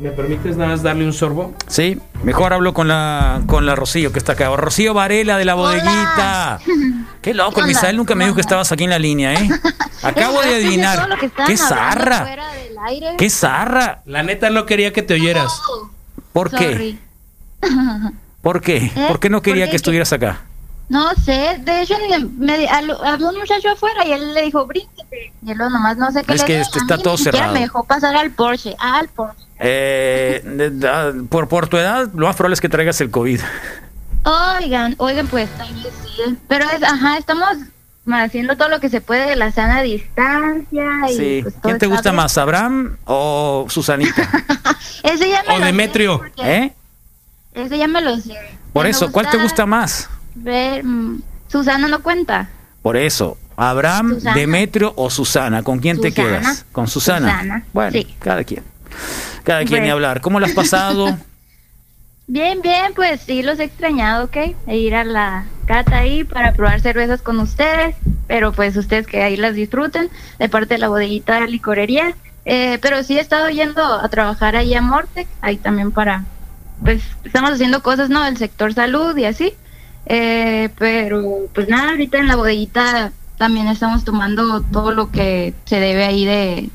¿Me 0.00 0.10
permites 0.10 0.56
nada 0.56 0.70
más 0.72 0.82
darle 0.82 1.04
un 1.04 1.12
sorbo? 1.12 1.54
Sí, 1.66 1.98
mejor 2.22 2.52
hablo 2.52 2.72
con 2.74 2.88
la 2.88 3.40
con 3.46 3.66
la 3.66 3.74
Rocío 3.76 4.12
que 4.12 4.18
está 4.18 4.32
acá. 4.32 4.48
Rocío 4.56 4.94
Varela 4.94 5.38
de 5.38 5.44
la 5.44 5.54
bodeguita. 5.54 6.58
Qué 7.22 7.34
loco, 7.34 7.54
¿Qué 7.54 7.60
onda? 7.60 7.66
Misael 7.68 7.96
nunca 7.96 8.14
me 8.14 8.24
dijo 8.24 8.34
que 8.34 8.40
estabas 8.40 8.72
aquí 8.72 8.84
en 8.84 8.90
la 8.90 8.98
línea, 8.98 9.34
¿eh? 9.34 9.48
Acabo 10.02 10.40
de 10.42 10.54
adivinar. 10.56 11.08
¡Qué 11.46 11.56
zarra! 11.56 12.26
¡Qué 13.18 13.30
zarra! 13.30 14.02
La 14.06 14.22
neta 14.22 14.50
no 14.50 14.66
quería 14.66 14.92
que 14.92 15.02
te 15.02 15.14
oyeras. 15.14 15.52
¿Por 16.32 16.50
qué? 16.50 16.98
¿Por 18.42 18.60
qué? 18.62 18.76
¿Eh? 18.76 19.04
¿Por 19.08 19.20
qué 19.20 19.28
no 19.28 19.42
quería 19.42 19.68
que 19.68 19.76
estuvieras 19.76 20.12
acá? 20.12 20.40
No 20.88 21.14
sé, 21.14 21.58
de 21.60 21.82
hecho 21.82 21.94
me, 22.08 22.18
me- 22.58 22.68
al- 22.68 22.96
habló 23.04 23.28
un 23.28 23.38
muchacho 23.38 23.68
afuera 23.70 24.04
y 24.04 24.10
él 24.12 24.34
le 24.34 24.42
dijo, 24.42 24.66
bríncate. 24.66 25.32
Y 25.46 25.50
él 25.52 25.58
nomás 25.58 25.96
no 25.98 26.10
sé 26.10 26.24
qué 26.24 26.34
Es 26.34 26.40
le 26.40 26.46
que 26.46 26.60
este 26.60 26.78
a 26.80 26.82
está 26.82 26.96
mí 26.96 27.02
todo 27.04 27.16
cerrado. 27.16 27.52
me 27.52 27.60
dejó 27.60 27.84
pasar 27.84 28.16
al 28.16 28.30
Porsche, 28.32 28.74
al 28.78 29.08
Porsche. 29.08 29.44
Eh, 29.62 30.42
de- 30.44 30.70
da- 30.70 31.12
por, 31.28 31.48
por 31.48 31.68
tu 31.68 31.76
edad, 31.76 32.08
lo 32.14 32.26
más 32.26 32.34
probable 32.36 32.54
es 32.54 32.60
que 32.60 32.68
traigas 32.68 33.00
el 33.00 33.10
COVID. 33.10 33.40
Oigan, 34.24 34.94
oigan, 34.98 35.26
pues 35.28 35.48
sí. 35.58 36.36
Pero 36.48 36.64
es, 36.70 36.82
ajá, 36.82 37.18
estamos 37.18 37.48
haciendo 38.12 38.56
todo 38.56 38.68
lo 38.68 38.80
que 38.80 38.88
se 38.88 39.00
puede 39.00 39.28
de 39.28 39.36
la 39.36 39.52
sana 39.52 39.82
distancia 39.82 40.84
y 41.10 41.16
Sí. 41.16 41.38
pues, 41.42 41.54
todo 41.54 41.62
¿Quién 41.64 41.78
te 41.78 41.86
gusta 41.86 42.10
bien. 42.10 42.16
más, 42.16 42.36
Abraham 42.38 42.96
o 43.04 43.66
Susanita? 43.68 44.28
Ese 45.02 45.28
ya 45.30 45.42
me 45.46 45.54
O 45.54 45.58
lo 45.58 45.64
Demetrio. 45.66 46.20
¿Eh? 46.38 46.72
Ese 47.54 47.78
ya 47.78 47.88
me 47.88 48.00
lo 48.00 48.16
sé. 48.18 48.34
Por 48.72 48.84
Me 48.84 48.90
eso, 48.90 49.10
¿cuál 49.12 49.28
te 49.30 49.36
gusta 49.38 49.66
más? 49.66 50.08
Ver, 50.34 50.84
mm, 50.84 51.22
Susana 51.48 51.88
no 51.88 52.02
cuenta. 52.02 52.48
Por 52.82 52.96
eso, 52.96 53.36
Abraham, 53.56 54.14
Susana. 54.14 54.36
Demetrio 54.36 54.92
o 54.96 55.10
Susana, 55.10 55.62
¿con 55.62 55.80
quién 55.80 56.00
te 56.00 56.12
quedas? 56.12 56.64
Con 56.72 56.88
Susana. 56.88 57.30
Susana, 57.32 57.64
Bueno, 57.72 57.92
sí. 57.92 58.14
cada 58.18 58.44
quien. 58.44 58.62
Cada 59.44 59.64
quien 59.64 59.82
ni 59.82 59.90
hablar. 59.90 60.20
¿Cómo 60.20 60.40
lo 60.40 60.46
has 60.46 60.52
pasado? 60.52 61.16
Bien, 62.32 62.62
bien, 62.62 62.92
pues 62.94 63.22
sí 63.22 63.42
los 63.42 63.58
he 63.58 63.64
extrañado, 63.64 64.26
¿ok? 64.26 64.36
E 64.68 64.76
ir 64.76 64.94
a 64.94 65.02
la 65.02 65.46
cata 65.66 65.98
ahí 65.98 66.22
para 66.22 66.52
probar 66.52 66.80
cervezas 66.80 67.22
con 67.22 67.40
ustedes, 67.40 67.96
pero 68.28 68.52
pues 68.52 68.76
ustedes 68.76 69.08
que 69.08 69.24
ahí 69.24 69.36
las 69.36 69.56
disfruten, 69.56 70.08
de 70.38 70.48
parte 70.48 70.74
de 70.74 70.78
la 70.78 70.86
bodeguita 70.86 71.40
de 71.40 71.48
licorería. 71.48 72.14
Eh, 72.44 72.78
pero 72.80 73.02
sí 73.02 73.18
he 73.18 73.20
estado 73.20 73.50
yendo 73.50 73.82
a 73.82 74.08
trabajar 74.10 74.54
ahí 74.54 74.72
a 74.74 74.80
Mortec, 74.80 75.26
ahí 75.40 75.56
también 75.56 75.90
para, 75.90 76.24
pues 76.84 77.02
estamos 77.24 77.50
haciendo 77.50 77.82
cosas, 77.82 78.10
¿no? 78.10 78.22
Del 78.24 78.36
sector 78.36 78.72
salud 78.74 79.16
y 79.16 79.24
así. 79.24 79.54
Eh, 80.06 80.68
pero 80.78 81.48
pues 81.52 81.68
nada, 81.68 81.90
ahorita 81.90 82.18
en 82.18 82.28
la 82.28 82.36
bodeguita 82.36 83.10
también 83.38 83.66
estamos 83.66 84.04
tomando 84.04 84.62
todo 84.62 84.92
lo 84.92 85.10
que 85.10 85.52
se 85.64 85.80
debe 85.80 86.04
ahí 86.04 86.24
de, 86.24 86.70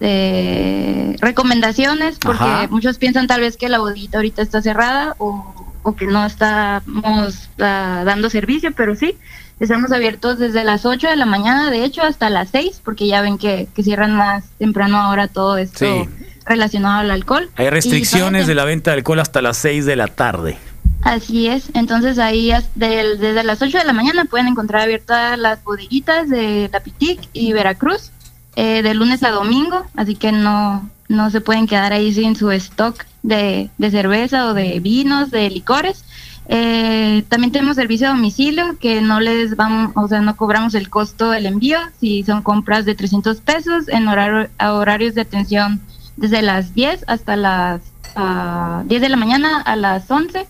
de 0.00 1.16
recomendaciones, 1.20 2.18
porque 2.18 2.42
Ajá. 2.44 2.68
muchos 2.70 2.98
piensan 2.98 3.26
tal 3.26 3.40
vez 3.40 3.56
que 3.56 3.68
la 3.68 3.78
bodeguita 3.78 4.18
ahorita 4.18 4.42
está 4.42 4.62
cerrada 4.62 5.14
o, 5.18 5.54
o 5.82 5.96
que 5.96 6.06
no 6.06 6.24
estamos 6.26 7.48
ah, 7.60 8.02
dando 8.04 8.30
servicio, 8.30 8.72
pero 8.76 8.94
sí, 8.94 9.16
estamos 9.60 9.92
abiertos 9.92 10.38
desde 10.38 10.64
las 10.64 10.84
8 10.86 11.08
de 11.08 11.16
la 11.16 11.26
mañana, 11.26 11.70
de 11.70 11.84
hecho, 11.84 12.02
hasta 12.02 12.30
las 12.30 12.50
6, 12.50 12.82
porque 12.84 13.06
ya 13.06 13.20
ven 13.22 13.38
que, 13.38 13.68
que 13.74 13.82
cierran 13.82 14.14
más 14.14 14.44
temprano 14.58 14.98
ahora 14.98 15.28
todo 15.28 15.56
esto 15.56 15.78
Sí. 15.78 16.08
relacionado 16.44 17.00
al 17.00 17.10
alcohol. 17.10 17.48
Hay 17.56 17.70
restricciones 17.70 18.46
de 18.46 18.54
la 18.54 18.64
venta 18.64 18.90
de 18.90 18.98
alcohol 18.98 19.20
hasta 19.20 19.42
las 19.42 19.56
6 19.56 19.86
de 19.86 19.96
la 19.96 20.08
tarde. 20.08 20.56
Así 21.02 21.46
es, 21.46 21.70
entonces 21.74 22.18
ahí 22.18 22.52
desde 22.74 23.44
las 23.44 23.62
8 23.62 23.78
de 23.78 23.84
la 23.84 23.92
mañana 23.92 24.24
pueden 24.24 24.48
encontrar 24.48 24.82
abiertas 24.82 25.38
las 25.38 25.62
bodeguitas 25.62 26.28
de 26.28 26.68
La 26.72 26.80
Pitic 26.80 27.20
y 27.32 27.52
Veracruz 27.52 28.10
eh, 28.56 28.82
de 28.82 28.94
lunes 28.94 29.22
a 29.22 29.30
domingo, 29.30 29.84
así 29.96 30.14
que 30.16 30.32
no, 30.32 30.88
no 31.08 31.30
se 31.30 31.40
pueden 31.40 31.66
quedar 31.66 31.92
ahí 31.92 32.12
sin 32.12 32.34
su 32.36 32.50
stock 32.50 33.04
de, 33.22 33.70
de 33.78 33.90
cerveza 33.90 34.46
o 34.46 34.54
de 34.54 34.80
vinos, 34.80 35.30
de 35.30 35.48
licores. 35.50 36.04
Eh, 36.48 37.24
también 37.28 37.50
tenemos 37.52 37.74
servicio 37.76 38.06
a 38.06 38.10
domicilio 38.10 38.78
que 38.78 39.00
no 39.00 39.18
les 39.20 39.56
vamos, 39.56 39.90
o 39.96 40.06
sea, 40.08 40.20
no 40.20 40.36
cobramos 40.36 40.74
el 40.74 40.88
costo 40.88 41.30
del 41.30 41.44
envío 41.46 41.78
si 42.00 42.22
son 42.22 42.40
compras 42.42 42.84
de 42.84 42.94
300 42.94 43.40
pesos 43.40 43.88
en 43.88 44.06
horario, 44.06 44.48
a 44.58 44.72
horarios 44.74 45.14
de 45.16 45.22
atención 45.22 45.80
desde 46.16 46.42
las 46.42 46.72
10 46.72 47.04
hasta 47.08 47.34
las 47.36 47.80
ah, 48.14 48.82
10 48.86 49.02
de 49.02 49.08
la 49.08 49.16
mañana 49.16 49.60
a 49.60 49.74
las 49.74 50.08
11 50.08 50.46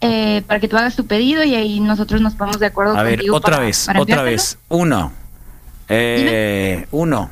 eh, 0.00 0.42
para 0.46 0.58
que 0.58 0.68
tú 0.68 0.76
hagas 0.78 0.96
tu 0.96 1.04
pedido 1.06 1.44
y 1.44 1.54
ahí 1.54 1.80
nosotros 1.80 2.20
nos 2.22 2.34
ponemos 2.34 2.58
de 2.58 2.66
acuerdo 2.66 2.96
A 2.96 3.02
ver, 3.02 3.20
otra 3.30 3.56
para- 3.56 3.58
vez, 3.64 3.84
para 3.86 4.00
otra 4.00 4.22
vez. 4.22 4.58
Uno. 4.70 5.12
Eh, 5.88 6.86
uno. 6.90 7.30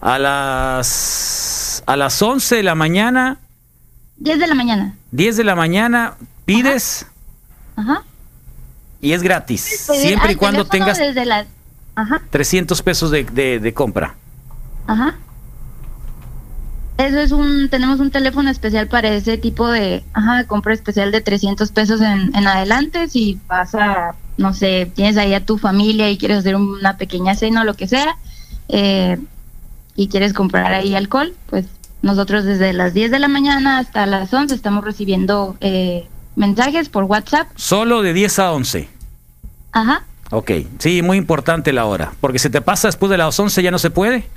A 0.00 0.18
las 0.18 1.82
a 1.86 1.96
las 1.96 2.20
11 2.20 2.56
de 2.56 2.62
la 2.62 2.74
mañana, 2.74 3.38
10 4.18 4.38
de 4.38 4.46
la 4.46 4.54
mañana. 4.54 4.94
10 5.12 5.36
de 5.36 5.44
la 5.44 5.54
mañana, 5.54 6.14
pides 6.44 7.06
Ajá. 7.76 8.02
y 9.00 9.12
es 9.12 9.22
gratis. 9.22 9.84
Pedir 9.88 10.06
Siempre 10.08 10.32
y 10.32 10.36
cuando 10.36 10.66
tengas 10.66 10.98
Desde 10.98 11.24
las, 11.24 11.46
Ajá. 11.94 12.20
300 12.30 12.82
pesos 12.82 13.10
de, 13.10 13.24
de- 13.24 13.60
de 13.60 13.74
compra. 13.74 14.14
Ajá. 14.86 15.14
Eso 16.96 17.18
es 17.18 17.32
un, 17.32 17.68
tenemos 17.70 17.98
un 17.98 18.10
teléfono 18.10 18.50
especial 18.50 18.86
para 18.86 19.08
ese 19.08 19.36
tipo 19.36 19.68
de, 19.68 20.04
ajá, 20.12 20.44
compra 20.46 20.74
especial 20.74 21.10
de 21.10 21.20
300 21.20 21.72
pesos 21.72 22.00
en, 22.00 22.34
en 22.36 22.46
adelante. 22.46 23.08
Si 23.08 23.38
vas 23.48 23.74
a, 23.74 24.14
no 24.36 24.54
sé, 24.54 24.90
tienes 24.94 25.16
ahí 25.16 25.34
a 25.34 25.44
tu 25.44 25.58
familia 25.58 26.08
y 26.10 26.18
quieres 26.18 26.38
hacer 26.38 26.54
una 26.54 26.96
pequeña 26.96 27.34
cena 27.34 27.62
o 27.62 27.64
lo 27.64 27.74
que 27.74 27.88
sea, 27.88 28.16
eh, 28.68 29.18
y 29.96 30.08
quieres 30.08 30.32
comprar 30.32 30.72
ahí 30.72 30.94
alcohol, 30.94 31.34
pues 31.50 31.66
nosotros 32.02 32.44
desde 32.44 32.72
las 32.72 32.94
10 32.94 33.10
de 33.10 33.18
la 33.18 33.28
mañana 33.28 33.78
hasta 33.78 34.06
las 34.06 34.32
11 34.32 34.54
estamos 34.54 34.84
recibiendo 34.84 35.56
eh, 35.60 36.06
mensajes 36.36 36.88
por 36.88 37.04
WhatsApp. 37.04 37.48
Solo 37.56 38.02
de 38.02 38.12
10 38.12 38.38
a 38.38 38.52
11. 38.52 38.88
Ajá. 39.72 40.04
Ok, 40.30 40.50
sí, 40.78 41.02
muy 41.02 41.16
importante 41.16 41.72
la 41.72 41.86
hora. 41.86 42.12
Porque 42.20 42.38
si 42.38 42.50
te 42.50 42.60
pasa 42.60 42.88
después 42.88 43.10
de 43.10 43.18
las 43.18 43.38
11 43.38 43.62
ya 43.62 43.70
no 43.70 43.78
se 43.78 43.90
puede. 43.90 44.28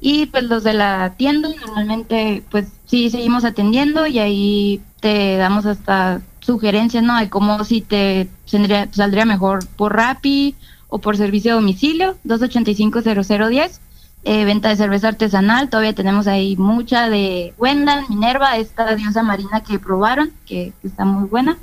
Y 0.00 0.26
pues 0.26 0.44
los 0.44 0.62
de 0.64 0.74
la 0.74 1.14
tienda 1.16 1.48
normalmente 1.64 2.42
pues 2.50 2.66
sí 2.86 3.08
seguimos 3.10 3.44
atendiendo 3.44 4.06
y 4.06 4.18
ahí 4.18 4.80
te 5.00 5.36
damos 5.36 5.64
hasta 5.66 6.20
sugerencias, 6.40 7.04
¿no? 7.04 7.16
De 7.18 7.28
cómo 7.28 7.62
si 7.64 7.82
te 7.82 8.28
saldría, 8.44 8.88
saldría 8.92 9.24
mejor 9.24 9.64
por 9.76 9.94
Rappi 9.94 10.56
o 10.88 10.98
por 10.98 11.16
servicio 11.16 11.52
a 11.52 11.54
domicilio, 11.54 12.16
285-0010. 12.26 13.78
Eh, 14.24 14.44
venta 14.44 14.68
de 14.68 14.76
cerveza 14.76 15.08
artesanal, 15.08 15.68
todavía 15.68 15.94
tenemos 15.94 16.28
ahí 16.28 16.56
mucha 16.56 17.08
de 17.10 17.54
Wendan, 17.58 18.04
Minerva, 18.08 18.56
esta 18.56 18.94
diosa 18.94 19.22
marina 19.24 19.62
que 19.62 19.80
probaron, 19.80 20.30
que, 20.46 20.72
que 20.80 20.86
está 20.88 21.04
muy 21.04 21.28
buena. 21.28 21.56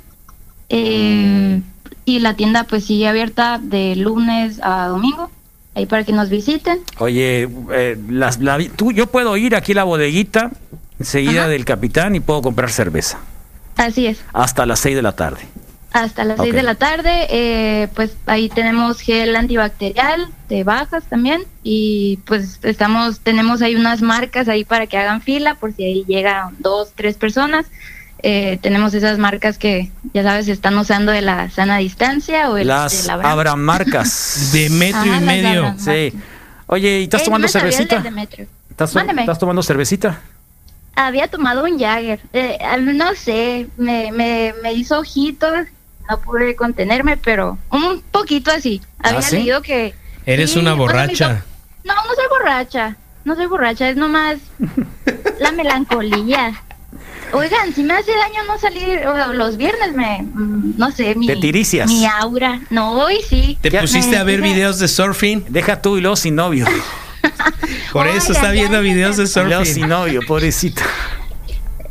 Eh, 0.68 1.62
y 2.04 2.18
la 2.20 2.34
tienda 2.34 2.64
pues 2.64 2.84
sigue 2.84 3.08
abierta 3.08 3.58
de 3.62 3.96
lunes 3.96 4.60
a 4.62 4.86
domingo, 4.88 5.30
ahí 5.74 5.86
para 5.86 6.04
que 6.04 6.12
nos 6.12 6.28
visiten. 6.28 6.80
Oye, 6.98 7.48
eh, 7.72 7.98
las, 8.08 8.38
la- 8.40 8.58
tú, 8.76 8.92
yo 8.92 9.06
puedo 9.06 9.36
ir 9.36 9.54
aquí 9.56 9.72
a 9.72 9.76
la 9.76 9.84
bodeguita 9.84 10.50
enseguida 10.98 11.48
del 11.48 11.64
capitán 11.64 12.14
y 12.14 12.20
puedo 12.20 12.42
comprar 12.42 12.70
cerveza. 12.70 13.18
Así 13.76 14.06
es. 14.06 14.20
Hasta 14.32 14.66
las 14.66 14.80
6 14.80 14.96
de 14.96 15.02
la 15.02 15.12
tarde. 15.12 15.40
Hasta 15.92 16.22
las 16.24 16.38
Ok. 16.38 16.44
6 16.46 16.54
de 16.54 16.62
la 16.62 16.74
tarde, 16.76 17.26
eh, 17.30 17.88
pues 17.96 18.12
ahí 18.26 18.48
tenemos 18.48 19.00
gel 19.00 19.34
antibacterial 19.34 20.28
de 20.48 20.62
bajas 20.62 21.02
también 21.04 21.42
y 21.64 22.18
pues 22.26 22.60
estamos, 22.62 23.18
tenemos 23.20 23.60
ahí 23.60 23.74
unas 23.74 24.00
marcas 24.00 24.46
ahí 24.48 24.64
para 24.64 24.86
que 24.86 24.96
hagan 24.98 25.20
fila 25.20 25.56
por 25.56 25.74
si 25.74 25.82
ahí 25.84 26.04
llegan 26.06 26.54
dos, 26.60 26.92
tres 26.94 27.16
personas. 27.16 27.66
Eh, 28.22 28.58
tenemos 28.62 28.92
esas 28.94 29.18
marcas 29.18 29.56
que 29.58 29.90
ya 30.12 30.22
sabes 30.22 30.46
están 30.46 30.76
usando 30.78 31.10
de 31.10 31.22
la 31.22 31.48
sana 31.50 31.78
distancia 31.78 32.50
o 32.50 32.56
el, 32.58 32.64
de 32.68 32.72
Las 32.74 33.06
la 33.06 33.16
Brahma. 33.16 33.32
Abraham 33.32 33.60
marcas. 33.60 34.50
De 34.52 34.68
metro 34.70 35.00
Ajá, 35.00 35.16
y 35.16 35.24
medio. 35.24 35.74
Sí. 35.78 36.12
Oye, 36.66 37.00
¿y 37.00 37.04
estás 37.04 37.22
Eh, 37.22 37.24
tomando 37.24 37.48
cervecita? 37.48 37.96
de 37.96 38.02
Demetrio. 38.02 38.46
¿Estás, 38.70 38.94
estás 38.94 39.38
tomando 39.38 39.62
cervecita? 39.62 40.20
Había 40.94 41.28
tomado 41.28 41.64
un 41.64 41.78
Jagger, 41.78 42.20
eh, 42.32 42.58
no 42.78 43.14
sé, 43.14 43.68
me, 43.76 44.12
me, 44.12 44.52
me 44.62 44.72
hizo 44.74 44.98
ojitos, 45.00 45.66
no 46.10 46.18
pude 46.20 46.56
contenerme, 46.56 47.16
pero 47.16 47.56
un 47.70 48.02
poquito 48.10 48.50
así. 48.50 48.80
Había 48.98 49.18
¿Ah, 49.20 49.22
sí? 49.22 49.36
leído 49.36 49.62
que... 49.62 49.94
Eres 50.26 50.52
Sí, 50.52 50.58
una 50.58 50.74
borracha. 50.74 51.44
No, 51.84 51.94
no 51.94 52.14
soy 52.14 52.24
borracha, 52.28 52.96
no 53.24 53.34
soy 53.36 53.46
borracha, 53.46 53.88
es 53.88 53.96
nomás 53.96 54.36
la 55.40 55.52
melancolía. 55.52 56.60
Oigan, 57.32 57.72
si 57.72 57.84
me 57.84 57.94
hace 57.94 58.10
daño 58.12 58.42
no 58.48 58.58
salir 58.58 59.06
o 59.06 59.32
los 59.32 59.56
viernes, 59.56 59.94
me, 59.94 60.22
mm, 60.22 60.74
no 60.76 60.90
sé, 60.90 61.14
mi, 61.14 61.26
Te 61.28 61.36
tiricias. 61.36 61.86
mi 61.88 62.04
aura. 62.04 62.60
No, 62.70 62.92
hoy 62.92 63.18
sí. 63.28 63.56
¿Te 63.62 63.70
Me- 63.70 63.80
pusiste 63.80 64.16
a 64.16 64.24
ver 64.24 64.40
me- 64.40 64.52
videos 64.52 64.78
de 64.80 64.88
surfing? 64.88 65.44
Deja 65.48 65.80
tú 65.80 65.96
y 65.96 66.00
luego 66.00 66.16
sin 66.16 66.34
novio. 66.34 66.66
Por 67.92 68.06
eso 68.08 68.32
está 68.32 68.50
viendo 68.50 68.80
videos 68.80 69.16
de 69.16 69.24
Y 69.24 69.44
luego 69.46 69.64
sin 69.64 69.74
surfing. 69.74 69.88
novio, 69.88 70.20
pobrecita. 70.26 70.82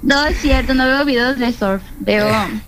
No 0.02 0.26
es 0.26 0.38
cierto, 0.40 0.74
no 0.74 0.86
veo 0.86 1.04
videos 1.04 1.38
de 1.40 1.52
surf. 1.52 1.82
Veo, 2.00 2.26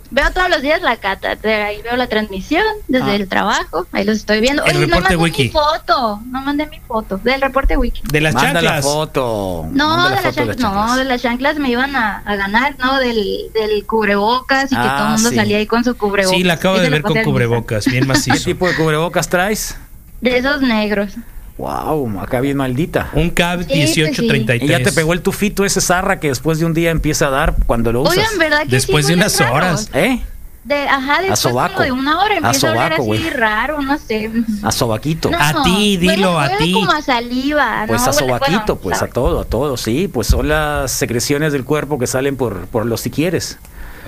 veo 0.09 0.31
todos 0.31 0.49
los 0.49 0.61
días 0.61 0.81
la 0.81 0.97
cata. 0.97 1.35
de 1.37 1.53
ahí 1.53 1.81
veo 1.81 1.95
la 1.95 2.07
transmisión 2.07 2.63
desde 2.89 3.11
Ah. 3.11 3.15
el 3.15 3.29
trabajo. 3.29 3.87
Ahí 3.93 4.03
los 4.03 4.17
estoy 4.17 4.41
viendo. 4.41 4.65
El 4.65 4.75
Oye, 4.75 4.87
no 4.87 4.95
reporte 4.97 5.15
mandé 5.15 5.23
wiki. 5.23 5.43
mi 5.43 5.49
foto. 5.49 6.19
No 6.25 6.41
mandé 6.41 6.67
mi 6.67 6.79
foto 6.81 7.17
del 7.19 7.39
reporte 7.41 7.77
wiki. 7.77 8.01
De 8.11 8.19
las 8.19 8.33
Manda 8.33 8.53
la 8.55 8.61
chanclas. 8.61 8.83
foto. 8.85 9.65
No, 9.71 9.87
Manda 9.95 10.09
de 10.09 10.15
la 10.15 10.21
las 10.23 10.35
chanclas, 10.35 10.57
no, 10.57 10.95
de 10.97 11.03
las 11.05 11.21
chanclas 11.21 11.57
me 11.57 11.69
iban 11.69 11.95
a, 11.95 12.17
a 12.25 12.35
ganar, 12.35 12.75
¿no? 12.79 12.99
Del, 12.99 13.15
del 13.53 13.85
cubrebocas 13.85 14.65
y 14.71 14.75
que 14.75 14.81
Ah, 14.81 14.95
todo 14.97 15.07
el 15.07 15.13
mundo 15.13 15.29
sí. 15.29 15.35
salía 15.37 15.57
ahí 15.57 15.67
con 15.67 15.85
su 15.85 15.95
cubrebocas. 15.95 16.37
Sí, 16.37 16.43
la 16.43 16.53
acabo 16.55 16.79
de 16.79 16.89
ver 16.89 17.01
con 17.01 17.23
cubrebocas, 17.23 17.85
bien 17.85 18.01
¿Qué 18.03 18.07
macizo. 18.09 18.43
tipo 18.43 18.67
de 18.67 18.75
cubrebocas 18.75 19.29
traes? 19.29 19.77
De 20.19 20.37
esos 20.37 20.61
negros. 20.61 21.13
Wow, 21.57 22.19
acá 22.19 22.39
bien 22.41 22.57
maldita. 22.57 23.09
Un 23.13 23.29
CAB 23.29 23.61
Sí, 23.61 23.65
pues 23.67 23.93
sí. 23.93 23.99
1833. 24.01 24.63
Y 24.63 24.67
ya 24.67 24.81
te 24.83 24.91
pegó 24.91 25.13
el 25.13 25.21
tufito 25.21 25.63
ese 25.65 25.81
zarra 25.81 26.19
que 26.19 26.29
después 26.29 26.59
de 26.59 26.65
un 26.65 26.73
día 26.73 26.89
empieza 26.91 27.27
a 27.27 27.29
dar 27.29 27.55
cuando 27.67 27.91
lo 27.91 28.01
usas. 28.01 28.17
Oigan, 28.17 28.37
¿verdad 28.39 28.61
que 28.63 28.69
Después 28.69 29.05
sí 29.05 29.11
de 29.13 29.17
unas 29.19 29.39
raros? 29.39 29.53
horas. 29.55 29.89
¿Eh? 29.93 30.21
De, 30.63 30.87
ajá, 30.87 31.21
después 31.21 31.39
sobaco. 31.39 31.73
como 31.73 31.85
de 31.85 31.91
una 31.91 32.19
hora 32.23 32.35
A 32.35 32.37
empieza 32.37 32.67
a, 32.67 32.71
oler 32.71 32.81
sobaco, 32.83 33.01
así 33.01 33.07
güey. 33.23 33.29
raro, 33.31 33.81
no 33.81 33.97
sé. 33.97 34.31
A 34.63 34.71
sobaquito. 34.71 35.31
No, 35.31 35.37
A 35.39 35.63
ti, 35.63 35.97
dilo, 35.97 36.37
huele- 36.37 36.53
a 36.53 36.57
ti. 36.57 36.71
como 36.71 36.91
a 36.91 37.01
saliva. 37.01 37.83
Pues 37.87 38.01
¿no? 38.01 38.07
a 38.07 38.11
Huele- 38.11 38.19
sobaquito, 38.19 38.59
bueno, 38.75 38.79
pues 38.81 39.01
a 39.01 39.07
todo, 39.07 39.39
a 39.41 39.45
todo, 39.45 39.75
sí. 39.77 40.07
Pues 40.07 40.27
son 40.27 40.49
las 40.49 40.91
secreciones 40.91 41.51
del 41.51 41.65
cuerpo 41.65 41.97
que 41.97 42.05
salen 42.07 42.37
por, 42.37 42.67
por 42.67 42.85
los 42.85 43.01
si 43.01 43.09
quieres. 43.09 43.57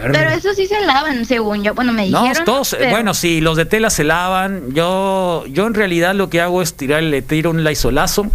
Pero 0.01 0.29
eso 0.31 0.53
sí 0.53 0.65
se 0.67 0.81
lavan, 0.81 1.25
según 1.25 1.63
yo. 1.63 1.73
Bueno, 1.73 1.93
me 1.93 2.09
No, 2.09 2.21
dijeron. 2.23 2.45
todos, 2.45 2.75
pero- 2.77 2.89
bueno, 2.91 3.13
sí, 3.13 3.41
los 3.41 3.57
de 3.57 3.65
tela 3.65 3.89
se 3.89 4.03
lavan. 4.03 4.73
Yo, 4.73 5.45
yo 5.47 5.67
en 5.67 5.73
realidad 5.73 6.13
lo 6.15 6.29
que 6.29 6.41
hago 6.41 6.61
es 6.61 6.75
tirar, 6.75 7.03
le 7.03 7.21
tiro 7.21 7.51
un 7.51 7.63
laisolazo 7.63 8.25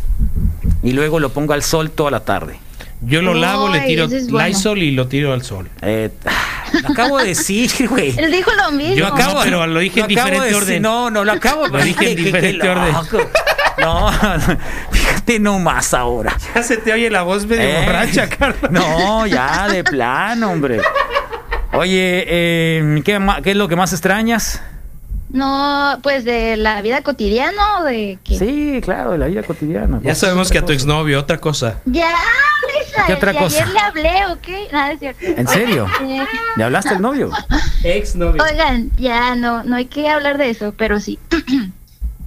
y 0.82 0.92
luego 0.92 1.20
lo 1.20 1.30
pongo 1.30 1.52
al 1.52 1.62
sol 1.62 1.90
toda 1.90 2.10
la 2.10 2.20
tarde. 2.20 2.58
Yo 3.00 3.22
lo 3.22 3.32
lavo, 3.32 3.68
le 3.68 3.80
tiro 3.82 4.06
es 4.06 4.28
bueno. 4.28 4.48
Lysol 4.48 4.82
y 4.82 4.90
lo 4.90 5.06
tiro 5.06 5.32
al 5.32 5.42
sol. 5.44 5.68
Eh, 5.82 6.10
lo 6.82 6.88
acabo 6.88 7.18
de 7.18 7.26
decir, 7.26 7.70
güey. 7.88 8.12
Él 8.18 8.32
dijo 8.32 8.50
lo 8.54 8.72
mismo. 8.72 8.96
Yo 8.96 9.06
acabo- 9.06 9.34
No, 9.34 9.40
pero 9.44 9.66
lo 9.68 9.78
dije 9.78 10.00
en 10.00 10.06
de 10.06 10.14
diferente 10.16 10.40
decir, 10.46 10.56
orden. 10.62 10.82
No, 10.82 11.08
no, 11.10 11.24
lo 11.24 11.30
acabo 11.32 11.68
Lo 11.68 11.78
dije 11.82 12.10
en 12.12 12.16
diferente 12.24 12.68
orden. 12.68 12.94
No, 13.78 14.10
fíjate 14.90 15.38
nomás 15.38 15.94
ahora. 15.94 16.36
Ya 16.52 16.62
se 16.64 16.78
te 16.78 16.92
oye 16.92 17.08
la 17.10 17.22
voz 17.22 17.46
medio 17.46 17.62
Eh, 17.62 17.82
borracha, 17.86 18.28
Carlos. 18.28 18.72
No, 18.72 19.24
ya, 19.28 19.68
de 19.68 19.84
plano, 19.84 20.50
hombre. 20.50 20.80
Oye, 21.78 22.24
eh, 22.26 23.02
¿qué, 23.04 23.20
¿qué 23.44 23.50
es 23.52 23.56
lo 23.56 23.68
que 23.68 23.76
más 23.76 23.92
extrañas? 23.92 24.60
No, 25.30 25.96
pues 26.02 26.24
de 26.24 26.56
la 26.56 26.82
vida 26.82 27.02
cotidiana 27.02 27.84
de 27.84 28.18
que. 28.24 28.36
Sí, 28.36 28.80
claro, 28.82 29.12
de 29.12 29.18
la 29.18 29.26
vida 29.26 29.44
cotidiana. 29.44 30.00
Ya 30.02 30.16
sabemos 30.16 30.50
que 30.50 30.58
a 30.58 30.66
tu 30.66 30.72
exnovio, 30.72 31.20
otra 31.20 31.38
cosa. 31.38 31.78
Ya, 31.84 32.10
Lisa, 32.66 33.04
¿Qué 33.06 33.12
otra 33.12 33.32
si 33.32 33.38
cosa? 33.38 33.62
Ayer 33.62 33.74
le 33.74 33.78
hablé, 33.78 34.26
¿ok? 34.32 34.72
Nada, 34.72 34.92
es 34.92 34.98
cierto. 34.98 35.24
¿En 35.24 35.46
serio? 35.46 35.86
Eh, 36.02 36.26
¿Le 36.56 36.64
hablaste 36.64 36.90
al 36.94 37.02
novio? 37.02 37.30
Exnovio. 37.84 38.42
Oigan, 38.42 38.90
ya 38.96 39.36
no, 39.36 39.62
no 39.62 39.76
hay 39.76 39.86
que 39.86 40.08
hablar 40.08 40.36
de 40.36 40.50
eso, 40.50 40.74
pero 40.76 40.98
sí. 40.98 41.20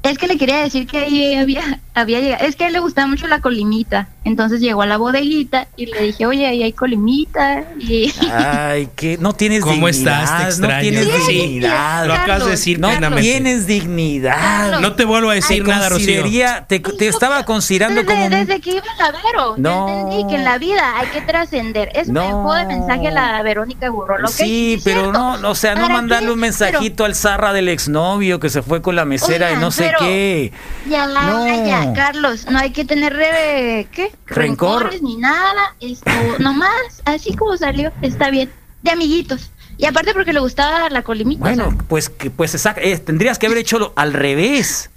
Es 0.03 0.17
que 0.17 0.27
le 0.27 0.37
quería 0.37 0.57
decir 0.57 0.87
que 0.87 0.97
ahí 0.97 1.35
había, 1.35 1.79
había 1.93 2.19
llegado, 2.21 2.43
es 2.45 2.55
que 2.55 2.63
a 2.63 2.67
él 2.67 2.73
le 2.73 2.79
gustaba 2.79 3.05
mucho 3.05 3.27
la 3.27 3.39
colimita, 3.39 4.07
entonces 4.23 4.61
llegó 4.61 4.83
a 4.83 4.85
la 4.85 4.97
bodeguita 4.97 5.67
y 5.75 5.87
le 5.87 6.01
dije, 6.03 6.25
oye, 6.27 6.45
ahí 6.45 6.61
hay 6.63 6.73
colimita 6.73 7.63
y 7.79 8.13
Ay, 8.31 8.87
que 8.95 9.17
no 9.17 9.33
tienes 9.33 9.61
¿Cómo 9.61 9.87
dignidad. 9.87 10.23
estás? 10.23 10.55
Te 10.59 10.67
no 10.67 10.79
tienes 10.79 11.07
Sí, 11.25 11.31
dignidad. 11.33 12.05
Lo 12.05 12.13
acabas 12.13 12.45
de 12.45 12.51
decir 12.51 12.79
no 12.79 12.89
plenamente. 12.89 13.21
tienes 13.23 13.67
dignidad. 13.67 14.79
No 14.79 14.93
te 14.95 15.05
vuelvo 15.05 15.29
a 15.29 15.33
decir 15.35 15.65
nada, 15.67 15.89
Rocío. 15.89 16.23
Te, 16.67 16.79
te 16.79 17.07
estaba 17.07 17.43
considerando 17.45 18.01
desde, 18.01 18.13
como... 18.13 18.29
desde 18.29 18.59
que 18.61 18.71
iba 18.71 18.83
a 18.99 19.11
Vero, 19.11 19.55
No. 19.57 19.87
yo 19.87 19.93
entendí 20.11 20.27
que 20.29 20.35
en 20.35 20.43
la 20.43 20.57
vida 20.57 20.97
hay 20.99 21.07
que 21.07 21.21
trascender. 21.21 21.89
Eso 21.93 22.11
me 22.11 22.21
dejó 22.21 22.53
de 22.53 22.65
mensaje 22.65 23.07
a 23.07 23.11
la 23.11 23.41
Verónica 23.43 23.89
Gurrolo. 23.89 24.27
Sí, 24.27 24.75
es 24.77 24.83
pero 24.83 25.01
cierto. 25.01 25.19
no, 25.19 25.37
no, 25.37 25.49
o 25.51 25.55
sea, 25.55 25.75
no 25.75 25.81
¿Para 25.81 25.93
mandarle 25.95 26.27
qué? 26.27 26.33
un 26.33 26.39
mensajito 26.39 27.05
al 27.05 27.15
zarra 27.15 27.53
del 27.53 27.69
exnovio 27.69 28.39
que 28.39 28.49
se 28.49 28.61
fue 28.61 28.81
con 28.81 28.95
la 28.95 29.05
mesera 29.05 29.51
y 29.51 29.57
no 29.57 29.71
sé 29.71 29.85
pero- 29.85 29.99
qué. 29.99 30.51
Ya, 30.89 31.07
No. 31.07 31.47
ya, 31.67 31.93
Carlos, 31.93 32.45
no 32.49 32.59
hay 32.59 32.71
que 32.71 32.85
tener 32.85 33.13
re- 33.13 33.87
¿qué? 33.91 34.10
Rencor. 34.27 34.83
rencores 34.83 35.01
ni 35.01 35.17
nada, 35.17 35.75
esto, 35.79 36.09
nomás, 36.39 36.71
así 37.05 37.35
como 37.35 37.57
salió, 37.57 37.91
está 38.01 38.29
bien, 38.29 38.49
de 38.83 38.91
amiguitos. 38.91 39.51
Y 39.77 39.85
aparte 39.85 40.13
porque 40.13 40.33
le 40.33 40.39
gustaba 40.39 40.89
la 40.89 41.01
colimita. 41.01 41.39
Bueno, 41.41 41.75
pues 41.87 42.09
que 42.09 42.29
pues 42.29 42.53
exact- 42.55 42.79
eh, 42.81 42.97
tendrías 42.99 43.39
que 43.39 43.47
haber 43.47 43.57
hecho 43.59 43.79
lo- 43.79 43.93
al 43.95 44.13
revés. 44.13 44.89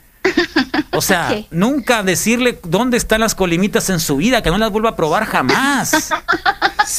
O 0.93 1.01
sea, 1.01 1.29
¿Qué? 1.31 1.47
nunca 1.51 2.03
decirle 2.03 2.59
dónde 2.65 2.97
están 2.99 3.21
las 3.21 3.35
colimitas 3.35 3.89
en 3.91 3.99
su 4.01 4.17
vida, 4.17 4.43
que 4.43 4.51
no 4.51 4.59
las 4.59 4.71
vuelva 4.71 4.91
a 4.91 4.97
probar 4.97 5.25
jamás. 5.25 6.11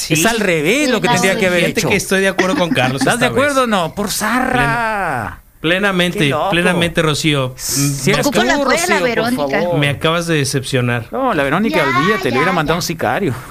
Es 0.10 0.26
al 0.26 0.40
revés 0.40 0.90
lo 0.90 1.00
que 1.00 1.10
tendría 1.10 1.38
que 1.38 1.46
haber 1.48 1.64
hecho. 1.66 1.88
que 1.90 1.96
estoy 1.96 2.22
de 2.22 2.28
acuerdo 2.30 2.56
con 2.56 2.70
Carlos. 2.72 3.02
¿Estás 3.02 3.20
de 3.20 3.28
acuerdo 3.28 3.64
o 3.64 3.68
no? 3.68 3.94
Por 3.94 4.10
zarra. 4.10 5.42
Plenamente, 5.66 6.32
plenamente, 6.52 7.02
Rocío. 7.02 7.54
Si 7.58 8.12
eres 8.12 8.26
Ocupo 8.26 8.42
tú, 8.42 8.46
la 8.46 8.58
la 8.58 8.64
Rocío, 8.64 9.02
Verónica. 9.02 9.62
Me 9.78 9.90
acabas 9.90 10.28
de 10.28 10.36
decepcionar. 10.36 11.08
No, 11.12 11.34
la 11.34 11.44
Verónica, 11.44 11.78
Ya, 11.78 11.98
olvídate, 11.98 12.26
le 12.26 12.32
ya, 12.32 12.38
hubiera 12.38 12.52
mandado 12.52 12.78
un 12.78 12.84
sicario. 12.84 13.34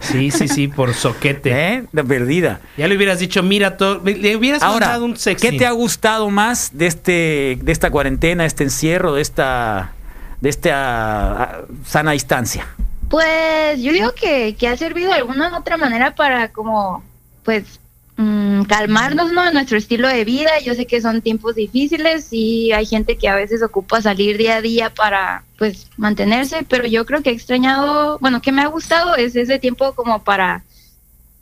Sí, 0.00 0.30
sí, 0.30 0.48
sí, 0.48 0.68
por 0.68 0.94
soquete. 0.94 1.50
¿Eh? 1.50 1.84
De 1.92 2.02
perdida. 2.02 2.60
Ya 2.78 2.88
le 2.88 2.96
hubieras 2.96 3.18
dicho, 3.18 3.42
mira, 3.42 3.76
todo, 3.76 4.00
le 4.02 4.36
hubieras 4.36 4.62
Ahora, 4.62 4.86
mandado 4.86 5.04
un 5.04 5.18
sexy. 5.18 5.50
¿qué 5.50 5.58
te 5.58 5.66
ha 5.66 5.72
gustado 5.72 6.30
más 6.30 6.70
de 6.72 6.86
este 6.86 7.58
de 7.60 7.72
esta 7.72 7.90
cuarentena, 7.90 8.46
este 8.46 8.64
encierro, 8.64 9.12
de 9.12 9.20
esta 9.20 9.92
de 10.40 10.48
esta 10.48 11.42
ah, 11.42 11.60
sana 11.84 12.12
distancia? 12.12 12.66
Pues 13.10 13.82
yo 13.82 13.92
digo 13.92 14.12
que, 14.14 14.56
que 14.58 14.68
ha 14.68 14.76
servido 14.78 15.10
de 15.10 15.18
alguna 15.18 15.50
u 15.52 15.56
otra 15.56 15.76
manera 15.76 16.14
para 16.14 16.52
como, 16.52 17.02
pues, 17.44 17.80
mm, 18.18 18.64
calmarnos, 18.64 19.32
¿no? 19.32 19.50
Nuestro 19.52 19.78
estilo 19.78 20.08
de 20.08 20.24
vida. 20.26 20.50
Yo 20.62 20.74
sé 20.74 20.86
que 20.86 21.00
son 21.00 21.22
tiempos 21.22 21.54
difíciles 21.54 22.28
y 22.32 22.72
hay 22.72 22.84
gente 22.84 23.16
que 23.16 23.28
a 23.28 23.34
veces 23.34 23.62
ocupa 23.62 24.02
salir 24.02 24.36
día 24.36 24.56
a 24.56 24.60
día 24.60 24.90
para, 24.92 25.44
pues, 25.56 25.86
mantenerse, 25.96 26.66
pero 26.68 26.86
yo 26.86 27.06
creo 27.06 27.22
que 27.22 27.30
he 27.30 27.32
extrañado, 27.32 28.18
bueno, 28.20 28.42
que 28.42 28.52
me 28.52 28.60
ha 28.62 28.66
gustado 28.66 29.16
es 29.16 29.34
ese 29.36 29.58
tiempo 29.58 29.94
como 29.94 30.22
para 30.22 30.62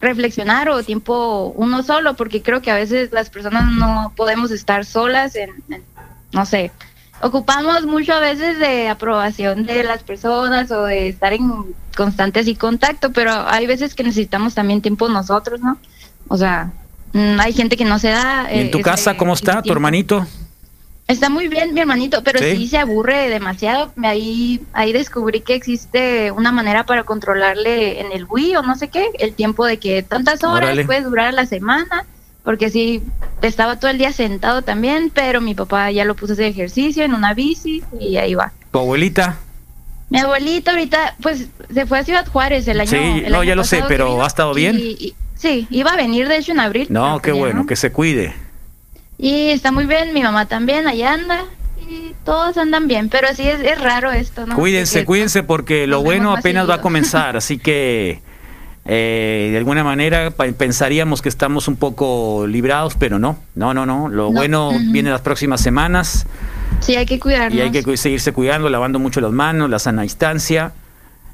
reflexionar 0.01 0.69
o 0.69 0.83
tiempo 0.83 1.53
uno 1.57 1.83
solo, 1.83 2.15
porque 2.15 2.43
creo 2.43 2.61
que 2.63 2.71
a 2.71 2.75
veces 2.75 3.11
las 3.13 3.31
personas 3.31 3.73
no 3.73 4.13
podemos 4.15 4.51
estar 4.51 4.85
solas 4.85 5.35
en, 5.35 5.51
en- 5.71 5.83
no 6.33 6.45
sé, 6.45 6.71
ocupamos 7.23 7.87
mucho 7.87 8.13
a 8.13 8.21
veces 8.21 8.59
de 8.59 8.89
aprobación 8.91 9.65
de 9.65 9.83
las 9.85 10.03
personas 10.03 10.71
o 10.71 10.85
de 10.85 11.09
estar 11.09 11.33
en 11.33 11.51
constante 11.97 12.41
así 12.41 12.55
contacto, 12.55 13.11
pero 13.13 13.33
hay 13.49 13.67
veces 13.67 13.95
que 13.95 14.03
necesitamos 14.05 14.55
también 14.55 14.83
tiempo 14.83 15.09
nosotros, 15.09 15.61
¿no? 15.61 15.79
O 16.29 16.37
sea, 16.37 16.73
mm, 17.13 17.41
hay 17.41 17.53
gente 17.53 17.77
que 17.77 17.85
no 17.85 17.99
se 17.99 18.09
da. 18.09 18.49
¿Y 18.53 18.61
en 18.61 18.67
eh, 18.67 18.71
tu 18.71 18.79
ese- 18.79 18.85
casa 18.85 19.17
cómo 19.17 19.35
está 19.35 19.63
tu 19.63 19.73
hermanito? 19.73 20.27
Está 21.09 21.29
muy 21.29 21.47
bien, 21.47 21.73
mi 21.73 21.79
hermanito, 21.81 22.25
pero 22.25 22.41
¿Sí? 22.41 22.57
sí, 22.57 22.67
se 22.67 22.79
aburre 22.79 23.29
demasiado. 23.29 23.93
Me 23.95 24.09
Ahí, 24.09 24.61
ahí 24.73 24.93
descubrí 24.93 25.41
que 25.41 25.55
existe 25.55 26.33
una 26.33 26.51
manera 26.51 26.85
para 26.85 27.05
controlarle 27.05 28.01
en 28.01 28.11
el 28.11 28.27
Wii 28.29 28.57
o 28.57 28.63
no 28.63 28.75
sé 28.75 28.89
qué, 28.89 29.11
el 29.21 29.33
tiempo 29.35 29.65
de 29.65 29.79
que 29.79 30.03
tantas 30.03 30.43
horas 30.43 30.65
Órale. 30.71 30.85
puede 30.85 31.03
durar 31.03 31.29
a 31.29 31.33
la 31.33 31.47
semana, 31.47 32.05
porque 32.43 32.71
sí, 32.71 33.05
estaba 33.41 33.79
todo 33.79 33.93
el 33.93 33.99
día 33.99 34.13
sentado 34.13 34.63
también, 34.63 35.13
pero 35.15 35.41
mi 35.41 35.55
papá 35.55 35.93
ya 35.93 36.05
lo 36.05 36.17
puso 36.17 36.33
a 36.33 36.35
hacer 36.35 36.47
ejercicio 36.47 37.05
en 37.05 37.15
una 37.15 37.35
bici 37.35 37.85
y 38.01 38.17
ahí 38.17 38.35
va. 38.35 38.51
¿Tu 38.73 38.79
abuelita? 38.81 39.37
Mi 40.11 40.19
abuelita 40.19 40.73
ahorita, 40.73 41.15
pues, 41.23 41.47
se 41.73 41.87
fue 41.87 42.01
a 42.01 42.05
Ciudad 42.05 42.27
Juárez 42.27 42.67
el 42.67 42.81
año 42.81 42.91
Sí, 42.91 42.97
el 42.97 43.31
no, 43.31 43.39
año 43.39 43.45
ya 43.45 43.55
lo 43.55 43.63
sé, 43.63 43.85
pero 43.87 44.23
¿ha 44.25 44.27
estado 44.27 44.53
bien? 44.55 44.77
y- 44.77 44.83
y- 44.99 45.15
sí, 45.47 45.67
iba 45.71 45.93
a 45.93 45.97
venir 45.97 46.29
de 46.29 46.39
hecho 46.39 46.53
en 46.53 46.61
abril. 46.61 46.87
No, 46.91 47.21
qué 47.21 47.33
ya 47.33 47.39
bueno, 47.39 47.61
no. 47.61 47.67
que 47.67 47.77
se 47.77 47.93
cuide. 47.93 48.35
Y 49.19 49.49
está 49.51 49.73
muy 49.73 49.87
bien, 49.87 50.13
mi 50.13 50.23
mamá 50.23 50.47
también, 50.47 50.87
allá 50.87 51.13
anda. 51.15 51.45
Y 51.89 52.15
todos 52.25 52.57
andan 52.59 52.89
bien, 52.89 53.09
pero 53.09 53.29
sí 53.35 53.49
es, 53.49 53.61
es 53.61 53.81
raro 53.81 54.11
esto, 54.13 54.45
¿no? 54.47 54.57
Cuídense, 54.57 55.05
cuídense 55.05 55.43
porque 55.45 55.87
lo 55.87 56.03
bueno 56.03 56.33
apenas 56.37 56.69
va 56.69 56.75
a 56.75 56.81
comenzar, 56.81 57.37
así 57.37 57.59
que 57.59 58.21
eh, 58.85 59.49
de 59.53 59.59
alguna 59.59 59.85
manera 59.85 60.31
pensaríamos 60.59 61.23
que 61.23 61.29
estamos 61.29 61.69
un 61.69 61.77
poco 61.77 62.47
librados, 62.49 62.95
pero 62.99 63.19
no, 63.19 63.39
no, 63.55 63.73
no, 63.73 63.87
no. 63.87 64.09
Lo 64.09 64.25
No, 64.25 64.33
bueno 64.33 64.73
viene 64.91 65.11
las 65.11 65.21
próximas 65.21 65.61
semanas 65.61 66.27
Sí, 66.81 66.95
hay 66.97 67.07
que 67.07 67.19
cuidarnos. 67.19 67.55
y 67.55 67.61
hay 67.63 67.71
que 67.71 67.83
cu- 67.83 67.97
seguirse 67.97 68.33
cuidando, 68.33 68.69
lavando 68.69 68.99
mucho 68.99 69.21
las 69.21 69.33
manos, 69.33 69.71
la 69.71 69.79
sana 69.79 70.03
distancia, 70.03 70.73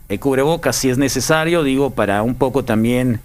el 0.08 0.20
cubrebocas 0.20 0.76
si 0.76 0.88
es 0.90 0.98
necesario, 0.98 1.62
digo, 1.62 1.90
para 1.90 2.22
un 2.22 2.34
poco 2.34 2.64
también 2.64 3.20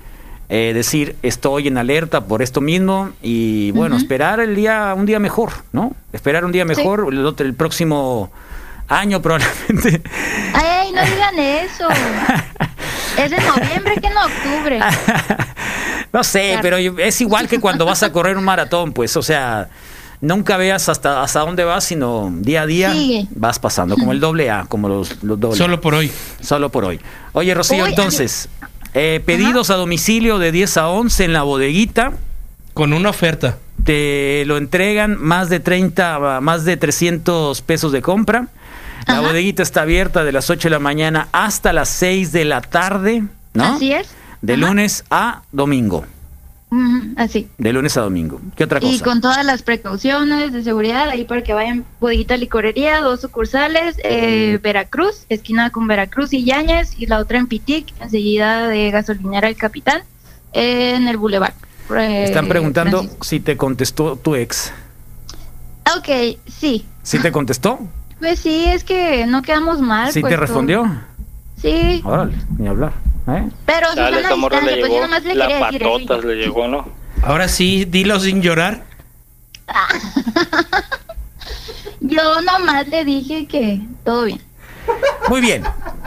eh, 0.49 0.72
decir 0.74 1.15
estoy 1.24 1.68
en 1.68 1.78
alerta 1.78 2.22
por 2.26 2.41
esto 2.41 2.61
mismo 2.61 3.11
y 3.22 3.72
bueno, 3.72 3.98
esperar 3.98 4.40
el 4.40 4.56
día, 4.56 4.94
un 4.95 5.06
día 5.06 5.19
mejor, 5.19 5.52
¿no? 5.74 5.94
Esperar 6.14 6.45
un 6.45 6.52
día 6.52 6.64
Sí. 6.64 6.76
mejor, 6.76 7.07
el, 7.11 7.26
otro- 7.26 7.45
el 7.45 7.53
próximo 7.53 8.32
año 8.88 9.22
probablemente. 9.22 10.02
Ay, 10.53 10.91
no 10.94 11.02
digan 11.03 11.38
eso. 11.40 11.88
es 13.18 13.32
en 13.32 13.45
noviembre 13.45 13.95
que 14.02 14.07
en 14.07 14.18
octubre. 14.18 14.80
No 16.14 16.24
sé, 16.24 16.57
Claro. 16.60 16.61
pero 16.61 16.78
es 17.03 17.19
igual 17.22 17.48
que 17.49 17.60
cuando 17.60 17.86
vas 17.86 18.02
a 18.02 18.11
correr 18.14 18.38
un 18.38 18.44
maratón, 18.45 18.94
pues, 18.94 19.15
o 19.18 19.22
sea, 19.22 19.68
nunca 20.22 20.56
veas 20.56 20.88
hasta, 20.88 21.22
hasta 21.22 21.41
dónde 21.41 21.65
vas, 21.65 21.84
sino 21.84 22.32
día 22.34 22.61
a 22.61 22.65
día 22.65 22.94
Sigue. 22.94 23.28
vas 23.36 23.60
pasando, 23.60 23.95
como 23.98 24.14
el 24.14 24.19
doble 24.22 24.49
A, 24.49 24.65
como 24.68 24.88
los, 24.88 25.22
los 25.22 25.38
doble 25.38 25.56
A. 25.56 25.57
Solo 25.57 25.82
por 25.82 25.94
hoy. 25.95 26.10
Solo 26.41 26.69
por 26.72 26.86
hoy. 26.86 26.99
Oye, 27.34 27.53
Rocío, 27.53 27.86
entonces, 27.86 28.48
eh, 28.99 29.22
pedidos 29.26 29.69
a 29.69 29.76
domicilio 29.76 30.40
de 30.40 30.52
10 30.52 30.78
a 30.78 30.88
11 30.90 31.26
en 31.26 31.34
la 31.34 31.44
bodeguita, 31.44 32.14
Con 32.74 32.94
una 32.94 33.10
oferta. 33.10 33.57
te 33.84 34.44
lo 34.45 34.57
entregan 34.57 35.18
más 35.22 35.49
de 35.49 35.60
30, 35.60 36.40
más 36.41 36.65
de 36.65 36.78
300 36.78 37.61
pesos 37.61 37.91
de 37.91 38.02
compra. 38.02 38.48
La 39.07 39.19
Ajá. 39.19 39.22
bodeguita 39.28 39.64
está 39.64 39.84
abierta 39.84 40.24
de 40.24 40.32
las 40.32 40.49
8 40.49 40.68
de 40.68 40.72
la 40.72 40.80
mañana 40.80 41.28
hasta 41.32 41.72
las 41.74 41.90
6 41.90 42.32
de 42.32 42.45
la 42.45 42.61
tarde, 42.61 43.24
¿no? 43.53 43.76
Así 43.76 43.94
es. 43.94 44.07
De 44.41 44.53
Ajá. 44.53 44.61
lunes 44.68 45.06
a 45.10 45.41
domingo. 45.52 46.06
Así. 47.15 47.48
De 47.57 47.72
lunes 47.72 47.95
a 47.98 48.02
domingo. 48.02 48.41
¿Qué 48.56 48.65
otra 48.65 48.80
cosa? 48.81 48.91
Y 48.94 48.99
con 48.99 49.22
todas 49.22 49.45
las 49.45 49.61
precauciones 49.61 50.52
de 50.52 50.64
seguridad 50.64 51.07
ahí 51.10 51.23
para 51.23 51.41
que 51.41 51.53
vayan 51.53 51.85
bodeguita 52.02 52.35
licorería, 52.35 52.99
dos 53.02 53.22
sucursales, 53.22 53.95
eh, 54.03 54.60
Veracruz, 54.61 55.26
esquina 55.30 55.69
con 55.69 55.88
Veracruz 55.88 56.34
y 56.34 56.44
Yañez, 56.44 56.99
y 56.99 57.06
la 57.06 57.19
otra 57.19 57.38
en 57.38 57.48
Pitic, 57.48 57.94
enseguida 58.02 58.68
de 58.68 58.91
gasolinera 58.91 59.48
El 59.48 59.56
Capitán, 59.56 60.02
en 60.52 61.07
el 61.07 61.18
Boulevard. 61.18 61.53
Eh, 61.98 62.26
Están 62.26 62.48
preguntando 62.49 62.98
Francisco. 62.98 63.23
si 63.23 63.39
te 63.39 63.56
contestó 63.56 64.18
tu 64.18 64.35
ex. 64.35 64.73
Ok, 65.98 66.38
sí. 66.48 66.85
¿Sí 67.03 67.19
te 67.19 67.31
contestó? 67.31 67.80
Pues 68.19 68.39
sí, 68.39 68.65
es 68.65 68.84
que 68.84 69.27
no 69.27 69.44
quedamos 69.44 69.80
mal. 69.80 70.11
¿Sí 70.11 70.22
pues, 70.22 70.31
te 70.31 70.35
todo- 70.38 70.41
respondió? 70.48 70.91
Sí, 71.61 72.02
Órale, 72.03 72.34
ni 72.57 72.68
hablar. 72.68 72.94
¿Eh? 73.28 73.49
pero 73.66 73.90
sí 73.91 73.95
Dale, 73.95 74.36
morra 74.36 74.62
le 74.62 74.78
pues 74.78 74.91
llegó 74.91 75.02
nomás 75.02 75.24
le 75.24 75.36
la 75.36 75.60
patotas, 75.60 76.24
le 76.24 76.36
llegó, 76.36 76.68
¿no? 76.68 76.88
Ahora 77.24 77.48
sí, 77.48 77.86
dilo 77.86 78.20
sin 78.20 78.41
llorar. 78.41 78.84
Yo 81.99 82.41
nomás 82.41 82.88
le 82.88 83.04
dije 83.04 83.48
que 83.48 83.82
todo 84.04 84.26
bien. 84.26 84.41
Muy 85.30 85.41
bien. 85.41 85.64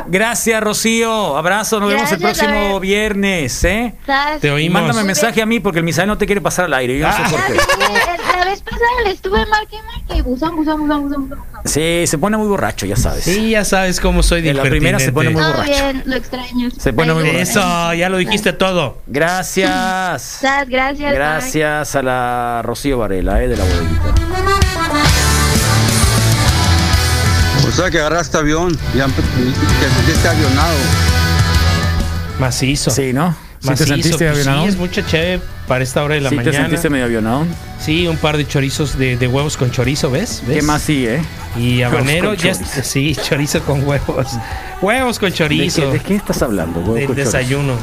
Gracias, 0.07 0.63
Rocío. 0.63 1.37
Abrazo. 1.37 1.81
Nos 1.81 1.91
vemos 1.91 2.11
el 2.11 2.19
próximo 2.19 2.81
viernes. 2.81 3.63
¿eh? 3.65 3.95
Te 4.41 4.51
oímos. 4.51 4.83
mándame 4.83 5.05
mensaje 5.05 5.43
a 5.43 5.47
mí 5.47 5.61
porque 5.61 5.81
el 5.81 5.85
Misael 5.85 6.09
no 6.09 6.17
te 6.17 6.27
quiere 6.27 6.41
pasar 6.41 6.67
al 6.67 6.75
aire. 6.75 6.99
Yo 6.99 7.07
no 7.07 7.13
sé 7.13 7.23
por 7.23 7.47
qué. 7.47 7.55
La 7.55 8.45
vez 8.45 8.63
pasada 8.63 8.87
le 9.05 9.11
estuve 9.11 9.45
marque 9.47 9.77
marque, 9.83 10.23
buzón, 10.23 10.57
buzón, 10.57 10.81
buzón, 10.81 11.09
buzón, 11.09 11.29
buzón. 11.29 11.45
Sí, 11.65 12.05
se 12.07 12.19
pone 12.19 12.37
muy 12.37 12.47
borracho, 12.47 12.87
ya 12.87 12.97
sabes. 12.97 13.25
Sí, 13.25 13.51
ya 13.51 13.65
sabes 13.65 14.01
cómo 14.01 14.23
soy 14.23 14.43
de 14.43 14.51
En 14.51 14.57
la 14.57 14.63
primera 14.63 14.99
se 14.99 15.13
pone 15.13 15.31
muy 15.31 15.43
Todo 15.43 15.53
borracho. 15.53 15.71
bien, 15.71 16.03
lo 16.07 16.17
extraño. 16.17 16.69
Se 16.79 16.93
pone 16.93 17.13
muy 17.13 17.23
borracho. 17.23 17.39
Eso, 17.39 17.95
ya 17.95 18.09
lo 18.09 18.17
dijiste 18.17 18.53
todo. 18.53 18.99
Gracias. 19.07 20.39
Gracias. 20.69 21.13
Gracias 21.15 21.95
a 21.97 22.03
la 22.03 22.63
Rocío 22.65 22.99
Varela, 22.99 23.43
¿eh? 23.43 23.49
de 23.49 23.57
la 23.57 23.65
bodeguita. 23.65 24.15
O 27.69 27.73
sea 27.73 27.91
que 27.91 27.99
agarraste 28.01 28.37
avión, 28.37 28.77
ya 28.97 29.07
te 29.07 29.91
sentiste 29.95 30.29
avionado. 30.29 30.75
Macizo. 32.39 32.91
Sí, 32.91 33.13
¿no? 33.13 33.37
¿Sí 33.61 33.69
te 33.69 33.77
sentiste 33.77 34.17
pues 34.17 34.31
avionado? 34.31 34.63
Sí, 34.63 34.69
es 34.69 34.77
mucha 34.77 35.07
chévere 35.07 35.41
para 35.69 35.85
esta 35.85 36.03
hora 36.03 36.15
de 36.15 36.23
la 36.23 36.31
¿Sí 36.31 36.37
te 36.37 36.45
mañana. 36.45 36.65
sentiste 36.65 36.89
medio 36.91 37.05
avionado? 37.05 37.47
Sí, 37.79 38.09
un 38.09 38.17
par 38.17 38.37
de 38.39 38.47
chorizos 38.47 38.97
de, 38.99 39.17
de 39.17 39.27
huevos 39.29 39.57
con 39.57 39.71
chorizo, 39.71 40.11
¿ves? 40.11 40.43
¿Ves? 40.47 40.57
¿Qué 40.57 40.63
más 40.63 40.81
sí, 40.83 41.07
eh? 41.07 41.21
Y 41.59 41.83
habanero, 41.83 42.33
ya 42.35 42.53
est- 42.53 42.65
sí, 42.83 43.15
chorizo 43.29 43.61
con 43.63 43.87
huevos. 43.87 44.29
Huevos 44.81 45.19
con 45.19 45.33
chorizo. 45.33 45.83
¿De 45.83 45.87
qué, 45.89 45.93
de 45.93 46.01
qué 46.05 46.15
estás 46.17 46.41
hablando? 46.43 46.81
Huevo 46.81 46.95
Del 46.95 47.07
con 47.07 47.17
chorizo? 47.17 47.37
desayuno. 47.37 47.75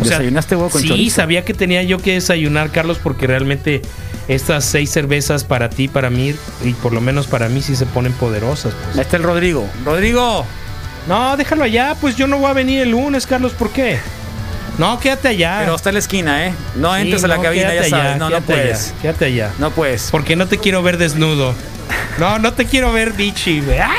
O 0.00 0.04
sea, 0.04 0.18
¿Desayunaste 0.18 0.56
huevo 0.56 0.70
con 0.70 0.80
sí, 0.82 0.88
chorizo? 0.88 1.16
sabía 1.16 1.44
que 1.44 1.54
tenía 1.54 1.82
yo 1.84 1.98
que 1.98 2.14
desayunar, 2.14 2.70
Carlos, 2.70 2.98
porque 3.02 3.26
realmente 3.28 3.82
estas 4.26 4.64
seis 4.64 4.90
cervezas 4.90 5.44
para 5.44 5.70
ti, 5.70 5.86
para 5.88 6.10
mí, 6.10 6.34
y 6.64 6.72
por 6.74 6.92
lo 6.92 7.00
menos 7.00 7.26
para 7.28 7.48
mí, 7.48 7.62
sí 7.62 7.76
se 7.76 7.86
ponen 7.86 8.12
poderosas. 8.14 8.74
pues. 8.74 8.96
Ahí 8.96 9.02
está 9.02 9.16
el 9.16 9.22
Rodrigo. 9.22 9.66
Rodrigo. 9.84 10.44
No, 11.08 11.36
déjalo 11.36 11.62
allá, 11.64 11.94
pues 12.00 12.16
yo 12.16 12.26
no 12.26 12.38
voy 12.38 12.50
a 12.50 12.52
venir 12.52 12.80
el 12.82 12.90
lunes, 12.90 13.26
Carlos, 13.26 13.52
¿por 13.52 13.70
qué? 13.70 13.98
No, 14.78 14.98
quédate 15.00 15.28
allá. 15.28 15.58
Pero 15.60 15.74
está 15.74 15.90
en 15.90 15.94
la 15.94 15.98
esquina, 15.98 16.46
¿eh? 16.46 16.54
No 16.76 16.94
Sí, 16.94 17.00
entres 17.02 17.24
a 17.24 17.28
la 17.28 17.36
no, 17.36 17.42
cabina, 17.42 17.74
ya 17.74 17.80
sabes. 17.82 17.92
allá, 17.92 18.16
no, 18.16 18.30
no 18.30 18.40
puedes. 18.40 18.88
allá, 18.90 19.00
quédate 19.02 19.24
allá. 19.26 19.50
No 19.58 19.70
puedes. 19.72 20.10
Porque 20.10 20.36
no 20.36 20.46
te 20.46 20.58
quiero 20.58 20.82
ver 20.82 20.98
desnudo. 20.98 21.54
No, 22.18 22.38
no 22.40 22.52
te 22.52 22.66
quiero 22.66 22.92
ver 22.92 23.12
bichi, 23.12 23.60
güey. 23.60 23.78
¡Ah! 23.78 23.92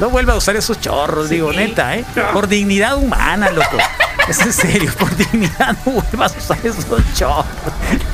No 0.00 0.08
vuelva 0.08 0.32
a 0.32 0.36
usar 0.36 0.56
esos 0.56 0.80
chorros, 0.80 1.28
digo, 1.28 1.52
neta, 1.52 1.96
¿eh? 1.96 2.04
Por 2.32 2.48
dignidad 2.48 2.96
humana, 2.96 3.50
loco. 3.50 3.76
Es 4.28 4.40
en 4.40 4.52
serio, 4.52 4.92
por 4.98 5.14
dignidad 5.16 5.74
no 5.86 5.92
vuelvas 5.92 6.34
a 6.34 6.38
usar 6.38 6.58
esos 6.62 6.84
chorros. 7.14 7.46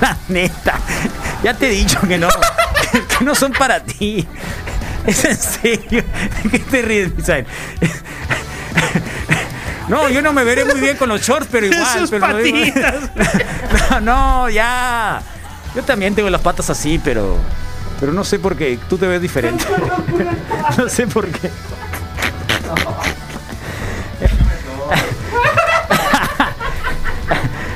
La 0.00 0.16
neta. 0.28 0.78
Ya 1.42 1.54
te 1.54 1.66
he 1.66 1.70
dicho 1.70 2.00
que 2.02 2.18
no, 2.18 2.28
que 3.18 3.24
no 3.24 3.34
son 3.34 3.52
para 3.52 3.80
ti. 3.80 4.26
Es 5.06 5.24
en 5.24 5.36
serio. 5.36 6.02
¿Qué 6.50 6.58
te 6.60 6.82
ríes, 6.82 7.14
Misael? 7.16 7.46
No, 9.88 10.08
yo 10.08 10.22
no 10.22 10.32
me 10.32 10.44
veré 10.44 10.64
muy 10.64 10.80
bien 10.80 10.96
con 10.96 11.08
los 11.08 11.20
shorts, 11.22 11.48
pero 11.50 11.66
igual. 11.70 12.08
Pero. 12.10 14.00
No, 14.02 14.48
ya. 14.48 15.22
Yo 15.74 15.82
también 15.82 16.14
tengo 16.14 16.30
las 16.30 16.40
patas 16.40 16.70
así, 16.70 17.00
pero. 17.02 17.36
Pero 18.00 18.12
no 18.12 18.24
sé 18.24 18.38
por 18.38 18.56
qué. 18.56 18.78
Tú 18.88 18.98
te 18.98 19.06
ves 19.06 19.20
diferente. 19.20 19.64
No 20.78 20.88
sé 20.88 21.06
por 21.06 21.28
qué. 21.28 21.50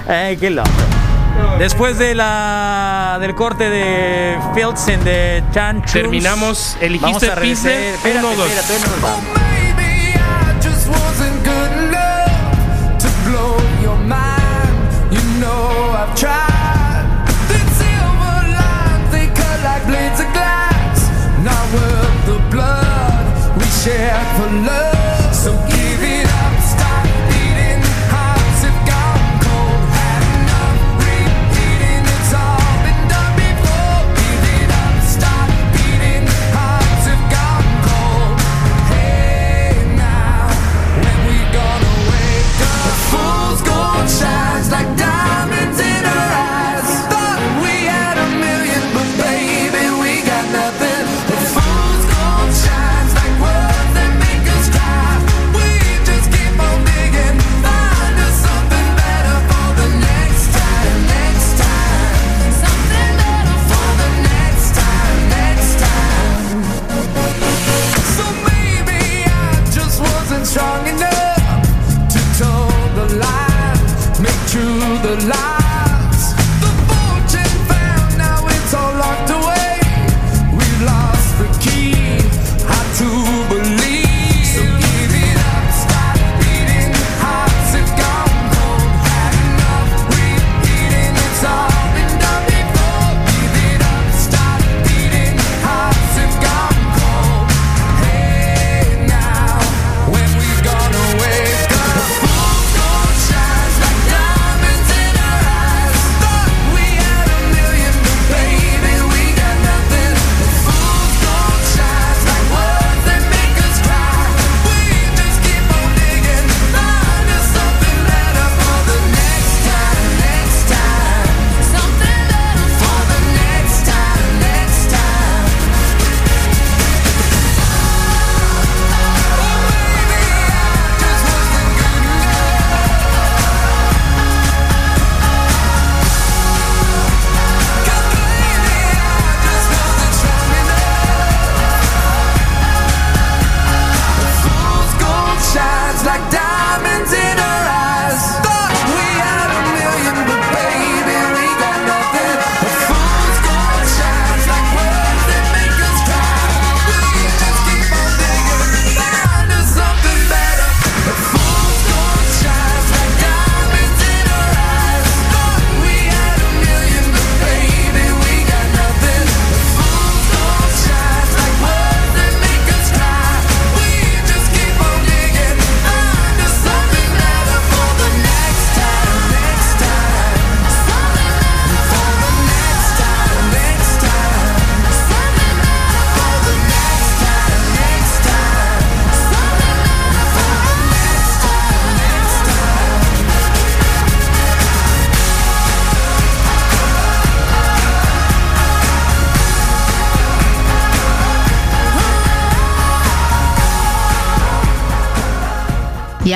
Ay, 0.09 0.36
qué 0.39 0.51
loco. 0.51 0.68
Después 1.59 1.98
de 1.98 2.14
la, 2.14 3.18
del 3.20 3.35
corte 3.35 3.68
de 3.68 4.39
Fields 4.55 4.89
en 4.89 5.05
de 5.05 5.44
Chan 5.52 5.82
Terminamos. 5.82 6.76
Elegiste 6.80 7.26
el 7.26 7.32
pincel. 7.35 7.72
Espérate, 7.72 8.18
espérate, 8.18 8.74
espérate, 8.76 9.47
check 23.84 24.36
for 24.36 24.50
love. 24.66 24.88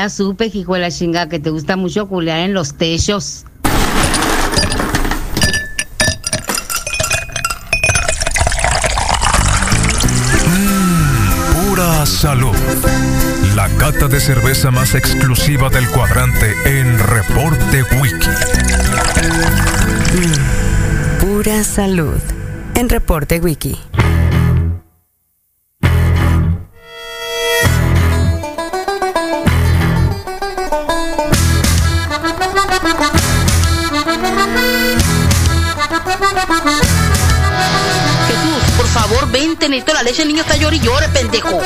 Supe, 0.09 0.51
hijo 0.53 0.77
la 0.77 0.91
chinga, 0.91 1.29
que 1.29 1.39
te 1.39 1.51
gusta 1.51 1.77
mucho 1.77 2.09
culear 2.09 2.41
en 2.41 2.55
los 2.55 2.74
techos. 2.74 3.45
Pura 11.55 12.07
salud. 12.07 12.57
La 13.55 13.69
cata 13.79 14.09
de 14.09 14.20
cerveza 14.20 14.70
más 14.70 14.95
exclusiva 14.95 15.69
del 15.69 15.87
cuadrante 15.89 16.55
en 16.65 16.99
Reporte 16.99 17.83
Wiki. 18.01 18.29
Pura 21.20 21.62
salud. 21.62 22.19
En 22.74 22.89
Reporte 22.89 23.41
Wiki. 23.41 23.79
está 40.40 41.10
pendejo. 41.12 41.60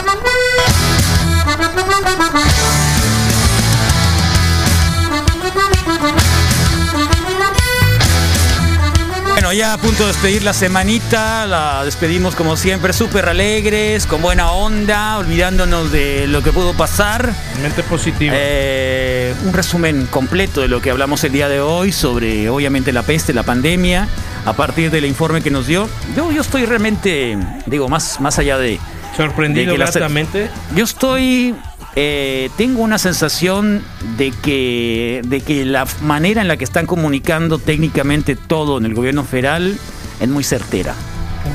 Bueno, 9.32 9.52
ya 9.52 9.74
a 9.74 9.78
punto 9.78 10.02
de 10.02 10.08
despedir 10.08 10.42
la 10.42 10.52
semanita, 10.52 11.46
la 11.46 11.84
despedimos 11.84 12.34
como 12.34 12.56
siempre, 12.56 12.92
súper 12.92 13.28
alegres, 13.28 14.06
con 14.06 14.20
buena 14.22 14.50
onda, 14.50 15.18
olvidándonos 15.18 15.92
de 15.92 16.26
lo 16.26 16.42
que 16.42 16.52
pudo 16.52 16.72
pasar. 16.74 17.32
Mente 17.62 17.82
positiva. 17.84 18.34
Eh, 18.36 19.34
un 19.44 19.52
resumen 19.52 20.06
completo 20.06 20.62
de 20.62 20.68
lo 20.68 20.80
que 20.80 20.90
hablamos 20.90 21.22
el 21.22 21.32
día 21.32 21.48
de 21.48 21.60
hoy 21.60 21.92
sobre, 21.92 22.48
obviamente, 22.48 22.92
la 22.92 23.02
peste, 23.02 23.32
la 23.32 23.44
pandemia 23.44 24.08
a 24.46 24.52
partir 24.54 24.90
del 24.90 25.04
informe 25.04 25.42
que 25.42 25.50
nos 25.50 25.66
dio. 25.66 25.88
Yo, 26.16 26.32
yo 26.32 26.40
estoy 26.40 26.64
realmente, 26.64 27.36
digo, 27.66 27.88
más, 27.88 28.20
más 28.20 28.38
allá 28.38 28.56
de... 28.56 28.78
Sorprendido 29.16 29.74
gratamente. 29.74 30.48
Yo 30.74 30.84
estoy... 30.84 31.54
Eh, 31.98 32.50
tengo 32.58 32.82
una 32.82 32.98
sensación 32.98 33.82
de 34.18 34.30
que, 34.30 35.22
de 35.24 35.40
que 35.40 35.64
la 35.64 35.86
manera 36.02 36.42
en 36.42 36.48
la 36.48 36.58
que 36.58 36.64
están 36.64 36.84
comunicando 36.84 37.58
técnicamente 37.58 38.36
todo 38.36 38.76
en 38.76 38.84
el 38.84 38.94
gobierno 38.94 39.24
federal 39.24 39.78
es 40.20 40.28
muy 40.28 40.44
certera. 40.44 40.94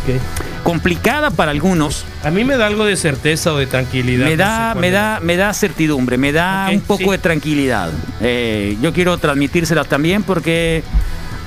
Okay. 0.02 0.20
Complicada 0.64 1.30
para 1.30 1.52
algunos. 1.52 2.06
A 2.24 2.32
mí 2.32 2.44
me 2.44 2.58
da 2.58 2.66
algo 2.66 2.86
de 2.86 2.96
certeza 2.96 3.54
o 3.54 3.58
de 3.58 3.68
tranquilidad. 3.68 4.26
Me 4.26 4.36
da, 4.36 4.74
me 4.74 4.90
da, 4.90 5.20
me 5.22 5.38
da 5.38 5.54
certidumbre, 5.54 6.18
me 6.18 6.32
da 6.32 6.70
un 6.74 6.82
poco 6.82 7.12
de 7.12 7.20
tranquilidad. 7.20 7.92
Eh, 8.20 8.78
yo 8.82 8.94
quiero 8.94 9.20
transmitírselas 9.20 9.88
también 9.88 10.24
porque 10.24 10.84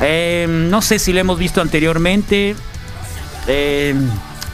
eh, 0.05 0.47
no 0.49 0.83
sé 0.83 0.99
si 0.99 1.13
lo 1.13 1.21
hemos 1.21 1.39
visto 1.39 1.61
anteriormente. 1.61 2.55
Eh, 3.47 3.95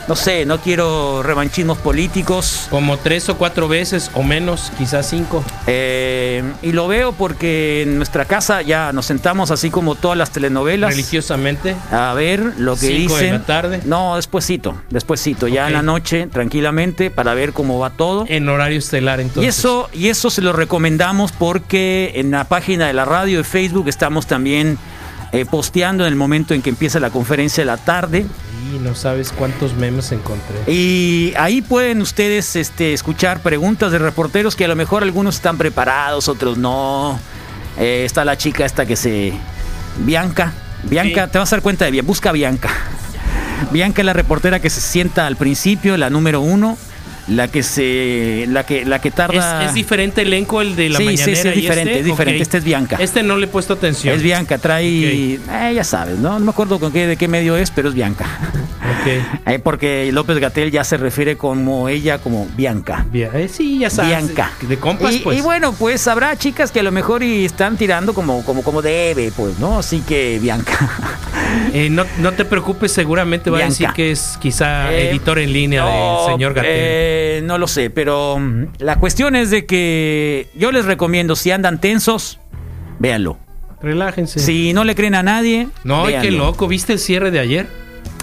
no 0.09 0.17
sé, 0.17 0.45
no 0.45 0.59
quiero 0.59 1.23
revanchismos 1.23 1.79
políticos. 1.79 2.67
Como 2.69 2.97
tres 2.97 3.29
o 3.29 3.37
cuatro 3.37 3.69
veces 3.69 4.11
o 4.15 4.25
menos, 4.25 4.73
quizás 4.77 5.09
cinco. 5.09 5.45
Eh, 5.69 6.43
y 6.63 6.73
lo 6.73 6.89
veo 6.89 7.13
porque 7.13 7.83
en 7.83 7.97
nuestra 7.97 8.25
casa 8.25 8.61
ya 8.63 8.93
nos 8.93 9.07
sentamos 9.07 9.53
así 9.53 9.71
como 9.71 9.95
todas 9.95 10.19
las 10.19 10.33
telenovelas. 10.33 10.91
Religiosamente. 10.91 11.77
A 11.93 12.13
ver 12.15 12.41
lo 12.59 12.75
que 12.75 12.89
Cinco 12.89 13.15
de 13.15 13.21
dicen. 13.23 13.33
la 13.35 13.47
tarde. 13.47 13.81
No, 13.85 14.17
despuesito, 14.17 14.75
despuesito, 14.91 15.47
ya 15.47 15.69
en 15.69 15.75
la 15.75 15.83
noche, 15.83 16.27
tranquilamente, 16.27 17.13
para 17.13 17.35
ver 17.35 17.53
cómo 17.53 17.79
va 17.79 17.91
todo. 17.91 18.25
En 18.27 18.49
horario 18.49 18.79
estelar, 18.79 19.21
entonces. 19.21 19.45
Y 19.45 19.47
eso, 19.47 19.89
y 19.93 20.09
eso 20.09 20.29
se 20.31 20.43
lo 20.43 20.53
recomendamos 20.53 21.31
porque 21.31 22.15
en 22.17 22.33
la 22.33 22.45
página 22.45 22.89
de 22.89 22.95
la 22.95 23.05
radio 23.05 23.39
de 23.39 23.45
Facebook 23.45 23.87
estamos 23.89 24.27
también 24.27 24.77
eh, 25.33 25.45
posteando 25.45 26.05
en 26.05 26.13
el 26.13 26.17
momento 26.17 26.55
en 26.55 26.63
que 26.63 26.71
empieza 26.71 27.01
la 27.01 27.11
conferencia 27.11 27.63
de 27.63 27.67
la 27.67 27.77
tarde. 27.77 28.27
Y 28.73 28.79
no 28.79 28.95
sabes 28.95 29.33
cuántos 29.33 29.75
memes 29.75 30.13
encontré. 30.13 30.57
Y 30.73 31.33
ahí 31.37 31.63
pueden 31.63 32.01
ustedes 32.03 32.57
este, 32.57 32.93
escuchar 32.93 33.41
preguntas 33.41 33.93
de 33.93 33.99
reporteros 33.99 34.57
que 34.57 34.65
a 34.65 34.69
lo 34.69 34.77
mejor 34.77 35.03
algunos 35.03 35.37
están 35.37 35.59
preparados, 35.59 36.29
otros 36.29 36.59
no. 36.59 37.19
Eh, 37.79 38.05
está 38.05 38.25
la 38.25 38.37
chica 38.37 38.65
esta 38.65 38.87
que 38.87 38.97
se... 38.97 39.33
Bianca. 39.99 40.53
Bianca, 40.85 41.29
te 41.29 41.39
vas 41.39 41.53
a 41.53 41.57
dar 41.57 41.63
cuenta 41.63 41.85
de 41.85 41.91
bien. 41.91 42.07
Busca 42.07 42.31
a 42.31 42.33
Bianca. 42.33 42.71
Bianca 43.71 44.03
es 44.03 44.07
la 44.07 44.13
reportera 44.13 44.61
que 44.61 44.71
se 44.71 44.81
sienta 44.81 45.27
al 45.27 45.37
principio, 45.37 45.97
la 45.97 46.11
número 46.11 46.41
uno. 46.41 46.79
La 47.31 47.49
que 47.49 47.63
se... 47.63 48.47
La 48.49 48.65
que, 48.67 48.85
la 48.85 49.01
que 49.01 49.11
tarda... 49.11 49.63
¿Es, 49.63 49.69
es 49.69 49.75
diferente 49.75 50.23
elenco 50.23 50.61
el 50.61 50.75
de 50.77 50.89
la 50.89 50.99
Sí, 50.99 51.05
sí, 51.05 51.31
mañanera 51.31 51.43
sí, 51.43 51.49
es 51.49 51.57
y 51.57 51.61
diferente, 51.61 51.91
este? 51.93 52.01
es 52.01 52.07
diferente. 52.07 52.43
Este 52.43 52.59
es 52.59 52.65
Bianca. 52.65 52.97
Este 53.01 53.23
no 53.23 53.37
le 53.37 53.47
he 53.47 53.49
puesto 53.49 53.75
atención. 53.75 54.15
Es 54.15 54.23
Bianca, 54.23 54.59
trae... 54.59 55.35
eh, 55.35 55.73
ya 55.75 55.85
sabes, 55.85 56.19
¿no? 56.19 56.39
No 56.39 56.45
me 56.45 56.51
acuerdo 56.51 56.79
con 56.81 56.93
qué, 56.93 57.07
de 57.07 57.17
qué 57.17 57.29
medio 57.29 57.57
es, 57.57 57.71
pero 57.71 57.89
es 57.89 57.95
Bianca. 57.95 58.27
Eh, 59.47 59.59
porque 59.59 60.11
López 60.13 60.39
Gatel 60.39 60.71
ya 60.71 60.85
se 60.85 60.97
refiere 60.99 61.37
como 61.37 61.89
ella, 61.89 62.19
como 62.19 62.47
Bianca. 62.57 63.07
Eh, 63.15 63.49
sí, 63.51 63.79
ya 63.79 63.89
sabes. 63.89 64.11
Bianca. 64.11 64.53
De 64.61 64.77
compas, 64.79 65.15
y, 65.15 65.19
pues. 65.21 65.39
y 65.39 65.41
bueno, 65.41 65.73
pues 65.73 66.07
habrá 66.07 66.37
chicas 66.37 66.71
que 66.71 66.81
a 66.81 66.83
lo 66.83 66.93
mejor 66.93 67.23
y 67.23 67.47
están 67.47 67.77
tirando 67.79 68.13
como, 68.13 68.45
como, 68.45 68.63
como 68.63 68.83
debe, 68.83 69.33
pues, 69.35 69.59
¿no? 69.59 69.79
Así 69.79 70.01
que 70.01 70.39
Bianca. 70.41 70.73
Eh, 71.73 71.89
no, 71.91 72.05
no 72.19 72.33
te 72.33 72.45
preocupes, 72.45 72.91
seguramente 72.93 73.49
va 73.51 73.59
a 73.59 73.65
decir 73.65 73.89
que 73.95 74.11
es 74.11 74.37
quizá 74.41 74.93
Eh, 74.93 75.11
editor 75.11 75.39
en 75.39 75.53
línea 75.53 75.83
no, 75.85 76.25
del 76.25 76.33
señor 76.35 76.55
Gatel. 76.55 76.71
eh, 76.75 77.43
no 77.45 77.59
lo 77.59 77.67
sé, 77.69 77.91
pero 77.91 78.39
mm, 78.39 78.67
la 78.79 78.97
cuestión 78.99 79.37
es 79.37 79.51
de 79.51 79.67
que 79.67 80.49
yo 80.55 80.73
les 80.73 80.85
recomiendo, 80.85 81.37
si 81.37 81.51
andan 81.51 81.81
tensos, 81.81 82.39
véanlo. 82.99 83.39
Relájense. 83.81 84.41
Si 84.41 84.73
no 84.73 84.85
le 84.85 84.95
creen 84.95 85.15
a 85.15 85.23
nadie, 85.23 85.69
no, 85.85 86.05
ay, 86.07 86.17
qué 86.21 86.31
loco. 86.31 86.69
¿Viste 86.69 86.93
el 86.93 86.99
cierre 86.99 87.31
de 87.31 87.39
ayer? 87.39 87.67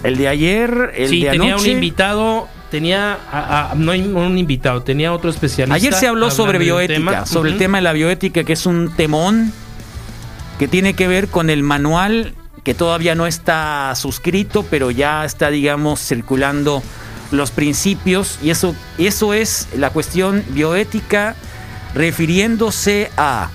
El 0.04 0.16
de 0.16 0.28
ayer, 0.28 0.92
el 0.96 1.08
sí, 1.08 1.24
de 1.24 1.30
tenía 1.30 1.54
anoche. 1.54 1.68
un 1.70 1.74
invitado. 1.74 2.48
Tenía, 2.70 3.18
a- 3.32 3.70
a- 3.70 3.74
no 3.74 3.92
hay 3.92 4.02
un 4.02 4.36
invitado, 4.36 4.82
tenía 4.82 5.12
otro 5.12 5.30
especialista. 5.30 5.74
Ayer 5.74 5.94
se 5.94 6.06
habló 6.06 6.30
sobre 6.30 6.58
bioética, 6.58 7.24
sobre 7.24 7.50
el 7.50 7.56
tema 7.56 7.78
de 7.78 7.82
la 7.82 7.92
bioética, 7.94 8.44
que 8.44 8.52
es 8.52 8.66
un 8.66 8.94
temón 8.94 9.52
que 10.58 10.68
tiene 10.68 10.92
que 10.92 11.08
ver 11.08 11.28
con 11.28 11.48
el 11.50 11.62
manual 11.62 12.34
que 12.68 12.74
todavía 12.74 13.14
no 13.14 13.26
está 13.26 13.94
suscrito, 13.94 14.62
pero 14.62 14.90
ya 14.90 15.24
está, 15.24 15.48
digamos, 15.48 16.00
circulando 16.00 16.82
los 17.30 17.50
principios. 17.50 18.38
Y 18.42 18.50
eso, 18.50 18.74
eso 18.98 19.32
es 19.32 19.68
la 19.74 19.88
cuestión 19.88 20.44
bioética 20.50 21.34
refiriéndose 21.94 23.10
a 23.16 23.48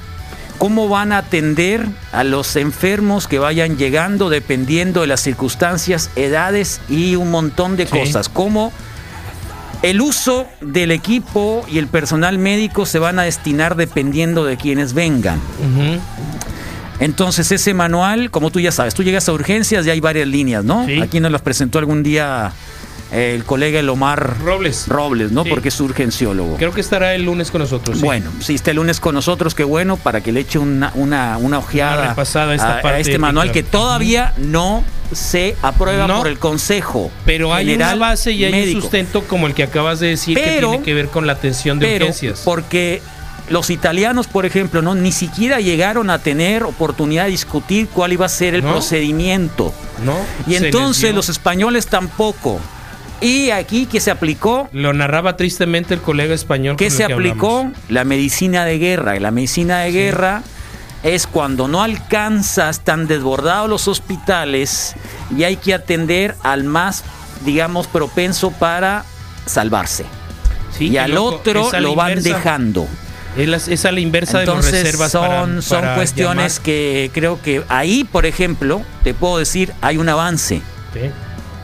cómo 0.58 0.90
van 0.90 1.12
a 1.12 1.20
atender 1.20 1.86
a 2.12 2.24
los 2.24 2.56
enfermos 2.56 3.28
que 3.28 3.38
vayan 3.38 3.78
llegando 3.78 4.32
dependiendo 4.32 5.02
de 5.02 5.08
las 5.08 5.20
circunstancias, 5.22 6.10
edades 6.16 6.82
y 6.90 7.16
un 7.16 7.30
montón 7.30 7.76
de 7.78 7.86
Sí. 7.86 7.92
cosas. 7.92 8.30
Cómo 8.30 8.74
el 9.84 10.02
uso 10.02 10.48
del 10.60 10.90
equipo 10.90 11.64
y 11.70 11.78
el 11.78 11.86
personal 11.86 12.40
médico 12.40 12.88
se 12.88 12.98
van 12.98 13.20
a 13.20 13.24
destinar 13.24 13.76
dependiendo 13.76 14.44
de 14.44 14.58
quienes 14.58 14.96
vengan. 14.96 15.40
Entonces 17.00 17.52
ese 17.52 17.74
manual, 17.74 18.30
como 18.32 18.52
tú 18.52 18.60
ya 18.60 18.72
sabes, 18.72 18.94
tú 18.94 19.04
llegas 19.04 19.28
a 19.28 19.34
urgencias 19.34 19.86
y 19.86 19.90
hay 19.90 20.00
varias 20.00 20.28
líneas, 20.28 20.64
¿no? 20.64 20.86
Aquí 21.02 21.20
nos 21.20 21.32
las 21.32 21.42
presentó 21.42 21.80
algún 21.80 22.04
día 22.04 22.52
eh, 23.12 23.34
el 23.36 23.44
colega 23.44 23.80
el 23.80 23.90
Omar 23.90 24.38
Robles. 24.44 24.88
Robles, 24.88 25.32
¿no? 25.32 25.44
Sí. 25.44 25.50
Porque 25.50 25.70
es 25.70 25.80
urgenciólogo. 25.82 26.56
Creo 26.58 26.72
que 26.74 26.82
estará 26.82 27.14
el 27.14 27.24
lunes 27.24 27.52
con 27.52 27.62
nosotros. 27.62 27.98
sí. 28.00 28.06
Bueno, 28.06 28.32
si 28.40 28.56
está 28.56 28.72
el 28.72 28.78
lunes 28.78 29.00
con 29.00 29.16
nosotros, 29.16 29.54
qué 29.54 29.64
bueno, 29.64 29.98
para 29.98 30.22
que 30.22 30.32
le 30.32 30.40
eche 30.42 30.60
una, 30.60 30.92
una, 30.96 31.38
una 31.38 31.60
ojeada 31.60 32.14
Una 32.16 32.50
a 32.52 32.54
esta 32.56 32.82
parte 32.82 33.02
este 33.02 33.12
ética. 33.14 33.20
manual 33.20 33.52
que 33.52 33.64
todavía 33.64 34.34
no 34.38 34.84
se 35.12 35.56
aprueba 35.62 36.08
No. 36.08 36.18
por 36.20 36.28
el 36.28 36.40
Consejo 36.40 37.12
Pero 37.26 37.54
hay 37.54 37.66
General 37.68 37.98
una 37.98 38.08
base 38.08 38.32
y 38.32 38.46
hay 38.46 38.52
Médico. 38.52 38.78
un 38.78 38.82
sustento 38.82 39.24
como 39.26 39.46
el 39.46 39.54
que 39.54 39.62
acabas 39.64 40.00
de 40.00 40.08
decir 40.08 40.36
que 40.38 40.58
tiene 40.60 40.82
que 40.82 40.94
ver 40.96 41.10
con 41.10 41.28
la 41.28 41.34
atención 41.34 41.78
de 41.78 41.86
Pero 41.86 42.06
urgencias. 42.06 42.42
porque 42.44 43.02
los 43.50 43.70
italianos, 43.70 44.28
por 44.28 44.46
ejemplo, 44.46 44.82
no 44.82 44.96
ni 44.96 45.12
siquiera 45.12 45.60
llegaron 45.60 46.10
a 46.10 46.20
tener 46.20 46.64
oportunidad 46.64 47.26
de 47.26 47.32
discutir 47.32 47.88
cuál 47.90 48.14
iba 48.14 48.26
a 48.26 48.30
ser 48.30 48.56
el 48.56 48.64
¿No? 48.64 48.72
procedimiento. 48.72 49.74
¿No? 50.06 50.16
Y 50.48 50.56
entonces 50.56 51.14
los 51.14 51.30
españoles 51.30 51.88
tampoco. 51.88 52.60
Y 53.22 53.52
aquí 53.52 53.86
que 53.86 54.02
se 54.02 54.12
aplicó 54.12 54.68
Lo 54.74 54.92
narraba 54.92 55.38
tristemente 55.38 55.94
el 55.94 56.02
colega 56.02 56.34
español. 56.34 56.76
¿Qué 56.78 56.86
con 56.86 56.92
el 56.94 56.98
se 56.98 57.08
que 57.08 57.14
aplicó? 57.14 57.58
hablamos. 57.60 57.78
La 57.90 58.04
medicina 58.04 58.66
de 58.66 58.78
guerra. 58.80 59.16
Y 59.16 59.20
la 59.20 59.32
medicina 59.32 59.80
de 59.80 59.92
guerra 59.92 60.42
es 61.04 61.28
cuando 61.28 61.68
no 61.68 61.84
alcanza, 61.84 62.70
están 62.70 63.08
desbordados 63.08 63.70
los 63.70 63.88
hospitales 63.88 64.96
y 65.38 65.44
hay 65.44 65.58
que 65.58 65.74
atender 65.74 66.36
al 66.44 66.64
más, 66.64 67.04
digamos, 67.46 67.88
propenso 67.88 68.52
para 68.52 69.04
salvarse. 69.46 70.06
Sí, 70.78 70.88
y 70.88 70.98
al 70.98 71.12
loco. 71.12 71.36
otro 71.38 71.70
lo 71.80 71.96
van 71.96 72.18
inversa. 72.18 72.38
dejando. 72.38 72.88
Es, 73.38 73.48
la- 73.48 73.58
es 73.58 73.86
a 73.86 73.92
la 73.92 74.00
inversa 74.00 74.40
de 74.40 74.46
los 74.46 74.64
reservas 74.72 75.12
son, 75.12 75.22
para- 75.28 75.62
son 75.62 75.96
cuestiones 75.96 76.54
llamar. 76.56 76.64
que 76.66 77.12
creo 77.14 77.42
que 77.42 77.64
ahí, 77.70 78.04
por 78.04 78.26
ejemplo, 78.26 78.82
te 79.04 79.14
puedo 79.14 79.38
decir, 79.40 79.74
hay 79.82 79.98
un 79.98 80.08
avance. 80.10 80.62
Sí. 80.94 81.00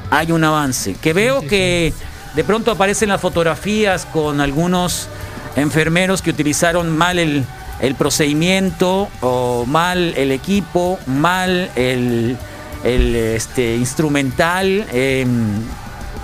Hay 0.10 0.32
un 0.32 0.44
avance. 0.44 0.96
Que 1.02 1.14
veo 1.14 1.42
que 1.42 1.94
de 2.36 2.44
pronto 2.44 2.72
aparecen 2.72 3.10
las 3.10 3.22
fotografías 3.22 4.06
con 4.12 4.42
algunos 4.42 5.08
enfermeros 5.56 6.22
que 6.24 6.32
utilizaron 6.32 6.96
mal 6.98 7.20
el, 7.20 7.44
el 7.82 7.96
procedimiento 7.96 9.08
o 9.22 9.66
mal 9.68 10.14
el 10.18 10.32
equipo, 10.32 10.98
mal 11.06 11.70
el, 11.76 12.36
el, 12.84 13.16
este, 13.16 13.76
instrumental. 13.76 14.88
em, 14.92 15.62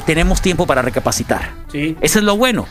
tenemos 0.08 0.42
tiempo 0.42 0.66
para 0.68 0.82
recapacitar. 0.82 1.52
Eso 1.74 2.20
es 2.20 2.26
lo 2.26 2.38
bueno. 2.38 2.68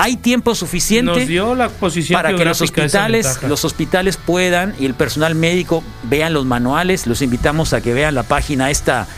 Hay 0.00 0.16
tiempo 0.16 0.54
suficiente 0.54 1.10
Nos 1.10 1.26
dio 1.26 1.56
la 1.56 1.68
posición 1.70 2.16
para 2.16 2.32
que 2.32 2.44
los 2.44 2.60
hospitales, 2.62 3.42
los 3.42 3.64
hospitales 3.64 4.16
puedan 4.16 4.72
y 4.78 4.86
el 4.86 4.94
personal 4.94 5.34
médico 5.34 5.82
vean 6.04 6.32
los 6.32 6.46
manuales. 6.46 7.08
Los 7.08 7.20
invitamos 7.20 7.72
a 7.72 7.80
que 7.80 7.92
vean 7.94 8.14
la 8.14 8.22
página 8.22 8.70
esta 8.70 9.08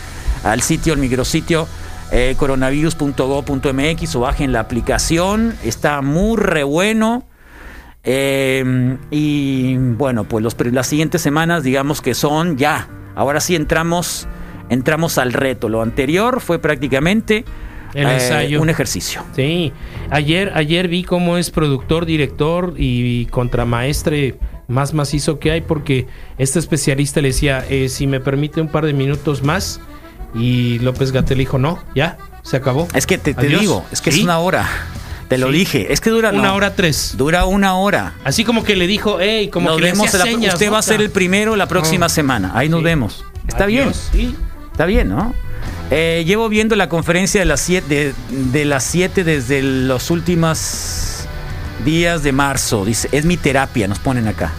al 0.42 0.62
sitio, 0.62 0.94
al 0.94 0.98
micrositio 0.98 1.68
eh, 2.12 2.34
coronavirus.gov.mx 2.38 4.16
o 4.16 4.20
bajen 4.20 4.52
la 4.52 4.60
aplicación. 4.60 5.54
Está 5.62 6.00
muy 6.00 6.38
re 6.38 6.62
bueno. 6.64 7.24
Eh, 8.02 8.96
y 9.10 9.76
bueno, 9.76 10.24
pues 10.24 10.42
los, 10.42 10.56
las 10.72 10.86
siguientes 10.86 11.20
semanas, 11.20 11.62
digamos 11.62 12.00
que 12.00 12.14
son 12.14 12.56
ya. 12.56 12.88
Ahora 13.14 13.40
sí 13.40 13.54
entramos, 13.54 14.26
entramos 14.70 15.18
al 15.18 15.34
reto. 15.34 15.68
Lo 15.68 15.82
anterior 15.82 16.40
fue 16.40 16.58
prácticamente 16.58 17.44
El 17.94 18.06
eh, 18.06 18.14
ensayo. 18.14 18.60
un 18.62 18.70
ejercicio. 18.70 19.24
Sí, 19.34 19.72
ayer, 20.10 20.52
ayer 20.54 20.88
vi 20.88 21.02
cómo 21.04 21.36
es 21.38 21.50
productor, 21.50 22.06
director 22.06 22.74
y 22.76 23.26
contramaestre 23.26 24.36
más 24.68 24.94
macizo 24.94 25.38
que 25.40 25.50
hay 25.50 25.60
porque 25.62 26.06
este 26.38 26.58
especialista 26.58 27.20
le 27.20 27.28
decía, 27.28 27.64
eh, 27.68 27.88
si 27.88 28.06
me 28.06 28.20
permite 28.20 28.60
un 28.60 28.68
par 28.68 28.86
de 28.86 28.92
minutos 28.92 29.42
más 29.42 29.80
y 30.34 30.78
López 30.78 31.10
Gatel 31.12 31.38
dijo, 31.38 31.58
no, 31.58 31.78
ya, 31.94 32.18
se 32.42 32.56
acabó. 32.56 32.86
Es 32.94 33.06
que 33.06 33.18
te, 33.18 33.34
te 33.34 33.46
digo, 33.48 33.84
es 33.90 34.00
que 34.00 34.12
Sí. 34.12 34.18
es 34.20 34.24
una 34.24 34.38
hora. 34.38 34.68
Te 35.28 35.38
lo 35.38 35.48
Sí. 35.48 35.52
dije. 35.58 35.92
Es 35.92 36.00
que 36.00 36.10
dura 36.10 36.30
Una 36.30 36.42
no, 36.48 36.54
hora 36.56 36.74
tres. 36.74 37.14
Dura 37.16 37.44
una 37.46 37.74
hora. 37.76 38.14
Así 38.24 38.42
como 38.44 38.64
que 38.64 38.74
le 38.74 38.86
dijo, 38.88 39.18
hey, 39.20 39.48
como 39.48 39.68
Nos 39.68 39.76
que 39.76 39.82
le 39.82 39.90
vemos 39.92 40.08
hacía 40.08 40.18
la- 40.18 40.24
señas, 40.24 40.54
usted 40.54 40.72
va 40.72 40.78
a 40.78 40.82
ser 40.82 41.00
el 41.00 41.10
primero 41.10 41.54
la 41.56 41.66
próxima 41.66 42.06
No. 42.06 42.08
semana. 42.10 42.52
Ahí 42.54 42.68
nos 42.68 42.80
Sí. 42.80 42.84
vemos. 42.84 43.24
Está 43.46 43.64
Adiós, 43.64 44.08
sí. 44.12 44.18
bien. 44.18 44.36
Está 44.72 44.86
bien, 44.86 45.08
¿no? 45.08 45.34
Eh, 45.90 46.22
llevo 46.26 46.48
viendo 46.48 46.76
la 46.76 46.88
conferencia 46.88 47.40
de 47.40 47.46
las 47.46 47.60
7 47.60 47.88
de, 47.88 48.14
de 48.30 48.64
las 48.64 48.84
siete 48.84 49.24
desde 49.24 49.60
las 49.62 50.10
últimas 50.10 51.26
días 51.84 52.22
de 52.22 52.32
marzo. 52.32 52.84
Dice, 52.84 53.08
es 53.12 53.24
mi 53.24 53.36
terapia, 53.36 53.88
nos 53.88 53.98
ponen 53.98 54.28
acá. 54.28 54.52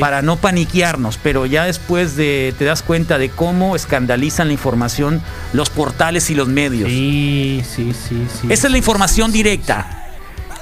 Para 0.00 0.22
no 0.22 0.34
paniquearnos, 0.36 1.20
pero 1.22 1.46
ya 1.46 1.64
después 1.64 2.16
de 2.16 2.52
te 2.58 2.64
das 2.64 2.82
cuenta 2.82 3.16
de 3.16 3.28
cómo 3.28 3.76
escandalizan 3.76 4.48
la 4.48 4.54
información 4.54 5.22
los 5.52 5.70
portales 5.70 6.30
y 6.30 6.34
los 6.34 6.48
medios. 6.48 6.90
Sí, 6.90 7.62
sí, 7.64 7.92
sí, 7.92 8.26
sí. 8.40 8.48
Esa 8.50 8.66
es 8.66 8.72
la 8.72 8.78
información 8.78 9.30
directa. 9.30 10.16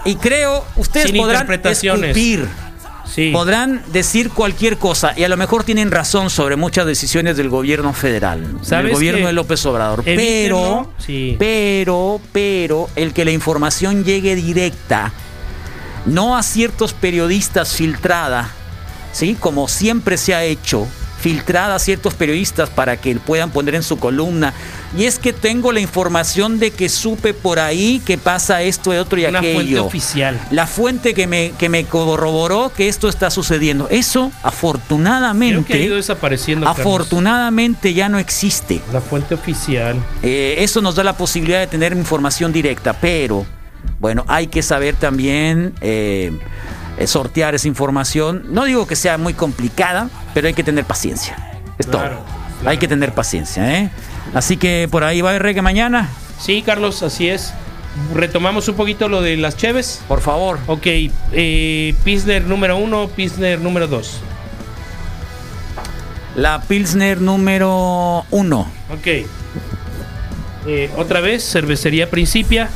Y 0.04 0.16
creo, 0.16 0.66
ustedes 0.76 1.06
Sin 1.06 1.16
podrán 1.16 1.50
escupir, 1.50 2.46
Sí. 3.12 3.30
podrán 3.32 3.82
decir 3.92 4.30
cualquier 4.30 4.78
cosa 4.78 5.12
y 5.16 5.24
a 5.24 5.28
lo 5.28 5.36
mejor 5.36 5.64
tienen 5.64 5.90
razón 5.90 6.28
sobre 6.28 6.56
muchas 6.56 6.86
decisiones 6.86 7.36
del 7.36 7.48
gobierno 7.48 7.92
federal, 7.92 8.56
del 8.56 8.64
¿Sabes 8.64 8.92
gobierno 8.92 9.26
de 9.26 9.32
López 9.32 9.64
Obrador. 9.66 10.02
evítenlo? 10.04 10.90
Pero, 10.92 10.92
Sí. 10.98 11.36
pero, 11.38 12.20
pero, 12.32 12.88
el 12.96 13.12
que 13.12 13.24
la 13.24 13.30
información 13.30 14.04
llegue 14.04 14.34
directa, 14.34 15.12
no 16.04 16.36
a 16.36 16.42
ciertos 16.42 16.92
periodistas 16.92 17.74
filtrada, 17.74 18.50
¿sí? 19.12 19.36
Como 19.38 19.68
siempre 19.68 20.16
se 20.16 20.34
ha 20.34 20.44
hecho, 20.44 20.86
filtrada 21.18 21.74
a 21.74 21.78
ciertos 21.78 22.14
periodistas 22.14 22.68
para 22.70 22.96
que 22.98 23.14
puedan 23.16 23.50
poner 23.50 23.74
en 23.74 23.82
su 23.82 23.98
columna. 23.98 24.52
Y 24.96 25.04
es 25.04 25.18
que 25.18 25.32
tengo 25.32 25.72
la 25.72 25.80
información 25.80 26.58
de 26.58 26.70
que 26.70 26.88
supe 26.88 27.34
por 27.34 27.58
ahí 27.58 28.00
que 28.04 28.16
pasa 28.18 28.62
esto 28.62 28.94
y 28.94 28.98
otro 28.98 29.18
y 29.18 29.24
Una 29.24 29.38
aquello. 29.40 29.54
fuente 29.56 29.78
oficial. 29.80 30.40
La 30.50 30.66
fuente 30.66 31.14
que 31.14 31.26
me, 31.26 31.52
que 31.58 31.68
me 31.68 31.84
corroboró 31.84 32.70
que 32.74 32.88
esto 32.88 33.08
está 33.08 33.30
sucediendo. 33.30 33.88
Eso, 33.90 34.30
Creo 34.30 34.30
que 34.30 34.36
ha 34.44 34.48
afortunadamente, 34.48 35.78
ido 35.82 35.96
desapareciendo. 35.96 36.66
Carlos. 36.66 36.80
afortunadamente 36.80 37.92
ya 37.94 38.08
no 38.08 38.18
existe. 38.18 38.80
La 38.92 39.00
fuente 39.00 39.34
oficial. 39.34 39.96
Eh, 40.22 40.56
eso 40.58 40.80
nos 40.80 40.94
da 40.94 41.04
la 41.04 41.16
posibilidad 41.16 41.60
de 41.60 41.66
tener 41.66 41.92
información 41.92 42.52
directa, 42.52 42.92
pero 42.92 43.44
bueno, 44.00 44.24
hay 44.28 44.46
que 44.48 44.62
saber 44.62 44.94
también 44.96 45.74
eh, 45.80 46.32
sortear 47.04 47.54
esa 47.54 47.68
información. 47.68 48.44
No 48.50 48.64
digo 48.64 48.86
que 48.86 48.96
sea 48.96 49.18
muy 49.18 49.34
complicada, 49.34 50.08
pero 50.34 50.46
hay 50.48 50.54
que 50.54 50.64
tener 50.64 50.84
paciencia. 50.84 51.36
Es 51.78 51.86
todo. 51.86 52.02
Hay 52.64 52.78
que 52.78 52.88
tener 52.88 53.12
paciencia, 53.12 53.78
¿eh? 53.80 53.90
Así 54.34 54.56
que 54.56 54.88
por 54.90 55.04
ahí 55.04 55.20
va 55.20 55.34
el 55.34 55.40
reggae 55.40 55.62
mañana. 55.62 56.08
Sí, 56.38 56.62
Carlos, 56.62 57.02
así 57.02 57.28
es. 57.28 57.52
Retomamos 58.14 58.68
un 58.68 58.74
poquito 58.74 59.08
lo 59.08 59.22
de 59.22 59.36
las 59.36 59.56
Cheves. 59.56 60.02
Por 60.08 60.20
favor. 60.20 60.58
Ok, 60.66 60.86
eh, 61.32 61.94
Pilsner 62.04 62.44
número 62.44 62.76
uno, 62.76 63.08
Pilsner 63.08 63.60
número 63.60 63.86
dos. 63.86 64.20
La 66.34 66.60
Pilsner 66.60 67.20
número 67.20 68.24
uno. 68.30 68.70
Ok. 68.90 69.06
Eh, 70.66 70.90
otra 70.96 71.20
vez, 71.20 71.48
cervecería 71.48 72.10
Principia. 72.10 72.68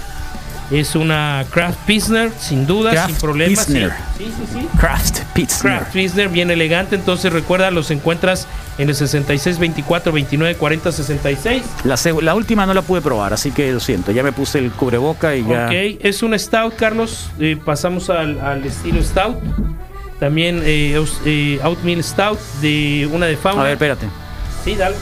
Es 0.70 0.94
una 0.94 1.44
Craft 1.50 1.78
Pilsner, 1.84 2.30
sin 2.38 2.64
duda, 2.66 3.06
sin 3.06 3.16
problemas. 3.16 3.66
Pilsner. 3.66 3.90
Sí, 4.16 4.24
sí, 4.26 4.44
sí. 4.52 4.68
Craft 4.78 5.18
Pilsner. 5.34 5.78
Craft 5.78 5.92
Pilsner, 5.92 6.28
bien 6.28 6.50
elegante. 6.50 6.94
Entonces 6.94 7.32
recuerda, 7.32 7.72
los 7.72 7.90
encuentras 7.90 8.46
en 8.78 8.88
el 8.88 8.94
66 8.94 9.58
24 9.58 10.12
29 10.12 10.54
40 10.56 10.92
66. 10.92 11.62
La, 11.84 11.96
la 12.22 12.34
última 12.36 12.66
no 12.66 12.74
la 12.74 12.82
pude 12.82 13.00
probar, 13.00 13.32
así 13.32 13.50
que 13.50 13.72
lo 13.72 13.80
siento. 13.80 14.12
Ya 14.12 14.22
me 14.22 14.30
puse 14.32 14.58
el 14.58 14.70
cubreboca 14.70 15.34
y 15.34 15.44
ya. 15.44 15.66
Ok, 15.66 15.72
es 16.04 16.22
un 16.22 16.38
stout, 16.38 16.76
Carlos. 16.76 17.30
Eh, 17.40 17.58
pasamos 17.64 18.08
al, 18.08 18.38
al 18.40 18.64
estilo 18.64 19.02
stout. 19.02 19.36
También 20.20 20.62
eh, 20.64 21.02
eh, 21.24 21.60
oatmeal 21.64 22.04
stout 22.04 22.38
de 22.60 23.08
una 23.10 23.26
de 23.26 23.36
fauna. 23.36 23.62
A 23.62 23.64
ver, 23.64 23.72
espérate. 23.72 24.06
Sí, 24.64 24.76
dale. 24.76 24.94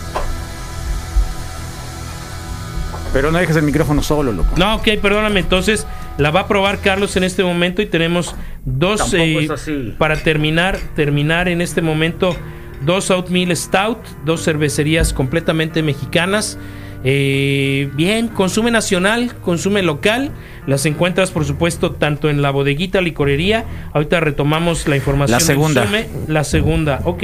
Pero 3.12 3.30
no 3.30 3.38
dejes 3.38 3.56
el 3.56 3.62
micrófono 3.62 4.02
solo, 4.02 4.32
loco. 4.32 4.50
No, 4.56 4.76
ok, 4.76 4.88
perdóname. 5.00 5.40
Entonces 5.40 5.86
la 6.18 6.30
va 6.30 6.40
a 6.40 6.48
probar 6.48 6.80
Carlos 6.80 7.16
en 7.16 7.24
este 7.24 7.42
momento 7.42 7.80
y 7.82 7.86
tenemos 7.86 8.34
dos 8.64 9.14
eh, 9.14 9.44
es 9.44 9.50
así. 9.50 9.94
para 9.98 10.16
terminar, 10.16 10.78
terminar 10.94 11.48
en 11.48 11.60
este 11.60 11.80
momento 11.80 12.36
dos 12.84 13.10
oatmeal 13.10 13.56
stout, 13.56 13.98
dos 14.24 14.44
cervecerías 14.44 15.12
completamente 15.12 15.82
mexicanas. 15.82 16.58
Eh, 17.04 17.90
bien, 17.94 18.28
consume 18.28 18.70
nacional, 18.70 19.34
consume 19.42 19.82
local. 19.82 20.32
Las 20.66 20.84
encuentras, 20.84 21.30
por 21.30 21.44
supuesto, 21.44 21.92
tanto 21.92 22.28
en 22.28 22.42
la 22.42 22.50
bodeguita, 22.50 23.00
licorería. 23.00 23.64
Ahorita 23.94 24.20
retomamos 24.20 24.86
la 24.88 24.96
información. 24.96 25.34
La 25.36 25.40
segunda. 25.40 25.86
Sume. 25.86 26.08
La 26.26 26.44
segunda, 26.44 27.00
ok. 27.04 27.22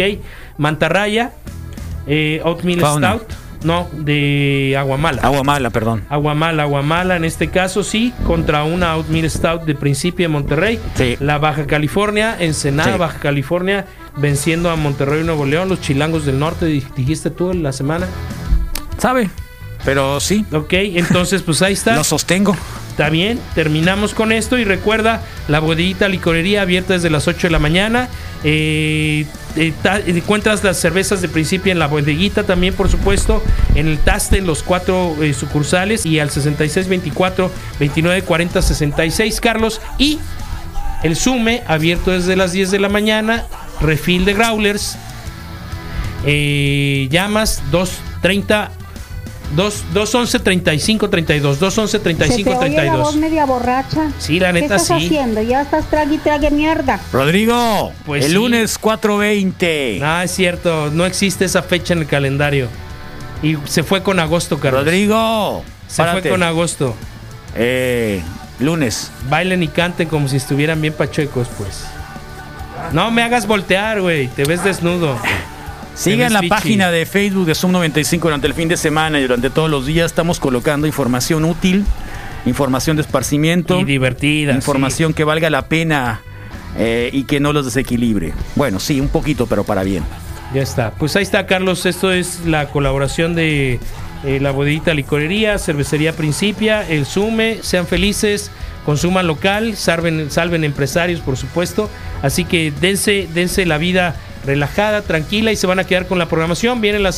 Mantarraya, 0.59 1.33
eh, 2.07 2.41
oatmeal 2.45 2.81
Fauna. 2.81 3.15
stout. 3.17 3.44
No, 3.65 3.89
de 3.93 4.77
Aguamala. 4.79 5.23
Agua 5.23 5.43
mala, 5.43 5.71
perdón. 5.71 6.05
Aguamala, 6.09 6.63
Aguamala 6.65 7.17
en 7.17 7.25
este 7.25 7.49
caso 7.49 7.83
sí, 7.83 8.13
contra 8.27 8.63
una 8.65 8.95
Oatmeal 8.97 9.29
Stout 9.31 9.63
de 9.65 9.75
Principio 9.75 10.25
de 10.25 10.29
Monterrey. 10.29 10.79
La 11.21 11.39
Baja 11.39 11.67
California, 11.67 12.37
Ensenada, 12.39 12.93
Sí. 12.93 12.99
Baja 12.99 13.19
California, 13.21 13.87
venciendo 14.17 14.71
a 14.71 14.77
Monterrey 14.77 15.23
y 15.23 15.25
Nuevo 15.25 15.47
León, 15.47 15.69
los 15.71 15.81
chilangos 15.81 16.27
del 16.27 16.39
norte, 16.39 16.67
di- 16.67 16.85
dijiste 16.95 17.31
tú 17.31 17.51
en 17.51 17.63
la 17.63 17.73
semana. 17.73 18.07
¿Sabe? 18.99 19.31
Pero 19.85 20.21
sí. 20.21 20.45
Ok, 20.53 20.73
entonces 20.75 21.43
pues 21.43 21.61
ahí 21.63 21.73
está. 21.73 21.95
Lo 21.97 22.05
sostengo. 22.05 22.57
Está 22.91 23.09
bien, 23.11 23.41
terminamos 23.57 24.15
con 24.15 24.31
esto 24.31 24.57
y 24.57 24.65
recuerda 24.65 25.21
la 25.49 25.59
bodeguita 25.59 26.07
licorería 26.09 26.63
abierta 26.63 26.93
desde 26.95 27.11
las 27.11 27.27
8 27.27 27.49
de 27.49 27.51
la 27.51 27.59
mañana. 27.59 28.09
Eh, 28.45 29.27
encuentras 29.57 30.65
las 30.65 30.79
cervezas 30.79 31.23
de 31.23 31.29
principio 31.29 31.73
en 31.73 31.79
la 31.79 31.87
bodeguita 31.87 32.45
también, 32.45 32.75
por 32.75 32.89
supuesto, 32.89 33.43
en 33.75 33.89
el 33.89 33.99
Taste, 33.99 34.41
los 34.41 34.63
cuatro 34.63 35.17
eh, 35.23 35.33
sucursales 35.33 36.07
y 36.07 36.19
al 36.19 36.31
66 36.31 36.89
24 36.89 37.51
29 37.79 38.23
40 38.23 38.63
66, 38.63 39.41
Carlos. 39.41 39.81
Y 39.99 40.19
el 41.03 41.17
Sume 41.17 41.63
abierto 41.67 42.11
desde 42.11 42.37
las 42.37 42.53
10 42.53 42.71
de 42.71 42.81
la 42.81 42.89
mañana, 42.89 43.45
refil 43.81 44.25
de 44.25 44.35
Growlers, 44.35 44.97
eh, 46.27 47.09
llamas 47.11 47.63
230. 47.71 48.84
2, 49.57 49.85
211 49.95 50.39
35 50.41 51.11
32 51.11 51.61
211 51.61 51.99
35 52.01 52.51
Se 52.51 52.57
te 52.59 52.65
oye 52.65 52.77
la 52.77 52.97
voz 52.97 53.11
32 53.13 53.17
media 53.17 53.45
borracha. 53.45 54.11
Sí, 54.19 54.41
la 54.41 54.53
neta 54.53 54.69
¿Qué 54.69 54.75
estás 54.83 54.99
sí. 54.99 55.07
haciendo? 55.07 55.43
Ya 55.43 55.63
estás 55.63 55.85
trague 55.91 56.15
y 56.17 56.19
trague 56.19 56.51
mierda. 56.51 56.99
Rodrigo, 57.13 57.93
Pues 58.07 58.25
el 58.25 58.31
sí. 58.31 58.35
lunes 58.37 58.81
4.20. 58.81 60.01
Ah, 60.03 60.25
es 60.25 60.33
cierto, 60.33 60.91
no 60.93 61.05
existe 61.07 61.45
esa 61.45 61.63
fecha 61.63 61.93
en 61.95 62.01
el 62.01 62.07
calendario. 62.07 62.69
Y 63.43 63.57
se 63.67 63.83
fue 63.83 64.03
con 64.03 64.19
agosto, 64.19 64.59
Carlos. 64.59 64.85
Rodrigo, 64.85 65.63
Se 65.87 66.03
párate. 66.03 66.23
fue 66.23 66.31
con 66.31 66.43
agosto. 66.43 66.95
Eh, 67.55 68.23
lunes. 68.59 69.11
Bailen 69.29 69.63
y 69.63 69.69
canten 69.69 70.09
como 70.09 70.27
si 70.29 70.37
estuvieran 70.39 70.81
bien 70.81 70.95
pachecos, 70.95 71.47
pues. 71.59 71.85
No 72.93 73.11
me 73.11 73.23
hagas 73.23 73.47
voltear, 73.47 74.01
güey. 74.01 74.27
Te 74.29 74.45
ves 74.45 74.65
desnudo. 74.65 75.17
Sigan 75.95 76.33
la 76.33 76.43
página 76.43 76.91
de 76.91 77.07
Facebook 77.07 77.47
de 77.47 77.55
Zoom 77.55 77.73
95 77.73 78.27
durante 78.27 78.47
el 78.47 78.55
fin 78.55 78.69
de 78.69 78.77
semana 78.77 79.19
y 79.21 79.23
durante 79.23 79.49
todos 79.49 79.71
los 79.71 79.87
días. 79.87 80.07
Estamos 80.07 80.41
colocando 80.41 80.87
información 80.87 81.45
útil, 81.45 81.85
información 82.47 82.97
de 82.97 83.03
esparcimiento. 83.03 83.81
Y 83.81 83.85
divertida. 83.85 84.53
Información 84.53 85.15
que 85.15 85.23
valga 85.23 85.51
la 85.51 85.69
pena 85.69 86.21
eh, 86.77 87.11
y 87.13 87.25
que 87.25 87.39
no 87.39 87.53
los 87.53 87.65
desequilibre. 87.65 88.33
Bueno, 88.57 88.81
sí, 88.81 89.01
un 89.01 89.09
poquito, 89.09 89.47
pero 89.47 89.63
para 89.63 89.85
bien. 89.85 90.03
Ya 90.53 90.63
está. 90.63 90.91
Pues 90.91 91.15
ahí 91.15 91.23
está, 91.23 91.47
Carlos. 91.47 91.87
Esto 91.87 92.13
es 92.13 92.45
la 92.45 92.67
colaboración 92.67 93.37
de 93.37 93.79
eh, 94.25 94.41
la 94.41 94.51
bodeguita 94.51 94.95
licorería, 94.95 95.59
cervecería 95.59 96.13
Principia, 96.13 96.87
el 96.89 97.07
Sume. 97.07 97.59
Sean 97.63 97.87
felices, 97.87 98.51
consuman 98.85 99.29
local, 99.29 99.77
salven, 99.77 100.29
salven 100.31 100.65
empresarios, 100.65 101.21
por 101.21 101.37
supuesto. 101.37 101.89
Así 102.21 102.45
que 102.45 102.73
dense, 102.81 103.29
dense 103.33 103.65
la 103.65 103.79
vida 103.79 104.17
relajada, 104.45 105.03
tranquila 105.03 105.53
y 105.53 105.57
se 105.57 105.67
van 105.67 105.79
a 105.79 105.85
quedar 105.85 106.07
con 106.07 106.19
la 106.19 106.27
programación. 106.27 106.81
Viene 106.81 106.99
la 106.99 107.11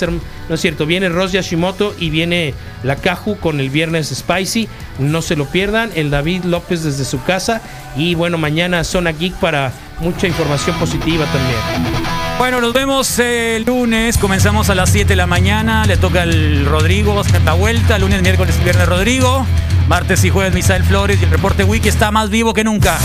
no 0.48 0.54
es 0.54 0.60
cierto, 0.60 0.86
viene 0.86 1.08
Ross 1.08 1.32
Yashimoto 1.32 1.94
y 1.98 2.10
viene 2.10 2.54
la 2.82 2.96
Caju 2.96 3.38
con 3.38 3.60
el 3.60 3.70
viernes 3.70 4.08
Spicy. 4.08 4.68
No 4.98 5.22
se 5.22 5.36
lo 5.36 5.46
pierdan. 5.46 5.90
El 5.94 6.10
David 6.10 6.44
López 6.44 6.84
desde 6.84 7.04
su 7.04 7.22
casa. 7.22 7.60
Y 7.96 8.14
bueno, 8.14 8.38
mañana 8.38 8.84
Zona 8.84 9.12
Geek 9.12 9.34
para 9.34 9.72
mucha 10.00 10.26
información 10.26 10.78
positiva 10.78 11.24
también. 11.26 12.06
Bueno, 12.38 12.60
nos 12.60 12.74
vemos 12.74 13.18
el 13.18 13.64
lunes. 13.64 14.18
Comenzamos 14.18 14.68
a 14.68 14.74
las 14.74 14.90
7 14.90 15.08
de 15.08 15.16
la 15.16 15.26
mañana. 15.26 15.84
Le 15.86 15.96
toca 15.96 16.22
al 16.22 16.66
Rodrigo, 16.66 17.10
vamos 17.10 17.26
a 17.26 17.30
hacer 17.30 17.42
la 17.42 17.54
vuelta. 17.54 17.98
Lunes, 17.98 18.22
miércoles 18.22 18.62
viernes 18.62 18.86
Rodrigo. 18.86 19.46
Martes 19.88 20.24
y 20.24 20.30
jueves 20.30 20.52
Misael 20.52 20.82
Flores 20.82 21.18
y 21.20 21.24
el 21.24 21.30
reporte 21.30 21.62
Wiki 21.62 21.88
está 21.88 22.10
más 22.10 22.28
vivo 22.28 22.52
que 22.52 22.64
nunca. 22.64 22.98